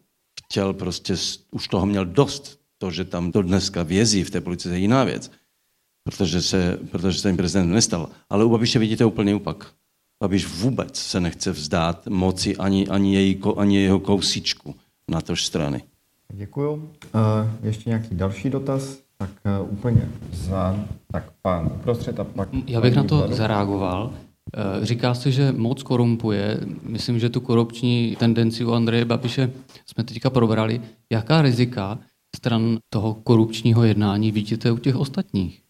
chtěl 0.45 0.75
prostě, 0.75 1.15
už 1.51 1.69
toho 1.69 1.87
měl 1.87 2.05
dost, 2.05 2.61
to, 2.79 2.91
že 2.91 3.05
tam 3.05 3.33
to 3.33 3.43
dneska 3.43 3.83
vězí 3.83 4.25
v 4.25 4.31
té 4.31 4.41
politice 4.41 4.71
je 4.71 4.79
jiná 4.79 5.05
věc, 5.05 5.31
protože 6.05 6.43
se, 6.43 6.79
protože 6.91 7.19
se 7.19 7.23
ten 7.23 7.37
prezident 7.37 7.73
nestal. 7.73 8.09
Ale 8.31 8.45
u 8.45 8.51
Babiše 8.51 8.79
vidíte 8.79 9.05
úplně 9.05 9.35
opak. 9.35 9.73
Babiš 10.23 10.47
vůbec 10.47 10.97
se 10.97 11.21
nechce 11.21 11.53
vzdát 11.53 12.07
moci 12.07 12.57
ani, 12.57 12.89
ani, 12.89 13.15
její, 13.15 13.41
ani 13.57 13.79
jeho 13.79 14.01
kousíčku 14.01 14.75
na 15.09 15.21
tož 15.21 15.47
strany. 15.47 15.83
Děkuju. 16.33 16.73
Uh, 16.73 16.83
ještě 17.63 17.91
nějaký 17.91 18.15
další 18.15 18.51
dotaz? 18.51 18.99
Tak 19.21 19.31
uh, 19.61 19.73
úplně 19.73 20.09
za, 20.33 20.85
tak 21.13 21.25
pán 21.43 21.67
uprostřed 21.67 22.21
a 22.21 22.25
pak... 22.25 22.49
Já 22.67 22.81
bych 22.81 22.97
na 22.97 23.05
to 23.05 23.17
vzadu. 23.17 23.35
zareagoval. 23.35 24.07
Uh, 24.07 24.85
říká 24.85 25.15
se, 25.15 25.31
že 25.31 25.53
moc 25.53 25.83
korumpuje. 25.83 26.61
Myslím, 26.83 27.19
že 27.19 27.29
tu 27.29 27.41
korupční 27.41 28.17
tendenci 28.17 28.65
u 28.65 28.73
Andreje 28.73 29.05
Babiše 29.05 29.51
jsme 29.87 30.05
teďka 30.05 30.31
probrali. 30.31 30.81
Jaká 31.13 31.43
rizika 31.43 31.99
stran 32.37 32.79
toho 32.89 33.15
korupčního 33.15 33.85
jednání 33.85 34.33
vidíte 34.33 34.73
u 34.73 34.79
těch 34.79 34.97
ostatních? 34.97 35.63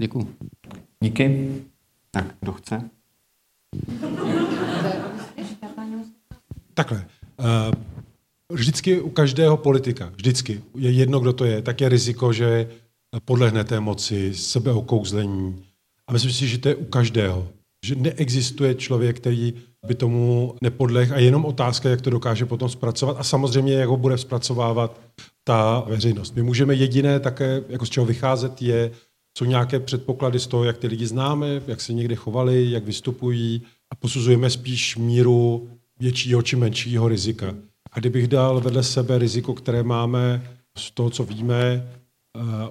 Děkuji. 0.00 0.36
Díky. 1.00 1.54
Tak, 2.10 2.34
kdo 2.40 2.52
chce? 2.52 2.90
Takhle. 6.74 7.06
Uh, 7.38 7.74
vždycky 8.52 9.00
u 9.00 9.10
každého 9.10 9.56
politika, 9.56 10.12
vždycky 10.16 10.62
je 10.74 10.90
jedno, 10.90 11.20
kdo 11.20 11.32
to 11.32 11.44
je, 11.44 11.62
tak 11.62 11.80
je 11.80 11.88
riziko, 11.88 12.32
že 12.32 12.68
podlehne 13.24 13.64
té 13.64 13.80
moci, 13.80 14.34
sebeokouzlení. 14.34 15.64
A 16.06 16.12
myslím 16.12 16.32
si, 16.32 16.48
že 16.48 16.58
to 16.58 16.68
je 16.68 16.74
u 16.74 16.84
každého. 16.84 17.48
Že 17.86 17.94
neexistuje 17.94 18.74
člověk, 18.74 19.16
který 19.16 19.54
by 19.86 19.94
tomu 19.94 20.54
nepodleh 20.60 21.12
a 21.12 21.18
jenom 21.18 21.44
otázka, 21.44 21.88
jak 21.88 22.00
to 22.00 22.10
dokáže 22.10 22.46
potom 22.46 22.68
zpracovat 22.68 23.16
a 23.18 23.22
samozřejmě, 23.22 23.74
jak 23.74 23.88
ho 23.88 23.96
bude 23.96 24.18
zpracovávat 24.18 25.00
ta 25.44 25.84
veřejnost. 25.86 26.36
My 26.36 26.42
můžeme 26.42 26.74
jediné 26.74 27.20
také, 27.20 27.62
jako 27.68 27.86
z 27.86 27.90
čeho 27.90 28.06
vycházet, 28.06 28.62
je 28.62 28.90
jsou 29.38 29.44
nějaké 29.44 29.80
předpoklady 29.80 30.38
z 30.38 30.46
toho, 30.46 30.64
jak 30.64 30.78
ty 30.78 30.86
lidi 30.86 31.06
známe, 31.06 31.62
jak 31.66 31.80
se 31.80 31.92
někde 31.92 32.14
chovali, 32.14 32.70
jak 32.70 32.84
vystupují 32.84 33.62
a 33.90 33.94
posuzujeme 33.94 34.50
spíš 34.50 34.96
míru 34.96 35.68
většího 36.00 36.42
či 36.42 36.56
menšího 36.56 37.08
rizika. 37.08 37.54
A 37.92 37.98
kdybych 37.98 38.28
dal 38.28 38.60
vedle 38.60 38.82
sebe 38.82 39.18
riziko, 39.18 39.54
které 39.54 39.82
máme 39.82 40.50
z 40.78 40.90
toho, 40.90 41.10
co 41.10 41.24
víme 41.24 41.88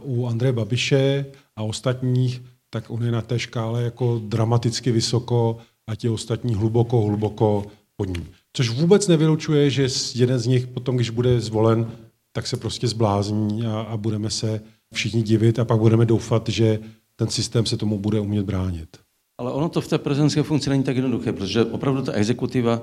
u 0.01 0.27
Andreje 0.27 0.53
Babiše 0.53 1.25
a 1.55 1.63
ostatních, 1.63 2.41
tak 2.69 2.89
on 2.89 3.03
je 3.03 3.11
na 3.11 3.21
té 3.21 3.39
škále 3.39 3.83
jako 3.83 4.21
dramaticky 4.23 4.91
vysoko 4.91 5.57
a 5.87 5.95
ti 5.95 6.09
ostatní 6.09 6.55
hluboko, 6.55 7.01
hluboko 7.01 7.65
pod 7.95 8.07
ním. 8.09 8.27
Což 8.53 8.69
vůbec 8.69 9.07
nevylučuje, 9.07 9.69
že 9.69 9.87
jeden 10.15 10.39
z 10.39 10.47
nich 10.47 10.67
potom, 10.67 10.95
když 10.95 11.09
bude 11.09 11.41
zvolen, 11.41 11.91
tak 12.31 12.47
se 12.47 12.57
prostě 12.57 12.87
zblázní 12.87 13.65
a, 13.65 13.79
a 13.81 13.97
budeme 13.97 14.29
se 14.29 14.61
všichni 14.93 15.23
divit 15.23 15.59
a 15.59 15.65
pak 15.65 15.79
budeme 15.79 16.05
doufat, 16.05 16.49
že 16.49 16.79
ten 17.15 17.27
systém 17.27 17.65
se 17.65 17.77
tomu 17.77 17.99
bude 17.99 18.19
umět 18.19 18.45
bránit. 18.45 18.97
Ale 19.37 19.51
ono 19.51 19.69
to 19.69 19.81
v 19.81 19.87
té 19.87 19.97
prezidentské 19.97 20.43
funkci 20.43 20.69
není 20.69 20.83
tak 20.83 20.95
jednoduché, 20.95 21.33
protože 21.33 21.65
opravdu 21.65 22.01
ta 22.01 22.11
exekutiva, 22.11 22.81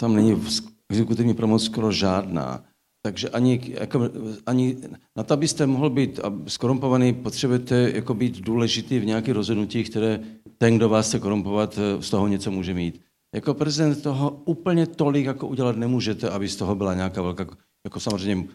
tam 0.00 0.14
není 0.14 0.42
exekutivní 0.90 1.34
promoc 1.34 1.64
skoro 1.64 1.92
žádná. 1.92 2.64
Takže 3.06 3.28
ani, 3.28 3.60
jako, 3.80 4.10
ani 4.46 4.76
na 5.16 5.22
to, 5.22 5.34
abyste 5.34 5.66
mohl 5.66 5.90
být 5.90 6.20
skorumpovaný, 6.46 7.12
potřebujete 7.12 7.90
jako 7.94 8.14
být 8.14 8.40
důležitý 8.40 8.98
v 8.98 9.04
nějakých 9.04 9.34
rozhodnutích, 9.34 9.90
které 9.90 10.20
ten, 10.58 10.76
kdo 10.76 10.88
vás 10.88 11.08
chce 11.08 11.18
korumpovat, 11.18 11.78
z 12.00 12.10
toho 12.10 12.28
něco 12.28 12.50
může 12.50 12.74
mít. 12.74 13.00
Jako 13.34 13.54
prezident 13.54 14.02
toho 14.02 14.30
úplně 14.44 14.86
tolik 14.86 15.26
jako 15.26 15.46
udělat 15.46 15.76
nemůžete, 15.76 16.30
aby 16.30 16.48
z 16.48 16.56
toho 16.56 16.74
byla 16.74 16.94
nějaká 16.94 17.22
velká, 17.22 17.46
jako 17.84 18.00
samozřejmě 18.00 18.48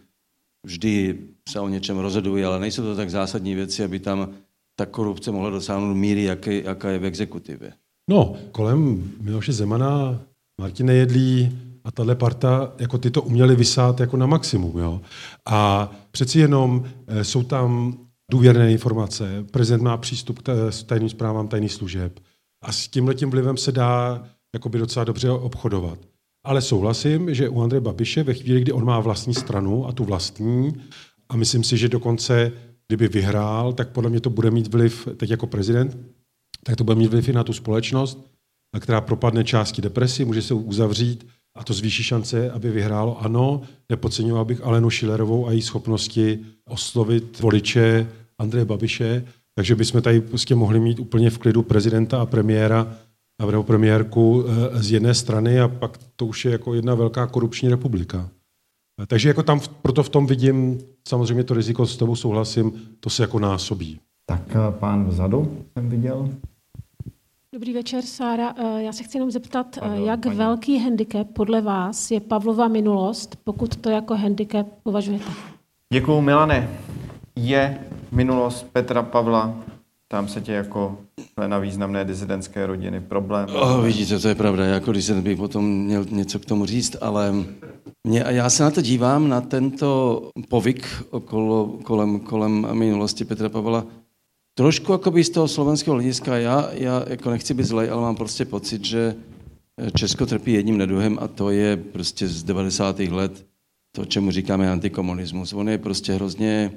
vždy 0.65 1.19
se 1.49 1.59
o 1.59 1.67
něčem 1.67 1.97
rozhodují, 1.97 2.43
ale 2.43 2.59
nejsou 2.59 2.83
to 2.83 2.95
tak 2.95 3.09
zásadní 3.09 3.55
věci, 3.55 3.83
aby 3.83 3.99
tam 3.99 4.29
ta 4.75 4.85
korupce 4.85 5.31
mohla 5.31 5.49
dosáhnout 5.49 5.93
míry, 5.93 6.23
jaké, 6.23 6.61
jaká 6.61 6.89
je 6.89 6.99
v 6.99 7.05
exekutivě. 7.05 7.73
No, 8.09 8.35
kolem 8.51 9.11
Miloše 9.21 9.53
Zemana, 9.53 10.21
Martine 10.61 10.93
Jedlí 10.93 11.68
a 11.83 11.91
tahle 11.91 12.15
parta, 12.15 12.71
jako 12.79 12.97
ty 12.97 13.11
to 13.11 13.21
uměli 13.21 13.55
vysát 13.55 13.99
jako 13.99 14.17
na 14.17 14.25
maximum. 14.25 14.77
Jo? 14.77 15.01
A 15.45 15.91
přeci 16.11 16.39
jenom 16.39 16.83
e, 17.07 17.23
jsou 17.23 17.43
tam 17.43 17.97
důvěrné 18.31 18.71
informace, 18.71 19.45
prezident 19.51 19.81
má 19.81 19.97
přístup 19.97 20.39
k 20.39 20.71
tajným 20.85 21.09
zprávám 21.09 21.47
tajných 21.47 21.73
služeb 21.73 22.19
a 22.63 22.71
s 22.71 22.87
tímhletím 22.87 23.29
vlivem 23.29 23.57
se 23.57 23.71
dá 23.71 24.23
jakoby 24.53 24.79
docela 24.79 25.03
dobře 25.03 25.31
obchodovat. 25.31 25.99
Ale 26.45 26.61
souhlasím, 26.61 27.33
že 27.33 27.49
u 27.49 27.61
Andreje 27.61 27.81
Babiše 27.81 28.23
ve 28.23 28.33
chvíli, 28.33 28.61
kdy 28.61 28.71
on 28.71 28.85
má 28.85 28.99
vlastní 28.99 29.33
stranu 29.33 29.87
a 29.87 29.91
tu 29.91 30.05
vlastní, 30.05 30.73
a 31.29 31.37
myslím 31.37 31.63
si, 31.63 31.77
že 31.77 31.89
dokonce, 31.89 32.51
kdyby 32.87 33.07
vyhrál, 33.07 33.73
tak 33.73 33.89
podle 33.89 34.09
mě 34.09 34.19
to 34.19 34.29
bude 34.29 34.51
mít 34.51 34.73
vliv, 34.73 35.07
teď 35.17 35.29
jako 35.29 35.47
prezident, 35.47 35.97
tak 36.63 36.75
to 36.75 36.83
bude 36.83 36.95
mít 36.95 37.11
vliv 37.11 37.29
i 37.29 37.33
na 37.33 37.43
tu 37.43 37.53
společnost, 37.53 38.25
která 38.79 39.01
propadne 39.01 39.43
části 39.43 39.81
depresi, 39.81 40.25
může 40.25 40.41
se 40.41 40.53
uzavřít 40.53 41.27
a 41.59 41.63
to 41.63 41.73
zvýší 41.73 42.03
šance, 42.03 42.51
aby 42.51 42.71
vyhrálo. 42.71 43.21
Ano, 43.21 43.61
nepodceňoval 43.89 44.45
bych 44.45 44.63
Alenu 44.63 44.89
Šilerovou 44.89 45.47
a 45.47 45.51
její 45.51 45.61
schopnosti 45.61 46.39
oslovit 46.67 47.39
voliče 47.39 48.07
Andreje 48.37 48.65
Babiše, 48.65 49.25
takže 49.55 49.75
bychom 49.75 50.01
tady 50.01 50.21
prostě 50.21 50.55
mohli 50.55 50.79
mít 50.79 50.99
úplně 50.99 51.29
v 51.29 51.37
klidu 51.37 51.63
prezidenta 51.63 52.21
a 52.21 52.25
premiéra 52.25 52.97
navrhnou 53.39 53.63
premiérku 53.63 54.45
eh, 54.45 54.83
z 54.83 54.91
jedné 54.91 55.13
strany 55.13 55.59
a 55.59 55.67
pak 55.67 55.97
to 56.15 56.25
už 56.25 56.45
je 56.45 56.51
jako 56.51 56.73
jedna 56.73 56.95
velká 56.95 57.27
korupční 57.27 57.69
republika. 57.69 58.29
Eh, 59.01 59.05
takže 59.05 59.27
jako 59.27 59.43
tam 59.43 59.59
proto 59.81 60.03
v 60.03 60.09
tom 60.09 60.27
vidím, 60.27 60.79
samozřejmě 61.07 61.43
to 61.43 61.53
riziko, 61.53 61.87
s 61.87 61.97
tebou 61.97 62.15
souhlasím, 62.15 62.71
to 62.99 63.09
se 63.09 63.23
jako 63.23 63.39
násobí. 63.39 63.99
Tak 64.25 64.41
eh, 64.49 64.71
pán 64.79 65.05
vzadu 65.05 65.65
jsem 65.73 65.89
viděl. 65.89 66.29
Dobrý 67.53 67.73
večer, 67.73 68.05
Sára. 68.05 68.53
Já 68.77 68.93
se 68.93 69.03
chci 69.03 69.17
jenom 69.17 69.31
zeptat, 69.31 69.79
Pardon, 69.79 70.05
jak 70.05 70.19
paní. 70.19 70.35
velký 70.35 70.77
handicap 70.79 71.27
podle 71.33 71.61
vás 71.61 72.11
je 72.11 72.19
Pavlova 72.19 72.67
minulost, 72.67 73.35
pokud 73.43 73.75
to 73.75 73.89
jako 73.89 74.15
handicap 74.15 74.67
považujete? 74.83 75.25
Děkuju, 75.93 76.21
Milane. 76.21 76.69
Je 77.35 77.79
minulost 78.11 78.67
Petra 78.73 79.03
Pavla 79.03 79.55
tam 80.11 80.27
se 80.27 80.41
tě 80.41 80.51
jako 80.51 80.97
na 81.47 81.59
významné 81.59 82.05
dizidentské 82.05 82.65
rodiny 82.65 83.01
problém. 83.01 83.47
Oh, 83.55 83.83
vidíte, 83.85 84.19
to 84.19 84.27
je 84.27 84.35
pravda. 84.35 84.65
Já 84.65 84.73
jako 84.73 84.91
dizident 84.91 85.23
bych 85.23 85.37
potom 85.37 85.65
měl 85.65 86.05
něco 86.09 86.39
k 86.39 86.45
tomu 86.45 86.65
říct, 86.65 86.95
ale 87.01 87.33
mě, 88.07 88.23
a 88.23 88.31
já 88.31 88.49
se 88.49 88.63
na 88.63 88.71
to 88.71 88.81
dívám, 88.81 89.29
na 89.29 89.41
tento 89.41 90.21
povyk 90.49 90.87
okolo, 91.09 91.77
kolem, 91.83 92.19
kolem 92.19 92.67
minulosti 92.73 93.25
Petra 93.25 93.49
Pavla, 93.49 93.85
trošku 94.59 94.99
by 95.09 95.23
z 95.23 95.29
toho 95.29 95.47
slovenského 95.47 95.95
hlediska. 95.95 96.37
Já, 96.37 96.69
já 96.73 97.05
jako 97.07 97.29
nechci 97.29 97.53
být 97.53 97.63
zlej, 97.63 97.89
ale 97.89 98.01
mám 98.01 98.15
prostě 98.15 98.45
pocit, 98.45 98.85
že 98.85 99.15
Česko 99.95 100.25
trpí 100.25 100.53
jedním 100.53 100.77
neduhem 100.77 101.17
a 101.21 101.27
to 101.27 101.49
je 101.49 101.77
prostě 101.77 102.27
z 102.27 102.43
90. 102.43 102.99
let 102.99 103.45
to, 103.95 104.05
čemu 104.05 104.31
říkáme 104.31 104.71
antikomunismus. 104.71 105.53
On 105.53 105.69
je 105.69 105.77
prostě 105.77 106.13
hrozně 106.13 106.71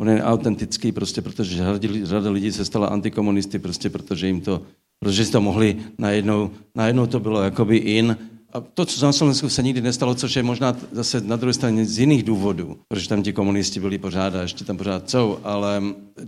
on 0.00 0.08
je 0.08 0.22
autentický 0.22 0.92
prostě, 0.92 1.22
protože 1.22 1.64
řada 2.02 2.30
lidí 2.30 2.52
se 2.52 2.64
stala 2.64 2.86
antikomunisty 2.86 3.58
prostě, 3.58 3.90
protože 3.90 4.26
jim 4.26 4.40
to, 4.40 4.62
protože 4.98 5.24
si 5.24 5.32
to 5.32 5.40
mohli 5.40 5.76
najednou, 5.98 6.50
najednou 6.74 7.06
to 7.06 7.20
bylo 7.20 7.42
jakoby 7.42 7.76
in, 7.76 8.16
a 8.52 8.60
to, 8.60 8.86
co 8.86 9.06
na 9.06 9.12
Slovensku 9.12 9.48
se 9.48 9.62
nikdy 9.62 9.80
nestalo, 9.80 10.14
což 10.14 10.36
je 10.36 10.42
možná 10.42 10.76
zase 10.92 11.20
na 11.20 11.36
druhé 11.36 11.52
straně 11.52 11.86
z 11.86 11.98
jiných 11.98 12.22
důvodů, 12.22 12.78
protože 12.88 13.08
tam 13.08 13.22
ti 13.22 13.32
komunisti 13.32 13.80
byli 13.80 13.98
pořád 13.98 14.34
a 14.34 14.42
ještě 14.42 14.64
tam 14.64 14.76
pořád 14.76 15.10
jsou, 15.10 15.38
ale 15.44 15.82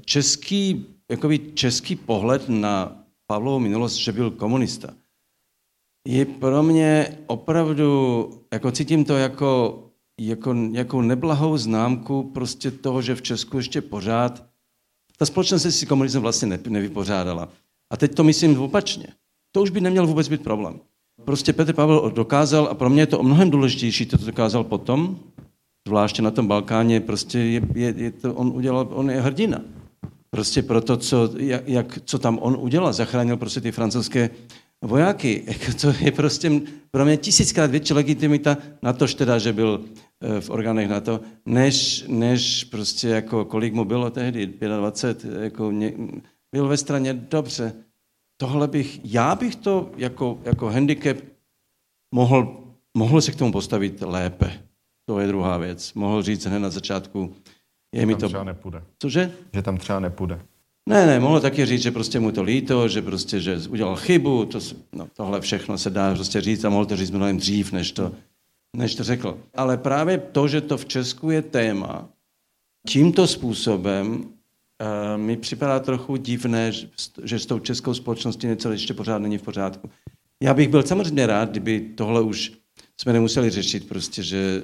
český, 0.04 0.86
jakoby 1.10 1.38
český 1.38 1.96
pohled 1.96 2.48
na 2.48 3.04
Pavlovu 3.26 3.58
minulost, 3.58 3.94
že 3.94 4.12
byl 4.12 4.30
komunista, 4.30 4.94
je 6.08 6.24
pro 6.24 6.62
mě 6.62 7.18
opravdu, 7.26 8.30
jako 8.52 8.70
cítím 8.70 9.04
to 9.04 9.16
jako 9.16 9.82
jako, 10.20 10.54
jako 10.72 11.02
neblahou 11.02 11.56
známku 11.56 12.22
prostě 12.22 12.70
toho, 12.70 13.02
že 13.02 13.14
v 13.14 13.22
Česku 13.22 13.56
ještě 13.56 13.80
pořád 13.80 14.46
ta 15.16 15.26
společnost 15.26 15.66
si 15.70 15.86
komunismem 15.86 16.22
vlastně 16.22 16.48
ne, 16.48 16.58
nevypořádala. 16.68 17.48
A 17.92 17.96
teď 17.96 18.14
to 18.14 18.24
myslím 18.24 18.60
opačně. 18.60 19.06
To 19.52 19.62
už 19.62 19.70
by 19.70 19.80
neměl 19.80 20.06
vůbec 20.06 20.28
být 20.28 20.42
problém. 20.42 20.80
Prostě 21.24 21.52
Petr 21.52 21.72
Pavel 21.72 22.12
dokázal, 22.14 22.68
a 22.70 22.74
pro 22.74 22.90
mě 22.90 23.02
je 23.02 23.06
to 23.06 23.18
o 23.18 23.22
mnohem 23.22 23.50
důležitější, 23.50 24.06
to, 24.06 24.18
to 24.18 24.26
dokázal 24.26 24.64
potom, 24.64 25.18
zvláště 25.88 26.22
na 26.22 26.30
tom 26.30 26.46
Balkáně, 26.46 27.00
prostě 27.00 27.38
je, 27.38 27.62
je, 27.74 27.94
je 27.96 28.10
to, 28.10 28.34
on 28.34 28.52
udělal, 28.54 28.88
on 28.90 29.10
je 29.10 29.20
hrdina. 29.20 29.60
Prostě 30.30 30.62
pro 30.62 30.80
to, 30.80 30.96
co, 30.96 31.30
jak, 31.36 31.68
jak, 31.68 31.98
co 32.04 32.18
tam 32.18 32.38
on 32.42 32.56
udělal, 32.60 32.92
zachránil 32.92 33.36
prostě 33.36 33.60
ty 33.60 33.72
francouzské 33.72 34.30
vojáky. 34.82 35.44
To 35.80 35.94
je 36.00 36.12
prostě 36.12 36.60
pro 36.90 37.04
mě 37.04 37.16
tisíckrát 37.16 37.70
větší 37.70 37.94
legitimita 37.94 38.56
na 38.82 38.92
to, 38.92 39.06
teda, 39.06 39.38
že 39.38 39.52
byl 39.52 39.84
eh, 40.20 40.40
v 40.40 40.50
orgánech 40.50 40.88
NATO, 40.88 41.20
než, 41.46 42.04
než 42.08 42.64
prostě 42.64 43.08
jako 43.08 43.44
kolik 43.44 43.74
mu 43.74 43.84
bylo 43.84 44.10
tehdy, 44.10 44.46
25, 44.46 45.42
jako 45.42 45.70
mě, 45.70 45.92
byl 46.52 46.68
ve 46.68 46.76
straně 46.76 47.14
dobře. 47.14 47.72
Tohle 48.42 48.68
bych, 48.68 49.00
já 49.04 49.34
bych 49.34 49.56
to 49.56 49.90
jako, 49.96 50.38
jako 50.44 50.70
handicap 50.70 51.16
mohl, 52.14 52.64
mohl 52.94 53.20
se 53.20 53.32
k 53.32 53.36
tomu 53.36 53.52
postavit 53.52 54.00
lépe. 54.00 54.52
To 55.06 55.20
je 55.20 55.26
druhá 55.26 55.58
věc. 55.58 55.94
Mohl 55.94 56.22
říct 56.22 56.46
hned 56.46 56.58
na 56.58 56.70
začátku, 56.70 57.34
je 57.94 58.00
že 58.00 58.06
mi 58.06 58.14
to... 58.14 58.26
třeba 58.26 58.44
nepůjde. 58.44 58.82
Cože? 58.98 59.32
Že 59.52 59.62
tam 59.62 59.76
třeba 59.76 60.00
nepůjde. 60.00 60.40
Ne, 60.88 61.06
ne, 61.06 61.20
mohl 61.20 61.40
taky 61.40 61.66
říct, 61.66 61.82
že 61.82 61.90
prostě 61.90 62.20
mu 62.20 62.32
to 62.32 62.42
líto, 62.42 62.88
že 62.88 63.02
prostě, 63.02 63.40
že 63.40 63.58
udělal 63.68 63.96
chybu, 63.96 64.44
to, 64.44 64.58
no, 64.92 65.08
tohle 65.16 65.40
všechno 65.40 65.78
se 65.78 65.90
dá 65.90 66.14
prostě 66.14 66.40
říct 66.40 66.64
a 66.64 66.70
mohl 66.70 66.86
to 66.86 66.96
říct 66.96 67.10
mnohem 67.10 67.36
dřív, 67.36 67.72
než 67.72 67.92
to, 67.92 68.12
než 68.76 68.94
to 68.94 69.04
řekl. 69.04 69.38
Ale 69.54 69.76
právě 69.76 70.18
to, 70.18 70.48
že 70.48 70.60
to 70.60 70.76
v 70.76 70.84
Česku 70.84 71.30
je 71.30 71.42
téma, 71.42 72.08
tímto 72.88 73.26
způsobem 73.26 74.24
mi 75.16 75.36
připadá 75.36 75.80
trochu 75.80 76.16
divné, 76.16 76.72
že, 76.72 76.88
že 77.24 77.38
s 77.38 77.46
tou 77.46 77.58
českou 77.58 77.94
společností 77.94 78.46
něco 78.46 78.72
ještě 78.72 78.94
pořád 78.94 79.18
není 79.18 79.38
v 79.38 79.42
pořádku. 79.42 79.90
Já 80.42 80.54
bych 80.54 80.68
byl 80.68 80.82
samozřejmě 80.82 81.26
rád, 81.26 81.50
kdyby 81.50 81.80
tohle 81.80 82.20
už 82.20 82.52
jsme 83.00 83.12
nemuseli 83.12 83.50
řešit, 83.50 83.88
prostě, 83.88 84.22
že 84.22 84.62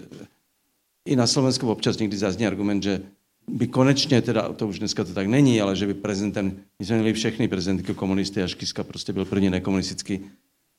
i 1.09 1.17
na 1.17 1.27
Slovensku 1.27 1.71
občas 1.71 1.99
někdy 1.99 2.17
zazní 2.17 2.47
argument, 2.47 2.83
že 2.83 3.01
by 3.49 3.67
konečně, 3.67 4.23
teda 4.23 4.53
to 4.53 4.69
už 4.69 4.79
dneska 4.79 5.05
to 5.05 5.15
tak 5.15 5.27
není, 5.27 5.61
ale 5.61 5.77
že 5.77 5.87
by 5.87 5.95
prezidentem, 5.95 6.57
my 6.79 6.87
jsme 6.87 6.97
měli 6.97 7.13
všechny 7.13 7.49
prezidentky 7.49 7.95
komunisty, 7.95 8.43
až 8.43 8.55
Kiska 8.55 8.85
prostě 8.85 9.13
byl 9.13 9.25
první 9.25 9.51
nekomunistický. 9.51 10.21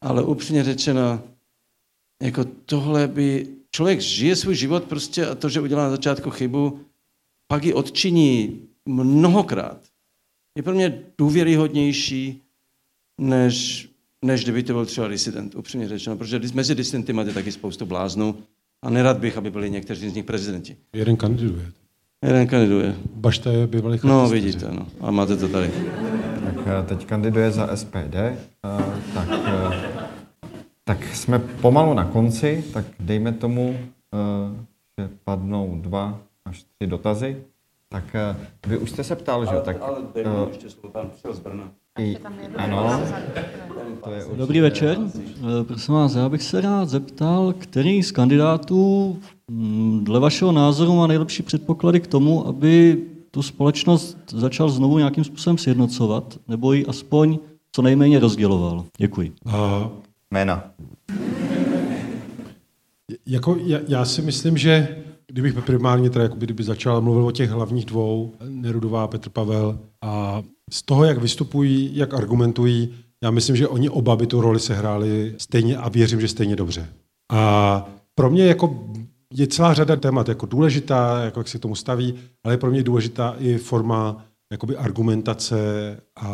Ale 0.01 0.23
upřímně 0.23 0.63
řečeno, 0.63 1.21
jako 2.23 2.45
tohle 2.65 3.07
by, 3.07 3.47
člověk 3.71 4.01
žije 4.01 4.35
svůj 4.35 4.55
život 4.55 4.83
prostě 4.83 5.25
a 5.25 5.35
to, 5.35 5.49
že 5.49 5.61
udělá 5.61 5.83
na 5.83 5.89
začátku 5.89 6.29
chybu, 6.29 6.79
pak 7.47 7.63
ji 7.63 7.73
odčiní 7.73 8.61
mnohokrát. 8.89 9.79
Je 10.57 10.63
pro 10.63 10.73
mě 10.73 11.03
důvěryhodnější, 11.17 12.41
než, 13.21 13.89
než 14.25 14.43
kdyby 14.43 14.63
to 14.63 14.73
byl 14.73 14.85
třeba 14.85 15.07
disident, 15.07 15.55
upřímně 15.55 15.87
řečeno, 15.87 16.17
protože 16.17 16.39
mezi 16.53 16.75
disidenty 16.75 17.13
máte 17.13 17.33
taky 17.33 17.51
spoustu 17.51 17.85
bláznů 17.85 18.35
a 18.81 18.89
nerad 18.89 19.17
bych, 19.17 19.37
aby 19.37 19.51
byli 19.51 19.69
někteří 19.69 20.09
z 20.09 20.13
nich 20.13 20.25
prezidenti. 20.25 20.77
Jeden 20.93 21.17
kandiduje. 21.17 21.71
Jeden 22.25 22.47
kandiduje. 22.47 22.95
Bašta 23.15 23.51
je 23.51 23.67
bývalý 23.67 23.99
No, 24.03 24.29
vidíte, 24.29 24.67
no. 24.71 24.87
A 24.99 25.11
máte 25.11 25.37
to 25.37 25.47
tady. 25.47 25.71
Tak 26.45 26.55
eh, 26.67 26.85
teď 26.85 27.05
kandiduje 27.05 27.51
za 27.51 27.75
SPD. 27.75 28.15
Eh, 28.15 28.37
tak, 29.13 29.29
eh, 29.31 30.07
tak 30.83 31.03
jsme 31.15 31.39
pomalu 31.39 31.93
na 31.93 32.05
konci, 32.05 32.63
tak 32.73 32.85
dejme 32.99 33.31
tomu, 33.31 33.77
že 34.99 35.09
padnou 35.23 35.79
dva 35.81 36.19
až 36.45 36.63
tři 36.63 36.87
dotazy. 36.87 37.43
Tak 37.91 38.15
vy 38.67 38.77
už 38.77 38.89
jste 38.89 39.03
se 39.03 39.15
ptal, 39.15 39.45
že? 39.45 39.51
Tak, 39.63 39.77
ale 39.81 39.99
uh, 39.99 40.47
ještě 40.47 40.69
slovo, 40.69 40.89
pan 40.89 41.09
z 41.33 41.39
Brna. 41.39 41.71
I, 41.99 42.17
ano. 42.55 43.01
To 44.03 44.11
je 44.11 44.25
Dobrý 44.35 44.59
večer. 44.59 44.97
Prosím 45.67 45.93
vás, 45.93 46.15
já 46.15 46.29
bych 46.29 46.43
se 46.43 46.61
rád 46.61 46.89
zeptal, 46.89 47.53
který 47.53 48.03
z 48.03 48.11
kandidátů 48.11 49.17
mm, 49.47 50.03
dle 50.03 50.19
vašeho 50.19 50.51
názoru 50.51 50.95
má 50.95 51.07
nejlepší 51.07 51.43
předpoklady 51.43 51.99
k 51.99 52.07
tomu, 52.07 52.47
aby 52.47 53.03
tu 53.31 53.41
společnost 53.41 54.17
začal 54.31 54.69
znovu 54.69 54.97
nějakým 54.97 55.23
způsobem 55.23 55.57
sjednocovat, 55.57 56.39
nebo 56.47 56.73
ji 56.73 56.85
aspoň 56.85 57.39
co 57.71 57.81
nejméně 57.81 58.19
rozděloval. 58.19 58.85
Děkuji. 58.97 59.31
Uh, 59.45 59.53
Jména. 60.31 60.71
Jako, 63.25 63.57
já, 63.63 63.79
já 63.87 64.05
si 64.05 64.21
myslím, 64.21 64.57
že 64.57 64.97
kdybych 65.29 65.61
primárně 65.61 66.09
teda, 66.09 66.23
jakoby, 66.23 66.45
kdyby 66.45 66.63
začal 66.63 67.01
mluvil 67.01 67.25
o 67.25 67.31
těch 67.31 67.49
hlavních 67.49 67.85
dvou, 67.85 68.33
Nerudová, 68.47 69.07
Petr 69.07 69.29
Pavel, 69.29 69.79
a 70.01 70.43
z 70.71 70.81
toho, 70.81 71.03
jak 71.03 71.17
vystupují, 71.17 71.91
jak 71.93 72.13
argumentují, 72.13 72.93
já 73.23 73.31
myslím, 73.31 73.55
že 73.55 73.67
oni 73.67 73.89
oba 73.89 74.15
by 74.15 74.27
tu 74.27 74.41
roli 74.41 74.59
sehráli 74.59 75.35
stejně 75.37 75.77
a 75.77 75.89
věřím, 75.89 76.21
že 76.21 76.27
stejně 76.27 76.55
dobře. 76.55 76.87
A 77.31 77.89
pro 78.15 78.29
mě 78.29 78.45
jako 78.45 78.87
je 79.33 79.47
celá 79.47 79.73
řada 79.73 79.95
témat 79.95 80.29
jako 80.29 80.45
důležitá, 80.45 81.21
jako 81.23 81.39
jak 81.39 81.47
se 81.47 81.57
k 81.57 81.61
tomu 81.61 81.75
staví, 81.75 82.13
ale 82.43 82.53
je 82.53 82.57
pro 82.57 82.71
mě 82.71 82.83
důležitá 82.83 83.35
i 83.39 83.57
forma 83.57 84.25
jakoby 84.51 84.77
argumentace 84.77 85.57
a, 86.15 86.29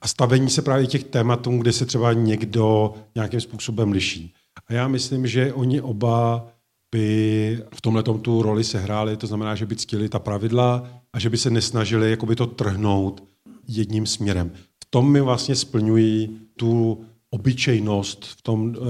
a 0.00 0.08
stavení 0.08 0.50
se 0.50 0.62
právě 0.62 0.86
těch 0.86 1.04
tématů, 1.04 1.58
kde 1.58 1.72
se 1.72 1.86
třeba 1.86 2.12
někdo 2.12 2.94
nějakým 3.14 3.40
způsobem 3.40 3.92
liší. 3.92 4.34
A 4.68 4.72
já 4.72 4.88
myslím, 4.88 5.26
že 5.26 5.52
oni 5.52 5.80
oba 5.80 6.46
by 6.92 7.62
v 7.74 7.80
tomhle 7.80 8.02
tu 8.02 8.42
roli 8.42 8.64
sehráli, 8.64 9.16
to 9.16 9.26
znamená, 9.26 9.54
že 9.54 9.66
by 9.66 9.76
ctili 9.76 10.08
ta 10.08 10.18
pravidla 10.18 10.88
a 11.12 11.18
že 11.18 11.30
by 11.30 11.36
se 11.36 11.50
nesnažili 11.50 12.10
jakoby 12.10 12.36
to 12.36 12.46
trhnout 12.46 13.22
jedním 13.68 14.06
směrem. 14.06 14.50
V 14.84 14.90
tom 14.90 15.12
mi 15.12 15.20
vlastně 15.20 15.56
splňují 15.56 16.40
tu 16.56 17.04
obyčejnost 17.30 18.24
v 18.24 18.42
tom, 18.42 18.74
eh, 18.76 18.80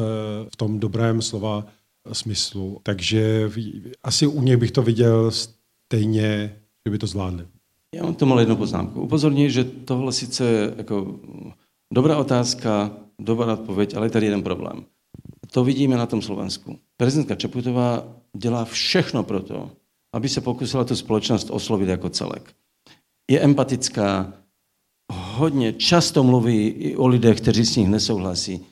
v 0.53 0.57
tom 0.57 0.81
dobrém 0.81 1.23
slova 1.23 1.67
smyslu. 2.13 2.81
Takže 2.83 3.51
asi 4.03 4.27
u 4.27 4.43
něj 4.43 4.57
bych 4.57 4.71
to 4.71 4.83
viděl 4.83 5.31
stejně, 5.31 6.57
že 6.87 6.91
by 6.91 6.99
to 6.99 7.07
zvládli. 7.07 7.47
Já 7.95 8.03
mám 8.03 8.15
tomu 8.15 8.39
jednu 8.39 8.57
poznámku. 8.57 9.03
Upozorňuji, 9.03 9.51
že 9.51 9.65
tohle 9.65 10.13
sice 10.13 10.75
jako 10.77 11.21
dobrá 11.95 12.17
otázka, 12.17 12.91
dobrá 13.19 13.53
odpověď, 13.53 13.95
ale 13.95 14.07
je 14.07 14.11
tady 14.11 14.27
jeden 14.27 14.43
problém. 14.43 14.85
To 15.51 15.65
vidíme 15.65 15.97
na 15.97 16.07
tom 16.07 16.23
Slovensku. 16.23 16.79
Prezidentka 16.97 17.35
Čaputová 17.35 18.05
dělá 18.37 18.65
všechno 18.65 19.23
pro 19.23 19.41
to, 19.41 19.71
aby 20.13 20.29
se 20.29 20.41
pokusila 20.41 20.85
tu 20.85 20.97
společnost 20.97 21.51
oslovit 21.51 21.89
jako 21.89 22.11
celek. 22.11 22.53
Je 23.31 23.41
empatická, 23.41 24.33
hodně 25.13 25.73
často 25.73 26.25
mluví 26.25 26.67
i 26.67 26.97
o 26.97 27.07
lidech, 27.07 27.41
kteří 27.41 27.65
s 27.65 27.77
nich 27.77 27.89
nesouhlasí, 27.89 28.67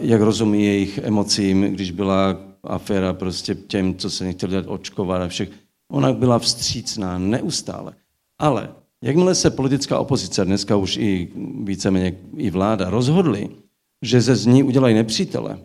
jak 0.00 0.20
rozumí 0.20 0.64
jejich 0.64 0.98
emocím, 0.98 1.62
když 1.62 1.90
byla 1.90 2.36
aféra 2.64 3.12
prostě 3.12 3.54
těm, 3.54 3.94
co 3.94 4.10
se 4.10 4.24
nechtěli 4.24 4.52
dát 4.52 4.64
očkovat 4.68 5.22
a 5.22 5.28
všech. 5.28 5.50
Ona 5.92 6.12
byla 6.12 6.38
vstřícná 6.38 7.18
neustále. 7.18 7.94
Ale 8.38 8.74
jakmile 9.02 9.34
se 9.34 9.50
politická 9.50 9.98
opozice, 9.98 10.44
dneska 10.44 10.76
už 10.76 10.96
i 10.96 11.28
víceméně 11.64 12.18
i 12.36 12.50
vláda, 12.50 12.90
rozhodli, 12.90 13.48
že 14.02 14.20
ze 14.20 14.36
z 14.36 14.46
ní 14.46 14.62
udělají 14.62 14.94
nepřítele, 14.94 15.58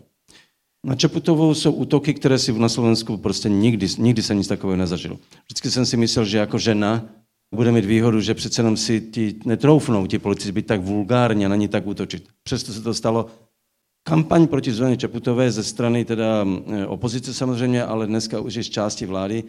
na 0.84 0.94
Čaputovou 0.94 1.54
jsou 1.54 1.72
útoky, 1.72 2.14
které 2.14 2.38
si 2.38 2.52
na 2.52 2.68
Slovensku 2.68 3.16
prostě 3.16 3.48
nikdy, 3.48 3.86
nikdy 3.98 4.22
jsem 4.22 4.38
nic 4.38 4.48
takového 4.48 4.76
nezažil. 4.76 5.18
Vždycky 5.44 5.70
jsem 5.70 5.86
si 5.86 5.96
myslel, 5.96 6.24
že 6.24 6.38
jako 6.38 6.58
žena 6.58 7.04
bude 7.54 7.72
mít 7.72 7.84
výhodu, 7.84 8.20
že 8.20 8.34
přece 8.34 8.60
jenom 8.60 8.76
si 8.76 9.00
ti 9.00 9.34
netroufnou 9.44 10.06
ti 10.06 10.18
politici 10.18 10.52
být 10.52 10.66
tak 10.66 10.80
vulgárně 10.80 11.48
na 11.48 11.56
ní 11.56 11.68
tak 11.68 11.86
útočit. 11.86 12.28
Přesto 12.42 12.72
se 12.72 12.82
to 12.82 12.94
stalo 12.94 13.26
kampaň 14.02 14.46
proti 14.46 14.72
Zuzaně 14.72 14.96
Čaputové 14.96 15.50
ze 15.50 15.64
strany 15.64 16.04
teda 16.04 16.46
eh, 16.66 16.86
opozice 16.86 17.34
samozřejmě, 17.34 17.84
ale 17.84 18.06
dneska 18.06 18.40
už 18.40 18.56
i 18.56 18.64
z 18.64 18.68
části 18.68 19.06
vlády, 19.06 19.44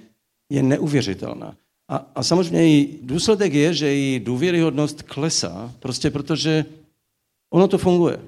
je 0.52 0.64
neuvěřitelná. 0.64 1.56
A, 1.90 2.12
a 2.16 2.24
samozřejmě 2.24 2.62
její 2.62 3.00
důsledek 3.02 3.54
je, 3.54 3.74
že 3.74 3.88
její 3.88 4.20
důvěryhodnost 4.20 5.02
klesá, 5.02 5.72
prostě 5.80 6.10
protože 6.10 6.66
ono 7.54 7.68
to 7.68 7.78
funguje. 7.78 8.20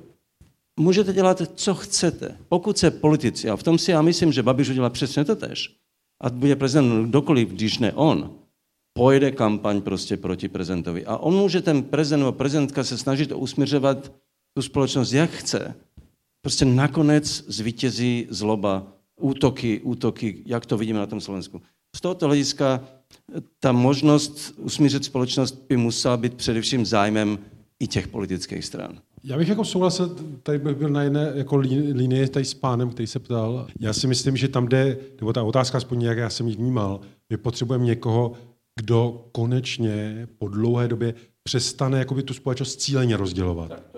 Můžete 0.79 1.13
dělat, 1.13 1.41
co 1.55 1.73
chcete. 1.73 2.37
Pokud 2.49 2.77
se 2.77 2.91
politici, 2.91 3.49
a 3.49 3.55
v 3.55 3.63
tom 3.63 3.77
si 3.77 3.91
já 3.91 4.01
myslím, 4.01 4.31
že 4.31 4.43
Babiš 4.43 4.69
udělá 4.69 4.89
přesně 4.89 5.25
to 5.25 5.35
tež, 5.35 5.75
a 6.21 6.29
bude 6.29 6.55
prezident 6.55 7.09
kdokoliv, 7.09 7.49
když 7.49 7.79
ne 7.79 7.93
on, 7.93 8.35
pojede 8.93 9.31
kampaň 9.31 9.81
prostě 9.81 10.17
proti 10.17 10.47
prezidentovi. 10.47 11.05
A 11.05 11.17
on 11.17 11.33
může 11.33 11.61
ten 11.61 11.83
prezident 11.83 12.19
nebo 12.19 12.31
prezidentka 12.31 12.83
se 12.83 12.97
snažit 12.97 13.31
usměřovat 13.31 14.11
tu 14.53 14.61
společnost, 14.61 15.13
jak 15.13 15.29
chce. 15.29 15.75
Prostě 16.41 16.65
nakonec 16.65 17.43
zvítězí 17.47 18.27
zloba, 18.29 18.87
útoky, 19.21 19.81
útoky, 19.81 20.43
jak 20.45 20.65
to 20.65 20.77
vidíme 20.77 20.99
na 20.99 21.07
tom 21.07 21.21
Slovensku. 21.21 21.61
Z 21.95 22.01
tohoto 22.01 22.25
hlediska 22.25 22.83
ta 23.59 23.71
možnost 23.71 24.53
usmířit 24.57 25.05
společnost 25.05 25.65
by 25.69 25.77
musela 25.77 26.17
být 26.17 26.33
především 26.33 26.85
zájmem 26.85 27.39
i 27.79 27.87
těch 27.87 28.07
politických 28.07 28.65
stran. 28.65 29.01
Já 29.25 29.37
bych 29.37 29.47
jako 29.47 29.65
souhlasil, 29.65 30.15
tady 30.43 30.57
bych 30.59 30.75
byl 30.75 30.89
na 30.89 31.03
jedné 31.03 31.31
jako 31.35 31.55
linii 31.55 32.27
tady 32.27 32.45
s 32.45 32.53
pánem, 32.53 32.89
který 32.89 33.07
se 33.07 33.19
ptal. 33.19 33.67
Já 33.79 33.93
si 33.93 34.07
myslím, 34.07 34.37
že 34.37 34.47
tam 34.47 34.67
jde, 34.67 34.97
nebo 35.19 35.33
ta 35.33 35.43
otázka 35.43 35.77
aspoň 35.77 36.01
jak 36.01 36.17
já 36.17 36.29
jsem 36.29 36.47
ji 36.47 36.55
vnímal, 36.55 36.99
my 37.29 37.37
potřebujeme 37.37 37.85
někoho, 37.85 38.33
kdo 38.75 39.25
konečně 39.31 40.27
po 40.37 40.47
dlouhé 40.47 40.87
době 40.87 41.13
přestane 41.43 41.99
jakoby 41.99 42.23
tu 42.23 42.33
společnost 42.33 42.75
cíleně 42.75 43.17
rozdělovat. 43.17 43.69
Tak 43.69 43.92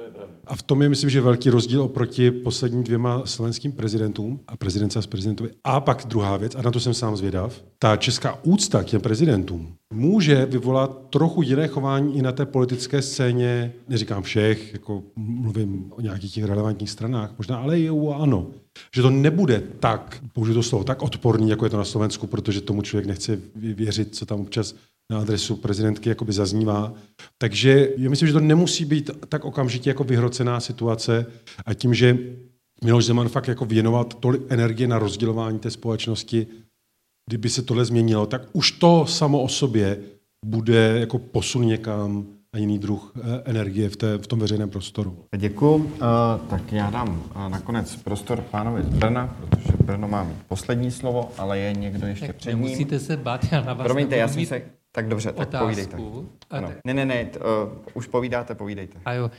a 0.48 0.56
v 0.56 0.64
tom 0.64 0.82
je, 0.82 0.90
myslím, 0.90 1.10
že 1.10 1.22
velký 1.22 1.50
rozdíl 1.50 1.82
oproti 1.82 2.32
posledním 2.32 2.84
dvěma 2.84 3.22
slovenským 3.26 3.72
prezidentům 3.72 4.40
a 4.48 4.58
prezidence 4.58 5.02
s 5.02 5.08
prezidentovi. 5.08 5.50
A 5.64 5.80
pak 5.80 6.06
druhá 6.08 6.38
věc, 6.38 6.56
a 6.56 6.62
na 6.62 6.72
to 6.72 6.80
jsem 6.80 6.94
sám 6.94 7.18
zvědav, 7.18 7.64
ta 7.80 7.98
česká 7.98 8.40
úcta 8.44 8.84
k 8.84 8.86
těm 8.86 9.02
prezidentům 9.02 9.76
může 9.94 10.46
vyvolat 10.46 11.02
trochu 11.10 11.42
jiné 11.42 11.68
chování 11.68 12.18
i 12.18 12.22
na 12.22 12.32
té 12.32 12.46
politické 12.46 13.02
scéně, 13.02 13.74
neříkám 13.88 14.24
všech, 14.24 14.74
jako 14.74 15.04
mluvím 15.16 15.86
o 15.90 16.02
nějakých 16.02 16.34
těch 16.34 16.44
relevantních 16.44 16.90
stranách, 16.90 17.34
možná 17.38 17.58
ale 17.58 17.80
i 17.80 17.90
ano. 18.16 18.48
Že 18.96 19.02
to 19.02 19.10
nebude 19.10 19.64
tak, 19.80 20.24
použiju 20.34 20.56
to 20.56 20.64
slovo, 20.64 20.84
tak 20.84 21.02
odporný, 21.02 21.50
jako 21.50 21.66
je 21.66 21.70
to 21.70 21.78
na 21.78 21.86
Slovensku, 21.86 22.28
protože 22.28 22.62
tomu 22.62 22.82
člověk 22.82 23.08
nechce 23.08 23.40
věřit, 23.56 24.16
co 24.16 24.26
tam 24.26 24.42
občas 24.42 24.76
na 25.12 25.20
adresu 25.20 25.56
prezidentky 25.56 26.10
jakoby 26.10 26.34
zaznívá. 26.34 26.94
Takže 27.38 27.90
já 27.98 28.10
myslím, 28.10 28.28
že 28.28 28.34
to 28.34 28.40
nemusí 28.40 28.86
být 28.86 29.10
tak 29.30 29.46
okamžitě 29.46 29.90
jako 29.90 30.04
vyhrocená 30.04 30.60
situace 30.60 31.26
a 31.66 31.74
tím, 31.74 31.94
že 31.94 32.18
Miloš 32.84 33.06
Zeman 33.06 33.30
fakt 33.30 33.48
jako 33.48 33.66
věnovat 33.66 34.14
tolik 34.14 34.42
energie 34.50 34.88
na 34.88 35.00
rozdělování 35.00 35.60
té 35.60 35.72
společnosti, 35.72 36.48
kdyby 37.30 37.50
se 37.50 37.62
tohle 37.62 37.86
změnilo, 37.86 38.26
tak 38.26 38.42
už 38.54 38.72
to 38.72 39.06
samo 39.06 39.42
o 39.42 39.48
sobě 39.48 40.00
bude 40.46 41.00
jako 41.00 41.20
posun 41.20 41.66
někam 41.66 42.26
a 42.54 42.58
jiný 42.58 42.80
druh 42.80 43.14
eh, 43.16 43.42
energie 43.46 43.90
v, 43.90 43.96
té, 43.96 44.18
v 44.18 44.28
tom 44.28 44.40
veřejném 44.40 44.70
prostoru. 44.70 45.26
Děkuji. 45.38 45.76
Uh, 45.76 45.90
tak 46.50 46.72
já 46.72 46.90
dám 46.90 47.24
uh, 47.36 47.50
nakonec 47.50 47.96
prostor 47.96 48.42
pánovi 48.42 48.84
z 48.84 48.88
Brna, 48.88 49.38
protože 49.40 49.74
Brno 49.84 50.08
má 50.08 50.24
mít 50.24 50.38
poslední 50.48 50.92
slovo, 50.92 51.32
ale 51.38 51.60
je 51.60 51.74
někdo 51.74 52.08
ještě 52.08 52.28
tak 52.28 52.36
před 52.36 52.50
ním. 52.50 52.60
Musíte 52.60 53.00
se 53.00 53.18
bát, 53.18 53.46
já 53.52 53.62
na 53.62 53.74
vás 53.74 53.86
Promiňte, 53.86 54.18
já 54.18 54.28
jsem 54.28 54.46
se... 54.46 54.62
Tak 54.96 55.08
dobře, 55.08 55.32
tak 55.32 55.48
otázku. 55.48 55.66
povídejte. 55.66 55.98
Ano. 56.50 56.72
Ne, 56.86 56.94
ne, 56.94 57.06
ne, 57.06 57.26
t, 57.26 57.40
uh, 57.40 57.46
už 57.94 58.08
povídáte, 58.08 58.56
povídejte. 58.56 58.98
A 59.06 59.14
jo, 59.14 59.26
uh, 59.26 59.32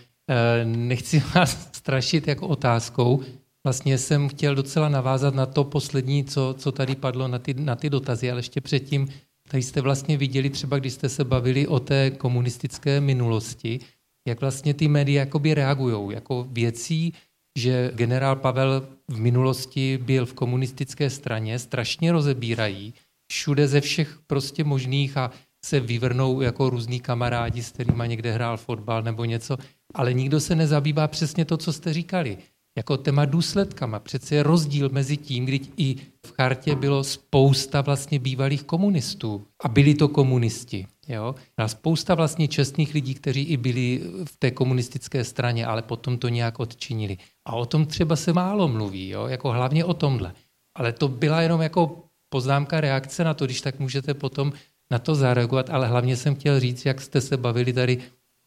nechci 0.64 1.22
vás 1.34 1.68
strašit 1.72 2.28
jako 2.28 2.48
otázkou. 2.48 3.22
Vlastně 3.64 3.98
jsem 3.98 4.28
chtěl 4.28 4.54
docela 4.54 4.88
navázat 4.88 5.34
na 5.34 5.46
to 5.46 5.64
poslední, 5.64 6.24
co, 6.24 6.54
co 6.58 6.72
tady 6.72 6.94
padlo, 6.94 7.28
na 7.28 7.38
ty, 7.38 7.54
na 7.54 7.76
ty 7.76 7.90
dotazy, 7.90 8.30
ale 8.30 8.38
ještě 8.38 8.60
předtím, 8.60 9.08
tady 9.48 9.62
jste 9.62 9.80
vlastně 9.80 10.16
viděli 10.16 10.50
třeba, 10.50 10.78
když 10.78 10.92
jste 10.92 11.08
se 11.08 11.24
bavili 11.24 11.66
o 11.66 11.80
té 11.80 12.10
komunistické 12.10 13.00
minulosti, 13.00 13.80
jak 14.28 14.40
vlastně 14.40 14.74
ty 14.74 14.88
média 14.88 15.20
jakoby 15.20 15.54
reagují, 15.54 16.14
jako 16.14 16.46
věcí, 16.50 17.12
že 17.58 17.90
generál 17.94 18.36
Pavel 18.36 18.88
v 19.08 19.20
minulosti 19.20 19.98
byl 20.02 20.26
v 20.26 20.34
komunistické 20.34 21.10
straně, 21.10 21.58
strašně 21.58 22.12
rozebírají, 22.12 22.94
všude 23.32 23.68
ze 23.68 23.80
všech 23.80 24.18
prostě 24.26 24.64
možných 24.64 25.16
a 25.16 25.30
se 25.66 25.80
vyvrnou 25.80 26.40
jako 26.40 26.70
různí 26.70 27.00
kamarádi, 27.00 27.62
s 27.62 27.70
kterými 27.72 28.04
někde 28.06 28.32
hrál 28.32 28.56
fotbal 28.56 29.02
nebo 29.02 29.24
něco, 29.24 29.56
ale 29.94 30.14
nikdo 30.14 30.40
se 30.40 30.54
nezabývá 30.54 31.08
přesně 31.08 31.44
to, 31.44 31.56
co 31.56 31.72
jste 31.72 31.92
říkali. 31.92 32.38
jako 32.78 32.96
téma 32.96 33.24
důsledkama. 33.24 34.00
Přece 34.00 34.34
je 34.34 34.42
rozdíl 34.42 34.88
mezi 34.92 35.16
tím, 35.16 35.44
kdy 35.44 35.60
i 35.76 35.96
v 36.26 36.32
chartě 36.36 36.76
bylo 36.76 37.04
spousta 37.04 37.80
vlastně 37.80 38.18
bývalých 38.18 38.62
komunistů 38.62 39.46
a 39.64 39.68
byli 39.68 39.94
to 39.94 40.08
komunisti. 40.08 40.86
Jo? 41.08 41.34
A 41.56 41.68
spousta 41.68 42.14
vlastně 42.14 42.48
čestných 42.48 42.94
lidí, 42.94 43.14
kteří 43.14 43.42
i 43.42 43.56
byli 43.56 44.00
v 44.24 44.36
té 44.36 44.50
komunistické 44.50 45.24
straně, 45.24 45.66
ale 45.66 45.82
potom 45.82 46.18
to 46.18 46.28
nějak 46.28 46.60
odčinili. 46.60 47.16
A 47.48 47.56
o 47.56 47.66
tom 47.66 47.86
třeba 47.86 48.16
se 48.16 48.32
málo 48.32 48.68
mluví, 48.68 49.08
jo? 49.08 49.26
jako 49.26 49.52
hlavně 49.52 49.84
o 49.84 49.94
tomhle. 49.94 50.32
Ale 50.76 50.92
to 50.92 51.08
byla 51.08 51.42
jenom 51.42 51.60
jako 51.60 52.04
poznámka 52.28 52.80
reakce 52.80 53.24
na 53.24 53.34
to, 53.34 53.44
když 53.44 53.60
tak 53.60 53.80
můžete 53.80 54.14
potom 54.14 54.52
na 54.90 54.98
to 54.98 55.14
zareagovat, 55.14 55.70
ale 55.70 55.86
hlavně 55.86 56.16
jsem 56.16 56.34
chtěl 56.34 56.60
říct, 56.60 56.86
jak 56.86 57.00
jste 57.00 57.20
se 57.20 57.36
bavili 57.36 57.72
tady 57.72 57.98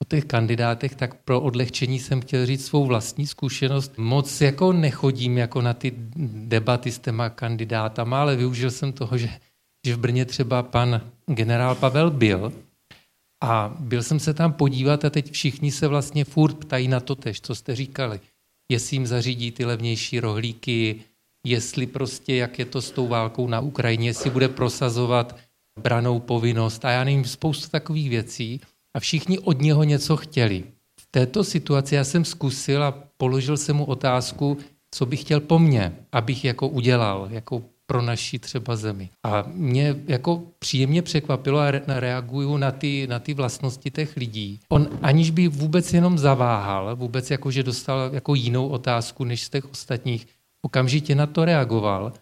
o 0.02 0.06
těch 0.06 0.26
kandidátech, 0.26 0.95
tak 0.95 1.24
pro 1.24 1.41
odlehčení 1.41 1.99
jsem 1.99 2.22
chtěl 2.22 2.45
říct 2.45 2.66
svou 2.66 2.86
vlastní 2.86 3.28
zkušenost. 3.28 3.98
Moc 3.98 4.41
jako 4.41 4.74
nechodím 4.74 5.38
jako 5.38 5.61
na 5.61 5.74
ty 5.74 5.94
debaty 6.48 6.91
s 6.91 6.99
těma 6.99 7.30
kandidátama, 7.30 8.22
ale 8.22 8.36
využil 8.36 8.72
jsem 8.72 8.94
toho, 8.94 9.18
že, 9.18 9.30
že 9.86 9.95
v 9.95 9.99
Brně 9.99 10.26
třeba 10.26 10.64
pan 10.64 11.02
generál 11.26 11.76
Pavel 11.76 12.11
byl 12.11 12.53
a 13.44 13.76
byl 13.80 14.03
jsem 14.03 14.20
se 14.20 14.34
tam 14.34 14.53
podívat 14.53 15.06
a 15.06 15.10
teď 15.10 15.32
všichni 15.32 15.72
se 15.72 15.88
vlastně 15.88 16.26
furt 16.26 16.53
ptají 16.53 16.88
na 16.88 16.99
to 16.99 17.16
tež, 17.16 17.41
co 17.41 17.56
jste 17.56 17.76
říkali. 17.76 18.20
Jestli 18.72 18.95
jim 18.95 19.07
zařídí 19.07 19.52
ty 19.52 19.66
levnější 19.66 20.20
rohlíky, 20.20 21.02
jestli 21.45 21.88
prostě, 21.88 22.36
jak 22.36 22.60
je 22.60 22.66
to 22.66 22.82
s 22.82 22.91
tou 22.91 23.07
válkou 23.07 23.48
na 23.48 23.60
Ukrajině, 23.60 24.10
jestli 24.10 24.30
bude 24.30 24.48
prosazovat 24.48 25.36
branou 25.80 26.19
povinnost 26.19 26.85
a 26.85 26.91
já 26.91 27.03
nevím, 27.03 27.26
spoustu 27.26 27.69
takových 27.69 28.10
věcí 28.10 28.61
a 28.93 28.99
všichni 28.99 29.39
od 29.39 29.61
něho 29.61 29.84
něco 29.84 30.18
chtěli. 30.18 30.64
V 30.99 31.07
této 31.11 31.43
situaci 31.43 31.95
já 31.95 32.03
jsem 32.03 32.26
zkusil 32.26 32.84
a 32.84 33.03
položil 33.18 33.57
jsem 33.57 33.76
mu 33.76 33.85
otázku, 33.85 34.57
co 34.91 35.06
bych 35.06 35.22
chtěl 35.22 35.39
po 35.39 35.60
mně, 35.60 35.95
abych 36.11 36.45
jako 36.45 36.68
udělal, 36.68 37.27
jako 37.31 37.64
pro 37.85 38.01
naši 38.01 38.39
třeba 38.39 38.76
zemi. 38.76 39.10
A 39.23 39.43
mě 39.53 39.95
jako 40.07 40.43
příjemně 40.60 41.01
překvapilo 41.01 41.60
a 41.60 41.72
reaguju 41.88 42.57
na 42.57 42.72
ty, 42.72 43.07
na 43.07 43.19
ty 43.19 43.34
vlastnosti 43.34 43.91
těch 43.91 44.18
lidí. 44.18 44.60
On 44.69 44.89
aniž 45.01 45.31
by 45.31 45.47
vůbec 45.47 45.93
jenom 45.93 46.18
zaváhal, 46.18 46.95
vůbec 46.95 47.31
jako, 47.31 47.51
že 47.51 47.64
dostal 47.64 48.10
jako 48.14 48.35
jinou 48.35 48.68
otázku 48.68 49.23
než 49.23 49.43
z 49.43 49.49
těch 49.49 49.72
ostatních, 49.72 50.27
okamžitě 50.61 51.15
na 51.15 51.26
to 51.26 51.45
reagoval 51.45 52.14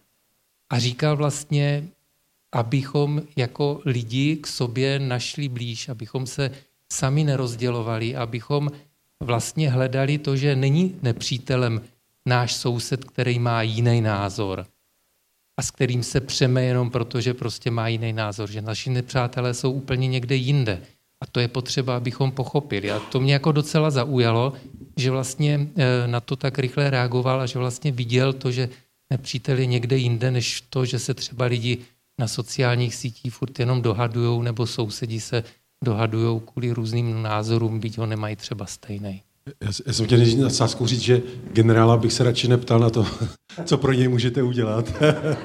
a 0.70 0.80
říkal 0.80 1.18
vlastně, 1.18 1.88
abychom 2.52 3.22
jako 3.36 3.82
lidi 3.86 4.36
k 4.36 4.48
sobě 4.48 5.00
našli 5.00 5.50
blíž, 5.50 5.90
abychom 5.90 6.28
se 6.28 6.52
sami 6.92 7.24
nerozdělovali, 7.24 8.16
abychom 8.16 8.70
vlastně 9.20 9.72
hledali 9.72 10.18
to, 10.18 10.36
že 10.36 10.56
není 10.56 10.96
nepřítelem 11.02 11.82
náš 12.26 12.56
soused, 12.56 13.06
který 13.06 13.40
má 13.40 13.62
jiný 13.62 14.02
názor 14.02 14.66
a 15.58 15.62
s 15.62 15.72
kterým 15.72 16.04
se 16.04 16.22
přeme 16.22 16.64
jenom 16.64 16.90
proto, 16.90 17.22
že 17.22 17.34
prostě 17.34 17.72
má 17.72 17.88
jiný 17.88 18.14
názor, 18.14 18.52
že 18.52 18.62
naši 18.62 18.90
nepřátelé 18.90 19.54
jsou 19.54 19.72
úplně 19.72 20.08
někde 20.08 20.36
jinde. 20.36 20.82
A 21.22 21.26
to 21.26 21.40
je 21.40 21.48
potřeba, 21.48 21.98
abychom 21.98 22.32
pochopili. 22.32 22.92
A 22.92 23.00
to 23.00 23.20
mě 23.20 23.34
jako 23.34 23.52
docela 23.52 23.90
zaujalo, 23.90 24.54
že 24.98 25.12
vlastně 25.12 25.68
eh, 25.76 26.08
na 26.08 26.20
to 26.20 26.36
tak 26.36 26.60
rychle 26.60 26.90
reagoval 26.90 27.42
a 27.42 27.46
že 27.46 27.60
vlastně 27.60 27.92
viděl 27.92 28.34
to, 28.34 28.52
že 28.52 28.70
nepřítel 29.10 29.60
je 29.60 29.66
někde 29.66 29.98
jinde, 29.98 30.32
než 30.32 30.62
to, 30.62 30.86
že 30.86 31.00
se 31.00 31.14
třeba 31.14 31.46
lidi 31.46 31.78
na 32.20 32.28
sociálních 32.28 32.96
sítích 32.96 33.34
furt 33.34 33.60
jenom 33.60 33.82
dohadujou 33.82 34.42
nebo 34.42 34.68
sousedí 34.68 35.20
se 35.20 35.44
dohadujou 35.86 36.40
kvůli 36.40 36.72
různým 36.72 37.22
názorům, 37.22 37.80
byť 37.80 37.98
ho 37.98 38.06
nemají 38.06 38.36
třeba 38.36 38.66
stejný. 38.66 39.22
Já, 39.62 39.72
já 39.86 39.94
jsem 39.94 40.06
chtěl 40.06 40.20
na 40.38 40.50
sázku 40.50 40.88
říct, 40.88 41.02
že 41.02 41.22
generála 41.54 41.98
bych 41.98 42.14
se 42.14 42.24
radši 42.24 42.48
neptal 42.48 42.80
na 42.80 42.90
to, 42.90 43.06
co 43.66 43.78
pro 43.78 43.94
něj 43.94 44.08
můžete 44.08 44.44
udělat. 44.44 44.94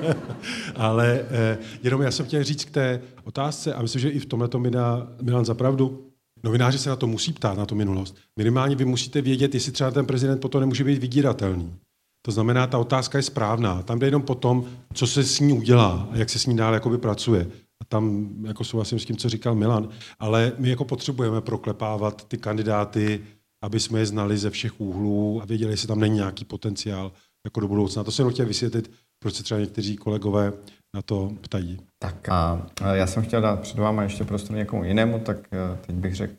Ale 0.76 1.20
eh, 1.30 1.58
jenom 1.82 2.02
já 2.02 2.10
jsem 2.10 2.26
chtěl 2.26 2.44
říct 2.44 2.64
k 2.64 2.70
té 2.70 3.00
otázce, 3.24 3.74
a 3.74 3.82
myslím, 3.82 4.00
že 4.00 4.08
i 4.08 4.18
v 4.18 4.26
tomhle 4.26 4.48
to 4.48 4.58
mi 4.58 4.70
dá 4.70 5.08
Milan 5.22 5.44
za 5.44 5.54
pravdu, 5.54 6.06
novináři 6.42 6.78
se 6.78 6.90
na 6.90 6.96
to 6.96 7.06
musí 7.06 7.32
ptát, 7.32 7.58
na 7.58 7.66
to 7.66 7.74
minulost. 7.74 8.16
Minimálně 8.38 8.76
vy 8.76 8.84
musíte 8.84 9.22
vědět, 9.22 9.54
jestli 9.54 9.72
třeba 9.72 9.90
ten 9.90 10.06
prezident 10.06 10.40
potom 10.40 10.60
nemůže 10.60 10.84
být 10.84 10.98
vydíratelný. 10.98 11.74
To 12.22 12.30
znamená, 12.30 12.66
ta 12.66 12.78
otázka 12.78 13.18
je 13.18 13.22
správná. 13.22 13.82
Tam 13.82 13.98
jde 13.98 14.06
jenom 14.06 14.22
po 14.22 14.34
tom, 14.34 14.64
co 14.94 15.06
se 15.06 15.24
s 15.24 15.40
ní 15.40 15.52
udělá 15.52 16.08
a 16.10 16.16
jak 16.16 16.30
se 16.30 16.38
s 16.38 16.46
ní 16.46 16.56
dál 16.56 16.74
jakoby 16.74 16.98
pracuje. 16.98 17.46
A 17.82 17.84
tam 17.88 18.28
jako 18.46 18.64
souhlasím 18.64 18.98
s 18.98 19.04
tím, 19.04 19.16
co 19.16 19.28
říkal 19.28 19.54
Milan. 19.54 19.88
Ale 20.18 20.52
my 20.58 20.70
jako 20.70 20.84
potřebujeme 20.84 21.40
proklepávat 21.40 22.24
ty 22.28 22.38
kandidáty, 22.38 23.20
aby 23.64 23.80
jsme 23.80 23.98
je 23.98 24.06
znali 24.06 24.38
ze 24.38 24.50
všech 24.50 24.80
úhlů 24.80 25.40
a 25.42 25.44
věděli, 25.44 25.72
jestli 25.72 25.88
tam 25.88 26.00
není 26.00 26.16
nějaký 26.16 26.44
potenciál 26.44 27.12
jako 27.44 27.60
do 27.60 27.68
budoucna. 27.68 28.04
To 28.04 28.10
jsem 28.10 28.30
chtěl 28.30 28.46
vysvětlit, 28.46 28.90
proč 29.18 29.34
se 29.34 29.42
třeba 29.42 29.60
někteří 29.60 29.96
kolegové 29.96 30.52
na 30.94 31.02
to 31.02 31.32
ptají. 31.40 31.78
Tak 31.98 32.28
a 32.28 32.68
já 32.92 33.06
jsem 33.06 33.22
chtěl 33.22 33.40
dát 33.40 33.60
před 33.60 33.78
váma 33.78 34.02
ještě 34.02 34.24
prostor 34.24 34.56
někomu 34.56 34.84
jinému, 34.84 35.18
tak 35.18 35.36
eh, 35.52 35.78
teď 35.86 35.96
bych 35.96 36.14
řekl 36.14 36.34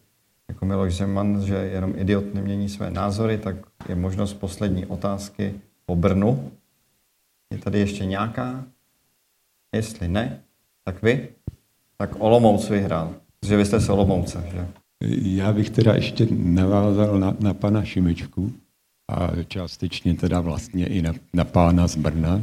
jako 0.50 0.66
Miloš 0.66 0.96
Zeman, 0.96 1.46
že 1.46 1.56
jenom 1.56 1.94
idiot 1.98 2.34
nemění 2.34 2.70
své 2.70 2.92
názory, 2.92 3.38
tak 3.38 3.56
je 3.90 3.96
možnost 3.96 4.34
poslední 4.34 4.86
otázky 4.86 5.54
po 5.86 5.96
Brnu. 5.96 6.52
Je 7.52 7.58
tady 7.58 7.80
ještě 7.80 8.06
nějaká? 8.06 8.66
Jestli 9.76 10.08
ne, 10.08 10.42
tak 10.84 11.02
vy? 11.02 11.30
Tak 11.98 12.16
Olomouc 12.20 12.70
vyhrál. 12.70 13.16
Že 13.46 13.58
vy 13.58 13.66
jste 13.66 13.80
z 13.80 13.90
Olomouce, 13.90 14.50
že? 14.52 14.68
Já 15.22 15.54
bych 15.54 15.70
teda 15.70 15.94
ještě 15.94 16.28
navázal 16.32 17.20
na, 17.20 17.36
na 17.40 17.54
pana 17.54 17.84
Šimečku 17.84 18.54
a 19.12 19.44
částečně 19.48 20.14
teda 20.14 20.42
vlastně 20.42 20.88
i 20.88 21.02
na, 21.02 21.14
na 21.34 21.44
pána 21.44 21.88
z 21.88 21.96
Brna, 21.96 22.42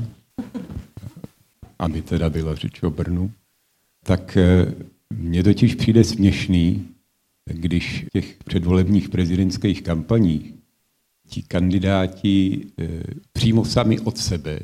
aby 1.79 2.03
teda 2.03 2.31
byla 2.31 2.55
řeč 2.55 2.83
o 2.83 2.91
Brnu. 2.91 3.33
Tak 4.05 4.37
eh, 4.37 4.75
mně 5.11 5.43
totiž 5.43 5.75
přijde 5.75 6.05
směšný, 6.05 6.89
když 7.53 8.05
v 8.05 8.11
těch 8.11 8.37
předvolebních 8.45 9.09
prezidentských 9.09 9.83
kampaních 9.83 10.60
ti 11.31 11.43
kandidáti 11.43 12.67
eh, 12.79 13.03
přímo 13.33 13.65
sami 13.65 13.99
od 13.99 14.19
sebe 14.19 14.61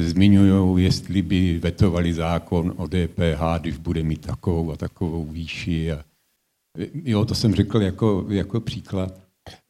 zmiňují, 0.00 0.84
jestli 0.84 1.22
by 1.22 1.58
vetovali 1.58 2.14
zákon 2.14 2.74
o 2.76 2.86
DPH, 2.86 3.60
když 3.60 3.76
bude 3.76 4.02
mít 4.02 4.20
takovou 4.20 4.72
a 4.72 4.76
takovou 4.76 5.24
výši. 5.24 5.92
A, 5.92 6.04
jo, 7.04 7.24
to 7.24 7.34
jsem 7.34 7.54
řekl 7.54 7.82
jako, 7.82 8.26
jako 8.28 8.60
příklad. 8.60 9.20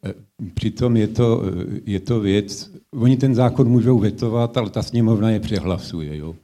Eh, 0.05 0.15
přitom 0.55 0.97
je 0.97 1.09
to, 1.09 1.43
je 1.86 2.01
to 2.01 2.20
věc, 2.20 2.70
oni 2.94 3.16
ten 3.16 3.35
zákon 3.35 3.69
můžou 3.69 3.99
vetovat, 3.99 4.57
ale 4.57 4.70
ta 4.70 4.82
sněmovna 4.82 5.31
je 5.31 5.40
přehlasuje. 5.40 6.16
Jo? 6.16 6.36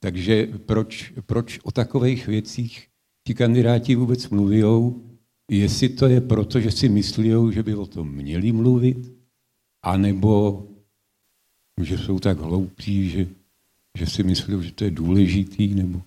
Takže 0.00 0.48
proč, 0.66 1.12
proč 1.26 1.60
o 1.62 1.70
takových 1.70 2.26
věcích 2.26 2.88
ti 3.26 3.34
kandidáti 3.34 3.94
vůbec 3.94 4.28
mluví, 4.28 4.62
jestli 5.50 5.88
to 5.88 6.06
je 6.06 6.20
proto, 6.20 6.60
že 6.60 6.70
si 6.70 6.88
myslí, 6.88 7.32
že 7.50 7.62
by 7.62 7.74
o 7.74 7.86
tom 7.86 8.12
měli 8.12 8.52
mluvit, 8.52 9.13
anebo 9.84 10.64
že 11.82 11.98
jsou 11.98 12.18
tak 12.18 12.40
hloupí, 12.40 13.08
že, 13.08 13.26
že 13.98 14.06
si 14.06 14.22
myslí, 14.22 14.54
že 14.62 14.72
to 14.72 14.84
je 14.84 14.90
důležitý, 14.90 15.74
nebo... 15.74 16.02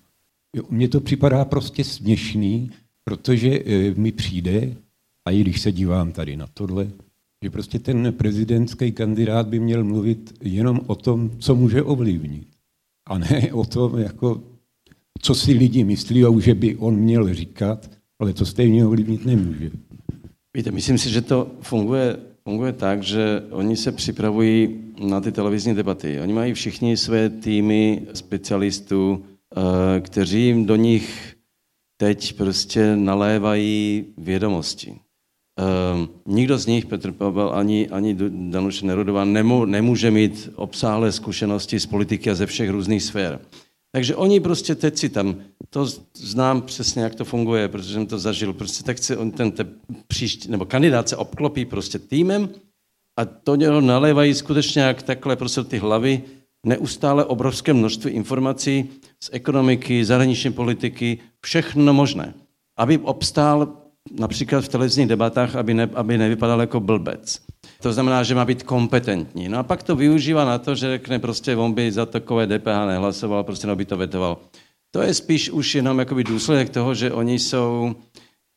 Jo, 0.56 0.64
mně 0.70 0.88
to 0.88 1.00
připadá 1.00 1.44
prostě 1.44 1.84
směšný, 1.84 2.70
protože 3.04 3.48
e, 3.48 3.94
mi 3.94 4.12
přijde, 4.12 4.76
a 5.24 5.30
i 5.30 5.40
když 5.40 5.60
se 5.60 5.72
dívám 5.72 6.12
tady 6.12 6.36
na 6.36 6.46
tohle, 6.46 6.90
že 7.44 7.50
prostě 7.50 7.78
ten 7.78 8.12
prezidentský 8.12 8.92
kandidát 8.92 9.48
by 9.48 9.60
měl 9.60 9.84
mluvit 9.84 10.34
jenom 10.42 10.80
o 10.86 10.94
tom, 10.94 11.30
co 11.38 11.54
může 11.54 11.82
ovlivnit. 11.82 12.48
A 13.06 13.18
ne 13.18 13.52
o 13.52 13.64
tom, 13.64 13.98
jako, 13.98 14.42
co 15.20 15.34
si 15.34 15.52
lidi 15.52 15.84
myslí, 15.84 16.24
že 16.38 16.54
by 16.54 16.76
on 16.76 16.96
měl 16.96 17.34
říkat, 17.34 17.90
ale 18.18 18.32
to 18.32 18.46
stejně 18.46 18.86
ovlivnit 18.86 19.26
nemůže. 19.26 19.70
Víte, 20.56 20.70
myslím 20.70 20.98
si, 20.98 21.10
že 21.10 21.22
to 21.22 21.50
funguje 21.60 22.16
funguje 22.48 22.72
tak, 22.72 23.02
že 23.02 23.42
oni 23.50 23.76
se 23.76 23.92
připravují 23.92 24.80
na 25.04 25.20
ty 25.20 25.32
televizní 25.32 25.74
debaty. 25.74 26.20
Oni 26.20 26.32
mají 26.32 26.54
všichni 26.54 26.96
své 26.96 27.28
týmy 27.28 28.02
specialistů, 28.14 29.24
eh, 29.24 30.00
kteří 30.00 30.40
jim 30.42 30.66
do 30.66 30.76
nich 30.76 31.36
teď 31.96 32.32
prostě 32.32 32.96
nalévají 32.96 34.04
vědomosti. 34.18 34.90
Uh, 35.58 36.06
nikdo 36.26 36.58
z 36.58 36.66
nich, 36.66 36.86
Petr 36.86 37.12
Pavel 37.12 37.50
ani, 37.54 37.88
ani 37.88 38.16
Danuše 38.30 38.86
Nerudová, 38.86 39.24
nemů, 39.24 39.64
nemůže 39.64 40.10
mít 40.10 40.50
obsáhlé 40.54 41.12
zkušenosti 41.12 41.80
z 41.80 41.86
politiky 41.86 42.30
a 42.30 42.34
ze 42.34 42.46
všech 42.46 42.70
různých 42.70 43.02
sfér. 43.02 43.40
Takže 43.92 44.16
oni 44.16 44.40
prostě 44.40 44.74
teď 44.74 44.98
si 44.98 45.08
tam, 45.08 45.36
to 45.70 45.86
znám 46.14 46.62
přesně, 46.62 47.02
jak 47.02 47.14
to 47.14 47.24
funguje, 47.24 47.68
protože 47.68 47.94
jsem 47.94 48.06
to 48.06 48.18
zažil, 48.18 48.52
prostě 48.52 48.84
tak 48.84 48.98
se 48.98 49.16
on 49.16 49.30
ten 49.30 49.52
te, 49.52 49.66
příští, 50.06 50.50
nebo 50.50 50.64
kandidát 50.64 51.08
se 51.08 51.16
obklopí 51.16 51.64
prostě 51.64 51.98
týmem 51.98 52.48
a 53.16 53.24
to 53.24 53.54
něho 53.54 53.80
nalévají 53.80 54.34
skutečně 54.34 54.82
jak 54.82 55.02
takhle 55.02 55.36
prostě 55.36 55.64
ty 55.64 55.78
hlavy 55.78 56.22
neustále 56.66 57.24
obrovské 57.24 57.72
množství 57.72 58.10
informací 58.10 58.90
z 59.20 59.30
ekonomiky, 59.32 60.04
zahraniční 60.04 60.52
politiky, 60.52 61.18
všechno 61.40 61.92
možné, 61.92 62.34
aby 62.76 62.98
obstál 62.98 63.87
například 64.18 64.64
v 64.64 64.68
televizních 64.68 65.06
debatách, 65.06 65.56
aby, 65.56 65.74
ne, 65.74 65.88
aby 65.94 66.18
nevypadal 66.18 66.60
jako 66.60 66.80
blbec. 66.80 67.40
To 67.82 67.92
znamená, 67.92 68.22
že 68.22 68.34
má 68.34 68.44
být 68.44 68.62
kompetentní. 68.62 69.48
No 69.48 69.58
a 69.58 69.62
pak 69.62 69.82
to 69.82 69.96
využívá 69.96 70.44
na 70.44 70.58
to, 70.58 70.74
že 70.74 70.86
řekne 70.86 71.18
prostě, 71.18 71.56
on 71.56 71.72
by 71.72 71.92
za 71.92 72.06
takové 72.06 72.46
DPH 72.46 72.86
nehlasoval, 72.86 73.44
prostě 73.44 73.66
no 73.66 73.76
by 73.76 73.84
to 73.84 73.96
vetoval. 73.96 74.38
To 74.90 75.02
je 75.02 75.14
spíš 75.14 75.50
už 75.50 75.74
jenom 75.74 75.98
jakoby 75.98 76.24
důsledek 76.24 76.70
toho, 76.70 76.94
že 76.94 77.12
oni 77.12 77.38
jsou 77.38 77.94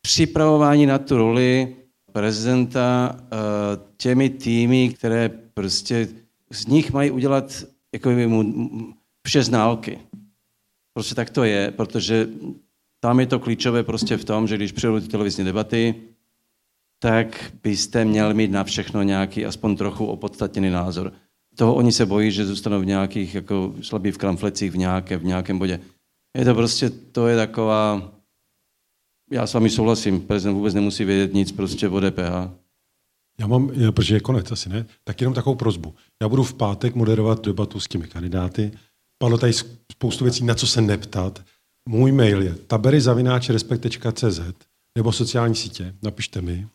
připravováni 0.02 0.86
na 0.86 0.98
tu 0.98 1.16
roli 1.16 1.76
prezidenta 2.12 3.16
eh, 3.16 3.26
těmi 3.96 4.30
týmy, 4.30 4.88
které 4.88 5.30
prostě 5.54 6.08
z 6.50 6.66
nich 6.66 6.92
mají 6.92 7.10
udělat 7.10 7.64
jako 7.92 8.10
mu 8.10 8.44
vše 9.26 9.42
ználky. 9.42 9.98
Prostě 10.94 11.14
tak 11.14 11.30
to 11.30 11.44
je, 11.44 11.70
protože 11.70 12.28
tam 13.04 13.20
je 13.20 13.26
to 13.26 13.38
klíčové 13.38 13.82
prostě 13.82 14.16
v 14.16 14.24
tom, 14.24 14.48
že 14.48 14.56
když 14.56 14.72
přijdou 14.72 15.00
ty 15.00 15.08
televizní 15.08 15.44
debaty, 15.44 15.94
tak 16.98 17.52
byste 17.62 18.04
měl 18.04 18.34
mít 18.34 18.50
na 18.50 18.64
všechno 18.64 19.02
nějaký 19.02 19.46
aspoň 19.46 19.76
trochu 19.76 20.06
opodstatněný 20.06 20.70
názor. 20.70 21.12
Toho 21.56 21.74
oni 21.74 21.92
se 21.92 22.06
bojí, 22.06 22.30
že 22.30 22.46
zůstanou 22.46 22.80
v 22.80 22.86
nějakých 22.86 23.34
jako 23.34 23.74
slabý 23.82 24.10
v 24.10 24.18
kramflecích 24.18 24.70
v, 24.72 24.76
nějaké, 24.76 25.16
v 25.16 25.24
nějakém 25.24 25.58
bodě. 25.58 25.80
Je 26.38 26.44
to 26.44 26.54
prostě, 26.54 26.90
to 26.90 27.26
je 27.26 27.36
taková, 27.36 28.12
já 29.32 29.46
s 29.46 29.54
vámi 29.54 29.70
souhlasím, 29.70 30.20
prezident 30.20 30.54
vůbec 30.54 30.74
nemusí 30.74 31.04
vědět 31.04 31.34
nic 31.34 31.52
prostě 31.52 31.88
o 31.88 32.00
DPH. 32.00 32.62
Já 33.40 33.46
mám, 33.46 33.68
protože 33.90 34.14
je 34.14 34.20
konec 34.20 34.52
asi, 34.52 34.68
ne? 34.68 34.86
Tak 35.04 35.20
jenom 35.20 35.34
takovou 35.34 35.56
prozbu. 35.56 35.94
Já 36.22 36.28
budu 36.28 36.42
v 36.42 36.54
pátek 36.54 36.94
moderovat 36.94 37.44
debatu 37.44 37.80
s 37.80 37.88
těmi 37.88 38.06
kandidáty. 38.06 38.72
Padlo 39.18 39.38
tady 39.38 39.52
spoustu 39.92 40.24
věcí, 40.24 40.44
na 40.44 40.54
co 40.54 40.66
se 40.66 40.80
neptat. 40.80 41.44
Můj 41.88 42.12
mail 42.12 42.42
je 42.42 42.54
taberyzavináč.cz 42.54 44.40
nebo 44.98 45.12
sociální 45.12 45.54
sítě. 45.54 45.94
Napište 46.02 46.40
mi 46.40 46.66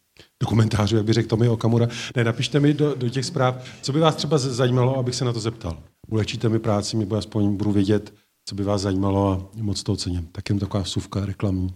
do 0.42 0.48
komentářů, 0.48 0.96
jak 0.96 1.06
by 1.06 1.14
řekl 1.14 1.30
Tomi 1.30 1.50
Okamura. 1.50 1.88
Ne, 2.16 2.24
napište 2.24 2.60
mi 2.60 2.74
do, 2.74 2.96
do 2.96 3.10
těch 3.10 3.26
zpráv, 3.26 3.56
co 3.82 3.94
by 3.94 4.00
vás 4.00 4.16
třeba 4.16 4.38
zajímalo, 4.38 4.98
abych 4.98 5.16
se 5.16 5.26
na 5.26 5.34
to 5.34 5.40
zeptal. 5.40 5.84
Ulehčíte 6.08 6.50
mi 6.50 6.60
práci, 6.60 6.98
nebo 6.98 7.16
aspoň 7.16 7.56
budu 7.56 7.72
vědět, 7.72 8.14
co 8.46 8.56
by 8.56 8.64
vás 8.64 8.82
zajímalo 8.82 9.32
a 9.32 9.50
moc 9.62 9.84
to 9.84 9.94
ocením. 9.94 10.28
Tak 10.32 10.50
jen 10.50 10.60
taková 10.60 10.84
vsuvka 10.84 11.26
reklamní. 11.26 11.74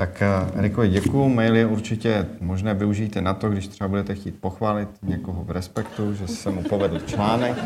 Tak 0.00 0.22
eh, 0.22 0.58
Eriko, 0.58 0.86
děkuju. 0.86 1.28
Mail 1.28 1.56
je 1.56 1.66
určitě 1.66 2.26
možné 2.40 2.74
využít 2.74 3.16
na 3.16 3.34
to, 3.34 3.50
když 3.50 3.68
třeba 3.68 3.88
budete 3.88 4.14
chtít 4.14 4.40
pochválit 4.40 4.88
někoho 5.02 5.44
v 5.44 5.50
respektu, 5.50 6.14
že 6.14 6.28
se 6.28 6.50
mu 6.50 6.62
povedl 6.62 6.98
článek, 6.98 7.56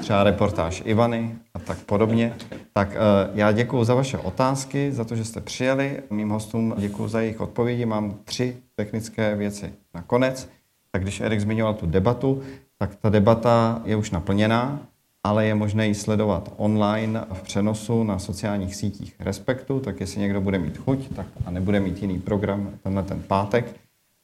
třeba 0.00 0.24
reportáž 0.24 0.82
Ivany 0.84 1.34
a 1.54 1.58
tak 1.58 1.78
podobně. 1.78 2.34
Tak 2.72 2.88
eh, 2.94 2.98
já 3.34 3.52
děkuji 3.52 3.84
za 3.84 3.94
vaše 3.94 4.18
otázky, 4.18 4.92
za 4.92 5.04
to, 5.04 5.16
že 5.16 5.24
jste 5.24 5.40
přijeli. 5.40 6.02
Mým 6.10 6.30
hostům 6.30 6.74
děkuji 6.78 7.08
za 7.08 7.20
jejich 7.20 7.40
odpovědi. 7.40 7.86
Mám 7.86 8.14
tři 8.24 8.56
technické 8.74 9.36
věci 9.36 9.72
nakonec. 9.94 10.48
Tak 10.90 11.02
když 11.02 11.20
Erik 11.20 11.40
zmiňoval 11.40 11.74
tu 11.74 11.86
debatu, 11.86 12.42
tak 12.78 12.94
ta 12.94 13.08
debata 13.08 13.82
je 13.84 13.96
už 13.96 14.10
naplněná 14.10 14.80
ale 15.24 15.46
je 15.46 15.54
možné 15.54 15.86
ji 15.86 15.94
sledovat 15.94 16.52
online 16.56 17.24
v 17.32 17.42
přenosu 17.42 18.04
na 18.04 18.18
sociálních 18.18 18.74
sítích 18.74 19.14
Respektu, 19.18 19.80
tak 19.80 20.00
jestli 20.00 20.20
někdo 20.20 20.40
bude 20.40 20.58
mít 20.58 20.78
chuť 20.78 21.14
tak 21.16 21.26
a 21.46 21.50
nebude 21.50 21.80
mít 21.80 22.02
jiný 22.02 22.18
program 22.18 22.70
tenhle 22.82 23.02
ten 23.02 23.22
pátek, 23.22 23.76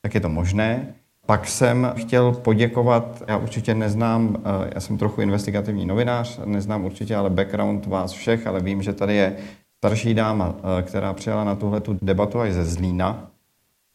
tak 0.03 0.15
je 0.15 0.21
to 0.21 0.29
možné. 0.29 0.95
Pak 1.27 1.49
jsem 1.49 1.93
chtěl 1.97 2.33
poděkovat, 2.33 3.23
já 3.29 3.37
určitě 3.37 3.75
neznám, 3.75 4.37
eh, 4.39 4.71
já 4.75 4.81
jsem 4.81 4.99
trochu 4.99 5.21
investigativní 5.21 5.87
novinář, 5.87 6.41
neznám 6.45 6.85
určitě 6.85 7.17
ale 7.17 7.31
background 7.31 7.87
vás 7.87 8.13
všech, 8.13 8.47
ale 8.47 8.61
vím, 8.61 8.83
že 8.83 8.93
tady 8.93 9.17
je 9.17 9.37
starší 9.77 10.15
dáma, 10.15 10.55
eh, 10.59 10.83
která 10.83 11.13
přijela 11.13 11.45
na 11.45 11.55
tuhle 11.55 11.81
tu 11.81 11.99
debatu 12.03 12.41
až 12.41 12.53
ze 12.53 12.65
Zlína, 12.65 13.31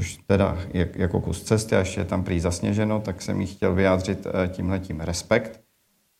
což 0.01 0.17
teda 0.27 0.57
je 0.73 0.89
jako 0.95 1.21
kus 1.21 1.43
cesty 1.43 1.75
a 1.75 1.79
ještě 1.79 2.01
je 2.01 2.05
tam 2.05 2.23
prý 2.23 2.39
zasněženo, 2.39 2.99
tak 2.99 3.21
jsem 3.21 3.41
jí 3.41 3.47
chtěl 3.47 3.73
vyjádřit 3.75 4.27
eh, 4.27 4.47
tímhletím 4.47 4.99
respekt 4.99 5.64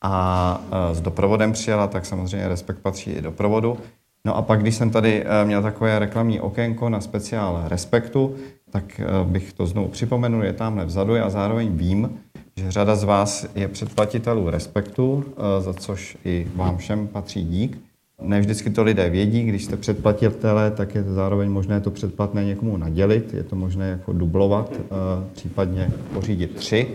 a 0.05 0.61
s 0.93 1.01
doprovodem 1.01 1.51
přijela, 1.51 1.87
tak 1.87 2.05
samozřejmě 2.05 2.47
Respekt 2.47 2.79
patří 2.79 3.11
i 3.11 3.21
doprovodu. 3.21 3.77
No 4.25 4.37
a 4.37 4.41
pak, 4.41 4.61
když 4.61 4.75
jsem 4.75 4.89
tady 4.89 5.23
e, 5.25 5.45
měl 5.45 5.61
takové 5.61 5.99
reklamní 5.99 6.39
okénko 6.39 6.89
na 6.89 7.01
speciál 7.01 7.63
Respektu, 7.67 8.35
tak 8.69 8.99
e, 8.99 9.05
bych 9.23 9.53
to 9.53 9.67
znovu 9.67 9.87
připomenul, 9.87 10.43
je 10.43 10.53
tamhle 10.53 10.85
vzadu. 10.85 11.15
Já 11.15 11.29
zároveň 11.29 11.69
vím, 11.71 12.19
že 12.57 12.71
řada 12.71 12.95
z 12.95 13.03
vás 13.03 13.45
je 13.55 13.67
předplatitelů 13.67 14.49
Respektu, 14.49 15.25
e, 15.27 15.61
za 15.61 15.73
což 15.73 16.17
i 16.25 16.47
vám 16.55 16.77
všem 16.77 17.07
patří 17.07 17.45
dík. 17.45 17.84
Ne 18.21 18.39
vždycky 18.39 18.69
to 18.69 18.83
lidé 18.83 19.09
vědí, 19.09 19.43
když 19.43 19.65
jste 19.65 19.77
předplatitele, 19.77 20.71
tak 20.71 20.95
je 20.95 21.03
zároveň 21.03 21.49
možné 21.49 21.81
to 21.81 21.91
předplatné 21.91 22.45
někomu 22.45 22.77
nadělit, 22.77 23.33
je 23.33 23.43
to 23.43 23.55
možné 23.55 23.89
jako 23.89 24.13
dublovat, 24.13 24.73
případně 25.33 25.91
pořídit 26.13 26.55
tři. 26.55 26.87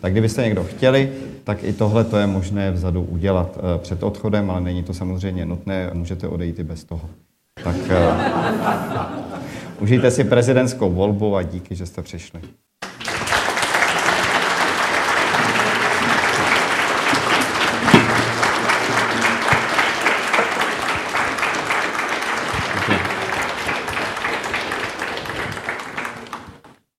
Tak 0.00 0.12
kdybyste 0.12 0.42
někdo 0.42 0.64
chtěli, 0.64 1.12
tak 1.44 1.64
i 1.64 1.72
tohle 1.72 2.04
to 2.04 2.16
je 2.16 2.26
možné 2.26 2.70
vzadu 2.70 3.02
udělat 3.02 3.58
eh, 3.58 3.78
před 3.78 4.02
odchodem, 4.02 4.50
ale 4.50 4.60
není 4.60 4.82
to 4.82 4.94
samozřejmě 4.94 5.46
nutné, 5.46 5.90
můžete 5.92 6.28
odejít 6.28 6.58
i 6.58 6.64
bez 6.64 6.84
toho. 6.84 7.10
Tak 7.64 7.76
uh, 7.76 9.82
užijte 9.82 10.10
si 10.10 10.24
prezidentskou 10.24 10.90
volbu 10.90 11.36
a 11.36 11.42
díky, 11.42 11.74
že 11.74 11.86
jste 11.86 12.02
přišli. 12.02 12.40